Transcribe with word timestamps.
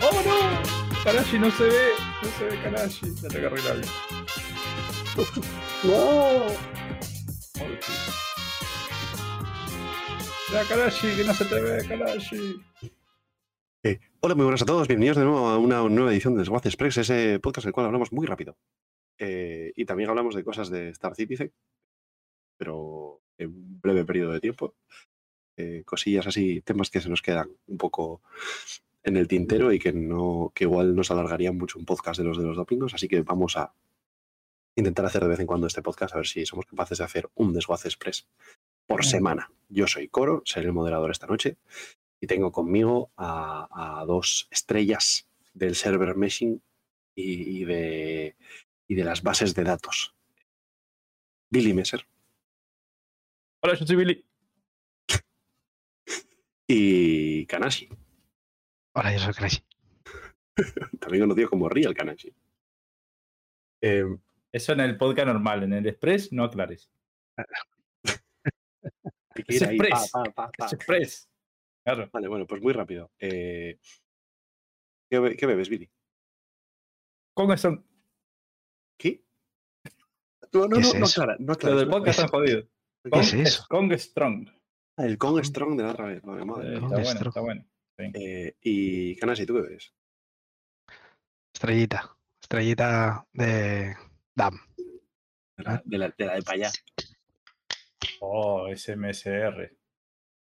¡Vámonos! 0.00 1.04
Kanashi 1.04 1.38
no 1.38 1.50
se 1.50 1.64
ve, 1.64 1.88
no 2.22 2.28
se 2.38 2.44
ve 2.44 2.62
Kanashi. 2.62 3.14
Ya 3.22 3.28
te 3.28 3.38
agarré 3.38 3.62
la 3.62 3.72
vida. 3.74 3.88
¡No! 5.82 6.46
Ya, 10.52 10.64
Kanashi, 10.64 11.16
que 11.16 11.24
no 11.24 11.34
se 11.34 11.44
te 11.44 11.60
ve, 11.60 11.86
Kanashi. 11.86 12.60
Eh, 13.82 13.98
hola, 14.20 14.34
muy 14.34 14.44
buenas 14.44 14.60
a 14.60 14.66
todos. 14.66 14.86
Bienvenidos 14.88 15.16
de 15.16 15.24
nuevo 15.24 15.48
a 15.48 15.56
una 15.56 15.82
nueva 15.88 16.12
edición 16.12 16.34
de 16.34 16.40
Desguace 16.40 16.68
Express, 16.68 16.98
ese 16.98 17.40
podcast 17.40 17.64
en 17.64 17.68
el 17.70 17.72
cual 17.72 17.86
hablamos 17.86 18.12
muy 18.12 18.26
rápido. 18.26 18.58
Eh, 19.16 19.72
y 19.74 19.86
también 19.86 20.10
hablamos 20.10 20.34
de 20.34 20.44
cosas 20.44 20.68
de 20.68 20.90
Star 20.90 21.14
Citizen, 21.14 21.50
pero 22.58 23.22
en 23.38 23.48
un 23.48 23.80
breve 23.80 24.04
periodo 24.04 24.32
de 24.32 24.40
tiempo. 24.40 24.74
Eh, 25.56 25.82
cosillas 25.86 26.26
así, 26.26 26.60
temas 26.60 26.90
que 26.90 27.00
se 27.00 27.08
nos 27.08 27.22
quedan 27.22 27.56
un 27.68 27.78
poco 27.78 28.20
en 29.02 29.16
el 29.16 29.26
tintero 29.26 29.72
y 29.72 29.78
que 29.78 29.94
no 29.94 30.52
que 30.54 30.64
igual 30.64 30.94
nos 30.94 31.10
alargarían 31.10 31.56
mucho 31.56 31.78
un 31.78 31.86
podcast 31.86 32.18
de 32.18 32.26
los 32.26 32.36
de 32.36 32.44
los 32.44 32.58
domingos, 32.58 32.92
así 32.92 33.08
que 33.08 33.22
vamos 33.22 33.56
a 33.56 33.72
intentar 34.76 35.06
hacer 35.06 35.22
de 35.22 35.28
vez 35.28 35.40
en 35.40 35.46
cuando 35.46 35.66
este 35.66 35.80
podcast 35.80 36.14
a 36.14 36.18
ver 36.18 36.26
si 36.26 36.44
somos 36.44 36.66
capaces 36.66 36.98
de 36.98 37.04
hacer 37.04 37.30
un 37.34 37.54
desguace 37.54 37.88
express 37.88 38.28
por 38.86 39.06
semana. 39.06 39.50
Yo 39.70 39.86
soy 39.86 40.08
Coro, 40.08 40.42
seré 40.44 40.66
el 40.66 40.74
moderador 40.74 41.10
esta 41.10 41.26
noche 41.26 41.56
y 42.20 42.26
tengo 42.26 42.52
conmigo 42.52 43.10
a, 43.16 44.00
a 44.00 44.04
dos 44.04 44.46
estrellas 44.50 45.26
del 45.54 45.74
server 45.74 46.14
meshing 46.16 46.62
y, 47.14 47.60
y 47.60 47.64
de 47.64 48.36
y 48.86 48.94
de 48.94 49.04
las 49.04 49.22
bases 49.22 49.54
de 49.54 49.64
datos. 49.64 50.14
Billy 51.50 51.72
Messer 51.74 52.06
Hola, 53.62 53.74
yo 53.74 53.84
soy 53.86 53.96
Billy. 53.96 54.24
y 56.66 57.46
Kanashi, 57.46 57.88
Hola, 58.92 59.12
yo 59.12 59.18
soy 59.20 59.34
Crash. 59.34 59.58
también 61.00 61.22
conocido 61.24 61.48
como 61.50 61.68
Real 61.68 61.94
Kanashi. 61.94 62.34
Eh, 63.82 64.04
Eso 64.52 64.72
en 64.72 64.80
el 64.80 64.96
podcast 64.96 65.26
normal, 65.28 65.62
en 65.62 65.72
el 65.74 65.86
Express 65.86 66.32
no 66.32 66.44
aclares. 66.44 66.90
hay 68.04 69.44
que 69.44 69.54
Es 69.56 69.62
ir 69.62 69.68
ahí, 69.68 69.78
pa, 69.78 69.84
Express. 69.86 70.10
pa, 70.10 70.24
pa, 70.24 70.50
pa. 70.56 70.66
Es 70.66 70.72
Express. 70.72 71.29
Claro. 71.84 72.08
Vale, 72.12 72.28
bueno, 72.28 72.46
pues 72.46 72.62
muy 72.62 72.72
rápido. 72.72 73.10
Eh, 73.18 73.78
¿qué, 75.10 75.18
be- 75.18 75.36
qué 75.36 75.46
bebes, 75.46 75.68
Billy? 75.68 75.90
Con 77.34 77.50
eso, 77.52 77.84
¿Qué? 78.98 79.24
No, 80.52 80.66
no, 80.68 80.76
¿Qué 80.76 80.80
no, 80.82 80.88
es 80.88 80.94
no, 80.94 81.06
eso? 81.06 81.22
aclara, 81.22 81.36
no 81.38 81.46
lo 81.46 81.52
aclares, 81.52 81.78
del 81.78 81.88
no 81.88 81.92
podcast 81.96 82.18
están 82.18 82.28
jodido. 82.30 82.68
¿Qué 83.10 83.20
es 83.20 83.32
eso? 83.34 83.66
Kong 83.70 83.92
Strong. 83.94 84.48
Ah, 84.98 85.06
el 85.06 85.16
Kong 85.16 85.42
Strong 85.42 85.76
de 85.76 85.82
la 85.84 85.92
otra 85.92 86.06
vez. 86.06 86.22
Vale, 86.22 86.44
madre 86.44 86.68
Eh, 86.68 86.74
está 86.74 86.86
bueno, 86.88 87.28
está 87.28 87.40
bueno. 87.40 87.66
Eh, 87.98 88.56
y 88.60 89.16
Kanashi, 89.16 89.46
¿tú 89.46 89.54
qué 89.54 89.60
bebes? 89.62 89.94
Estrellita. 91.54 92.16
Estrellita 92.42 93.26
de 93.32 93.96
DAM. 94.34 94.58
De 95.56 95.64
la 95.64 95.82
de, 95.84 95.98
la, 95.98 96.08
de, 96.16 96.24
la 96.26 96.34
de 96.34 96.42
pa' 96.42 96.52
allá. 96.52 96.70
Oh, 98.20 98.68
SMSR. 98.74 99.76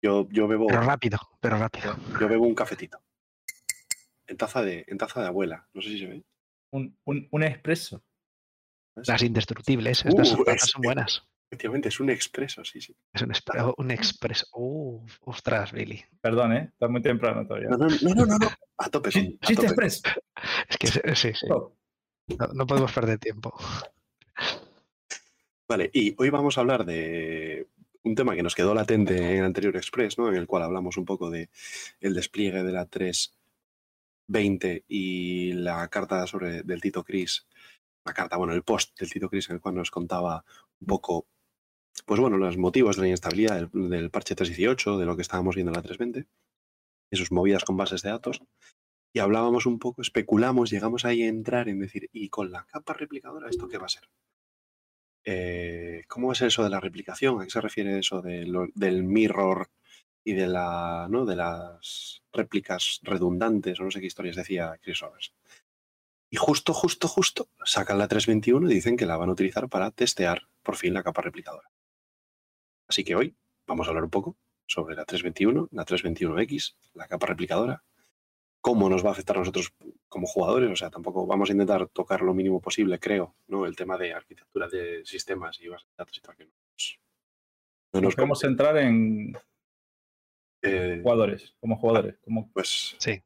Yo, 0.02 0.28
yo, 0.30 0.48
bebo, 0.48 0.68
Pero 0.68 0.82
rápido, 0.82 1.18
pero 1.42 1.58
rápido. 1.58 1.96
yo 2.20 2.28
bebo 2.28 2.46
un 2.46 2.56
cafetito. 2.56 3.00
En 4.28 4.38
taza, 4.38 4.62
de, 4.62 4.86
en 4.88 4.98
taza 4.98 5.22
de 5.22 5.28
abuela. 5.28 5.68
No 5.74 5.82
sé 5.82 5.90
si 5.90 6.00
se 6.00 6.06
ve. 6.08 6.24
Un, 6.72 6.98
un, 7.06 7.28
un 7.32 7.44
expreso. 7.44 8.04
Las 8.96 9.22
indestructibles, 9.24 10.06
estas 10.06 10.34
Uh, 10.34 10.36
son, 10.38 10.44
es- 10.56 10.62
son 10.62 10.82
buenas. 10.82 11.24
Efectivamente, 11.50 11.88
es 11.88 12.00
un 12.02 12.10
expreso, 12.10 12.66
sí, 12.66 12.82
sí. 12.82 12.94
Es 13.14 13.22
un, 13.22 13.30
expre- 13.32 13.74
un 13.78 13.92
expreso. 13.92 14.46
Uh, 14.54 15.06
ostras, 15.22 15.72
Billy. 15.72 16.04
Perdón, 16.20 16.52
¿eh? 16.54 16.70
Está 16.74 16.90
muy 16.90 17.02
temprano 17.02 17.48
todavía. 17.48 17.70
No, 17.70 17.78
no, 17.78 17.88
no, 17.88 18.16
no, 18.16 18.26
no, 18.26 18.38
no. 18.38 18.48
A 18.78 18.90
tope, 18.90 19.10
Chiste 19.12 19.38
a 19.42 19.56
tope. 19.56 19.66
express. 19.68 20.02
Es 20.68 20.78
que 20.78 20.88
sí, 20.88 21.00
sí, 21.16 21.32
sí. 21.34 21.48
Oh, 21.50 21.74
No, 22.38 22.48
no 22.54 22.68
podemos 22.68 22.92
perder 22.92 23.18
tiempo. 23.18 23.54
Vale, 25.70 25.90
y 25.94 26.14
hoy 26.18 26.30
vamos 26.30 26.58
a 26.58 26.62
hablar 26.62 26.86
de 26.86 27.68
un 28.04 28.16
tema 28.16 28.36
que 28.36 28.44
nos 28.44 28.56
quedó 28.56 28.74
latente 28.74 29.18
en 29.18 29.40
el 29.40 29.46
anterior 29.46 29.76
Express, 29.76 30.18
¿no? 30.18 30.30
En 30.30 30.36
el 30.36 30.48
cual 30.48 30.64
hablamos 30.64 30.98
un 30.98 31.06
poco 31.06 31.30
de 31.30 31.50
el 32.00 32.14
despliegue 32.14 32.64
de 32.64 32.72
la 32.72 32.86
320 32.86 34.86
y 34.88 35.54
la 35.54 35.88
carta 35.88 36.26
sobre 36.28 36.64
del 36.64 36.82
Tito 36.82 37.04
Cris, 37.04 37.48
la 38.06 38.14
carta, 38.14 38.38
bueno, 38.38 38.54
el 38.54 38.64
post 38.64 38.98
del 39.00 39.12
Tito 39.12 39.30
Cris 39.30 39.50
en 39.50 39.56
el 39.56 39.62
cual 39.62 39.76
nos 39.76 39.92
contaba 39.92 40.44
un 40.80 40.88
poco, 40.88 41.28
pues 42.06 42.20
bueno, 42.20 42.38
los 42.38 42.58
motivos 42.58 42.96
de 42.96 43.04
la 43.04 43.08
inestabilidad 43.10 43.56
del, 43.56 43.90
del 43.90 44.10
parche 44.10 44.36
318, 44.36 44.98
de 44.98 45.06
lo 45.06 45.16
que 45.16 45.22
estábamos 45.22 45.56
viendo 45.56 45.72
en 45.72 45.76
la 45.76 45.82
320, 45.82 46.28
y 47.12 47.18
sus 47.18 47.32
movidas 47.32 47.64
con 47.64 47.78
bases 47.78 48.02
de 48.02 48.10
datos. 48.10 48.42
Y 49.14 49.20
hablábamos 49.20 49.66
un 49.66 49.80
poco, 49.80 50.02
especulamos, 50.02 50.70
llegamos 50.70 51.06
ahí 51.06 51.24
a 51.24 51.28
entrar 51.28 51.70
en 51.70 51.80
decir, 51.80 52.10
¿y 52.12 52.30
con 52.30 52.52
la 52.52 52.66
capa 52.66 52.94
replicadora 52.94 53.50
esto 53.50 53.68
qué 53.68 53.78
va 53.78 53.86
a 53.86 53.90
ser? 53.90 54.10
Eh, 55.30 56.06
¿Cómo 56.08 56.32
es 56.32 56.42
eso 56.42 56.64
de 56.64 56.70
la 56.70 56.80
replicación? 56.80 57.42
¿A 57.42 57.44
qué 57.44 57.50
se 57.50 57.60
refiere 57.60 58.00
eso 58.00 58.22
del 58.22 59.04
mirror 59.04 59.70
y 60.24 60.32
de, 60.32 60.44
de 60.44 61.36
las 61.36 62.22
réplicas 62.32 63.02
redundantes? 63.04 63.78
O 63.78 63.84
no 63.84 63.92
sé 63.92 64.00
qué 64.00 64.06
historias 64.06 64.38
decía 64.38 64.80
Chris 64.82 65.02
Roberts. 65.02 65.34
Y 66.30 66.38
justo, 66.38 66.74
justo, 66.74 67.10
justo 67.10 67.50
sacan 67.66 67.98
la 67.98 68.08
321 68.08 68.72
y 68.72 68.76
dicen 68.76 68.96
que 68.96 69.06
la 69.06 69.18
van 69.18 69.28
a 69.28 69.34
utilizar 69.34 69.68
para 69.68 69.92
testear 69.92 70.48
por 70.64 70.78
fin 70.78 70.94
la 70.94 71.04
capa 71.04 71.22
replicadora. 71.22 71.70
Así 72.88 73.04
que 73.04 73.16
hoy 73.16 73.36
vamos 73.68 73.88
a 73.88 73.90
hablar 73.90 74.06
un 74.06 74.10
poco 74.10 74.38
sobre 74.66 74.96
la 74.96 75.04
321, 75.04 75.68
la 75.72 75.86
321X, 75.86 76.76
la 76.94 77.10
capa 77.10 77.28
replicadora, 77.28 77.84
cómo 78.62 78.88
nos 78.88 79.04
va 79.04 79.10
a 79.10 79.12
afectar 79.12 79.36
a 79.36 79.40
nosotros 79.40 79.74
como 80.10 80.28
jugadores, 80.28 80.70
o 80.72 80.76
sea, 80.76 80.90
tampoco 80.90 81.26
vamos 81.28 81.50
a 81.50 81.54
intentar 81.54 81.88
tocar 81.90 82.22
lo 82.22 82.34
mínimo 82.34 82.62
posible, 82.62 83.00
creo, 83.00 83.36
¿no? 83.48 83.66
El 83.66 83.76
tema 83.76 83.98
de 83.98 84.14
arquitectura 84.14 84.68
de 84.68 85.06
sistemas 85.06 85.60
y 85.60 85.68
bases 85.68 85.88
de 85.90 85.96
datos 85.98 86.18
y 86.18 86.22
tal, 86.22 86.36
que 86.36 86.46
no 86.46 86.52
nos, 86.72 87.00
no 87.94 88.00
Nos 88.00 88.04
nos 88.04 88.16
podemos 88.16 88.40
centrar 88.40 88.78
en 88.78 89.38
eh, 90.62 91.00
jugadores, 91.02 91.56
como 91.60 91.78
jugadores. 91.78 92.18
Como... 92.24 92.50
pues, 92.52 92.96
Sí. 93.00 93.22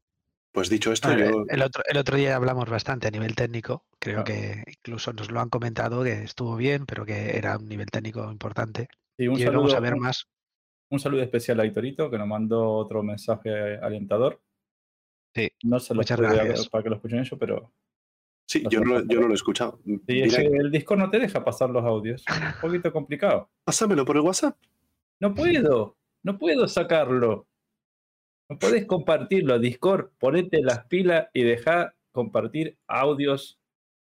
pues 0.52 0.70
dicho 0.70 0.92
esto, 0.92 1.10
Ah, 1.10 1.18
yo, 1.18 1.46
El 1.48 1.62
otro, 1.62 1.84
el 1.88 1.98
otro 1.98 2.18
día 2.18 2.36
hablamos 2.36 2.70
bastante 2.70 3.08
a 3.08 3.12
nivel 3.12 3.36
técnico. 3.36 3.86
Creo 4.00 4.24
Claro. 4.24 4.26
que 4.26 4.64
incluso 4.68 5.14
nos 5.14 5.32
lo 5.32 5.40
han 5.40 5.50
comentado 5.50 6.04
que 6.04 6.24
estuvo 6.24 6.56
bien, 6.56 6.86
pero 6.86 7.06
que 7.06 7.38
era 7.38 7.58
un 7.58 7.68
nivel 7.70 7.88
técnico 7.92 8.30
importante. 8.32 8.88
Sí, 9.18 9.28
un, 9.28 9.40
y 9.40 9.46
vamos 9.46 9.74
a 9.74 9.80
ver 9.80 9.94
un, 9.94 10.00
más. 10.02 10.28
un 10.90 11.00
saludo 11.00 11.22
especial 11.22 11.60
a 11.60 11.66
Hitorito, 11.66 12.10
que 12.10 12.18
nos 12.18 12.28
mandó 12.28 12.72
otro 12.74 13.04
mensaje 13.04 13.78
alentador. 13.78 14.42
Sí, 15.34 15.50
No 15.64 15.80
se 15.80 15.94
lo 15.94 16.00
muchas 16.00 16.18
pude 16.20 16.28
gracias. 16.34 16.70
para 16.70 16.84
que 16.84 16.90
lo 16.90 16.96
escuchen 16.98 17.20
ellos, 17.20 17.38
pero 17.40 17.72
sí, 18.48 18.64
no 18.64 18.70
yo 18.70 18.82
no, 18.82 19.06
yo 19.06 19.20
no 19.22 19.28
lo 19.28 19.34
he 19.34 19.36
escuchado. 19.36 19.80
sí, 19.86 19.94
es 19.96 20.06
Direct, 20.06 20.36
que 20.36 20.58
el 20.58 20.72
Discord 20.72 21.00
no 21.00 21.10
te 21.10 21.20
deja 21.20 21.44
pasar 21.44 21.70
los 21.70 21.84
audios. 21.86 22.24
Es 22.28 22.56
un 22.56 22.62
poquito 22.62 22.92
complicado. 22.92 23.50
pásamelo 23.64 24.04
por 24.06 24.18
el 24.18 24.24
WhatsApp. 24.24 24.58
No 25.20 25.34
puedo, 25.34 25.96
no 26.24 26.38
puedo 26.38 26.68
sacarlo. 26.68 27.48
No 28.50 28.60
puedes 28.60 28.86
compartirlo. 28.86 29.58
Discord, 29.60 30.10
ponete 30.20 30.62
las 30.62 30.86
pilas 30.88 31.28
y 31.34 31.44
deja 31.44 31.96
compartir 32.12 32.78
audios. 32.88 33.61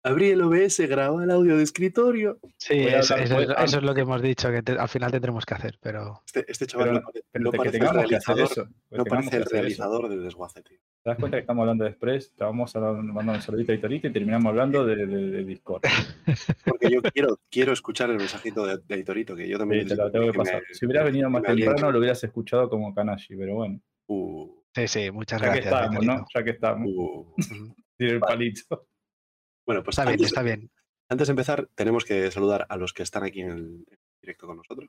Abrí 0.07 0.31
el 0.31 0.41
OBS, 0.43 0.81
graba 0.89 1.25
el 1.25 1.31
audio 1.31 1.57
de 1.57 1.65
escritorio. 1.65 2.39
Sí, 2.57 2.75
eso, 2.79 3.17
es, 3.17 3.31
a- 3.33 3.65
eso 3.65 3.79
es 3.79 3.83
lo 3.83 3.93
que 3.95 4.03
hemos 4.03 4.23
dicho, 4.23 4.51
que 4.53 4.63
te- 4.63 4.79
al 4.79 4.89
final 4.89 5.11
tendremos 5.11 5.45
que 5.45 5.55
hacer, 5.55 5.79
pero 5.81 6.23
Este, 6.27 6.45
este 6.49 6.67
chaval 6.67 6.87
Pero- 6.89 7.01
no, 7.01 7.07
pare- 7.07 7.25
Pero 7.33 7.45
no 7.45 7.51
que 7.51 7.57
parece 7.59 7.77
el 7.79 7.83
que 7.87 7.93
realizador, 7.93 8.45
eso. 8.45 8.65
que 8.91 8.97
no 8.99 9.05
parece 9.05 9.31
que 9.31 9.37
el 9.39 9.45
realizador 9.47 10.09
del 10.09 10.23
desguace, 10.23 10.63
tío. 10.63 10.79
¿Te 11.03 11.11
das 11.11 11.19
cuenta 11.19 11.37
que 11.37 11.41
estamos 11.41 11.63
hablando 11.63 11.85
de 11.85 11.91
Express? 11.91 12.27
Estábamos 12.27 12.75
hablando- 12.77 13.03
mandando 13.13 13.33
un 13.39 13.43
saludito 13.43 13.73
a 13.73 13.75
Hitorito 13.75 14.07
y 14.09 14.13
terminamos 14.13 14.51
hablando 14.51 14.85
de, 14.87 14.95
de- 15.07 15.07
de 15.07 15.45
Discord. 15.45 15.83
Porque 16.65 16.91
yo 16.91 17.03
quiero, 17.03 17.39
quiero 17.51 17.73
escuchar 17.73 18.11
el 18.11 18.17
mensajito 18.19 18.65
de, 18.67 18.79
de 18.79 18.95
Editorito, 18.95 19.35
que 19.35 19.49
yo 19.49 19.59
también 19.59 19.83
Sí, 19.83 19.89
te 19.89 19.97
lo 19.97 20.11
tengo 20.11 20.31
que 20.31 20.39
pasar. 20.39 20.63
Si 20.73 20.87
hubieras 20.87 21.05
venido 21.05 21.29
más 21.31 21.43
temprano, 21.43 21.91
lo 21.91 21.99
hubieras 21.99 22.23
escuchado 22.23 22.69
como 22.71 22.95
Kanashi, 22.95 23.37
pero 23.37 23.55
bueno. 23.57 23.81
Uh, 24.07 24.53
sí, 24.75 24.87
sí, 24.87 25.11
muchas 25.11 25.41
Ya 25.41 25.53
que 25.53 25.61
gracias. 25.63 25.75
estamos, 25.75 26.05
¿no? 26.07 26.27
Ya 26.35 26.45
que 26.45 26.51
estamos. 26.51 26.89
uh. 26.95 27.35
El 27.99 28.21
palito. 28.21 28.87
Bueno, 29.67 29.83
pues 29.83 29.95
Está 29.99 30.05
bien, 30.05 30.15
antes, 30.15 30.27
está 30.29 30.43
bien. 30.43 30.71
antes 31.09 31.27
de 31.27 31.33
empezar, 31.33 31.69
tenemos 31.75 32.05
que 32.05 32.31
saludar 32.31 32.67
a 32.69 32.77
los 32.77 32.93
que 32.93 33.03
están 33.03 33.25
aquí 33.25 33.41
en 33.41 33.51
el 33.51 33.59
en 33.91 33.99
directo 34.23 34.47
con 34.47 34.57
nosotros 34.57 34.89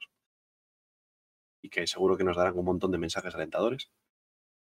y 1.61 1.69
que 1.69 1.85
seguro 1.87 2.15
que 2.17 2.23
nos 2.23 2.37
darán 2.37 2.57
un 2.57 2.65
montón 2.65 2.91
de 2.91 2.97
mensajes 2.97 3.33
alentadores, 3.35 3.91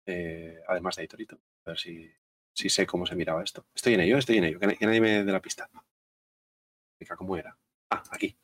eh, 0.05 0.59
además 0.67 0.95
de 0.95 1.03
Editorito. 1.03 1.35
A 1.65 1.71
ver 1.71 1.77
si, 1.77 2.09
si 2.53 2.69
sé 2.69 2.85
cómo 2.87 3.05
se 3.05 3.15
miraba 3.15 3.43
esto. 3.43 3.65
Estoy 3.75 3.93
en 3.95 4.01
ello, 4.01 4.17
estoy 4.17 4.37
en 4.37 4.45
ello, 4.45 4.59
que, 4.59 4.67
na- 4.67 4.75
que 4.75 4.85
nadie 4.85 5.01
me 5.01 5.23
dé 5.23 5.31
la 5.31 5.41
pista. 5.41 5.69
¿Cómo 7.17 7.37
era? 7.37 7.55
Ah, 7.91 8.03
aquí. 8.11 8.35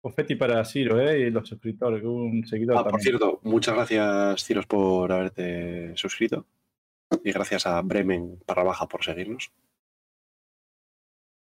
Confetti 0.00 0.34
para 0.34 0.64
Ciro, 0.64 1.00
¿eh? 1.00 1.20
Y 1.20 1.30
los 1.30 1.48
suscriptores, 1.48 2.02
un 2.02 2.44
seguidor 2.44 2.76
Ah, 2.78 2.84
por 2.84 3.00
cierto, 3.00 3.38
muchas 3.44 3.74
gracias, 3.74 4.42
Ciros, 4.44 4.66
por 4.66 5.12
haberte 5.12 5.96
suscrito. 5.96 6.46
Y 7.24 7.32
gracias 7.32 7.66
a 7.66 7.80
Bremen 7.82 8.38
para 8.46 8.62
baja 8.62 8.86
por 8.86 9.04
seguirnos. 9.04 9.52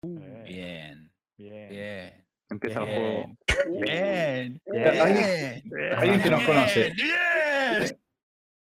Eh, 0.04 0.44
Bien, 0.48 1.12
Bien. 1.38 1.70
bien. 1.70 2.26
Empieza 2.50 2.80
el 2.82 2.86
juego. 2.86 3.38
Bien. 3.82 4.62
Bien. 4.66 4.88
Alguien, 5.00 5.62
Bien. 5.66 5.94
alguien 5.94 6.22
que 6.22 6.30
nos 6.30 6.44
conoce. 6.44 6.92
Bien. 6.96 8.00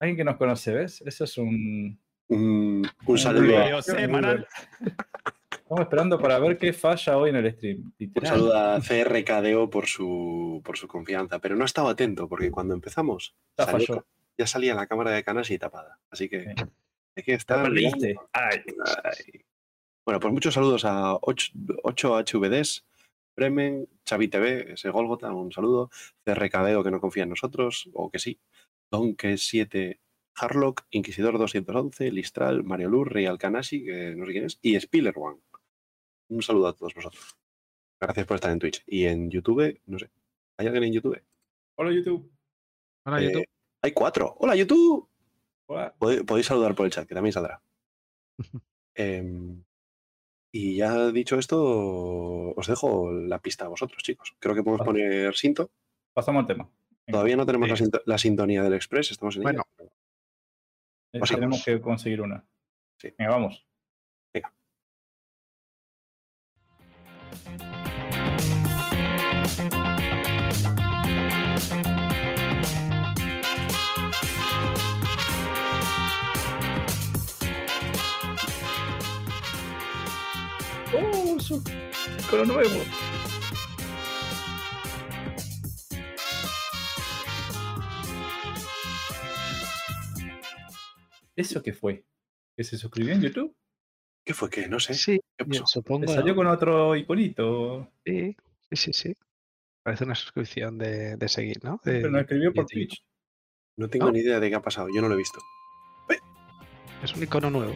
Alguien 0.00 0.16
que 0.16 0.24
nos 0.24 0.36
conoce, 0.36 0.72
¿ves? 0.72 1.02
Eso 1.06 1.24
es 1.24 1.38
un. 1.38 2.00
Un, 2.28 2.88
un 3.06 3.18
saludo, 3.18 3.82
semanal. 3.82 4.46
Estamos 5.50 5.80
esperando 5.80 6.18
para 6.18 6.38
ver 6.38 6.56
qué 6.56 6.72
falla 6.72 7.18
hoy 7.18 7.30
en 7.30 7.36
el 7.36 7.52
stream. 7.52 7.92
un 7.98 8.26
saludo 8.26 8.56
a 8.56 8.80
CRKDO 8.80 9.68
por 9.68 9.86
su, 9.86 10.62
por 10.64 10.78
su 10.78 10.86
confianza, 10.88 11.38
pero 11.40 11.56
no 11.56 11.64
estaba 11.64 11.90
atento 11.90 12.28
porque 12.28 12.50
cuando 12.50 12.74
empezamos 12.74 13.34
Ya 13.58 13.64
salió 13.66 14.06
ya 14.38 14.46
salía 14.46 14.74
la 14.74 14.86
cámara 14.86 15.10
de 15.10 15.22
Kanasi 15.24 15.58
tapada. 15.58 16.00
Así 16.10 16.28
que 16.28 16.40
Sí. 16.40 16.64
hay 17.16 17.22
que 17.22 17.32
Te 17.32 17.34
estar. 17.34 17.66
Ay. 17.66 18.62
Ay. 19.04 19.44
Bueno, 20.04 20.18
pues 20.20 20.32
muchos 20.32 20.54
saludos 20.54 20.84
a 20.84 21.14
8, 21.20 21.52
HVDs, 22.16 22.84
Bremen, 23.36 23.88
Xavi 24.08 24.28
TV, 24.28 24.72
ese 24.72 24.90
Golgota, 24.90 25.32
un 25.32 25.52
saludo. 25.52 25.90
CRKDO 26.24 26.82
que 26.82 26.90
no 26.90 27.00
confía 27.00 27.22
en 27.22 27.28
nosotros, 27.30 27.88
o 27.94 28.10
que 28.10 28.18
sí. 28.18 28.40
Donke 28.90 29.38
7, 29.38 30.00
Harlock, 30.36 30.82
Inquisidor 30.90 31.38
211, 31.38 32.10
Listral, 32.10 32.64
Mario 32.64 32.88
Lur, 32.88 33.12
Real 33.12 33.38
Kanasi, 33.38 33.84
que 33.84 34.14
no 34.16 34.26
sé 34.26 34.32
quién 34.32 34.44
es, 34.44 34.58
y 34.60 34.78
Spiller 34.80 35.14
One. 35.16 35.40
Un 36.30 36.42
saludo 36.42 36.68
a 36.68 36.72
todos 36.74 36.94
vosotros. 36.94 37.36
Gracias 38.00 38.26
por 38.26 38.34
estar 38.36 38.50
en 38.50 38.58
Twitch. 38.58 38.82
Y 38.86 39.04
en 39.06 39.30
YouTube, 39.30 39.80
no 39.86 39.98
sé. 39.98 40.10
¿Hay 40.58 40.66
alguien 40.66 40.84
en 40.84 40.92
YouTube? 40.94 41.22
Hola, 41.78 41.92
YouTube. 41.92 42.30
Hola, 43.06 43.20
Eh, 43.20 43.24
YouTube. 43.26 43.44
Hay 43.82 43.92
cuatro. 43.92 44.36
¡Hola, 44.38 44.54
YouTube! 44.54 45.08
Hola. 45.66 45.94
Podéis 45.98 46.46
saludar 46.46 46.74
por 46.74 46.86
el 46.86 46.92
chat, 46.92 47.06
que 47.06 47.14
también 47.14 47.32
saldrá. 47.32 47.60
Em, 48.94 49.64
y 50.52 50.76
ya 50.76 51.10
dicho 51.12 51.38
esto, 51.38 52.52
os 52.54 52.66
dejo 52.66 53.10
la 53.10 53.38
pista 53.38 53.64
a 53.64 53.68
vosotros, 53.68 54.02
chicos. 54.02 54.36
Creo 54.38 54.54
que 54.54 54.62
podemos 54.62 54.84
poner 54.84 55.34
Sinto. 55.34 55.70
Pasamos 56.12 56.40
al 56.40 56.46
tema. 56.46 56.64
Venga. 56.64 57.12
Todavía 57.12 57.36
no 57.36 57.46
tenemos 57.46 57.70
la, 58.04 58.18
sintonía 58.18 58.62
del 58.62 58.74
Express, 58.74 59.12
estamos 59.12 59.36
en 59.36 59.44
Bueno. 59.44 59.64
Eh. 59.78 61.20
Tenemos 61.26 61.64
que 61.64 61.80
conseguir 61.80 62.20
una. 62.20 62.44
Sí. 62.98 63.14
Venga, 63.18 63.30
vamos. 63.30 63.66
¡Oh, 81.42 81.44
su 81.44 81.62
icono 82.26 82.44
nuevo! 82.54 82.70
¿Eso 91.36 91.62
qué 91.62 91.72
fue? 91.72 92.04
¿Que 92.56 92.64
se 92.64 92.76
suscribió 92.76 93.14
en 93.14 93.22
YouTube? 93.22 93.56
¿Qué 94.24 94.34
fue? 94.34 94.50
¿Qué? 94.50 94.68
No 94.68 94.78
sé. 94.78 94.94
Sí, 94.94 95.20
¿Qué 95.36 95.44
yo 95.48 95.62
pasó? 95.62 95.66
supongo. 95.66 96.02
¿Le 96.06 96.08
salió 96.14 96.32
¿no? 96.32 96.36
con 96.36 96.46
otro 96.46 96.94
iconito? 96.96 97.90
Sí, 98.04 98.36
sí, 98.70 98.76
sí, 98.76 98.92
sí. 98.92 99.16
Parece 99.82 100.04
una 100.04 100.14
suscripción 100.14 100.78
de, 100.78 101.16
de 101.16 101.28
seguir, 101.28 101.58
¿no? 101.64 101.80
De- 101.84 101.92
Pero 101.94 102.10
nos 102.10 102.20
escribió 102.22 102.52
por. 102.52 102.66
Twitch. 102.66 103.02
No 103.76 103.88
tengo 103.88 104.06
¿No? 104.06 104.12
ni 104.12 104.20
idea 104.20 104.38
de 104.38 104.48
qué 104.50 104.54
ha 104.54 104.62
pasado. 104.62 104.88
Yo 104.94 105.00
no 105.00 105.08
lo 105.08 105.14
he 105.14 105.18
visto. 105.18 105.40
Es 107.02 107.12
un 107.16 107.22
icono 107.22 107.50
nuevo. 107.50 107.74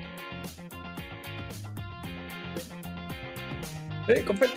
¡Eh, 4.09 4.23
confeti! 4.25 4.55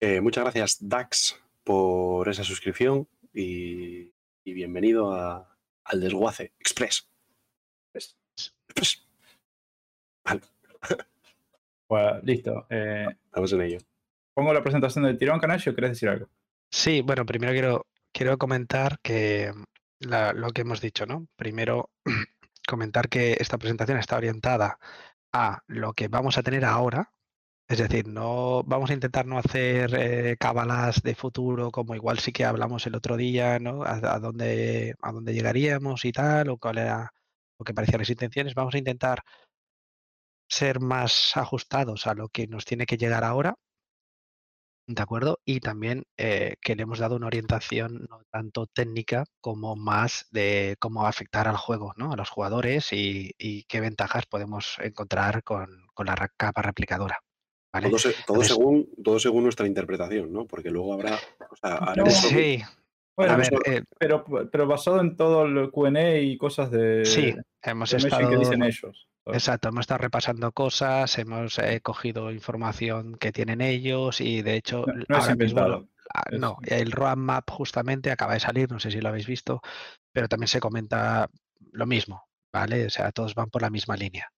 Eh, 0.00 0.20
muchas 0.20 0.44
gracias, 0.44 0.78
Dax, 0.88 1.38
por 1.64 2.28
esa 2.28 2.44
suscripción 2.44 3.06
y, 3.34 4.12
y 4.44 4.52
bienvenido 4.52 5.12
a- 5.12 5.56
al 5.84 6.00
Desguace 6.00 6.52
Express. 6.58 7.08
Express. 7.94 9.06
Vale, 10.24 10.40
Bueno, 11.88 12.20
listo. 12.22 12.66
Eh, 12.70 13.06
estamos 13.26 13.52
en 13.52 13.60
ello. 13.62 13.78
Pongo 14.40 14.54
la 14.54 14.62
presentación 14.62 15.04
del 15.04 15.18
tirón, 15.18 15.38
Canacho. 15.38 15.74
¿Querés 15.74 15.90
decir 15.90 16.08
algo? 16.08 16.26
Sí, 16.70 17.02
bueno, 17.02 17.26
primero 17.26 17.52
quiero, 17.52 17.86
quiero 18.10 18.38
comentar 18.38 18.98
que 19.02 19.52
la- 19.98 20.32
lo 20.32 20.50
que 20.52 20.62
hemos 20.62 20.80
dicho, 20.80 21.04
¿no? 21.04 21.26
Primero, 21.36 21.90
comentar 22.66 23.10
que 23.10 23.36
esta 23.38 23.58
presentación 23.58 23.98
está 23.98 24.16
orientada 24.16 24.78
a 25.32 25.60
lo 25.66 25.92
que 25.92 26.08
vamos 26.08 26.38
a 26.38 26.42
tener 26.42 26.64
ahora. 26.64 27.12
Es 27.68 27.78
decir, 27.78 28.08
no 28.08 28.62
vamos 28.64 28.88
a 28.90 28.94
intentar 28.94 29.26
no 29.26 29.36
hacer 29.38 29.94
eh, 29.94 30.36
de 31.04 31.14
futuro 31.14 31.70
como 31.70 31.94
igual 31.94 32.18
sí 32.18 32.32
que 32.32 32.46
hablamos 32.46 32.86
el 32.86 32.94
otro 32.96 33.18
día, 33.18 33.58
¿no? 33.58 33.84
A 33.84 34.18
dónde, 34.18 34.94
a 35.02 35.12
dónde 35.12 35.34
llegaríamos 35.34 36.04
y 36.06 36.12
tal, 36.12 36.48
o 36.48 36.56
cuál 36.56 36.78
era 36.78 37.12
lo 37.58 37.64
que 37.64 37.74
parecían 37.74 38.00
las 38.00 38.10
intenciones. 38.10 38.54
Vamos 38.54 38.74
a 38.74 38.78
intentar 38.78 39.22
ser 40.48 40.80
más 40.80 41.36
ajustados 41.36 42.06
a 42.06 42.14
lo 42.14 42.28
que 42.28 42.46
nos 42.46 42.64
tiene 42.64 42.86
que 42.86 42.96
llegar 42.96 43.22
ahora 43.22 43.54
¿De 44.92 45.02
acuerdo? 45.02 45.38
Y 45.44 45.60
también 45.60 46.02
eh, 46.16 46.56
que 46.60 46.74
le 46.74 46.82
hemos 46.82 46.98
dado 46.98 47.14
una 47.14 47.28
orientación 47.28 48.08
no 48.10 48.22
tanto 48.32 48.66
técnica 48.66 49.24
como 49.40 49.76
más 49.76 50.26
de 50.32 50.74
cómo 50.80 51.06
afectar 51.06 51.46
al 51.46 51.56
juego, 51.56 51.92
¿no? 51.96 52.12
A 52.12 52.16
los 52.16 52.28
jugadores 52.28 52.92
y, 52.92 53.30
y 53.38 53.62
qué 53.64 53.80
ventajas 53.80 54.26
podemos 54.26 54.78
encontrar 54.82 55.44
con, 55.44 55.86
con 55.94 56.06
la 56.06 56.28
capa 56.36 56.62
replicadora. 56.62 57.18
¿Vale? 57.72 57.88
Todo, 57.88 57.98
se- 58.00 58.08
todo 58.10 58.18
Entonces- 58.42 58.48
según, 58.56 58.88
todo 59.04 59.20
según 59.20 59.44
nuestra 59.44 59.68
interpretación, 59.68 60.32
¿no? 60.32 60.44
Porque 60.46 60.70
luego 60.70 60.92
habrá. 60.94 61.14
O 61.50 61.54
sea, 61.56 61.78
No, 61.78 61.86
haremos 61.90 62.14
sobre- 62.14 62.56
Sí, 62.58 62.64
Bueno, 63.16 63.32
a 63.32 63.36
ver, 63.36 63.46
eso- 63.46 63.62
eh, 63.66 63.84
pero, 63.96 64.24
pero 64.50 64.66
basado 64.66 65.00
en 65.00 65.16
todo 65.16 65.44
el 65.44 65.70
QA 65.70 66.18
y 66.18 66.36
cosas 66.36 66.72
de, 66.72 67.04
sí, 67.04 67.32
hemos 67.62 67.90
de 67.92 67.96
estado... 67.98 68.28
que 68.28 68.36
dicen 68.38 68.64
ellos. 68.64 69.06
Exacto, 69.26 69.68
hemos 69.68 69.82
estado 69.82 69.98
repasando 69.98 70.52
cosas, 70.52 71.18
hemos 71.18 71.58
eh, 71.58 71.80
cogido 71.82 72.32
información 72.32 73.16
que 73.16 73.32
tienen 73.32 73.60
ellos 73.60 74.20
y 74.20 74.42
de 74.42 74.56
hecho 74.56 74.84
No, 74.86 74.94
no 74.94 75.16
es 75.16 75.22
ahora 75.22 75.36
mismo. 75.36 75.88
Ah, 76.12 76.24
No, 76.32 76.58
el 76.62 76.90
roadmap 76.90 77.48
justamente 77.50 78.10
acaba 78.10 78.34
de 78.34 78.40
salir, 78.40 78.70
no 78.70 78.80
sé 78.80 78.90
si 78.90 79.00
lo 79.00 79.10
habéis 79.10 79.26
visto, 79.26 79.60
pero 80.12 80.28
también 80.28 80.48
se 80.48 80.58
comenta 80.58 81.30
lo 81.72 81.86
mismo, 81.86 82.24
¿vale? 82.52 82.86
O 82.86 82.90
sea, 82.90 83.12
todos 83.12 83.34
van 83.34 83.50
por 83.50 83.62
la 83.62 83.70
misma 83.70 83.96
línea. 83.96 84.28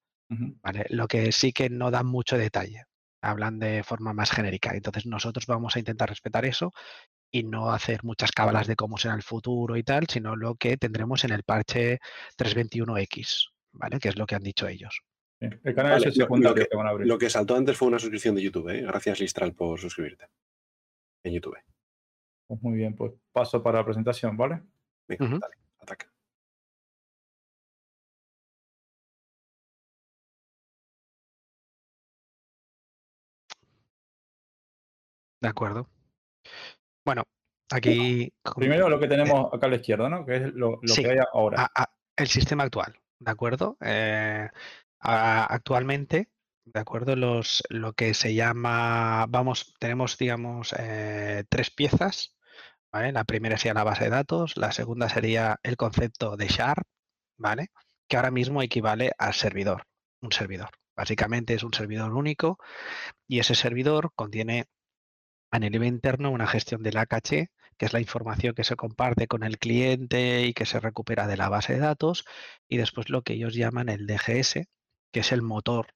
¿vale? 0.62 0.86
Lo 0.90 1.08
que 1.08 1.32
sí 1.32 1.52
que 1.52 1.68
no 1.70 1.90
dan 1.90 2.06
mucho 2.06 2.36
detalle, 2.36 2.84
hablan 3.22 3.58
de 3.58 3.82
forma 3.82 4.12
más 4.12 4.30
genérica. 4.30 4.72
Entonces 4.74 5.06
nosotros 5.06 5.46
vamos 5.46 5.76
a 5.76 5.78
intentar 5.78 6.08
respetar 6.08 6.44
eso 6.44 6.72
y 7.30 7.44
no 7.44 7.70
hacer 7.70 8.04
muchas 8.04 8.32
cábalas 8.32 8.66
de 8.66 8.76
cómo 8.76 8.98
será 8.98 9.14
el 9.14 9.22
futuro 9.22 9.76
y 9.76 9.82
tal, 9.82 10.06
sino 10.08 10.36
lo 10.36 10.54
que 10.56 10.76
tendremos 10.76 11.24
en 11.24 11.32
el 11.32 11.44
parche 11.44 11.98
321X, 12.36 13.51
¿vale? 13.72 13.98
Que 13.98 14.08
es 14.08 14.16
lo 14.18 14.26
que 14.26 14.34
han 14.34 14.42
dicho 14.42 14.66
ellos. 14.68 15.02
Sí, 15.40 15.46
El 15.64 15.74
canal 15.74 15.92
Vale, 15.92 15.96
es 16.08 16.12
el 16.14 16.18
lo- 16.18 16.24
secundario 16.24 16.48
lo 16.50 16.62
que, 16.62 16.68
que- 16.68 16.76
van 16.76 16.86
a 16.86 16.90
abrir. 16.90 17.06
Lo 17.08 17.18
que 17.18 17.30
saltó 17.30 17.56
antes 17.56 17.76
fue 17.76 17.88
una 17.88 17.98
suscripción 17.98 18.34
de 18.34 18.42
YouTube, 18.42 18.68
¿eh? 18.68 18.82
Gracias, 18.82 19.20
Listral, 19.20 19.54
por 19.54 19.78
suscribirte. 19.80 20.26
En 21.24 21.32
YouTube. 21.34 21.56
Pues 22.46 22.62
muy 22.62 22.76
bien, 22.76 22.94
pues 22.94 23.12
paso 23.32 23.62
para 23.62 23.78
la 23.78 23.84
presentación, 23.84 24.36
¿vale? 24.36 24.62
Venga, 25.08 25.38
dale, 25.38 25.54
ataca. 25.80 26.12
¿De 35.40 35.48
acuerdo? 35.48 35.88
Bueno, 37.04 37.24
aquí... 37.70 38.32
Primero 38.56 38.88
lo 38.88 39.00
que 39.00 39.08
tenemos 39.08 39.52
acá 39.52 39.66
a 39.66 39.70
la 39.70 39.76
izquierda, 39.76 40.08
¿no? 40.08 40.24
Que 40.24 40.36
es 40.36 40.42
lo, 40.54 40.78
lo 40.80 40.94
Sí. 40.94 41.02
que 41.02 41.10
hay 41.10 41.18
ahora. 41.32 41.62
a- 41.74 41.82
a- 41.82 41.92
el 42.16 42.28
sistema 42.28 42.64
actual, 42.64 42.94
¿de 43.24 43.30
acuerdo? 43.30 43.76
Eh, 43.80 44.48
actualmente, 45.00 46.30
¿de 46.64 46.80
acuerdo? 46.80 47.16
Los, 47.16 47.62
lo 47.70 47.92
que 47.94 48.14
se 48.14 48.34
llama, 48.34 49.26
vamos, 49.28 49.74
tenemos, 49.78 50.18
digamos, 50.18 50.74
eh, 50.78 51.44
tres 51.48 51.70
piezas. 51.70 52.36
La 52.92 53.24
primera 53.24 53.56
sería 53.56 53.74
la 53.74 53.84
base 53.84 54.04
de 54.04 54.10
datos, 54.10 54.56
la 54.58 54.70
segunda 54.70 55.08
sería 55.08 55.58
el 55.62 55.76
concepto 55.78 56.36
de 56.36 56.48
Sharp, 56.48 56.86
¿vale? 57.38 57.70
Que 58.06 58.16
ahora 58.16 58.30
mismo 58.30 58.62
equivale 58.62 59.12
al 59.18 59.32
servidor, 59.32 59.86
un 60.20 60.30
servidor. 60.30 60.70
Básicamente 60.94 61.54
es 61.54 61.62
un 61.62 61.72
servidor 61.72 62.12
único 62.12 62.58
y 63.26 63.38
ese 63.38 63.54
servidor 63.54 64.12
contiene 64.14 64.66
a 65.50 65.58
nivel 65.58 65.84
interno 65.84 66.30
una 66.30 66.46
gestión 66.46 66.82
de 66.82 66.92
la 66.92 67.06
caché, 67.06 67.50
que 67.82 67.86
es 67.86 67.92
la 67.92 68.00
información 68.00 68.54
que 68.54 68.64
se 68.64 68.76
comparte 68.76 69.26
con 69.26 69.42
el 69.42 69.58
cliente 69.58 70.42
y 70.46 70.54
que 70.54 70.66
se 70.66 70.78
recupera 70.80 71.26
de 71.26 71.36
la 71.36 71.48
base 71.48 71.74
de 71.74 71.80
datos, 71.80 72.24
y 72.68 72.76
después 72.78 73.10
lo 73.10 73.22
que 73.22 73.32
ellos 73.34 73.54
llaman 73.54 73.88
el 73.88 74.06
DGS, 74.06 74.68
que 75.12 75.20
es 75.20 75.32
el 75.32 75.42
motor 75.42 75.88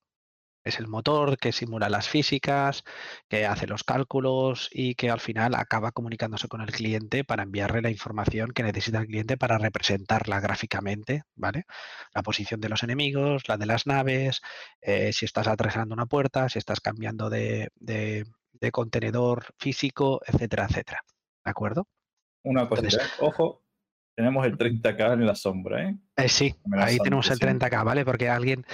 Es 0.65 0.81
el 0.81 0.89
motor 0.89 1.39
que 1.39 1.53
simula 1.53 1.89
las 1.89 2.09
físicas, 2.09 2.83
que 3.29 3.47
hace 3.47 3.67
los 3.69 3.85
cálculos 3.85 4.69
y 4.73 4.97
que 4.97 5.11
al 5.11 5.21
final 5.21 5.55
acaba 5.55 5.93
comunicándose 5.93 6.49
con 6.49 6.61
el 6.61 6.73
cliente 6.73 7.23
para 7.25 7.45
enviarle 7.45 7.83
la 7.83 7.91
información 7.91 8.51
que 8.53 8.65
necesita 8.65 8.99
el 8.99 9.07
cliente 9.07 9.37
para 9.39 9.59
representarla 9.59 10.41
gráficamente, 10.41 11.23
¿vale? 11.37 11.67
La 12.15 12.23
posición 12.25 12.61
de 12.61 12.69
los 12.69 12.83
enemigos, 12.83 13.45
la 13.49 13.57
de 13.59 13.67
las 13.67 13.87
naves, 13.87 14.41
eh, 14.81 15.13
si 15.13 15.25
estás 15.25 15.47
atravesando 15.47 15.95
una 15.95 16.07
puerta, 16.07 16.49
si 16.49 16.59
estás 16.59 16.81
cambiando 16.81 17.31
de, 17.31 17.71
de- 17.77 18.25
de 18.61 18.71
contenedor 18.73 19.47
físico, 19.59 20.21
etcétera, 20.27 20.67
etcétera. 20.69 21.01
¿De 21.47 21.51
acuerdo? 21.51 21.87
Una 22.45 22.69
cosita, 22.69 22.89
Entonces- 22.89 23.09
¿eh? 23.09 23.15
ojo, 23.21 23.63
tenemos 24.17 24.45
el 24.47 24.59
30K 24.59 25.13
en 25.15 25.27
la 25.27 25.35
sombra, 25.37 25.89
¿eh? 25.89 25.97
Eh, 26.17 26.29
sí, 26.29 26.55
ahí 26.73 26.99
tenemos 26.99 27.31
el 27.31 27.39
diciendo. 27.39 27.67
30K, 27.67 27.85
¿vale? 27.85 28.05
Porque 28.05 28.29
alguien, 28.29 28.65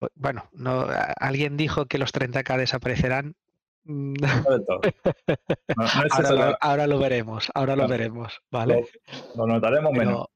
bu- 0.00 0.08
bueno, 0.14 0.48
no, 0.52 0.86
alguien 1.20 1.56
dijo 1.58 1.84
que 1.86 1.98
los 1.98 2.12
30K 2.12 2.56
desaparecerán. 2.56 3.36
No 3.84 4.42
del 4.50 4.64
todo. 4.64 4.80
No, 5.76 5.84
no 5.84 6.06
es 6.06 6.12
Ahora 6.12 6.30
lo, 6.30 6.36
la- 6.36 6.58
ahora 6.60 6.86
lo 6.86 6.98
veremos, 6.98 7.50
ahora 7.54 7.76
lo 7.76 7.86
veremos, 7.88 8.40
¿vale? 8.50 8.86
lo, 9.34 9.46
lo 9.46 9.46
notaremos 9.54 9.92
menos. 9.92 10.26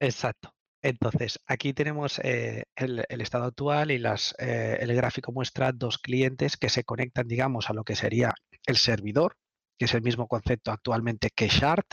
Exacto. 0.00 0.52
Entonces, 0.82 1.38
aquí 1.46 1.72
tenemos 1.74 2.18
eh, 2.20 2.64
el, 2.76 3.04
el 3.08 3.20
estado 3.20 3.44
actual 3.44 3.90
y 3.90 3.98
las, 3.98 4.34
eh, 4.38 4.78
el 4.80 4.94
gráfico 4.94 5.32
muestra 5.32 5.72
dos 5.72 5.98
clientes 5.98 6.56
que 6.56 6.68
se 6.70 6.84
conectan, 6.84 7.26
digamos, 7.28 7.68
a 7.68 7.74
lo 7.74 7.82
que 7.84 7.96
sería 7.96 8.32
el 8.66 8.76
servidor, 8.76 9.36
que 9.78 9.84
es 9.86 9.94
el 9.94 10.02
mismo 10.02 10.26
concepto 10.28 10.70
actualmente 10.72 11.30
que 11.34 11.48
Shard, 11.48 11.86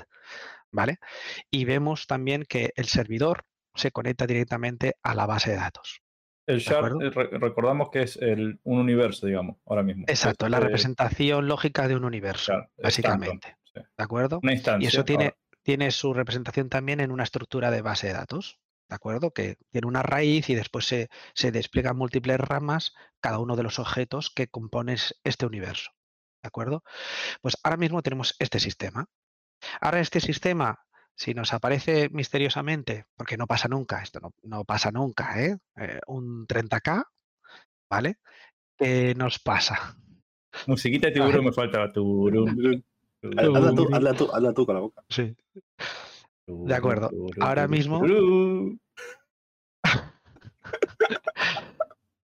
¿vale? 0.72 0.98
Y 1.52 1.66
vemos 1.66 2.08
también 2.08 2.46
que 2.48 2.72
el 2.76 2.86
servidor 2.86 3.46
se 3.76 3.92
conecta 3.92 4.28
directamente 4.28 4.96
a 5.04 5.16
la 5.16 5.26
base 5.26 5.52
de 5.52 5.58
datos. 5.58 6.02
El 6.46 6.60
shard, 6.60 7.02
eh, 7.02 7.10
re- 7.10 7.38
recordamos 7.40 7.90
que 7.90 8.02
es 8.02 8.18
el, 8.18 8.60
un 8.64 8.80
universo, 8.80 9.26
digamos, 9.28 9.58
ahora 9.66 9.82
mismo. 9.82 10.04
Exacto, 10.08 10.46
Es, 10.46 10.52
la 10.52 10.58
eh, 10.58 10.62
representación 10.62 11.48
lógica 11.48 11.88
de 11.88 11.96
un 11.96 12.04
universo, 12.04 12.52
claro, 12.52 12.70
básicamente. 12.78 13.56
Sí. 13.64 13.80
¿De 13.98 14.04
acuerdo? 14.04 14.40
Una 14.44 14.52
instancia. 14.54 14.84
Y 14.86 14.88
eso 14.88 15.06
tiene, 15.06 15.24
ahora. 15.26 15.38
tiene 15.64 15.92
su 15.92 16.14
representación 16.14 16.68
también 16.70 17.00
en 17.00 17.12
una 17.12 17.24
estructura 17.24 17.72
de 17.72 17.82
base 17.82 18.08
de 18.08 18.14
datos, 18.14 18.60
¿de 18.90 18.96
acuerdo? 18.96 19.32
Que 19.32 19.56
tiene 19.72 19.88
una 19.88 20.04
raíz 20.04 20.50
y 20.50 20.56
después 20.56 20.86
se, 20.86 21.08
se 21.34 21.52
despliegan 21.54 21.96
múltiples 21.96 22.38
ramas, 22.40 22.94
cada 23.22 23.40
uno 23.40 23.56
de 23.56 23.64
los 23.64 23.80
objetos 23.80 24.30
que 24.30 24.48
componen 24.48 24.98
este 25.24 25.46
universo, 25.46 25.92
¿de 26.44 26.48
acuerdo? 26.48 26.84
Pues 27.42 27.56
ahora 27.64 27.78
mismo 27.78 28.02
tenemos 28.02 28.36
este 28.38 28.60
sistema. 28.60 29.06
Ahora 29.80 30.02
este 30.02 30.20
sistema, 30.20 30.78
si 31.16 31.34
nos 31.34 31.54
aparece 31.54 32.10
misteriosamente, 32.10 33.06
porque 33.16 33.38
no 33.38 33.48
pasa 33.48 33.70
nunca, 33.70 34.02
esto 34.04 34.20
no, 34.20 34.34
no 34.44 34.66
pasa 34.66 34.92
nunca, 34.92 35.42
¿eh? 35.42 35.58
Eh, 35.78 36.00
un 36.08 36.46
30K, 36.46 37.06
¿vale? 37.90 38.18
¿Qué 38.78 39.16
nos 39.16 39.40
pasa? 39.40 39.96
Musiquita 40.68 41.08
de 41.08 41.14
tiburón 41.14 41.46
me 41.46 41.54
falta. 41.54 41.92
Turum, 41.92 42.82
Hazla 43.38 43.74
tú, 43.74 43.88
hazla 43.94 44.14
tú, 44.14 44.30
hazla 44.34 44.54
tú 44.54 44.66
con 44.66 44.76
la 44.76 44.82
boca. 44.82 45.04
Sí. 45.08 45.34
De 46.46 46.76
acuerdo. 46.76 47.10
Ahora 47.40 47.68
mismo-. 47.68 48.02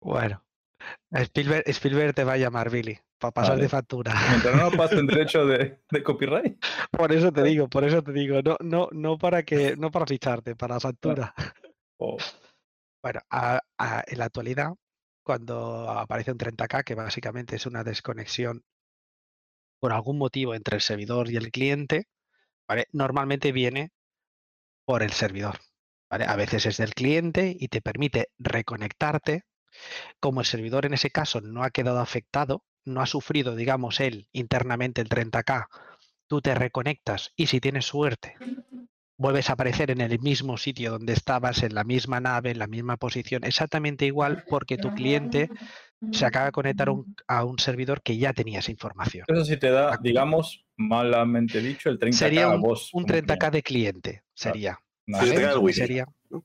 Bueno, 0.01 0.43
Spielberg, 1.11 1.65
Spielberg 1.69 2.15
te 2.15 2.25
va 2.25 2.35
a 2.35 2.37
llamar 2.37 2.71
Billy 2.71 2.99
para 3.19 3.33
pasar 3.33 3.59
de 3.59 3.69
factura. 3.69 4.15
Mientras 4.29 4.55
no 4.57 4.71
pasen 4.77 5.07
derecho 5.07 5.47
de, 5.47 5.81
de 5.91 6.03
copyright. 6.03 6.63
Por 6.91 7.13
eso 7.13 7.33
te 7.33 7.43
digo, 7.43 7.69
por 7.69 7.85
eso 7.85 8.03
te 8.03 8.13
digo, 8.13 8.41
no, 8.43 8.57
no, 8.61 8.89
no 8.93 9.19
para 9.19 9.43
que, 9.43 9.77
no 9.77 9.91
para 9.91 10.07
ficharte, 10.07 10.55
para 10.55 10.79
factura. 10.81 11.35
o- 11.99 12.17
Bueno, 13.03 13.21
a- 13.31 13.61
a- 13.79 14.05
en 14.07 14.19
la 14.19 14.25
actualidad, 14.25 14.73
cuando 15.25 15.89
aparece 15.89 16.33
un 16.33 16.39
30K, 16.39 16.83
que 16.83 16.95
básicamente 16.97 17.55
es 17.57 17.65
una 17.65 17.85
desconexión 17.85 18.65
por 19.81 19.93
algún 19.93 20.19
motivo 20.19 20.55
entre 20.55 20.75
el 20.77 20.83
servidor 20.83 21.31
y 21.31 21.37
el 21.37 21.53
cliente, 21.53 22.09
¿vale? 22.69 22.87
Normalmente 22.93 23.53
viene 23.53 23.91
por 24.85 25.05
el 25.05 25.13
servidor, 25.13 25.59
¿vale? 26.11 26.25
A 26.25 26.35
veces 26.35 26.67
es 26.67 26.77
del 26.79 26.93
cliente 26.93 27.57
y 27.59 27.69
te 27.69 27.81
permite 27.81 28.31
reconectarte. 28.39 29.45
Como 30.21 30.41
el 30.41 30.47
servidor 30.47 30.87
en 30.87 30.95
ese 30.95 31.11
caso 31.11 31.41
no 31.41 31.63
ha 31.65 31.71
quedado 31.71 32.01
afectado, 32.01 32.65
no 32.85 33.01
ha 33.01 33.07
sufrido, 33.07 33.55
digamos, 33.57 34.01
él 34.01 34.29
internamente 34.33 35.01
el 35.01 35.09
30K, 35.09 35.67
tú 36.27 36.41
te 36.41 36.55
reconectas 36.55 37.33
y 37.37 37.47
si 37.47 37.61
tienes 37.61 37.87
suerte, 37.87 38.37
vuelves 39.19 39.51
a 39.51 39.55
aparecer 39.55 39.91
en 39.91 40.01
el 40.01 40.19
mismo 40.21 40.57
sitio 40.57 40.93
donde 40.93 41.13
estabas, 41.13 41.63
en 41.63 41.75
la 41.75 41.85
misma 41.85 42.21
nave, 42.21 42.51
en 42.51 42.59
la 42.59 42.67
misma 42.67 42.97
posición, 42.97 43.45
exactamente 43.45 44.07
igual 44.07 44.43
porque 44.49 44.79
tu 44.79 44.91
cliente 44.91 45.51
se 46.13 46.25
acaba 46.25 46.47
de 46.47 46.53
conectar 46.53 46.89
a 46.89 46.93
un, 46.93 47.15
a 47.27 47.45
un 47.45 47.59
servidor 47.59 48.03
que 48.03 48.17
ya 48.17 48.33
tenía 48.33 48.61
esa 48.61 48.71
información. 48.71 49.25
Eso 49.29 49.45
sí 49.45 49.57
te 49.57 49.71
da, 49.71 49.99
digamos, 50.01 50.65
malamente 50.77 51.61
dicho, 51.61 51.91
el 51.91 51.99
30K 51.99 52.17
Sería 52.19 52.45
a 52.47 52.55
un, 52.55 52.63
vos. 52.63 52.91
un 52.93 53.03
como 53.05 53.15
30K 53.15 53.51
de 53.51 53.63
cliente, 53.63 54.23
sería. 54.35 54.79
Sería- 55.07 56.07
¿no? 56.31 56.45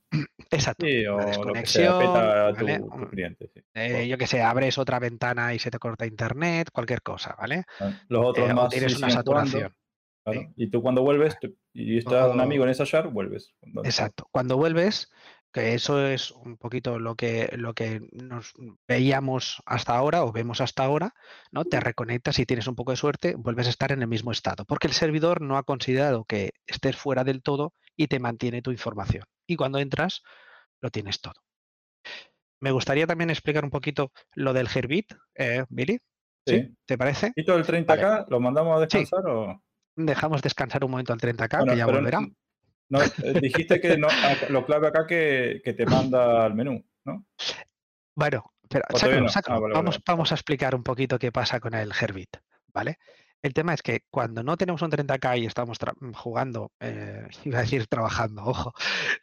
Exacto. 0.52 0.86
Sí, 0.86 1.06
o 1.06 1.16
una 1.16 1.26
lo 1.38 1.54
que 1.54 1.66
sea, 1.66 1.98
desconexión, 1.98 2.16
a 2.18 2.54
tu, 2.54 2.66
¿vale? 2.66 2.80
tu 2.80 3.10
cliente. 3.10 3.50
sí. 3.54 3.62
Eh, 3.74 4.08
yo 4.08 4.18
que 4.18 4.28
sé, 4.28 4.42
abres 4.42 4.78
otra 4.78 5.00
ventana 5.00 5.54
y 5.54 5.60
se 5.60 5.72
te 5.72 5.80
corta 5.80 6.06
internet, 6.06 6.70
cualquier 6.72 7.02
cosa, 7.02 7.36
¿vale? 7.40 7.64
Los 8.08 8.26
otros 8.26 8.50
Eh, 8.50 8.52
o 8.52 8.56
más 8.56 8.70
tienes 8.70 8.94
sí 8.94 8.98
una 8.98 9.10
saturación. 9.10 9.74
claro. 10.24 10.42
sí. 10.42 10.48
Y 10.56 10.68
tú 10.70 10.82
cuando 10.82 11.02
vuelves 11.02 11.38
y 11.74 11.98
está 11.98 12.28
un 12.30 12.40
amigo 12.40 12.64
en 12.64 12.70
esa 12.70 12.84
shard, 12.86 13.10
vuelves. 13.10 13.54
Cuando- 13.60 13.84
Exacto. 13.84 14.28
Cuando 14.32 14.58
vuelves, 14.58 15.12
que 15.54 15.76
eso 15.76 16.06
es 16.08 16.32
un 16.32 16.58
poquito 16.58 17.00
lo 17.00 17.16
que, 17.16 17.50
lo 17.56 17.74
que 17.74 18.02
nos 18.12 18.54
veíamos 18.88 19.62
hasta 19.66 19.96
ahora 19.96 20.24
o 20.26 20.32
vemos 20.32 20.60
hasta 20.62 20.84
ahora, 20.84 21.14
¿no? 21.52 21.64
Te 21.64 21.80
reconectas 21.80 22.40
y 22.40 22.46
tienes 22.46 22.68
un 22.68 22.76
poco 22.76 22.92
de 22.92 22.98
suerte, 22.98 23.36
vuelves 23.36 23.68
a 23.68 23.70
estar 23.70 23.92
en 23.92 24.02
el 24.02 24.08
mismo 24.08 24.32
estado, 24.32 24.66
porque 24.66 24.88
el 24.88 24.94
servidor 24.94 25.42
no 25.42 25.58
ha 25.58 25.64
considerado 25.64 26.26
que 26.26 26.52
estés 26.66 26.98
fuera 26.98 27.24
del 27.24 27.44
todo 27.44 27.74
y 27.96 28.08
te 28.08 28.20
mantiene 28.20 28.62
tu 28.64 28.72
información. 28.72 29.26
Y 29.48 29.56
cuando 29.56 29.78
entras, 29.80 30.24
lo 30.82 30.90
tienes 30.90 31.22
todo. 31.22 31.36
Me 32.60 32.72
gustaría 32.72 33.06
también 33.06 33.30
explicar 33.30 33.64
un 33.64 33.70
poquito 33.72 34.12
lo 34.34 34.54
del 34.54 34.68
Herbit, 34.74 35.14
eh, 35.36 35.66
Billy. 35.70 36.00
¿Sí? 36.46 36.60
Sí. 36.60 36.76
¿Te 36.86 36.98
parece? 36.98 37.32
¿Y 37.36 37.46
todo 37.46 37.58
el 37.58 37.66
30K 37.66 38.26
lo 38.30 38.40
mandamos 38.40 38.82
a 38.82 38.90
Sí. 38.90 38.98
descansar 39.00 39.30
o...? 39.30 39.62
Dejamos 39.96 40.42
descansar 40.42 40.84
un 40.84 40.92
momento 40.92 41.14
al 41.14 41.20
30K, 41.20 41.60
Bueno, 41.60 41.74
que 41.74 41.78
ya 41.78 41.86
volverá. 41.86 42.20
No, 42.94 43.02
eh, 43.02 43.40
dijiste 43.42 43.82
que 43.82 43.98
no, 43.98 44.08
ah, 44.08 44.36
lo 44.50 44.64
clave 44.68 44.88
acá 44.88 45.08
que, 45.08 45.62
que 45.66 45.74
te 45.74 45.88
manda 45.88 46.46
al 46.46 46.54
menú, 46.54 46.86
¿no? 47.06 47.26
Bueno, 48.14 48.54
sácalo. 48.70 49.58
Ah, 49.58 49.60
vale, 49.60 49.74
vamos, 49.74 49.96
vale. 49.96 50.04
vamos 50.06 50.32
a 50.32 50.36
explicar 50.36 50.76
un 50.76 50.84
poquito 50.84 51.18
qué 51.18 51.32
pasa 51.32 51.60
con 51.60 51.74
el 51.74 51.92
Herbit, 52.00 52.38
¿vale? 52.68 53.00
El 53.42 53.56
tema 53.56 53.74
es 53.74 53.82
que 53.82 54.02
cuando 54.12 54.44
no 54.44 54.58
tenemos 54.58 54.84
un 54.84 54.92
30K 54.92 55.40
y 55.40 55.46
estamos 55.48 55.80
jugando, 56.14 56.72
eh, 56.80 57.28
iba 57.46 57.58
a 57.58 57.62
decir 57.64 57.88
trabajando, 57.88 58.44
ojo, 58.46 58.74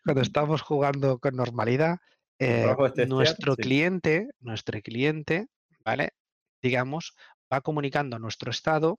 cuando 0.05 0.23
estamos 0.23 0.62
jugando 0.62 1.21
con 1.21 1.37
normalidad, 1.37 1.99
eh, 2.41 2.75
testear, 2.77 3.09
nuestro 3.09 3.55
sí. 3.55 3.62
cliente, 3.62 4.27
nuestro 4.41 4.81
cliente, 4.81 5.47
¿vale? 5.85 6.11
Digamos, 6.61 7.15
va 7.53 7.61
comunicando 7.61 8.19
nuestro 8.19 8.50
estado 8.50 8.99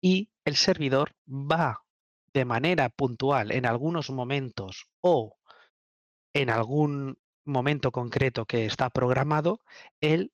y 0.00 0.30
el 0.44 0.54
servidor 0.54 1.16
va 1.28 1.81
de 2.34 2.44
manera 2.44 2.88
puntual 2.88 3.52
en 3.52 3.66
algunos 3.66 4.10
momentos 4.10 4.86
o 5.00 5.36
en 6.34 6.50
algún 6.50 7.18
momento 7.44 7.90
concreto 7.90 8.46
que 8.46 8.66
está 8.66 8.90
programado, 8.90 9.60
él 10.00 10.32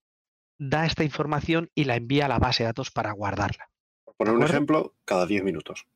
da 0.58 0.86
esta 0.86 1.04
información 1.04 1.70
y 1.74 1.84
la 1.84 1.96
envía 1.96 2.26
a 2.26 2.28
la 2.28 2.38
base 2.38 2.62
de 2.62 2.68
datos 2.68 2.90
para 2.90 3.12
guardarla. 3.12 3.70
Por 4.04 4.14
poner 4.16 4.34
un 4.34 4.42
ejemplo, 4.42 4.94
cada 5.04 5.26
10 5.26 5.44
minutos. 5.44 5.86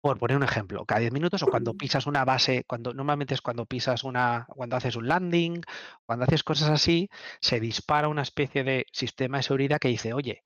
Por 0.00 0.18
poner 0.18 0.36
un 0.36 0.42
ejemplo, 0.42 0.84
cada 0.86 1.00
10 1.00 1.12
minutos 1.12 1.42
o 1.42 1.46
cuando 1.46 1.74
pisas 1.78 2.06
una 2.06 2.24
base, 2.24 2.64
cuando 2.66 2.94
normalmente 2.94 3.34
es 3.34 3.42
cuando 3.42 3.66
pisas 3.66 4.04
una, 4.04 4.46
cuando 4.48 4.76
haces 4.76 4.96
un 4.96 5.08
landing, 5.08 5.62
cuando 6.06 6.24
haces 6.24 6.42
cosas 6.42 6.70
así, 6.70 7.08
se 7.40 7.60
dispara 7.60 8.08
una 8.08 8.22
especie 8.22 8.64
de 8.64 8.86
sistema 8.92 9.38
de 9.38 9.42
seguridad 9.42 9.78
que 9.78 9.88
dice, 9.88 10.12
oye, 10.12 10.44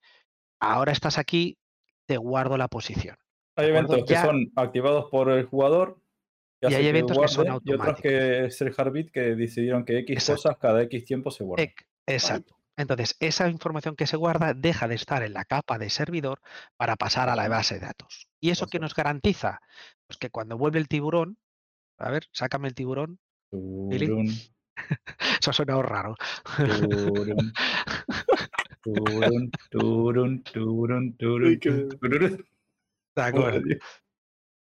ahora 0.61 0.93
estás 0.93 1.19
aquí, 1.19 1.59
te 2.07 2.17
guardo 2.17 2.57
la 2.57 2.69
posición. 2.69 3.17
Hay 3.57 3.69
eventos 3.69 3.97
que 4.05 4.15
Ya- 4.15 4.25
son 4.25 4.51
activados 4.57 5.07
por 5.11 5.31
el 5.31 5.45
jugador 5.47 5.99
Y 6.63 6.67
hay 6.67 6.83
que 6.83 6.89
eventos 6.89 7.19
que 7.19 7.29
son 7.29 7.45
guarde, 7.47 7.53
y 7.67 7.73
otros 7.73 7.89
automáticos. 7.89 8.03
que 8.03 8.45
es 8.47 8.61
el 8.61 8.69
Heartbeat 8.77 9.11
que 9.11 9.21
decidieron 9.35 9.85
que 9.85 9.99
X 9.99 10.17
Exacto. 10.17 10.43
cosas 10.43 10.59
cada 10.59 10.83
X 10.83 11.05
tiempo 11.05 11.31
se 11.31 11.45
guardan. 11.45 11.69
Exacto. 12.07 12.57
Entonces, 12.77 13.17
esa 13.21 13.49
información 13.51 13.97
que 13.97 14.07
se 14.07 14.17
guarda 14.17 14.55
deja 14.55 14.89
de 14.89 14.95
estar 14.95 15.23
en 15.23 15.35
la 15.35 15.45
capa 15.45 15.79
de 15.79 15.91
servidor 15.91 16.41
para 16.79 16.97
pasar 16.97 17.29
a 17.29 17.37
la 17.37 17.47
base 17.49 17.75
de 17.75 17.81
datos. 17.81 18.29
¿Y 18.41 18.51
eso 18.51 18.67
qué 18.67 18.79
nos 18.79 18.95
garantiza? 18.95 19.61
Pues 20.07 20.17
que 20.19 20.31
cuando 20.31 20.57
vuelve 20.57 20.79
el 20.79 20.89
tiburón, 20.89 21.37
a 21.99 22.11
ver, 22.11 22.25
sácame 22.33 22.69
el 22.69 22.75
tiburón. 22.75 23.19
Turun, 23.51 24.27
eso 25.41 25.51
ha 25.51 25.53
sonado 25.53 25.83
raro. 25.83 26.15
turun, 26.57 27.53
turun, 28.83 29.51
turun, 29.71 30.43
turun, 30.43 31.17
turun, 31.17 31.59
turun. 31.59 32.47
De 33.17 33.23
acuerdo. 33.23 33.63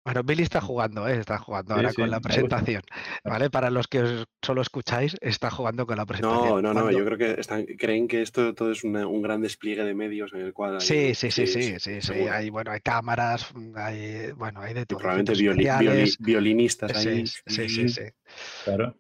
Bueno, 0.05 0.25
Billy 0.25 0.43
está 0.43 0.61
jugando, 0.61 1.07
¿eh? 1.07 1.19
está 1.21 1.39
jugando 1.39 1.75
Sí, 1.75 1.77
ahora 1.79 1.91
sí, 1.91 1.97
con 1.97 2.11
la 2.11 2.21
presentación. 2.21 2.83
¿Vale? 3.25 3.51
Para 3.51 3.71
los 3.71 3.87
que 3.87 4.01
os- 4.01 4.27
solo 4.45 4.61
escucháis, 4.63 5.17
está 5.21 5.49
jugando 5.51 5.87
con 5.87 5.97
la 5.97 6.05
presentación. 6.07 6.61
No, 6.61 6.75
no, 6.75 6.75
no, 6.75 6.91
yo 6.91 7.05
creo 7.05 7.17
que 7.19 7.41
están, 7.41 7.65
creen 7.67 8.09
que 8.09 8.21
esto 8.23 8.53
todo 8.53 8.73
es 8.73 8.83
una- 8.83 9.07
un 9.07 9.23
gran 9.23 9.41
despliegue 9.41 9.85
de 9.85 9.95
medios 9.95 10.33
en 10.33 10.41
el 10.41 10.53
cual 10.53 10.75
hay- 10.75 10.81
Sí, 10.81 11.15
sí, 11.15 11.31
sí, 11.31 11.47
sí, 11.47 11.79
sí, 11.79 12.01
sí. 12.03 12.13
Hay, 12.13 12.51
bueno, 12.51 12.73
hay 12.73 12.81
cámaras, 12.81 13.55
mm, 13.55 13.73
hay, 13.77 14.33
bueno, 14.33 14.61
hay 14.61 14.75
de 14.75 14.81
Y 14.81 14.87
todo. 14.87 14.99
probablemente 14.99 15.35
violi- 15.35 15.79
violi- 15.79 16.17
violinistas 16.19 17.01
Sí, 17.01 17.09
ahí. 17.09 17.27
sí, 17.27 17.69
sí, 17.69 17.89
sí. 17.89 18.03
Claro. 18.65 18.99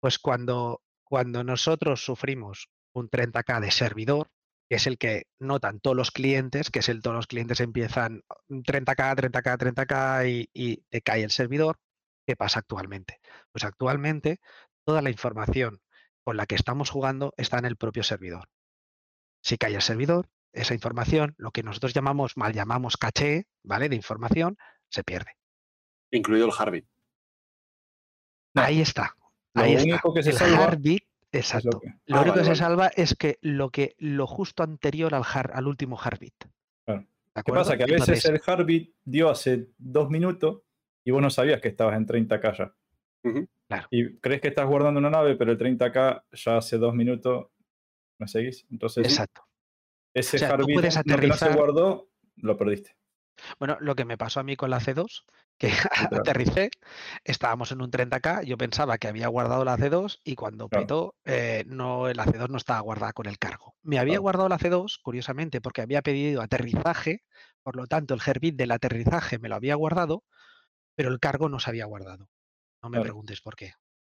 Pues 0.00 0.18
cuando, 0.18 0.82
cuando 1.04 1.44
nosotros 1.44 2.04
sufrimos 2.04 2.68
un 2.94 3.08
30K 3.08 3.60
de 3.60 3.70
servidor, 3.70 4.28
que 4.68 4.76
es 4.76 4.86
el 4.86 4.98
que 4.98 5.24
notan 5.38 5.80
todos 5.80 5.96
los 5.96 6.10
clientes, 6.10 6.70
que 6.70 6.80
es 6.80 6.88
el 6.88 7.02
todos 7.02 7.16
los 7.16 7.26
clientes 7.26 7.60
empiezan 7.60 8.22
mm, 8.48 8.60
30K, 8.60 9.16
30K, 9.16 9.58
30K 9.58 10.28
y, 10.30 10.50
y 10.52 10.78
te 10.88 11.02
cae 11.02 11.22
el 11.22 11.30
servidor, 11.30 11.78
¿qué 12.26 12.36
pasa 12.36 12.58
actualmente? 12.60 13.20
Pues 13.52 13.64
actualmente 13.64 14.40
toda 14.84 15.02
la 15.02 15.10
información 15.10 15.80
con 16.24 16.36
la 16.36 16.46
que 16.46 16.56
estamos 16.56 16.90
jugando 16.90 17.32
está 17.36 17.58
en 17.58 17.66
el 17.66 17.76
propio 17.76 18.02
servidor. 18.02 18.48
Si 19.42 19.58
cae 19.58 19.74
el 19.74 19.82
servidor, 19.82 20.28
esa 20.52 20.74
información, 20.74 21.34
lo 21.38 21.52
que 21.52 21.62
nosotros 21.62 21.92
llamamos, 21.94 22.36
mal 22.36 22.52
llamamos 22.52 22.96
caché, 22.96 23.46
¿vale? 23.62 23.88
De 23.88 23.96
información, 23.96 24.56
se 24.88 25.04
pierde. 25.04 25.32
Incluido 26.10 26.46
el 26.46 26.52
Harvey. 26.56 26.84
No, 28.54 28.62
Ahí 28.62 28.80
está. 28.80 29.14
lo 29.54 29.62
Ahí 29.62 29.74
está. 29.74 29.84
único 29.84 30.14
que 30.14 30.22
se 30.22 30.30
el 30.30 30.36
salva 30.36 30.76
es 31.38 31.52
lo 31.52 31.58
exacto. 31.58 31.80
que- 31.80 31.88
Lo 32.06 32.16
Ah, 32.16 32.20
único 32.22 32.36
vale, 32.36 32.48
que 32.48 32.54
se 32.54 32.56
salva 32.56 32.88
es 32.88 33.14
que 33.14 33.38
lo 33.42 33.70
que 33.70 33.94
lo 33.98 34.26
justo 34.26 34.62
anterior 34.62 35.14
al, 35.14 35.22
har- 35.24 35.52
al 35.54 35.66
último 35.66 35.96
heartbeat. 36.02 36.34
Claro. 36.84 37.06
¿De 37.34 37.42
¿Qué 37.42 37.52
pasa? 37.52 37.76
Que 37.76 37.84
a 37.84 37.86
veces 37.86 38.24
el 38.24 38.40
heartbeat 38.46 38.88
dio 39.04 39.28
hace 39.30 39.68
dos 39.78 40.08
minutos 40.10 40.62
y 41.04 41.10
vos 41.10 41.22
no 41.22 41.30
sabías 41.30 41.60
que 41.60 41.68
estabas 41.68 41.96
en 41.96 42.06
30K 42.06 42.56
ya. 42.56 42.74
Claro. 43.68 43.88
Y 43.90 44.16
crees 44.18 44.40
que 44.40 44.48
estás 44.48 44.66
guardando 44.66 44.98
una 45.00 45.10
nave, 45.10 45.34
pero 45.36 45.50
el 45.52 45.58
30K 45.58 46.24
ya 46.32 46.56
hace 46.56 46.78
dos 46.78 46.94
minutos 46.94 47.48
me 48.18 48.28
seguís. 48.28 48.64
Entonces, 48.70 49.04
Exacto. 49.06 49.42
ese 50.14 50.36
O 50.36 50.38
sea, 50.40 50.56
que 50.56 51.26
no 51.26 51.34
se 51.34 51.52
guardó, 51.52 52.08
lo 52.36 52.56
perdiste. 52.56 52.96
Bueno, 53.58 53.76
lo 53.80 53.94
que 53.94 54.04
me 54.04 54.16
pasó 54.18 54.40
a 54.40 54.42
mí 54.42 54.56
con 54.56 54.70
la 54.70 54.80
C2, 54.80 55.24
que 55.58 55.68
aterricé, 56.12 56.70
estábamos 57.24 57.72
en 57.72 57.82
un 57.82 57.90
30K, 57.90 58.42
yo 58.42 58.56
pensaba 58.58 58.98
que 58.98 59.08
había 59.08 59.28
guardado 59.28 59.64
la 59.64 59.76
C2 59.76 60.20
y 60.24 60.34
cuando 60.36 60.68
Claro. 60.70 60.90
petó, 60.90 61.16
eh, 61.24 61.64
no, 61.66 62.12
la 62.12 62.24
C2 62.24 62.50
no 62.50 62.56
estaba 62.58 62.80
guardada 62.80 63.12
con 63.12 63.26
el 63.26 63.38
cargo. 63.38 63.76
Me 63.82 63.98
había 63.98 64.18
Claro. 64.18 64.20
guardado 64.20 64.48
la 64.48 64.58
C2, 64.58 64.98
curiosamente, 65.02 65.60
porque 65.60 65.82
había 65.82 66.02
pedido 66.02 66.42
aterrizaje, 66.42 67.22
por 67.62 67.76
lo 67.76 67.86
tanto 67.86 68.14
el 68.14 68.20
heartbeat 68.24 68.54
del 68.56 68.70
aterrizaje 68.72 69.38
me 69.38 69.48
lo 69.48 69.56
había 69.56 69.74
guardado, 69.74 70.24
pero 70.94 71.10
el 71.10 71.20
cargo 71.20 71.48
no 71.48 71.60
se 71.60 71.70
había 71.70 71.86
guardado. 71.86 72.30
No 72.82 72.90
me 72.90 73.00
preguntes 73.00 73.40
por 73.40 73.56
qué, 73.56 73.72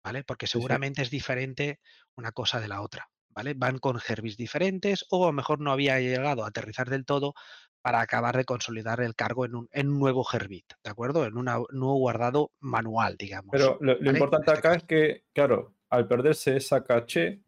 ¿vale? 0.04 0.25
Porque 0.25 0.46
sí. 0.52 0.58
seguramente 0.58 1.02
es 1.02 1.10
diferente 1.10 1.80
una 2.16 2.32
cosa 2.32 2.60
de 2.60 2.68
la 2.68 2.82
otra, 2.82 3.08
¿vale? 3.30 3.54
Van 3.54 3.78
con 3.78 3.98
heartbeats 4.00 4.37
diferentes 4.37 5.06
o 5.10 5.25
a 5.25 5.28
lo 5.28 5.32
mejor 5.32 5.60
no 5.60 5.72
había 5.72 6.00
llegado 6.00 6.44
a 6.44 6.48
aterrizar 6.48 6.90
del 6.90 7.04
todo 7.06 7.34
para 7.82 8.00
acabar 8.00 8.37
de 8.37 8.44
consolidar 8.44 9.00
el 9.00 9.14
cargo 9.14 9.44
en 9.44 9.54
un, 9.54 9.68
en 9.73 9.88
un 9.88 9.99
nuevo 9.99 10.25
heartbeat, 10.25 10.64
¿de 10.85 10.90
acuerdo? 10.90 11.25
En 11.26 11.37
un 11.37 11.44
nuevo 11.44 11.94
guardado 11.97 12.52
manual, 12.61 13.16
digamos. 13.16 13.50
Pero 13.52 13.78
lo, 13.80 13.94
lo 13.94 13.99
¿vale? 13.99 14.11
importante 14.11 14.50
este 14.52 14.58
acá 14.58 14.68
caso. 14.70 14.76
es 14.78 14.85
que, 14.85 15.25
claro, 15.32 15.75
al 15.90 16.06
perderse 16.08 16.56
esa 16.56 16.85
caché 16.85 17.42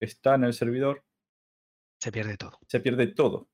está 0.00 0.34
en 0.36 0.44
el 0.44 0.54
servidor, 0.54 1.02
se 2.00 2.12
pierde 2.12 2.36
todo. 2.36 2.58
se 2.66 2.80
pierde 2.80 3.06
todo. 3.08 3.48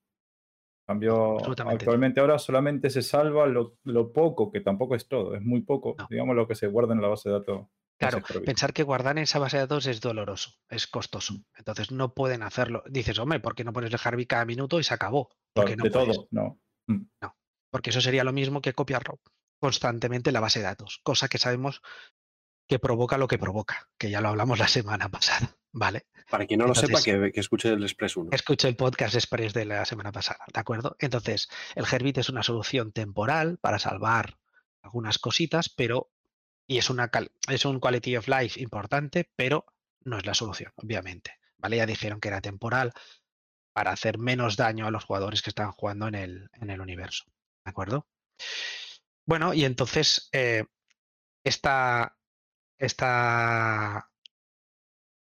Cambio, 0.87 1.37
actualmente 1.69 2.21
ahora 2.21 2.37
solamente 2.39 2.91
se 2.91 3.03
salva 3.03 3.47
lo, 3.47 3.79
lo 3.85 4.13
poco, 4.13 4.51
que 4.51 4.61
tampoco 4.61 4.97
es 4.97 5.07
todo, 5.07 5.37
es 5.37 5.43
muy 5.43 5.63
poco, 5.63 5.95
No. 5.97 6.07
digamos 6.11 6.35
lo 6.35 6.49
que 6.49 6.57
se 6.57 6.67
guarda 6.67 6.95
en 6.95 7.01
la 7.01 7.07
base 7.09 7.29
de 7.29 7.35
datos. 7.39 7.69
Claro, 8.01 8.23
pensar 8.47 8.73
que 8.73 8.83
guardar 8.83 9.19
en 9.19 9.25
esa 9.25 9.39
base 9.39 9.59
de 9.59 9.65
datos 9.65 9.85
es 9.87 10.01
doloroso, 10.01 10.55
es 10.71 10.87
costoso. 10.87 11.35
Entonces 11.55 11.91
no 11.93 12.15
pueden 12.15 12.43
hacerlo. 12.43 12.83
Dices, 12.89 13.19
hombre, 13.19 13.41
¿por 13.41 13.55
qué 13.55 13.63
no 13.63 13.75
pones 13.75 13.93
el 13.93 14.01
heartbeat 14.03 14.27
cada 14.27 14.47
minuto 14.47 14.81
y 14.81 14.85
se 14.85 14.95
acabó? 14.95 15.29
Porque 15.53 15.77
no 15.77 15.85
de 15.85 15.91
puedes. 15.91 16.17
todo, 16.17 16.29
no. 16.31 16.59
Mm, 16.87 17.03
porque 17.71 17.91
eso 17.91 18.01
sería 18.01 18.25
lo 18.25 18.33
mismo 18.33 18.63
que 18.63 18.73
copiarlo 18.73 19.21
constantemente 19.61 20.31
en 20.31 20.35
la 20.35 20.41
base 20.41 20.61
de 20.61 20.65
datos, 20.65 21.01
cosa 21.03 21.29
que 21.29 21.37
sabemos 21.37 21.83
que 22.67 22.79
provoca 22.79 23.19
lo 23.19 23.29
que 23.29 23.39
provoca, 23.39 23.91
que 23.99 24.11
ya 24.11 24.23
lo 24.23 24.29
hablamos 24.29 24.59
la 24.59 24.69
semana 24.69 25.09
pasada, 25.11 25.55
¿vale? 25.73 26.07
Para 26.31 26.47
quien 26.47 26.61
no 26.61 26.67
lo 26.67 26.75
sepa, 26.75 27.03
que, 27.03 27.33
que 27.33 27.41
escuche 27.41 27.69
el 27.69 27.83
Express 27.83 28.17
1. 28.17 28.31
Escuché 28.33 28.69
el 28.69 28.77
podcast 28.77 29.15
express 29.15 29.53
de 29.53 29.67
la 29.67 29.85
semana 29.85 30.11
pasada, 30.11 30.41
¿de 30.53 30.61
acuerdo? 30.61 30.97
Entonces, 31.01 31.51
el 31.75 31.85
Herbit 31.85 32.19
es 32.19 32.31
una 32.31 32.43
solución 32.43 32.93
temporal 32.93 33.59
para 33.59 33.79
salvar 33.79 34.39
algunas 34.83 35.19
cositas, 35.19 35.69
pero 35.69 36.11
y 36.71 36.79
es 36.79 36.89
una 36.89 37.11
es 37.49 37.65
un 37.65 37.81
quality 37.81 38.17
of 38.17 38.29
life 38.29 38.61
importante, 38.61 39.29
pero 39.35 39.67
no 40.03 40.19
es 40.19 40.25
la 40.25 40.35
solución, 40.35 40.73
obviamente. 40.77 41.37
¿Vale? 41.59 41.79
Ya 41.79 41.85
dijeron 41.85 42.21
que 42.21 42.29
era 42.29 42.41
temporal 42.41 42.93
para 43.73 43.91
hacer 43.91 44.19
menos 44.19 44.57
daño 44.57 44.87
a 44.87 44.93
los 44.93 45.05
jugadores 45.05 45.43
que 45.43 45.51
están 45.51 45.73
jugando 45.73 46.07
en 46.07 46.15
el, 46.15 46.49
en 46.53 46.71
el 46.71 46.81
universo. 46.81 47.25
¿De 47.65 47.71
acuerdo? 47.71 48.07
Bueno, 49.27 49.53
y 49.53 49.65
entonces 49.65 50.29
eh, 50.33 50.65
esta, 51.43 52.17
esta, 52.79 54.09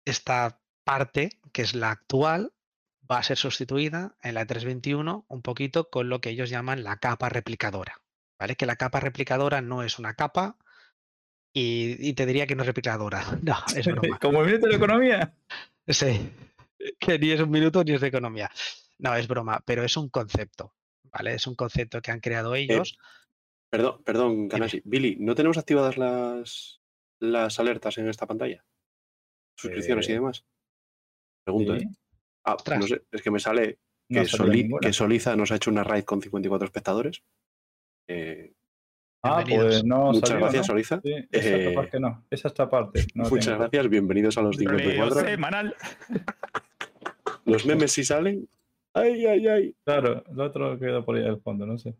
esta 0.05 0.61
parte, 0.85 1.41
que 1.53 1.63
es 1.63 1.75
la 1.75 1.91
actual, 1.91 2.55
va 3.11 3.19
a 3.19 3.25
ser 3.25 3.37
sustituida 3.37 4.15
en 4.23 4.35
la 4.35 4.47
321 4.47 5.27
un 5.29 5.43
poquito 5.43 5.91
con 5.91 6.09
lo 6.09 6.21
que 6.21 6.31
ellos 6.31 6.51
llaman 6.51 6.85
la 6.85 6.99
capa 6.99 7.29
replicadora. 7.29 8.01
¿Vale? 8.39 8.55
Que 8.55 8.67
la 8.67 8.77
capa 8.77 9.01
replicadora 9.01 9.61
no 9.61 9.83
es 9.83 9.99
una 9.99 10.15
capa 10.15 10.57
y, 11.53 12.09
y 12.09 12.13
te 12.15 12.27
diría 12.27 12.47
que 12.47 12.55
no 12.55 12.63
es 12.63 12.67
replicadora. 12.67 13.23
No, 13.43 13.57
es 13.77 13.87
broma. 13.87 14.19
Como 14.19 14.41
el 14.41 14.47
minuto 14.47 14.67
de 14.69 14.77
economía. 14.77 15.35
Sí, 15.89 16.31
que 16.99 17.19
ni 17.19 17.31
es 17.31 17.41
un 17.41 17.51
minuto 17.51 17.83
ni 17.85 17.93
es 17.93 18.01
de 18.01 18.09
economía. 18.09 18.51
No, 18.99 19.15
es 19.17 19.27
broma, 19.29 19.61
pero 19.67 19.83
es 19.85 19.97
un 19.97 20.09
concepto, 20.09 20.75
¿vale? 21.13 21.35
Es 21.35 21.47
un 21.47 21.55
concepto 21.57 22.01
que 22.01 22.11
han 22.13 22.21
creado 22.21 22.55
ellos. 22.55 22.97
Perdón, 23.71 24.03
perdón, 24.05 24.49
Kanashi. 24.49 24.83
Billy, 24.85 25.17
¿no 25.19 25.35
tenemos 25.35 25.59
activadas 25.59 25.97
las, 25.97 26.81
las 27.21 27.59
alertas 27.59 27.99
en 27.99 28.09
esta 28.09 28.27
pantalla? 28.27 28.65
Suscripciones 29.57 30.09
y 30.09 30.13
Eh, 30.13 30.15
demás. 30.15 30.45
Pregunto, 31.45 31.77
Sí, 31.79 31.85
¿eh? 31.85 31.89
Ah, 32.45 32.57
no 32.79 32.87
sé, 32.87 33.03
es 33.11 33.23
que 33.23 33.31
me 33.31 33.41
sale 33.41 33.79
no 34.09 34.23
que, 34.23 34.29
Soli- 34.29 34.71
que 34.81 34.93
Soliza 34.93 35.35
nos 35.37 35.51
ha 35.53 35.57
hecho 35.57 35.71
una 35.71 35.85
raid 35.85 36.05
con 36.05 36.21
54 36.21 36.67
espectadores. 36.67 37.23
Eh, 38.09 38.53
Ah, 39.25 39.45
pues 39.49 39.85
no 39.85 40.07
muchas 40.13 40.29
salió, 40.31 40.45
gracias, 40.45 40.67
¿no? 40.69 40.73
Soliza. 40.73 41.01
Sí, 41.03 41.15
esa 41.31 41.49
Eh, 41.57 41.75
capaz 41.75 41.91
que 41.91 42.01
no. 42.01 42.25
Esa 42.29 42.49
esta 42.49 42.69
parte. 42.69 43.07
No 43.15 43.25
Muchas 43.29 43.47
tengo. 43.47 43.59
gracias, 43.61 43.89
bienvenidos 43.89 44.37
a 44.37 44.43
los 44.43 44.57
Troleo 44.57 44.79
54. 44.81 45.31
semanal. 45.31 45.77
Los 47.45 47.65
memes 47.65 47.93
sí 47.93 48.03
salen. 48.05 48.49
Ay, 48.95 49.25
ay, 49.27 49.47
ay. 49.49 49.77
Claro, 49.85 50.25
el 50.29 50.41
otro 50.41 50.77
quedó 50.79 51.05
por 51.05 51.17
ahí 51.17 51.25
al 51.25 51.41
fondo, 51.41 51.65
no 51.67 51.79
sé. 51.79 51.95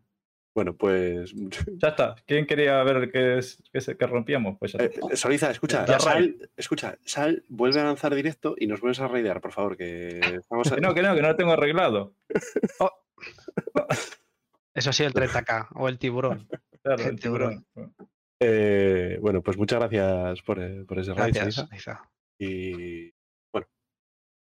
Bueno, 0.53 0.75
pues. 0.75 1.33
Ya 1.81 1.87
está. 1.89 2.15
¿Quién 2.27 2.45
quería 2.45 2.83
ver 2.83 3.09
qué, 3.09 3.37
es, 3.37 3.63
qué, 3.71 3.79
se- 3.79 3.95
qué 3.95 4.05
rompíamos? 4.05 4.57
Pues 4.59 4.73
ya 4.73 4.79
eh, 4.83 4.91
está. 4.93 5.15
Soliza, 5.15 5.49
escucha, 5.49 5.85
Ya 5.85 5.99
Sal, 6.01 6.35
escucha, 6.57 6.97
Sal, 7.05 7.45
vuelve 7.47 7.79
a 7.79 7.85
lanzar 7.85 8.13
directo 8.13 8.53
y 8.57 8.67
nos 8.67 8.81
vuelves 8.81 8.99
a 8.99 9.07
raidear, 9.07 9.39
por 9.39 9.53
favor, 9.53 9.77
que 9.77 10.19
estamos 10.19 10.69
a- 10.71 10.75
Que 10.75 10.81
no, 10.81 10.93
que 10.93 11.01
no, 11.01 11.15
que 11.15 11.21
no 11.21 11.29
lo 11.29 11.35
tengo 11.37 11.53
arreglado. 11.53 12.13
Eso 14.75 14.89
ha 14.89 14.93
sido 14.93 15.07
el 15.07 15.13
30K 15.13 15.67
o 15.75 15.87
el 15.87 15.99
tiburón. 15.99 16.49
Claro, 16.83 17.03
el 17.03 17.09
El 17.09 17.19
tiburón. 17.19 17.65
tiburón. 17.73 17.95
Eh, 18.39 19.17
bueno, 19.21 19.41
pues 19.41 19.57
muchas 19.57 19.79
gracias 19.79 20.41
por, 20.41 20.59
eh, 20.61 20.83
por 20.85 20.99
ese 20.99 21.13
raid, 21.13 21.33
Gracias. 21.33 21.67
Y 22.37 23.11
bueno, 23.53 23.67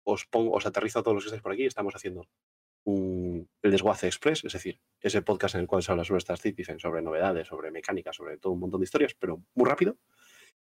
os 0.05 0.25
pongo, 0.25 0.51
os 0.55 0.65
aterrizo 0.65 0.99
a 0.99 1.03
todos 1.03 1.15
los 1.15 1.23
que 1.23 1.27
estáis 1.29 1.41
por 1.41 1.51
aquí. 1.53 1.65
Estamos 1.65 1.95
haciendo 1.95 2.27
un, 2.85 3.49
el 3.63 3.71
desguace 3.71 4.07
express, 4.07 4.43
es 4.45 4.53
decir, 4.53 4.79
ese 5.01 5.21
podcast 5.21 5.55
en 5.55 5.61
el 5.61 5.67
cual 5.67 5.81
se 5.81 5.91
habla 5.91 6.03
sobre 6.03 6.19
Star 6.19 6.37
Citizen, 6.37 6.79
sobre 6.79 7.01
novedades, 7.01 7.47
sobre 7.47 7.71
mecánica, 7.71 8.13
sobre 8.13 8.37
todo 8.37 8.53
un 8.53 8.59
montón 8.59 8.79
de 8.81 8.85
historias, 8.85 9.15
pero 9.17 9.41
muy 9.55 9.67
rápido. 9.67 9.97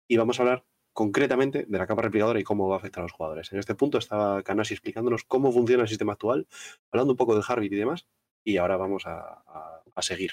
Y 0.07 0.17
vamos 0.17 0.39
a 0.39 0.43
hablar 0.43 0.65
concretamente 0.93 1.65
de 1.67 1.77
la 1.77 1.87
capa 1.87 2.01
replicadora 2.01 2.39
y 2.39 2.43
cómo 2.43 2.67
va 2.67 2.75
a 2.75 2.79
afectar 2.79 3.01
a 3.01 3.05
los 3.05 3.13
jugadores. 3.13 3.51
En 3.53 3.59
este 3.59 3.75
punto 3.75 3.97
estaba 3.97 4.41
Kanasi 4.43 4.73
explicándonos 4.73 5.23
cómo 5.23 5.51
funciona 5.51 5.83
el 5.83 5.89
sistema 5.89 6.13
actual, 6.13 6.47
hablando 6.91 7.13
un 7.13 7.17
poco 7.17 7.33
del 7.35 7.43
Harvard 7.47 7.63
y 7.65 7.69
demás, 7.69 8.07
y 8.43 8.57
ahora 8.57 8.77
vamos 8.77 9.05
a, 9.05 9.19
a- 9.45 9.83
a 9.93 10.01
seguir. 10.01 10.31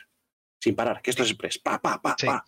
Sin 0.60 0.74
parar, 0.74 1.00
que 1.02 1.10
esto 1.10 1.22
es 1.22 1.30
express. 1.30 1.58
Pa, 1.58 1.80
pa, 1.80 2.00
pa, 2.00 2.16
Sí. 2.18 2.26
pa. 2.26 2.44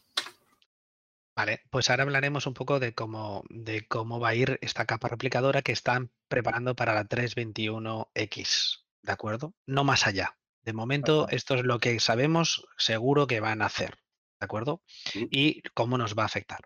Vale, 1.37 1.63
pues 1.71 1.89
ahora 1.89 2.03
hablaremos 2.03 2.47
un 2.47 2.55
poco 2.55 2.81
de 2.81 2.93
cómo, 2.95 3.45
de 3.49 3.87
cómo 3.87 4.21
va 4.21 4.31
a 4.31 4.35
ir 4.35 4.59
esta 4.63 4.85
capa 4.85 5.09
replicadora 5.09 5.63
que 5.63 5.73
están 5.73 6.11
preparando 6.29 6.75
para 6.77 6.93
la 6.93 7.05
321X, 7.05 8.85
¿de 9.03 9.13
acuerdo? 9.13 9.55
No 9.67 9.85
más 9.85 10.07
allá. 10.07 10.37
De 10.63 10.75
momento, 10.75 11.25
Ajá. 11.25 11.35
esto 11.35 11.55
es 11.55 11.63
lo 11.65 11.79
que 11.79 11.99
sabemos 12.01 12.67
seguro 12.77 13.27
que 13.27 13.41
van 13.41 13.63
a 13.63 13.67
hacer, 13.67 13.95
¿de 14.39 14.45
acuerdo? 14.45 14.83
Y 15.15 15.63
cómo 15.73 15.97
nos 15.97 16.15
va 16.15 16.25
a 16.25 16.27
afectar. 16.27 16.61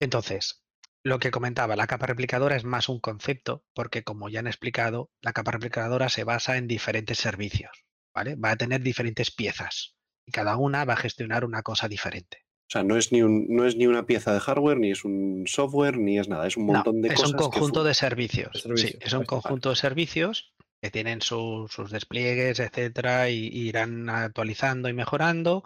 Entonces, 0.00 0.64
lo 1.04 1.20
que 1.20 1.30
comentaba, 1.30 1.76
la 1.76 1.86
capa 1.86 2.06
replicadora 2.06 2.56
es 2.56 2.64
más 2.64 2.88
un 2.88 2.98
concepto, 2.98 3.64
porque 3.74 4.02
como 4.02 4.28
ya 4.28 4.40
han 4.40 4.48
explicado, 4.48 5.12
la 5.20 5.32
capa 5.32 5.52
replicadora 5.52 6.08
se 6.08 6.24
basa 6.24 6.56
en 6.56 6.66
diferentes 6.66 7.18
servicios, 7.18 7.84
¿vale? 8.12 8.34
Va 8.34 8.50
a 8.50 8.56
tener 8.56 8.80
diferentes 8.80 9.30
piezas. 9.30 9.96
Y 10.30 10.32
cada 10.32 10.56
una 10.56 10.84
va 10.84 10.92
a 10.92 10.96
gestionar 10.96 11.44
una 11.44 11.62
cosa 11.64 11.88
diferente. 11.88 12.44
O 12.46 12.70
sea, 12.72 12.84
no 12.84 12.96
es 12.96 13.10
ni, 13.10 13.20
un, 13.20 13.48
no 13.48 13.66
es 13.66 13.74
ni 13.74 13.88
una 13.88 14.06
pieza 14.06 14.32
de 14.32 14.38
hardware, 14.38 14.78
ni 14.78 14.92
es 14.92 15.04
un 15.04 15.42
software, 15.48 15.98
ni 15.98 16.20
es 16.20 16.28
nada. 16.28 16.46
Es 16.46 16.56
un 16.56 16.66
montón 16.66 17.02
de 17.02 17.08
es 17.08 17.14
cosas. 17.16 17.32
un 17.32 17.36
que 17.36 17.42
conjunto 17.42 17.82
de 17.82 17.94
servicios. 17.94 18.52
de 18.52 18.60
servicios, 18.60 18.92
Sí, 18.92 18.98
es 19.00 19.12
un 19.12 19.22
está. 19.22 19.30
conjunto 19.34 19.70
de 19.70 19.74
servicios 19.76 20.54
que 20.80 20.92
tienen 20.92 21.20
su- 21.20 21.66
sus 21.68 21.90
despliegues, 21.90 22.60
etcétera, 22.60 23.28
y, 23.28 23.48
y 23.48 23.68
irán 23.70 24.08
actualizando 24.08 24.88
y 24.88 24.92
mejorando. 24.92 25.64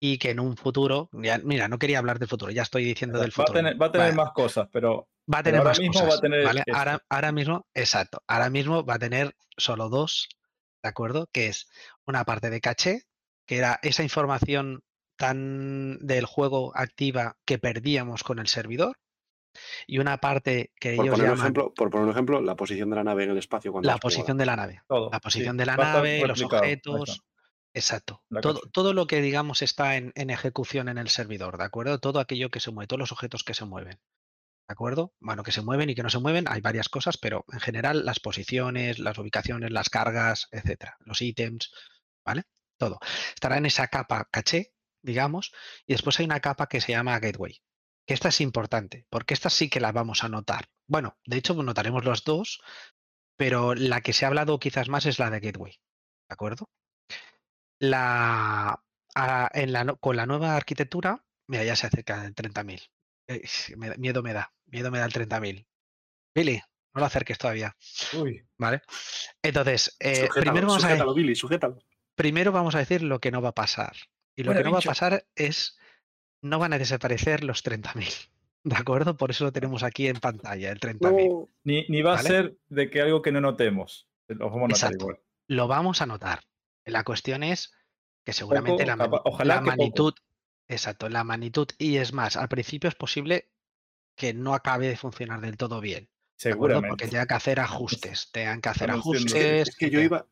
Y 0.00 0.16
que 0.16 0.30
en 0.30 0.40
un 0.40 0.56
futuro, 0.56 1.10
ya, 1.12 1.36
mira, 1.44 1.68
no 1.68 1.78
quería 1.78 1.98
hablar 1.98 2.18
del 2.18 2.28
futuro, 2.28 2.50
ya 2.50 2.62
estoy 2.62 2.84
diciendo 2.84 3.18
del 3.18 3.28
Va 3.28 3.42
a 3.42 3.46
futuro. 3.46 3.52
tener, 3.58 3.82
va 3.82 3.86
a 3.86 3.92
tener 3.92 4.06
Vale, 4.06 4.16
más 4.16 4.30
cosas, 4.32 4.68
pero 4.72 5.10
va 5.30 5.40
a 5.40 5.42
tener 5.42 5.58
ahora 5.58 5.70
más 5.72 5.80
mismo 5.80 6.00
va 6.00 6.06
a 6.06 6.08
cosas, 6.08 6.20
tener. 6.22 6.64
Ahora, 6.72 7.02
ahora 7.10 7.32
mismo, 7.32 7.66
exacto, 7.74 8.22
ahora 8.26 8.48
mismo 8.48 8.86
va 8.86 8.94
a 8.94 8.98
tener 8.98 9.34
solo 9.58 9.90
dos, 9.90 10.28
¿de 10.82 10.88
acuerdo? 10.88 11.28
Que 11.30 11.48
es 11.48 11.68
una 12.06 12.24
parte 12.24 12.48
de 12.48 12.60
caché, 12.62 13.02
que 13.48 13.56
era 13.56 13.80
esa 13.82 14.04
información 14.04 14.84
tan 15.16 15.98
del 15.98 16.26
juego 16.26 16.70
activa 16.76 17.38
que 17.44 17.58
perdíamos 17.58 18.22
con 18.22 18.38
el 18.38 18.46
servidor, 18.46 18.98
y 19.88 19.98
una 19.98 20.18
parte 20.18 20.72
que 20.78 20.94
Por 20.94 21.06
ellos 21.06 21.16
poner, 21.16 21.30
un 21.30 21.36
llaman 21.36 21.46
ejemplo, 21.46 21.74
por 21.74 21.90
poner 21.90 22.04
un 22.04 22.12
ejemplo, 22.12 22.40
la 22.40 22.54
posición 22.54 22.90
de 22.90 22.96
la 22.96 23.04
nave 23.04 23.24
en 23.24 23.30
el 23.30 23.38
espacio 23.38 23.72
cuando 23.72 23.86
la 23.86 23.94
jugado. 23.94 24.02
posición 24.02 24.36
de 24.36 24.46
la 24.46 24.54
nave. 24.54 24.82
todo. 24.86 25.10
La 25.10 25.16
sí, 25.16 25.22
posición 25.22 25.56
de 25.56 25.66
la 25.66 25.76
nave, 25.76 26.26
los 26.26 26.42
objetos. 26.42 27.24
Exacto. 27.74 28.22
Todo, 28.40 28.60
todo 28.72 28.92
lo 28.92 29.06
que 29.06 29.20
digamos 29.20 29.62
está 29.62 29.96
en, 29.96 30.12
en 30.14 30.30
ejecución 30.30 30.88
en 30.88 30.98
el 30.98 31.08
servidor, 31.08 31.58
¿de 31.58 31.64
acuerdo? 31.64 31.98
Todo 31.98 32.20
aquello 32.20 32.50
que 32.50 32.60
se 32.60 32.70
mueve, 32.70 32.86
todos 32.86 33.00
los 33.00 33.12
objetos 33.12 33.44
que 33.44 33.54
se 33.54 33.64
mueven. 33.64 33.98
¿De 34.68 34.72
acuerdo? 34.72 35.14
Bueno, 35.20 35.42
que 35.42 35.52
se 35.52 35.62
mueven 35.62 35.88
y 35.88 35.94
que 35.94 36.02
no 36.02 36.10
se 36.10 36.18
mueven, 36.18 36.44
hay 36.48 36.60
varias 36.60 36.88
cosas, 36.90 37.16
pero 37.16 37.44
en 37.52 37.60
general 37.60 38.04
las 38.04 38.20
posiciones, 38.20 38.98
las 38.98 39.16
ubicaciones, 39.18 39.70
las 39.70 39.88
cargas, 39.88 40.48
etcétera, 40.50 40.96
los 41.00 41.22
ítems, 41.22 41.72
¿vale? 42.24 42.44
Todo. 42.78 42.98
Estará 43.34 43.58
en 43.58 43.66
esa 43.66 43.88
capa 43.88 44.28
caché, 44.30 44.72
digamos, 45.02 45.52
y 45.86 45.92
después 45.94 46.18
hay 46.18 46.24
una 46.26 46.40
capa 46.40 46.68
que 46.68 46.80
se 46.80 46.92
llama 46.92 47.18
gateway. 47.18 47.60
Que 48.06 48.14
esta 48.14 48.28
es 48.30 48.40
importante, 48.40 49.06
porque 49.10 49.34
esta 49.34 49.50
sí 49.50 49.68
que 49.68 49.80
la 49.80 49.92
vamos 49.92 50.24
a 50.24 50.28
notar. 50.28 50.70
Bueno, 50.86 51.18
de 51.26 51.36
hecho, 51.36 51.54
notaremos 51.62 52.04
los 52.04 52.24
dos, 52.24 52.60
pero 53.36 53.74
la 53.74 54.00
que 54.00 54.12
se 54.14 54.24
ha 54.24 54.28
hablado 54.28 54.58
quizás 54.58 54.88
más 54.88 55.04
es 55.06 55.18
la 55.18 55.28
de 55.30 55.40
gateway. 55.40 55.72
¿De 55.72 56.32
acuerdo? 56.32 56.70
La, 57.80 58.82
a- 59.14 59.50
en 59.54 59.72
la, 59.72 59.84
con 60.00 60.16
la 60.16 60.26
nueva 60.26 60.56
arquitectura, 60.56 61.24
mira, 61.48 61.64
ya 61.64 61.76
se 61.76 61.86
acerca 61.86 62.22
del 62.22 62.34
30.000. 62.34 62.80
Eh, 63.28 63.42
me 63.76 63.90
da- 63.90 63.96
miedo 63.96 64.22
me 64.22 64.32
da, 64.32 64.52
miedo 64.66 64.90
me 64.90 64.98
da 64.98 65.04
el 65.04 65.12
30.000. 65.12 65.66
Billy, 66.34 66.60
no 66.94 67.00
lo 67.00 67.04
acerques 67.06 67.38
todavía, 67.38 67.76
Uy, 68.14 68.46
¿vale? 68.58 68.82
Entonces, 69.42 69.96
eh, 70.00 70.26
Sujétalo, 70.28 70.40
primero, 70.40 70.66
vamos 70.68 70.84
a, 70.84 71.12
Billy, 71.12 71.34
sujétalo. 71.34 71.78
Primero 72.18 72.52
vamos 72.52 72.74
a 72.74 72.78
decir 72.80 73.02
lo 73.02 73.18
que 73.20 73.30
no 73.30 73.40
va 73.40 73.50
a 73.50 73.54
pasar. 73.54 73.96
Y 74.36 74.42
lo 74.42 74.52
que 74.52 74.62
no 74.62 74.72
va 74.72 74.78
a 74.80 74.82
pasar 74.82 75.24
es, 75.34 75.78
no 76.42 76.58
van 76.58 76.74
a 76.74 76.78
desaparecer 76.78 77.42
los 77.44 77.64
30.000. 77.64 78.28
¿De 78.64 78.76
acuerdo? 78.76 79.16
Por 79.16 79.30
eso 79.30 79.44
lo 79.44 79.52
tenemos 79.52 79.82
aquí 79.82 80.08
en 80.08 80.16
pantalla, 80.20 80.70
el 80.70 80.80
30.000. 80.80 81.28
No, 81.30 81.48
ni, 81.64 81.86
ni 81.88 82.02
va 82.02 82.14
¿Vale? 82.16 82.28
a 82.28 82.30
ser 82.30 82.56
de 82.68 82.90
que 82.90 83.00
algo 83.00 83.22
que 83.22 83.32
no 83.32 83.40
notemos. 83.40 84.06
Los 84.28 84.38
vamos 84.50 84.56
a 84.56 84.60
notar 84.60 84.70
Exacto. 84.76 85.04
igual. 85.06 85.20
Lo 85.46 85.66
vamos 85.68 86.02
a 86.02 86.06
notar. 86.06 86.40
La 86.84 87.04
cuestión 87.04 87.42
es 87.42 87.72
que 88.24 88.32
seguramente 88.34 88.84
la, 88.84 88.96
capa- 88.96 89.08
mani- 89.18 89.22
ojalá 89.24 89.54
la 89.54 89.60
que 89.60 89.64
poco. 89.64 89.76
magnitud, 89.76 90.14
exacto, 90.68 91.08
la 91.08 91.24
magnitud, 91.24 91.68
y 91.78 91.96
es 91.96 92.12
más, 92.12 92.36
al 92.36 92.48
principio 92.48 92.88
es 92.88 92.94
posible 92.94 93.50
que 94.16 94.34
no 94.34 94.52
acabe 94.54 94.88
de 94.88 94.96
funcionar 94.96 95.40
del 95.40 95.56
todo 95.56 95.80
bien. 95.80 96.10
Seguramente. 96.36 96.88
Porque 96.90 97.08
tengan 97.08 97.26
que 97.26 97.34
hacer 97.34 97.60
ajustes, 97.60 98.30
tengan 98.32 98.60
que 98.60 98.68
hacer 98.68 98.90
Estamos 98.90 99.06
ajustes. 99.06 99.68
es 99.68 99.76
que 99.76 99.90
yo 99.90 100.00
iba, 100.00 100.26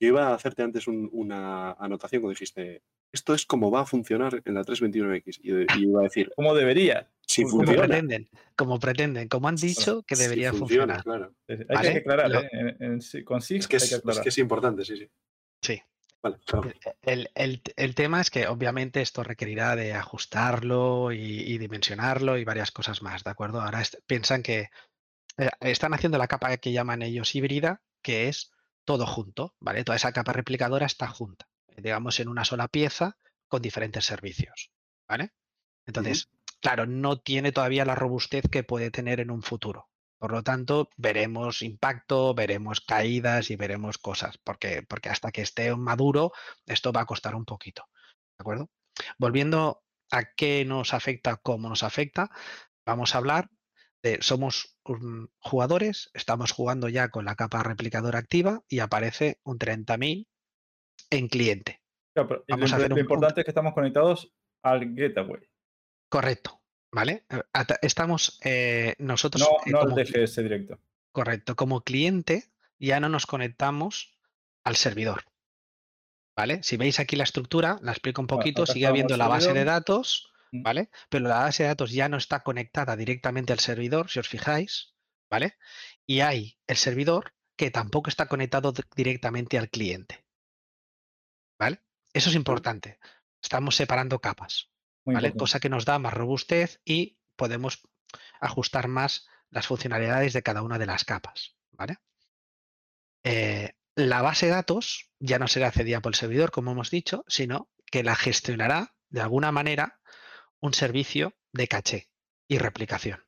yo 0.00 0.08
iba 0.08 0.28
a 0.28 0.34
hacerte 0.34 0.62
antes 0.62 0.86
un- 0.86 1.08
una 1.12 1.72
anotación 1.72 2.22
cuando 2.22 2.34
dijiste, 2.34 2.82
esto 3.12 3.34
es 3.34 3.46
como 3.46 3.70
va 3.70 3.80
a 3.82 3.86
funcionar 3.86 4.42
en 4.44 4.54
la 4.54 4.62
321X. 4.64 5.40
Y, 5.42 5.52
y 5.78 5.82
iba 5.84 6.00
a 6.00 6.04
decir, 6.04 6.30
Como 6.36 6.54
debería. 6.54 7.10
si 7.26 7.42
Como 7.42 7.58
funciona. 7.58 7.82
pretenden, 7.86 8.28
como 8.56 8.78
pretenden, 8.78 9.28
como 9.28 9.48
han 9.48 9.56
dicho 9.56 10.02
que 10.02 10.14
si 10.16 10.22
debería 10.24 10.52
funciona, 10.52 10.96
funcionar. 11.02 11.34
Claro. 11.48 11.66
Hay 11.70 11.76
¿Vale? 11.76 11.92
que 11.92 11.98
aclarar, 11.98 12.30
Lo- 12.30 12.42
¿eh? 12.42 12.76
En- 12.80 13.00
con 13.24 13.40
SIG 13.42 13.58
Es 13.60 13.68
que 13.68 13.76
es, 13.78 13.82
que 13.82 13.94
es 13.94 13.98
aclarar. 14.00 14.22
que 14.22 14.28
es 14.28 14.38
importante, 14.38 14.84
sí, 14.84 14.96
sí. 14.98 15.10
Sí. 15.62 15.82
Vale, 16.20 16.36
perdón. 16.44 16.74
El, 17.02 17.30
el- 17.36 17.62
el 17.76 17.94
tema 17.94 18.20
es 18.20 18.30
que 18.30 18.48
obviamente 18.48 19.00
esto 19.00 19.22
requerirá 19.22 19.76
de 19.76 19.92
ajustarlo 19.94 21.12
y, 21.12 21.18
y 21.42 21.58
dimensionarlo 21.58 22.36
y 22.38 22.44
varias 22.44 22.70
cosas 22.72 23.02
más, 23.02 23.22
¿de 23.24 23.30
acuerdo? 23.30 23.60
Ahora 23.60 23.80
est- 23.80 23.96
piensan 24.06 24.42
que 24.42 24.68
eh, 25.38 25.48
están 25.60 25.94
haciendo 25.94 26.18
la 26.18 26.26
capa 26.26 26.56
que 26.56 26.72
llaman 26.72 27.02
ellos 27.02 27.34
híbrida, 27.36 27.82
que 28.02 28.28
es 28.28 28.50
todo 28.88 29.06
junto, 29.06 29.54
¿vale? 29.60 29.84
Toda 29.84 29.96
esa 29.96 30.12
capa 30.12 30.32
replicadora 30.32 30.86
está 30.86 31.08
junta, 31.08 31.46
digamos, 31.76 32.20
en 32.20 32.28
una 32.28 32.46
sola 32.46 32.68
pieza 32.68 33.18
con 33.46 33.60
diferentes 33.60 34.06
servicios, 34.06 34.70
¿vale? 35.06 35.34
Entonces, 35.84 36.30
claro, 36.62 36.86
no 36.86 37.20
tiene 37.20 37.52
todavía 37.52 37.84
la 37.84 37.94
robustez 37.94 38.48
que 38.50 38.62
puede 38.62 38.90
tener 38.90 39.20
en 39.20 39.30
un 39.30 39.42
futuro. 39.42 39.90
Por 40.18 40.32
lo 40.32 40.42
tanto, 40.42 40.88
veremos 40.96 41.60
impacto, 41.60 42.32
veremos 42.32 42.80
caídas 42.80 43.50
y 43.50 43.56
veremos 43.56 43.98
cosas, 43.98 44.38
porque, 44.38 44.82
porque 44.88 45.10
hasta 45.10 45.32
que 45.32 45.42
esté 45.42 45.76
maduro, 45.76 46.32
esto 46.64 46.90
va 46.90 47.02
a 47.02 47.06
costar 47.06 47.34
un 47.34 47.44
poquito. 47.44 47.90
¿De 48.38 48.42
acuerdo? 48.42 48.70
Volviendo 49.18 49.82
a 50.10 50.32
qué 50.32 50.64
nos 50.64 50.94
afecta, 50.94 51.36
cómo 51.36 51.68
nos 51.68 51.82
afecta, 51.82 52.30
vamos 52.86 53.14
a 53.14 53.18
hablar 53.18 53.50
de, 54.02 54.18
somos 54.20 54.78
um, 54.84 55.26
jugadores, 55.38 56.10
estamos 56.14 56.52
jugando 56.52 56.88
ya 56.88 57.08
con 57.08 57.24
la 57.24 57.34
capa 57.34 57.62
replicadora 57.62 58.18
activa 58.18 58.62
y 58.68 58.78
aparece 58.80 59.40
un 59.44 59.58
30.000 59.58 60.26
en 61.10 61.28
cliente. 61.28 61.82
Claro, 62.14 62.28
pero 62.28 62.44
vamos 62.48 62.70
lo, 62.70 62.74
a 62.74 62.78
hacer 62.78 62.90
lo 62.90 62.94
un- 62.96 63.00
importante 63.00 63.40
es 63.40 63.44
que 63.44 63.50
estamos 63.50 63.74
conectados 63.74 64.32
al 64.62 64.94
gateway, 64.94 65.48
Correcto, 66.10 66.60
¿vale? 66.92 67.24
Eh, 67.28 67.42
Estamos 67.82 68.38
eh, 68.44 68.94
nosotros 68.98 69.42
no, 69.42 69.56
eh, 69.66 69.70
no 69.72 69.80
al 69.80 69.84
como 69.90 69.96
DGS 69.96 70.36
directo. 70.42 70.78
Correcto. 71.12 71.54
Como 71.56 71.82
cliente 71.82 72.44
ya 72.78 72.98
no 73.00 73.08
nos 73.08 73.26
conectamos 73.26 74.18
al 74.64 74.76
servidor. 74.76 75.24
¿Vale? 76.36 76.62
Si 76.62 76.76
veis 76.76 77.00
aquí 77.00 77.16
la 77.16 77.24
estructura, 77.24 77.78
la 77.82 77.90
explico 77.92 78.20
un 78.20 78.28
poquito, 78.28 78.64
sigue 78.64 78.86
habiendo 78.86 79.16
la 79.16 79.26
base 79.26 79.52
de 79.52 79.64
datos. 79.64 80.32
¿Vale? 80.52 80.90
Pero 81.08 81.28
la 81.28 81.40
base 81.40 81.62
de 81.62 81.68
datos 81.68 81.92
ya 81.92 82.08
no 82.08 82.16
está 82.16 82.42
conectada 82.42 82.96
directamente 82.96 83.52
al 83.52 83.58
servidor, 83.60 84.10
si 84.10 84.18
os 84.18 84.28
fijáis, 84.28 84.94
¿vale? 85.30 85.56
Y 86.06 86.20
hay 86.20 86.58
el 86.66 86.76
servidor 86.76 87.34
que 87.56 87.70
tampoco 87.70 88.08
está 88.08 88.26
conectado 88.26 88.72
di- 88.72 88.82
directamente 88.94 89.58
al 89.58 89.68
cliente. 89.68 90.24
¿Vale? 91.58 91.82
Eso 92.12 92.30
es 92.30 92.36
importante. 92.36 92.98
Estamos 93.42 93.76
separando 93.76 94.20
capas. 94.20 94.70
¿vale? 95.14 95.28
Cosa 95.38 95.58
que 95.60 95.68
nos 95.70 95.84
da 95.84 95.98
más 95.98 96.12
robustez 96.14 96.80
y 96.84 97.18
podemos 97.36 97.82
ajustar 98.40 98.88
más 98.88 99.26
las 99.50 99.66
funcionalidades 99.66 100.32
de 100.34 100.42
cada 100.42 100.62
una 100.62 100.78
de 100.78 100.86
las 100.86 101.04
capas, 101.04 101.56
¿vale? 101.72 101.96
Eh, 103.24 103.72
la 103.94 104.22
base 104.22 104.46
de 104.46 104.52
datos 104.52 105.10
ya 105.18 105.38
no 105.38 105.48
será 105.48 105.72
cedida 105.72 106.00
por 106.00 106.10
el 106.10 106.16
servidor, 106.16 106.50
como 106.50 106.72
hemos 106.72 106.90
dicho, 106.90 107.24
sino 107.26 107.70
que 107.86 108.02
la 108.02 108.14
gestionará 108.14 108.94
de 109.08 109.20
alguna 109.22 109.50
manera 109.50 109.97
un 110.60 110.74
servicio 110.74 111.34
de 111.52 111.68
caché 111.68 112.08
y 112.48 112.58
replicación. 112.58 113.24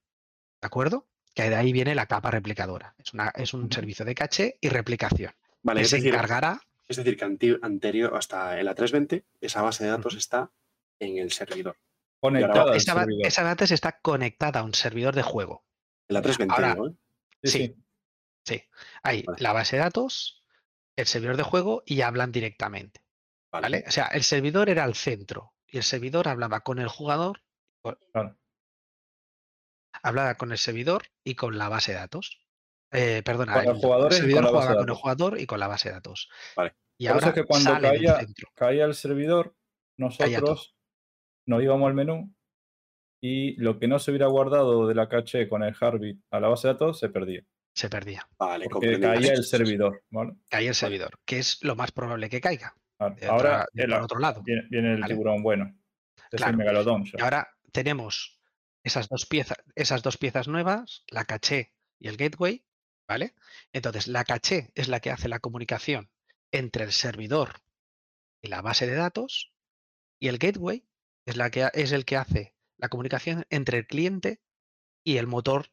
¿De 0.61 0.67
acuerdo? 0.67 1.09
Que 1.35 1.49
de 1.49 1.57
ahí 1.57 1.73
viene 1.73 1.95
la 1.95 2.07
capa 2.07 2.31
replicadora. 2.31 2.95
Es, 2.99 3.13
una, 3.15 3.29
es 3.35 3.55
un 3.55 3.71
servicio 3.71 4.05
de 4.05 4.15
caché 4.15 4.59
y 4.61 4.69
replicación. 4.69 5.33
Vale, 5.63 5.81
que 5.81 5.85
es 5.85 5.91
se 5.91 5.97
decir, 5.97 6.15
encargará 6.15 6.61
es 6.89 6.97
decir, 6.97 7.17
que 7.17 7.25
anti- 7.25 7.57
anterior 7.63 8.17
hasta 8.17 8.59
el 8.59 8.67
A320, 8.69 9.25
esa 9.41 9.63
base 9.63 9.85
de 9.85 9.91
datos 9.91 10.15
está 10.17 10.51
en 10.99 11.19
el 11.19 11.31
servidor. 11.31 11.77
Conectada 12.19 12.73
al 12.73 12.77
esa, 12.77 12.95
ba- 12.95 13.03
servidor. 13.03 13.27
esa 13.27 13.43
base 13.45 13.75
está 13.75 14.01
conectada 14.01 14.61
a 14.61 14.63
un 14.65 14.75
servidor 14.75 15.15
de 15.15 15.23
juego. 15.23 15.65
El 16.09 16.17
A320, 16.17 16.51
Ahora- 16.51 16.73
¿eh? 16.73 16.95
Sí, 17.45 17.51
sí. 17.51 17.59
sí. 17.67 17.77
Sí, 18.43 18.63
hay 19.03 19.23
Vale. 19.23 19.41
la 19.43 19.53
base 19.53 19.77
de 19.77 19.83
datos, 19.83 20.43
el 20.97 21.07
servidor 21.07 21.37
de 21.37 21.43
juego 21.45 21.83
y 21.87 22.01
hablan 22.01 22.33
directamente. 22.33 23.03
Vale. 23.53 23.63
¿vale? 23.63 23.85
O 23.87 23.91
sea, 23.91 24.07
el 24.07 24.23
servidor 24.25 24.69
era 24.71 24.85
el 24.85 24.95
centro 24.95 25.53
y 25.71 25.77
el 25.79 25.83
servidor 25.83 26.29
hablaba 26.29 26.61
con 26.61 26.79
el 26.79 26.89
jugador, 26.89 27.41
Claro. 28.13 28.37
hablaba 30.03 30.35
con 30.37 30.53
el 30.53 30.59
servidor 30.59 31.03
y 31.25 31.35
con 31.35 31.59
la 31.59 31.69
base 31.69 31.93
de 31.93 31.99
datos. 31.99 32.41
Eh, 32.93 33.23
perdona, 33.25 33.55
Con 33.55 33.67
el, 33.77 33.81
jugadores 33.81 34.19
y 34.19 34.21
servidor 34.21 34.45
con 34.45 34.53
la 34.53 34.59
base 34.59 34.67
jugaba 34.67 34.71
de 34.71 34.75
con 34.77 34.83
el 34.83 34.87
datos. 34.87 35.01
jugador 35.01 35.41
y 35.41 35.47
con 35.47 35.61
la 35.61 35.69
base 35.69 35.89
de 35.89 35.95
datos. 35.95 36.29
Vale. 36.57 36.75
Y 36.99 37.09
Por 37.09 37.17
eso 37.19 37.29
es 37.29 37.35
que 37.35 37.45
cuando 37.45 37.81
caía, 37.81 38.19
caía 38.55 38.85
el 38.85 38.95
servidor, 38.95 39.55
nosotros 39.97 40.77
nos 41.47 41.63
íbamos 41.63 41.87
al 41.89 41.95
menú 41.95 42.35
y 43.23 43.55
lo 43.61 43.79
que 43.79 43.89
no 43.89 43.99
se 43.99 44.11
hubiera 44.11 44.27
guardado 44.27 44.87
de 44.87 44.95
la 44.95 45.09
caché 45.09 45.49
con 45.49 45.63
el 45.63 45.75
Heartbeat 45.75 46.19
a 46.31 46.41
la 46.41 46.49
base 46.49 46.69
de 46.69 46.75
datos 46.75 46.99
se 46.99 47.09
perdía. 47.09 47.43
Se 47.75 47.89
perdía. 47.89 48.29
Vale, 48.39 48.67
Porque 48.69 48.99
caía 49.01 49.33
el 49.33 49.45
servidor. 49.45 50.03
¿vale? 50.11 50.33
Caía 50.51 50.71
el 50.71 50.75
servidor, 50.75 51.19
que 51.25 51.39
es 51.39 51.63
lo 51.63 51.77
más 51.77 51.93
probable 51.93 52.29
que 52.29 52.41
caiga. 52.41 52.75
De 53.09 53.27
Ahora 53.27 53.63
otra- 53.63 53.69
el- 53.85 53.93
otro 53.95 54.19
lado. 54.19 54.43
viene, 54.43 54.63
viene 54.71 54.95
el 54.95 55.01
¿vale? 55.01 55.15
tiburón 55.15 55.43
bueno. 55.43 55.75
Es 56.31 56.37
Claro. 56.39 56.51
el 56.53 56.57
megalodón. 56.59 57.05
Y 57.07 57.21
ahora 57.23 57.49
tenemos 57.73 58.39
esas 58.85 59.09
dos 59.09 59.27
piezas, 59.27 59.59
esas 59.75 60.03
dos 60.03 60.17
piezas 60.19 60.49
nuevas, 60.49 61.05
la 61.09 61.25
caché 61.25 61.73
y 61.99 62.09
el 62.09 62.17
gateway, 62.17 62.65
¿vale? 63.09 63.35
Entonces, 63.73 64.07
la 64.07 64.25
caché 64.25 64.71
es 64.75 64.89
la 64.89 65.01
que 65.01 65.11
hace 65.11 65.29
la 65.29 65.39
comunicación 65.41 66.11
entre 66.53 66.85
el 66.85 66.93
servidor 66.93 67.61
y 68.43 68.49
la 68.49 68.61
base 68.63 68.87
de 68.87 68.95
datos, 68.95 69.53
Y 70.23 70.29
el 70.29 70.37
gateway 70.37 70.87
es, 71.25 71.37
la 71.39 71.51
que, 71.51 71.69
es 71.73 71.93
el 71.93 72.05
que 72.05 72.17
hace 72.19 72.55
la 72.77 72.91
comunicación 72.91 73.47
entre 73.49 73.79
el 73.79 73.87
cliente 73.87 74.43
y 75.03 75.17
el 75.17 75.27
motor 75.27 75.69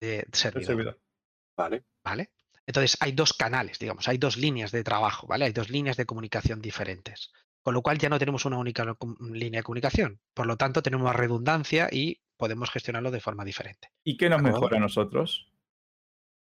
de 0.00 0.20
El 0.20 0.34
servidor. 0.34 1.00
Vale. 1.56 1.84
¿vale? 2.04 2.30
Entonces 2.70 2.96
hay 3.00 3.10
dos 3.10 3.32
canales, 3.32 3.80
digamos, 3.80 4.06
hay 4.06 4.16
dos 4.16 4.36
líneas 4.36 4.70
de 4.70 4.84
trabajo, 4.84 5.26
¿vale? 5.26 5.46
Hay 5.46 5.52
dos 5.52 5.70
líneas 5.70 5.96
de 5.96 6.06
comunicación 6.06 6.60
diferentes. 6.62 7.32
Con 7.62 7.74
lo 7.74 7.82
cual 7.82 7.98
ya 7.98 8.08
no 8.08 8.16
tenemos 8.16 8.44
una 8.44 8.58
única 8.58 8.84
línea 9.18 9.58
de 9.58 9.64
comunicación. 9.64 10.20
Por 10.34 10.46
lo 10.46 10.56
tanto, 10.56 10.80
tenemos 10.80 11.04
más 11.04 11.16
redundancia 11.16 11.88
y 11.90 12.20
podemos 12.36 12.70
gestionarlo 12.70 13.10
de 13.10 13.20
forma 13.20 13.44
diferente. 13.44 13.88
¿Y 14.04 14.16
qué 14.16 14.30
nos 14.30 14.40
mejora 14.40 14.76
a 14.76 14.80
nosotros? 14.80 15.50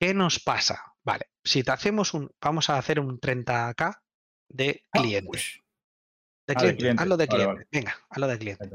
¿Qué 0.01 0.15
nos 0.15 0.39
pasa? 0.39 0.95
Vale, 1.03 1.27
si 1.43 1.65
te 1.65 1.73
hacemos 1.73 2.15
un, 2.15 2.31
vamos 2.41 2.71
a 2.71 2.79
hacer 2.79 3.01
un 3.01 3.19
30K 3.19 4.01
de 4.49 4.85
Ah, 4.93 5.01
cliente. 5.01 5.29
ush, 5.29 5.57
De 6.47 6.55
Ah, 6.55 6.55
de 6.55 6.55
cliente, 6.55 6.79
cliente. 6.79 7.03
hazlo 7.03 7.17
de 7.17 7.27
cliente. 7.27 7.53
vale. 7.55 7.67
Venga, 7.73 7.97
hazlo 8.09 8.27
de 8.29 8.39
cliente. 8.39 8.71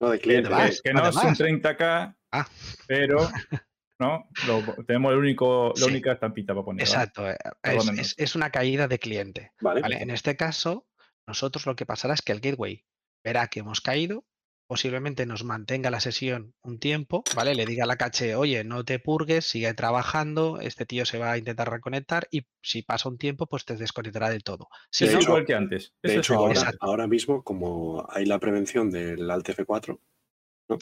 No, 0.00 0.10
de 0.10 0.18
cliente. 0.18 0.48
Además, 0.48 0.80
que- 0.82 0.92
no 0.94 1.06
es 1.06 1.14
un 1.14 1.20
además. 1.20 1.38
30K, 1.38 2.16
Ah. 2.32 2.48
pero 2.86 3.18
¿no? 3.98 4.28
Lo- 4.46 4.62
tenemos 4.84 5.12
el 5.12 5.18
único, 5.18 5.72
la 5.76 5.84
Sí. 5.86 5.90
única 5.90 6.12
estampita 6.12 6.54
para 6.54 6.64
poner. 6.64 6.82
Exacto, 6.86 7.28
eh, 7.28 7.36
es, 7.62 7.88
es- 7.98 8.14
es 8.16 8.34
una 8.36 8.50
caída 8.50 8.88
de 8.88 8.98
cliente. 8.98 9.52
Vale. 9.60 9.80
¿vale? 9.80 10.02
En 10.02 10.10
este 10.10 10.36
caso, 10.36 10.86
nosotros 11.26 11.66
lo 11.66 11.76
que 11.76 11.86
pasará 11.86 12.14
es 12.14 12.22
que 12.22 12.32
el 12.32 12.40
gateway 12.40 12.84
verá 13.24 13.48
que 13.48 13.60
hemos 13.60 13.80
caído, 13.80 14.24
posiblemente 14.68 15.24
nos 15.24 15.44
mantenga 15.44 15.90
la 15.90 15.98
sesión 15.98 16.54
un 16.62 16.78
tiempo, 16.78 17.24
¿vale? 17.34 17.54
Le 17.54 17.64
diga 17.64 17.84
a 17.84 17.86
la 17.86 17.96
caché, 17.96 18.34
oye, 18.34 18.64
no 18.64 18.84
te 18.84 18.98
purgues, 18.98 19.46
sigue 19.46 19.72
trabajando, 19.72 20.60
este 20.60 20.84
tío 20.84 21.06
se 21.06 21.18
va 21.18 21.32
a 21.32 21.38
intentar 21.38 21.70
reconectar 21.70 22.28
y 22.30 22.46
si 22.62 22.82
pasa 22.82 23.08
un 23.08 23.16
tiempo, 23.16 23.46
pues 23.46 23.64
te 23.64 23.76
desconectará 23.76 24.28
del 24.28 24.44
todo. 24.44 24.68
Si 24.90 25.04
es 25.04 25.10
de 25.10 25.14
no, 25.16 25.20
hecho- 25.22 25.30
igual 25.30 25.46
que 25.46 25.54
antes. 25.54 25.94
De 26.02 26.10
Eso 26.12 26.34
hecho, 26.34 26.74
ahora 26.80 27.06
mismo, 27.06 27.42
como 27.42 28.06
hay 28.10 28.26
la 28.26 28.38
prevención 28.38 28.90
del 28.90 29.30
Alt 29.30 29.48
F4, 29.48 29.98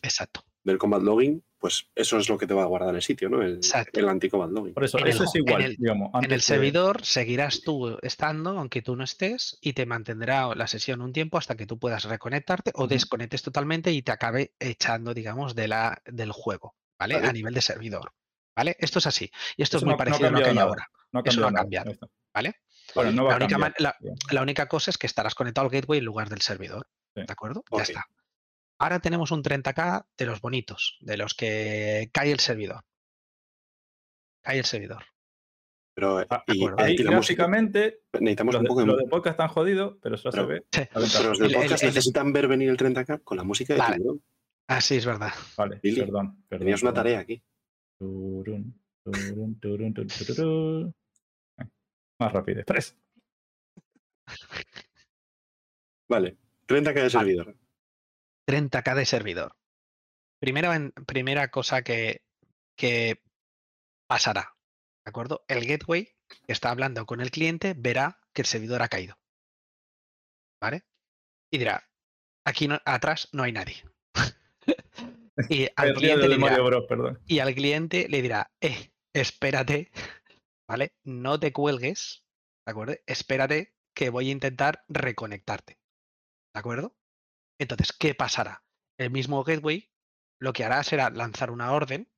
exacto. 0.03 0.43
del 0.65 0.79
Combat 0.79 1.01
Logging, 1.03 1.45
pues 1.59 1.89
eso 1.95 2.19
es 2.19 2.29
lo 2.29 2.37
que 2.37 2.47
te 2.47 2.53
va 2.55 2.65
a 2.65 2.67
guardar 2.67 2.95
el 2.95 3.01
sitio, 3.03 3.29
¿no? 3.29 3.41
El, 3.41 3.57
Exacto. 3.57 4.01
el 4.01 4.09
anti-Combat 4.09 4.51
Logging. 4.51 4.75
Por 4.75 4.85
eso, 4.85 4.99
en 4.99 5.05
el 5.05 5.11
eso 5.11 5.23
es 5.25 5.31
jo- 5.31 5.37
en 5.39 5.45
igual, 5.47 5.63
el- 5.63 5.77
digamos. 5.77 6.11
En 6.15 6.25
el 6.25 6.31
de- 6.31 6.41
servidor 6.41 7.05
seguirás 7.05 7.61
tú 7.63 7.97
estando, 8.03 8.59
aunque 8.59 8.83
tú 8.83 8.97
no 8.97 9.05
estés, 9.05 9.59
y 9.61 9.75
te 9.75 9.87
mantendrá 9.87 10.55
la 10.57 10.67
sesión 10.67 11.01
un 11.03 11.13
tiempo 11.13 11.39
hasta 11.39 11.55
que 11.57 11.67
tú 11.67 11.79
puedas 11.79 12.05
reconectarte 12.05 12.73
o 12.75 12.89
desconectes 12.89 13.43
totalmente 13.43 13.93
y 13.93 14.03
te 14.03 14.11
acabe 14.13 14.55
echando, 14.59 15.15
digamos, 15.15 15.55
de 15.55 15.69
la, 15.69 16.03
del 16.05 16.33
juego, 16.33 16.75
¿vale? 16.99 17.15
Vale. 17.15 17.29
A 17.29 17.33
nivel 17.33 17.55
de 17.55 17.61
servidor, 17.63 18.13
¿vale? 18.57 18.77
Esto 18.81 18.99
es 18.99 19.07
así. 19.07 19.31
Y 19.57 19.63
esto 19.63 19.77
Eso 19.77 19.85
es 19.85 19.87
muy 19.87 19.91
no- 19.93 19.95
no 19.95 19.99
parecido 19.99 20.29
a 20.29 20.31
lo 20.33 20.39
que 20.39 20.45
hay 20.49 20.55
nada. 20.55 20.67
ahora, 20.69 20.89
No 21.13 21.21
ha 21.21 21.23
eso 21.25 21.41
no 21.41 21.47
ha 21.47 21.51
nada, 21.53 21.63
cambiado. 21.63 21.91
está. 21.93 22.07
¿vale? 22.35 22.55
Bueno, 22.95 23.13
no 23.13 23.25
va 23.25 23.31
La 23.31 23.37
a 23.37 23.39
única, 23.47 23.95
la, 24.31 24.43
única 24.43 24.67
cosa 24.69 24.91
es 24.91 24.99
que 24.99 25.07
estarás 25.07 25.35
conectado 25.35 25.67
al 25.67 25.73
gateway 25.73 26.01
en 26.01 26.05
lugar 26.05 26.29
del 26.29 26.41
servidor, 26.43 26.87
Sí. 27.15 27.23
¿de 27.27 27.33
acuerdo? 27.33 27.65
Ya 27.71 27.83
está. 27.83 28.05
Ahora 28.79 29.01
tenemos 29.01 29.31
un 29.31 29.43
30K 29.43 30.07
de 30.19 30.27
los 30.27 30.41
bonitos, 30.41 30.99
de 31.01 31.17
los 31.17 31.35
que 31.35 32.11
cae 32.13 32.31
el 32.33 32.41
servidor. 32.41 32.83
Cae 34.45 34.59
el 34.59 34.65
servidor. 34.65 35.03
Pero 35.95 36.19
Ah, 36.29 36.45
y, 36.49 36.63
Ahí 36.77 36.97
gráficamente, 36.97 38.03
necesitamos 38.13 38.53
los 38.55 38.61
un 38.61 38.65
de, 38.65 38.69
poco 38.69 38.81
de... 38.81 38.87
los 38.87 38.99
de 38.99 39.07
podcast 39.09 39.33
están 39.35 39.49
jodidos, 39.49 39.97
pero 40.03 40.15
eso 40.17 40.29
Pero- 40.31 40.47
se 40.47 40.53
ve. 40.53 40.67
Sí. 40.71 40.83
Pero 40.93 41.29
los 41.31 41.39
del 41.39 41.49
El- 41.49 41.55
el- 41.55 41.61
podcast 41.63 41.83
el- 41.85 41.89
necesitan 41.89 42.33
ver 42.35 42.49
venir 42.49 42.69
el 42.69 42.77
30K 42.77 43.23
con 43.25 43.39
la 43.39 43.45
música 43.45 43.73
de 43.73 43.81
Vale. 43.81 43.97
tiburón. 43.97 44.23
Ah, 44.69 44.81
sí, 44.83 44.97
es 44.97 45.07
verdad. 45.07 45.33
Vale, 45.57 45.81
Billy, 45.83 46.01
perdón, 46.01 46.45
perdón. 46.49 46.65
Tenías 46.65 46.83
una 46.83 46.93
tarea 46.93 47.21
aquí. 47.21 47.43
Turun, 47.99 48.79
turun, 49.05 49.59
turun. 49.95 50.95
Ah, 51.59 51.67
Más 52.21 52.33
rápido, 52.33 52.61
express. 52.61 52.95
Vale. 56.09 56.37
30K 56.67 57.03
de 57.03 57.11
servidor. 57.11 57.57
30K 58.47 58.95
de 58.95 59.05
servidor. 59.05 59.57
Primera 60.41 61.51
cosa 61.51 61.83
que, 61.83 62.23
que 62.77 63.23
pasará, 64.09 64.57
¿de 65.05 65.11
acuerdo? 65.11 65.45
El 65.49 65.67
gateway 65.67 66.15
que 66.29 66.53
está 66.53 66.71
hablando 66.71 67.07
con 67.07 67.21
el 67.21 67.31
cliente 67.31 67.75
verá 67.77 68.21
que 68.33 68.43
el 68.43 68.47
servidor 68.47 68.83
ha 68.83 68.89
caído. 68.89 69.19
¿Vale? 70.61 70.85
Y 71.51 71.59
dirá, 71.59 71.89
aquí 72.45 72.69
no- 72.69 72.81
atrás 72.85 73.29
no 73.33 73.43
hay 73.43 73.53
nadie. 73.53 73.85
y, 75.51 75.69
al 75.77 75.95
cliente 75.95 76.29
le 76.29 76.37
dirá, 76.37 76.59
Bros, 76.61 76.85
y 77.27 77.39
al 77.41 77.55
cliente 77.55 78.09
le 78.09 78.23
dirá, 78.23 78.53
eh, 78.61 78.93
espérate, 79.13 79.91
¿vale? 80.69 80.93
No 81.05 81.39
te 81.39 81.53
cuelgues, 81.53 82.25
¿de 82.67 82.71
acuerdo? 82.71 82.95
Espérate 83.07 83.75
que 83.95 84.11
voy 84.11 84.29
a 84.29 84.33
intentar 84.33 84.85
reconectarte, 84.89 85.79
¿de 86.55 86.59
acuerdo? 86.61 86.97
Entonces, 87.59 87.93
¿qué 87.93 88.15
pasará? 88.15 88.63
El 88.99 89.11
mismo 89.11 89.43
gateway 89.45 89.91
lo 90.39 90.53
que 90.53 90.65
hará 90.65 90.83
será 90.83 91.11
lanzar 91.11 91.51
una 91.51 91.73
orden 91.73 92.11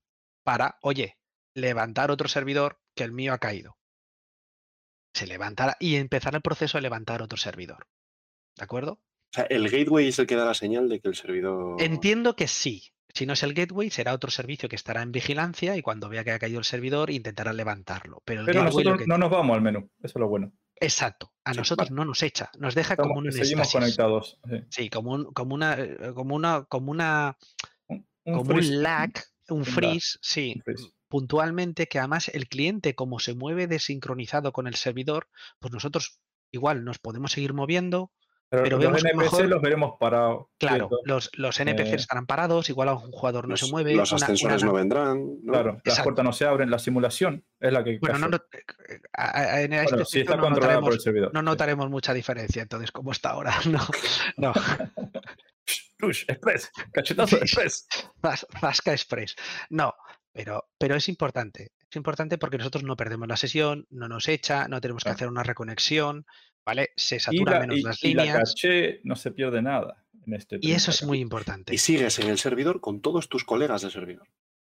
para, 0.45 0.79
oye, 0.83 1.19
levantar 1.55 2.11
otro 2.11 2.29
servidor 2.29 2.81
que 2.97 3.05
el 3.05 3.13
mío 3.13 3.33
ha 3.33 3.39
caído. 3.39 3.77
Se 5.15 5.27
levantará 5.27 5.77
y 5.81 5.97
empezará 5.97 6.37
el 6.37 6.43
proceso 6.43 6.79
de 6.79 6.83
levantar 6.83 7.23
otro 7.23 7.39
servidor. 7.39 7.87
¿De 8.57 8.65
acuerdo? 8.65 8.93
O 8.93 9.35
sea, 9.35 9.45
el 9.45 9.69
gateway 9.69 10.09
es 10.09 10.19
el 10.19 10.27
que 10.27 10.37
da 10.37 10.45
la 10.47 10.55
señal 10.55 10.89
de 10.89 11.01
que 11.01 11.09
el 11.09 11.15
servidor... 11.15 11.81
Entiendo 11.81 12.35
que 12.35 12.49
sí. 12.49 12.93
Si 13.15 13.27
no 13.27 13.33
es 13.33 13.43
el 13.43 13.55
gateway, 13.55 13.91
será 13.91 14.15
otro 14.15 14.31
servicio 14.31 14.69
que 14.69 14.77
estará 14.77 15.03
en 15.03 15.13
vigilancia 15.13 15.77
y 15.77 15.83
cuando 15.83 16.09
vea 16.09 16.25
que 16.25 16.31
ha 16.33 16.39
caído 16.39 16.59
el 16.59 16.65
servidor 16.65 17.11
intentará 17.11 17.53
levantarlo. 17.53 18.23
Pero 18.25 18.41
el 18.41 18.47
Pero 18.47 18.65
nosotros 18.65 18.99
que- 18.99 19.07
no 19.07 19.19
nos 19.19 19.31
vamos 19.31 19.55
al 19.57 19.63
menú, 19.63 19.91
eso 20.03 20.13
es 20.19 20.21
lo 20.21 20.29
bueno. 20.29 20.53
Exacto. 20.81 21.33
A 21.45 21.53
Sí, 21.53 21.59
nosotros 21.59 21.89
vale. 21.89 21.97
no 21.97 22.05
nos 22.05 22.23
echa, 22.23 22.51
nos 22.59 22.75
deja 22.75 22.95
Estamos- 22.95 23.09
como 23.15 23.27
un 23.27 23.33
seguimos 23.33 23.67
estasis. 23.67 23.73
conectados. 23.97 24.39
sí. 24.49 24.57
Sí, 24.71 24.91
como 24.91 25.13
un, 25.13 25.33
como 25.33 25.55
una, 25.55 25.75
eh, 25.75 25.97
como 26.15 26.35
una, 26.37 26.65
como 26.65 26.91
una, 26.91 27.37
Un, 27.89 28.07
un 28.25 28.35
como 28.39 28.51
freeze- 28.53 28.77
un 28.77 28.83
lag, 28.83 29.11
un 29.49 29.59
un 29.59 29.65
lag, 29.65 29.75
freeze, 29.75 30.19
sí, 30.23 30.53
un 30.57 30.63
freeze. 30.63 30.91
puntualmente, 31.09 31.87
que 31.89 31.99
además 31.99 32.29
el 32.29 32.49
cliente, 32.49 32.95
como 32.95 33.19
se 33.19 33.35
mueve 33.35 33.67
desincronizado 33.67 34.53
con 34.53 34.67
el 34.67 34.75
servidor, 34.75 35.29
pues 35.59 35.73
nosotros 35.73 36.21
igual 36.53 36.85
nos 36.85 36.99
podemos 36.99 37.33
seguir 37.33 37.55
moviendo. 37.55 38.13
Pero, 38.51 38.63
pero 38.65 38.79
los 38.79 39.05
NPC 39.05 39.17
mejor- 39.17 39.45
los 39.47 39.61
veremos 39.61 39.93
parados. 40.01 40.47
Claro, 40.59 40.89
los, 41.05 41.31
los 41.37 41.61
NPCs 41.61 41.93
Eh, 41.93 41.97
estarán 41.97 42.25
parados, 42.27 42.71
igual 42.71 42.89
un 42.89 43.13
jugador 43.13 43.45
no 43.45 43.51
los, 43.51 43.61
se 43.61 43.71
mueve. 43.71 43.95
los 43.95 44.11
una- 44.11 44.17
una 44.19 44.25
ascensores 44.25 44.65
no 44.65 44.71
nav- 44.73 44.77
vendrán. 44.77 45.19
¿no? 45.43 45.53
Claro, 45.53 45.73
las 45.73 45.79
Exacto. 45.85 46.03
puertas 46.05 46.25
no 46.25 46.33
se 46.33 46.45
abren, 46.47 46.71
la 46.71 46.79
simulación 46.79 47.45
es 47.61 47.73
la 47.73 47.85
que. 47.85 47.99
Bueno, 48.01 48.19
no, 48.19 48.29
no- 48.29 48.39
a- 49.13 49.39
a- 49.39 49.61
en 49.63 49.73
este 49.75 49.91
Bueno, 49.93 50.05
sí 50.07 50.19
efecto 50.21 50.33
está 50.33 50.37
no 50.37 50.43
controlada 50.49 50.81
por 50.81 50.93
el 50.93 50.97
notaremos, 50.97 51.03
servidor. 51.05 51.31
no 51.35 51.41
sí. 51.41 51.45
notaremos 51.45 51.91
mucha 51.91 52.15
diferencia, 52.15 52.63
entonces, 52.63 52.91
como 52.91 53.13
está 53.13 53.31
ahora. 53.31 53.53
No, 53.67 53.87
no. 54.39 54.53
Push, 55.99 56.25
express, 56.29 56.71
cachetazo, 56.93 57.37
Sí. 57.37 57.43
express. 57.43 57.87
Zasca 58.61 58.93
Express. 58.93 59.35
No, 59.71 59.93
pero, 60.39 60.69
pero 60.79 60.95
es 60.95 61.09
importante. 61.09 61.73
Es 61.91 61.97
importante 61.97 62.39
porque 62.39 62.59
nosotros 62.59 62.85
no 62.85 62.97
perdemos 62.97 63.27
la 63.27 63.37
sesión, 63.37 63.87
no 63.91 64.07
nos 64.07 64.29
echa, 64.29 64.69
no 64.69 64.81
tenemos 64.81 65.03
que 65.03 65.11
hacer 65.11 65.27
una 65.27 65.43
reconexión, 65.43 66.27
¿vale? 66.65 66.91
Se 66.97 67.17
Y 67.17 67.21
satura 67.21 67.53
la, 67.55 67.61
menos 67.61 67.77
y- 67.79 67.83
las 67.83 68.05
y 68.05 68.15
la 68.15 68.23
líneas. 68.25 68.39
caché 68.55 69.01
no 69.03 69.17
se 69.17 69.33
pierde 69.33 69.63
nada 69.63 70.05
en 70.25 70.35
este 70.35 70.59
Y 70.63 70.73
eso 70.73 70.93
es 70.93 70.99
30K. 71.03 71.07
muy 71.09 71.19
importante. 71.19 71.75
Y 71.75 71.79
sigues 71.79 72.21
en 72.21 72.29
el 72.29 72.39
servidor 72.39 72.81
con 72.81 73.01
todos 73.01 73.29
tus 73.29 73.43
colegas 73.43 73.83
del 73.83 73.91
servidor. 73.91 74.29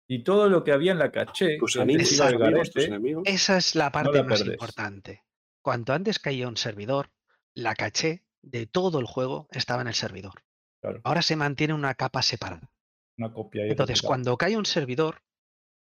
Y 0.08 0.24
todo 0.24 0.50
lo 0.50 0.64
que 0.64 0.72
había 0.72 0.92
en 0.92 1.00
la 1.00 1.12
caché, 1.12 1.58
Tus 1.58 1.78
amigos, 1.78 2.10
tus 2.10 2.22
amigos, 2.22 2.70
tus 2.70 2.76
garete, 2.76 2.86
enemigos. 2.86 3.24
Esa 3.26 3.58
es 3.58 3.74
la 3.74 3.92
parte 3.92 4.18
la 4.20 4.24
más 4.24 4.46
importante. 4.46 5.24
Cuanto 5.64 5.94
antes 5.94 6.20
caía 6.20 6.48
un 6.48 6.58
servidor, 6.58 7.10
la 7.56 7.74
caché 7.74 8.24
de 8.44 8.68
todo 8.68 9.00
el 9.00 9.08
juego 9.08 9.48
estaba 9.50 9.82
en 9.82 9.88
el 9.88 9.96
servidor. 9.96 10.44
claro, 10.80 11.02
Ahora 11.04 11.24
se 11.24 11.36
mantiene 11.36 11.74
una 11.74 11.96
capa 11.96 12.22
separada. 12.22 12.70
una 13.18 13.34
copia 13.34 13.64
Entonces, 13.66 14.04
cuando 14.04 14.38
cae 14.38 14.56
un 14.58 14.66
servidor, 14.68 15.24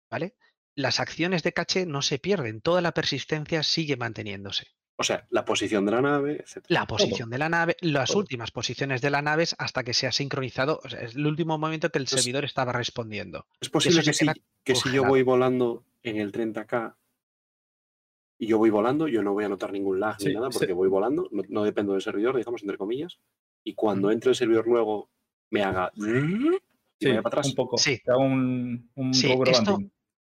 ¿vale? 0.10 0.36
Las 0.76 1.00
acciones 1.00 1.43
de 1.43 1.54
caché 1.54 1.86
no 1.86 2.02
se 2.02 2.20
pierden, 2.20 2.62
toda 2.62 2.82
la 2.82 2.91
persistencia 2.93 3.63
sigue 3.63 3.98
manteniéndose. 3.98 4.67
O 5.00 5.04
sea, 5.04 5.28
la 5.30 5.46
posición 5.46 5.86
de 5.86 5.91
la 5.91 6.02
nave, 6.02 6.34
etc. 6.38 6.65
La 6.70 6.88
posición 6.88 7.30
de 7.30 7.38
la 7.38 7.50
nave, 7.50 7.78
las 7.82 8.15
últimas 8.15 8.50
posiciones 8.52 9.00
de 9.02 9.12
la 9.12 9.22
nave 9.22 9.43
es 9.43 9.56
hasta 9.60 9.84
que 9.84 9.93
se 9.93 10.08
ha 10.08 10.12
sincronizado, 10.12 10.80
o 10.84 10.89
sea, 10.89 11.02
es 11.02 11.15
el 11.15 11.26
último 11.28 11.58
momento 11.60 11.89
que 11.91 12.00
el 12.00 12.04
Entonces, 12.04 12.24
servidor 12.24 12.46
estaba 12.46 12.74
respondiendo. 12.74 13.46
Es 13.62 13.70
posible 13.70 14.02
que 14.04 14.13
si, 14.13 14.26
que 14.63 14.76
si 14.76 14.91
yo 14.91 15.04
voy 15.06 15.22
volando 15.22 15.86
en 16.02 16.17
el 16.17 16.32
30K 16.32 16.96
y 18.39 18.48
yo 18.48 18.58
voy 18.58 18.70
volando, 18.72 19.08
yo 19.08 19.22
no 19.24 19.34
voy 19.34 19.46
a 19.46 19.50
notar 19.50 19.72
ningún 19.72 20.00
lag 20.00 20.15
Sí, 20.20 20.30
ni 20.30 20.34
nada 20.36 20.52
sí. 20.52 20.58
porque 20.60 20.74
voy 20.74 20.89
volando, 20.89 21.28
no, 21.32 21.43
no 21.48 21.63
dependo 21.63 21.93
del 21.93 22.02
servidor, 22.02 22.36
digamos, 22.38 22.62
entre 22.63 22.78
comillas. 22.78 23.20
Y 23.63 23.74
cuando 23.76 24.08
Ujú. 24.08 24.13
entre 24.13 24.30
el 24.32 24.36
servidor 24.36 24.67
nuevo, 24.67 25.12
me 25.52 25.63
haga. 25.63 25.91
Y 25.96 26.02
Sí, 26.02 27.08
vaya 27.10 27.22
para 27.22 27.34
atrás. 27.41 27.48
un 27.50 27.56
poco. 27.56 27.78
Sí. 27.78 28.02
un, 28.08 28.89
un 28.96 29.13
Sí, 29.13 29.32
esto-. 29.46 29.78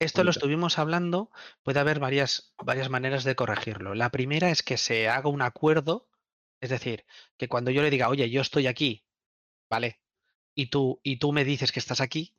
Esto 0.02 0.24
lo 0.24 0.30
estuvimos 0.30 0.78
hablando, 0.78 1.30
puede 1.62 1.80
haber 1.80 2.00
varias, 2.00 2.54
varias 2.62 2.90
maneras 2.90 3.24
de 3.24 3.36
corregirlo. 3.36 3.94
La 3.94 4.10
primera 4.10 4.50
es 4.50 4.62
que 4.62 4.76
se 4.76 5.08
haga 5.08 5.28
un 5.28 5.42
acuerdo, 5.42 6.08
es 6.60 6.70
decir, 6.70 7.04
que 7.36 7.48
cuando 7.48 7.70
yo 7.70 7.82
le 7.82 7.90
diga, 7.90 8.08
oye, 8.08 8.28
yo 8.30 8.40
estoy 8.40 8.66
aquí, 8.66 9.06
¿vale? 9.70 10.00
Y 10.54 10.66
tú, 10.66 11.00
y 11.02 11.16
tú 11.16 11.32
me 11.32 11.44
dices 11.44 11.72
que 11.72 11.80
estás 11.80 12.00
aquí, 12.00 12.36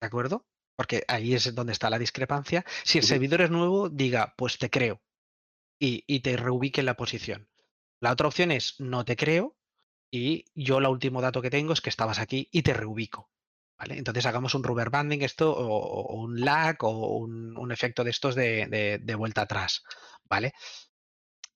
¿de 0.00 0.06
acuerdo? 0.06 0.46
Porque 0.76 1.04
ahí 1.08 1.34
es 1.34 1.54
donde 1.54 1.72
está 1.72 1.90
la 1.90 1.98
discrepancia. 1.98 2.64
Si 2.84 2.98
el 2.98 3.04
servidor 3.04 3.42
es 3.42 3.50
nuevo, 3.50 3.88
diga, 3.88 4.34
pues 4.36 4.58
te 4.58 4.70
creo 4.70 5.02
y, 5.78 6.04
y 6.06 6.20
te 6.20 6.36
reubique 6.36 6.80
en 6.80 6.86
la 6.86 6.96
posición. 6.96 7.48
La 8.00 8.12
otra 8.12 8.28
opción 8.28 8.50
es, 8.50 8.80
no 8.80 9.04
te 9.04 9.16
creo, 9.16 9.56
y 10.10 10.46
yo 10.54 10.78
el 10.78 10.86
último 10.86 11.20
dato 11.20 11.42
que 11.42 11.50
tengo 11.50 11.72
es 11.72 11.80
que 11.80 11.90
estabas 11.90 12.18
aquí 12.18 12.48
y 12.50 12.62
te 12.62 12.74
reubico. 12.74 13.30
¿Vale? 13.80 13.96
Entonces 13.98 14.26
hagamos 14.26 14.54
un 14.54 14.62
rubber 14.62 14.90
banding 14.90 15.22
esto 15.22 15.50
o, 15.52 15.66
o 15.66 16.14
un 16.22 16.38
lag 16.40 16.76
o 16.84 17.16
un, 17.16 17.56
un 17.56 17.72
efecto 17.72 18.04
de 18.04 18.10
estos 18.10 18.34
de, 18.34 18.66
de- 18.66 18.98
de 19.02 19.14
vuelta 19.14 19.42
atrás. 19.42 19.82
¿vale? 20.28 20.52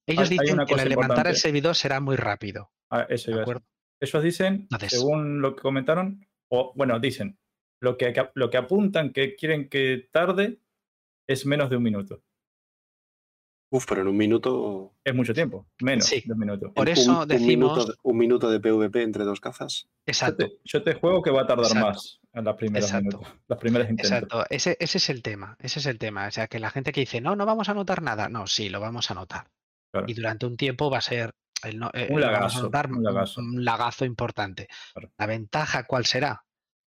Ellos 0.07 0.29
Hay- 0.29 0.37
dicen 0.39 0.57
que 0.65 0.73
cosa 0.73 0.85
levantar 0.85 1.27
el 1.27 1.35
servidor 1.37 1.75
será 1.75 1.99
muy 2.01 2.15
rápido. 2.15 2.71
Ah, 2.89 3.05
eso 3.09 3.31
¿De 3.31 3.41
acuerdo? 3.41 3.63
Ellos 3.99 4.23
dicen, 4.23 4.53
Entonces- 4.63 4.91
según 4.91 5.41
lo 5.41 5.55
que 5.55 5.61
comentaron, 5.61 6.27
o 6.49 6.73
bueno, 6.75 6.99
dicen, 6.99 7.39
lo 7.81 7.97
que, 7.97 8.13
lo 8.33 8.49
que 8.49 8.57
apuntan 8.57 9.13
que 9.13 9.35
quieren 9.35 9.69
que 9.69 10.09
tarde 10.11 10.59
es 11.27 11.45
menos 11.45 11.69
de 11.69 11.77
un 11.77 11.83
minuto. 11.83 12.21
Uf, 13.71 13.85
pero 13.87 14.01
en 14.01 14.07
un 14.07 14.15
minuto. 14.17 14.93
Es 15.03 15.13
mucho 15.15 15.33
tiempo, 15.33 15.67
menos 15.81 16.05
Sí. 16.05 16.21
de 16.25 16.33
un 16.33 16.39
minuto. 16.39 16.71
Por 16.73 16.87
eso 16.87 17.21
un, 17.23 17.27
decimos- 17.27 17.77
minuto, 17.77 17.93
un 18.03 18.17
minuto 18.17 18.49
de 18.49 18.59
PvP 18.59 19.01
entre 19.01 19.23
dos 19.23 19.39
cazas. 19.41 19.87
Yo 19.87 19.89
Exacto. 20.05 20.45
te, 20.47 20.53
yo 20.63 20.83
te 20.83 20.93
juego 20.93 21.21
que 21.21 21.31
va 21.31 21.41
a 21.41 21.47
tardar 21.47 21.65
Exacto. 21.65 21.87
más 21.87 22.19
en 22.33 22.45
las 22.45 22.55
primeras 22.55 22.85
Exacto. 22.89 23.17
minutos, 23.17 23.33
las 23.47 23.59
primeras 23.59 23.89
intentos. 23.89 24.11
Exacto, 24.11 24.45
ese, 24.49 24.77
ese 24.79 24.97
es 24.99 25.09
el 25.09 25.21
tema, 25.23 25.57
ese 25.59 25.79
es 25.79 25.85
el 25.87 25.97
tema. 25.97 26.27
O 26.27 26.31
sea, 26.31 26.47
que 26.47 26.59
la 26.59 26.69
gente 26.69 26.91
que 26.91 27.01
dice, 27.01 27.21
no, 27.21 27.35
no 27.35 27.45
vamos 27.45 27.67
a 27.69 27.73
notar 27.73 28.01
nada, 28.01 28.29
no, 28.29 28.45
sí, 28.47 28.69
lo 28.69 28.79
vamos 28.79 29.09
a 29.11 29.15
notar. 29.15 29.47
Claro. 29.91 30.05
Y 30.09 30.13
durante 30.13 30.45
un 30.45 30.57
tiempo 30.57 30.89
va 30.91 30.99
a 30.99 31.01
ser 31.01 31.31
el 31.63 31.79
no- 31.79 31.89
eh, 31.93 32.07
Un 32.11 32.21
lagazo, 32.21 32.61
notar 32.63 32.91
un 32.91 33.03
lagazo. 33.03 33.41
un 33.41 33.65
lagazo 33.65 34.05
importante. 34.05 34.67
Claro. 34.93 35.11
La 35.17 35.25
ventaja, 35.25 35.83
¿cuál 35.85 36.05
será? 36.05 36.43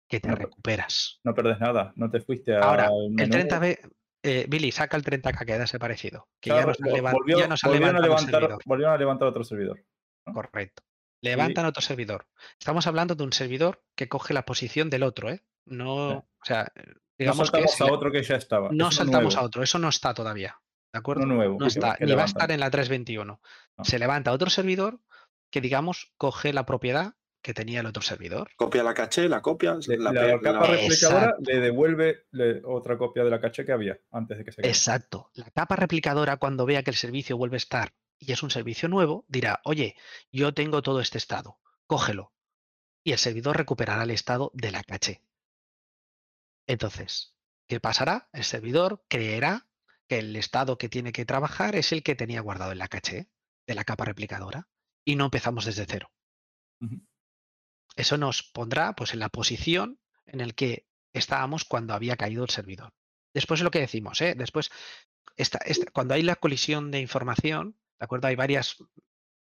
Que 0.07 0.19
te 0.19 0.29
No, 0.29 0.35
recuperas. 0.35 1.19
No 1.23 1.35
perdes 1.35 1.59
nada, 1.59 1.91
no 1.95 2.09
te 2.09 2.21
fuiste 2.21 2.55
a. 2.55 2.61
Ahora, 2.61 2.89
el 3.17 3.29
30B, 3.29 3.79
eh, 4.23 4.45
Billy, 4.49 4.71
saca 4.71 4.97
el 4.97 5.03
30K 5.03 5.45
que 5.45 5.57
da 5.57 5.63
ese 5.63 5.79
parecido. 5.79 6.27
Que 6.41 6.49
ya 6.49 6.65
nos, 6.65 6.77
ya 6.77 7.47
nos 7.47 7.63
han 7.63 7.71
volvieron, 7.71 7.95
a 7.95 7.99
levantar, 7.99 8.57
volvieron 8.65 8.93
a 8.93 8.97
levantar 8.97 9.27
otro 9.27 9.43
servidor. 9.43 9.83
Correcto. 10.31 10.83
Levantan 11.21 11.65
otro 11.65 11.81
servidor. 11.81 12.27
Estamos 12.59 12.87
hablando 12.87 13.15
de 13.15 13.23
un 13.23 13.33
servidor 13.33 13.83
que 13.95 14.07
coge 14.07 14.33
la 14.33 14.45
posición 14.45 14.89
del 14.89 15.03
otro, 15.03 15.29
¿eh? 15.29 15.43
No, 15.65 16.11
Sí. 16.11 16.15
o 16.15 16.45
sea, 16.45 16.71
No 16.75 16.93
digamos 17.17 17.51
que 17.51 17.57
saltamos 17.57 17.73
es 17.73 17.81
a 17.81 17.85
otro 17.91 18.11
que 18.11 18.23
ya 18.23 18.35
estaba. 18.35 18.69
no 18.71 18.91
saltamos 18.91 19.33
nuevo, 19.33 19.39
a 19.41 19.45
otro, 19.45 19.63
eso 19.63 19.79
no 19.79 19.89
está 19.89 20.13
todavía. 20.13 20.59
¿De 20.93 20.99
acuerdo? 20.99 21.23
Uno 21.23 21.35
nuevo. 21.35 21.57
No 21.59 21.67
está, 21.67 21.97
ni 21.99 22.13
va 22.13 22.23
a 22.23 22.25
estar 22.25 22.51
en 22.51 22.61
la 22.61 22.71
321. 22.71 23.41
No. 23.77 23.83
Se 23.83 23.99
levanta 23.99 24.31
otro 24.31 24.49
servidor 24.49 24.99
que, 25.51 25.61
digamos, 25.61 26.13
coge 26.17 26.53
la 26.53 26.65
propiedad 26.65 27.13
que 27.41 27.53
tenía 27.53 27.79
el 27.79 27.85
otro 27.85 28.01
servidor. 28.01 28.49
Copia 28.55 28.83
la 28.83 28.93
caché, 28.93 29.29
la 29.29 29.41
copia. 29.41 29.77
La, 29.87 30.11
la, 30.11 30.39
capa 30.41 30.59
la- 30.61 30.67
replicadora 30.67 31.23
Exacto. 31.25 31.43
le 31.51 31.59
devuelve 31.59 32.27
le- 32.31 32.61
otra 32.65 32.97
copia 32.97 33.23
de 33.23 33.29
la 33.29 33.39
caché 33.39 33.65
que 33.65 33.71
había 33.71 33.97
antes 34.11 34.37
de 34.37 34.45
que 34.45 34.51
se 34.51 34.61
quede. 34.61 34.69
Exacto. 34.69 35.31
La 35.33 35.49
capa 35.51 35.75
replicadora, 35.75 36.37
cuando 36.37 36.65
vea 36.65 36.83
que 36.83 36.91
el 36.91 36.97
servicio 36.97 37.37
vuelve 37.37 37.55
a 37.55 37.57
estar 37.57 37.93
y 38.17 38.31
es 38.33 38.43
un 38.43 38.49
servicio 38.51 38.89
nuevo, 38.89 39.25
dirá, 39.29 39.61
oye, 39.63 39.95
yo 40.31 40.53
tengo 40.53 40.81
todo 40.81 40.99
este 40.99 41.17
estado, 41.17 41.59
cógelo. 41.87 42.33
Y 43.03 43.13
el 43.13 43.17
servidor 43.17 43.55
recuperará 43.57 44.03
el 44.03 44.11
estado 44.11 44.51
de 44.53 44.71
la 44.71 44.83
caché. 44.83 45.23
Entonces, 46.67 47.35
¿qué 47.67 47.79
pasará? 47.79 48.29
El 48.33 48.43
servidor 48.43 49.03
creerá 49.07 49.67
que 50.07 50.19
el 50.19 50.35
estado 50.35 50.77
que 50.77 50.89
tiene 50.89 51.11
que 51.13 51.25
trabajar 51.25 51.75
es 51.75 51.91
el 51.91 52.03
que 52.03 52.15
tenía 52.15 52.41
guardado 52.41 52.71
en 52.73 52.77
la 52.79 52.87
caché 52.89 53.29
de 53.67 53.75
la 53.75 53.85
capa 53.85 54.05
replicadora 54.05 54.67
y 55.05 55.15
no 55.15 55.25
empezamos 55.25 55.65
desde 55.65 55.85
cero. 55.85 56.11
Eso 57.99 58.17
nos 58.17 58.43
pondrá 58.43 58.93
pues, 58.93 59.13
en 59.13 59.19
la 59.19 59.27
posición 59.29 59.99
en 60.25 60.39
el 60.39 60.55
que 60.55 60.85
estábamos 61.13 61.65
cuando 61.65 61.93
había 61.93 62.15
caído 62.15 62.43
el 62.43 62.49
servidor. 62.49 62.93
Después 63.33 63.59
es 63.59 63.63
lo 63.65 63.71
que 63.71 63.81
decimos, 63.81 64.21
¿eh? 64.21 64.35
Después, 64.37 64.69
esta- 65.35 65.59
esta- 65.65 65.91
cuando 65.91 66.13
hay 66.13 66.23
la 66.23 66.37
colisión 66.37 66.91
de 66.91 67.01
información, 67.01 67.75
¿de 67.99 68.05
acuerdo? 68.05 68.27
Hay 68.27 68.35
varias 68.35 68.77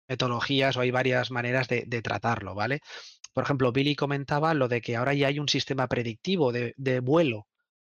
metodologías 0.08 0.76
o 0.76 0.80
hay 0.80 0.90
varias 0.90 1.30
maneras 1.30 1.68
de, 1.68 1.84
de 1.86 2.02
tratarlo, 2.02 2.54
¿vale? 2.56 2.80
Por 3.32 3.44
ejemplo, 3.44 3.70
Billy 3.72 3.94
comentaba 3.94 4.54
lo 4.54 4.66
de 4.66 4.80
que 4.80 4.96
ahora 4.96 5.14
ya 5.14 5.28
hay 5.28 5.38
un 5.38 5.48
sistema 5.48 5.86
predictivo 5.86 6.50
de, 6.50 6.74
de 6.76 7.00
vuelo, 7.00 7.46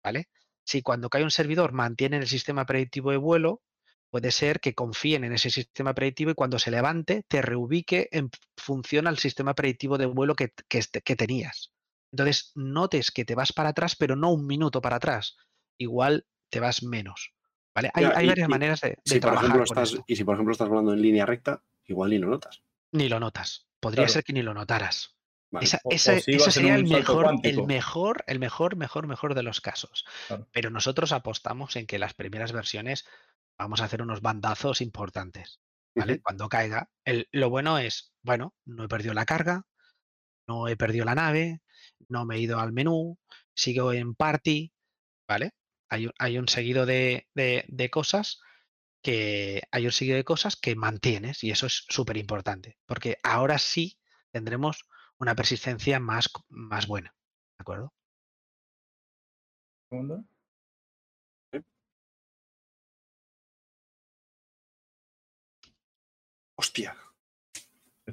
¿vale? 0.03 0.29
Si 0.65 0.83
cuando 0.83 1.11
cae 1.11 1.25
un 1.25 1.31
servidor 1.31 1.73
mantienen 1.73 2.23
el 2.23 2.29
sistema 2.29 2.67
predictivo 2.67 3.13
de 3.13 3.19
vuelo, 3.19 3.63
puede 4.11 4.31
ser 4.31 4.61
que 4.61 4.75
confíen 4.75 5.25
en 5.25 5.33
ese 5.33 5.51
sistema 5.51 5.95
predictivo 5.95 6.31
y 6.31 6.35
cuando 6.35 6.59
se 6.59 6.71
levante 6.71 7.25
te 7.29 7.43
reubique 7.43 8.09
en 8.13 8.31
función 8.57 9.07
al 9.07 9.19
sistema 9.19 9.55
predictivo 9.55 9.99
de 9.99 10.07
vuelo 10.07 10.35
que, 10.35 10.53
que 10.69 10.79
este- 10.79 11.03
que 11.03 11.17
tenías. 11.17 11.73
Entonces, 12.13 12.53
notes 12.55 13.11
que 13.11 13.25
te 13.25 13.35
vas 13.35 13.53
para 13.53 13.71
atrás, 13.71 13.95
pero 13.97 14.17
no 14.17 14.31
un 14.33 14.47
minuto 14.47 14.81
para 14.81 14.97
atrás. 14.97 15.37
Igual 15.79 16.27
te 16.51 16.61
vas 16.61 16.83
menos. 16.83 17.35
¿vale? 17.75 17.91
Hay, 17.95 18.03
Ya, 18.05 18.13
hay 18.17 18.25
y- 18.25 18.29
varias 18.29 18.49
y 18.49 18.51
maneras 18.51 18.81
de, 18.81 18.89
de 18.89 18.97
Si 19.05 19.21
por 19.21 19.33
trabajar 19.33 19.65
con 19.67 19.79
esto. 19.83 20.05
y 20.07 20.17
si 20.17 20.25
por 20.25 20.35
ejemplo 20.35 20.53
estás 20.53 20.69
volando 20.69 20.93
en 20.95 21.03
línea 21.03 21.27
recta, 21.27 21.63
igual 21.85 22.11
ni 22.11 22.19
lo 22.19 22.29
notas. 22.29 22.63
Ni 22.93 23.09
lo 23.09 23.21
notas. 23.21 23.69
Podría 23.79 24.05
Claro. 24.05 24.13
ser 24.15 24.25
que 24.25 24.33
ni 24.33 24.43
lo 24.43 24.55
notaras. 24.55 25.15
Vale. 25.51 25.65
Esa- 25.65 25.81
ese 25.89 26.21
si 26.21 26.39
sería 26.51 26.75
el 26.75 26.85
mejor, 26.87 27.35
el 27.43 27.63
mejor, 27.65 28.25
el 28.27 28.39
mejor, 28.39 28.77
mejor, 28.77 29.07
mejor 29.07 29.35
de 29.35 29.43
los 29.43 29.61
casos. 29.61 30.05
Claro. 30.27 30.49
Pero 30.53 30.71
nosotros 30.71 31.13
apostamos 31.13 31.77
en 31.77 31.87
que 31.87 31.99
las 31.99 32.15
primeras 32.15 32.53
versiones 32.53 33.07
vamos 33.59 33.81
a 33.81 33.85
hacer 33.85 34.03
unos 34.03 34.21
bandazos 34.23 34.81
importantes. 34.81 35.61
¿vale? 35.95 36.21
Cuando 36.23 36.49
caiga. 36.49 36.91
El- 37.05 37.29
lo 37.33 37.51
bueno 37.51 37.79
es, 37.79 38.13
bueno, 38.23 38.55
no 38.65 38.85
he 38.85 38.89
perdido 38.89 39.15
la 39.15 39.27
carga, 39.27 39.65
no 40.47 40.69
he 40.69 40.77
perdido 40.77 41.05
la 41.05 41.15
nave, 41.15 41.61
no 42.09 42.25
me 42.25 42.37
he 42.37 42.41
ido 42.41 42.59
al 42.61 42.73
menú, 42.73 43.19
sigo 43.55 43.93
en 43.93 44.15
party, 44.15 44.73
¿vale? 45.29 45.53
Hay, 45.89 46.07
un- 46.07 46.13
hay 46.19 46.39
un 46.39 46.49
seguido 46.49 46.87
de, 46.87 47.29
de- 47.35 47.65
de 47.69 47.91
cosas 47.91 48.41
que 49.03 49.63
hay 49.71 49.87
un 49.87 49.93
seguido 49.93 50.17
de 50.17 50.25
cosas 50.25 50.57
que 50.57 50.77
mantienes 50.77 51.43
y 51.45 51.51
eso 51.51 51.67
es 51.67 51.85
súper 51.89 52.17
importante, 52.17 52.79
porque 52.87 53.19
ahora 53.23 53.59
sí 53.59 53.99
tendremos 54.33 54.85
una 55.19 55.35
persistencia 55.35 56.01
más, 56.01 56.31
más 56.49 56.87
buena, 56.87 57.15
¿de 57.59 57.63
acuerdo? 57.63 57.93
Segundo. 59.91 60.25
Hostia, 66.79 66.97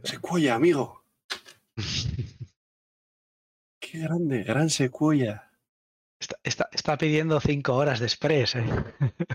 secuoya, 0.03 0.55
amigo. 0.55 1.03
Qué 3.79 3.99
grande, 3.99 4.41
gran 4.43 4.69
secuoya. 4.71 5.51
Está, 6.19 6.37
está- 6.43 6.69
está 6.71 6.97
pidiendo 6.97 7.39
cinco 7.39 7.75
horas 7.75 7.99
de 7.99 8.07
express. 8.07 8.55
¿eh? 8.55 8.65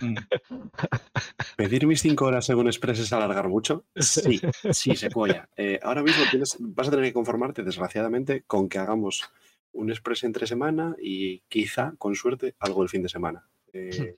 Mm. 0.01 0.15
¿Pedir 1.57 1.87
mis 1.87 2.01
cinco 2.03 2.25
horas 2.25 2.47
según 2.47 2.67
Express 2.67 2.99
es 3.01 3.13
alargar 3.13 3.49
mucho? 3.49 3.85
Sí, 3.95 4.41
sí, 4.73 4.97
secuoya. 4.97 5.49
Eh, 5.57 5.79
ahora 5.83 6.03
mismo 6.03 6.25
tienes, 6.31 6.57
vas 6.59 6.89
a 6.89 6.91
tener 6.91 7.07
que 7.07 7.13
conformarte, 7.13 7.63
desgraciadamente, 7.63 8.43
con 8.43 8.69
que 8.69 8.79
hagamos 8.79 9.31
un 9.73 9.91
Express 9.91 10.25
entre 10.25 10.47
semana 10.49 10.97
y 11.01 11.41
quizá, 11.49 11.93
con 11.99 12.17
suerte, 12.17 12.57
algo 12.59 12.83
el 12.83 12.89
fin 12.89 13.03
de 13.03 13.09
semana. 13.11 13.47
Eh, 13.73 14.17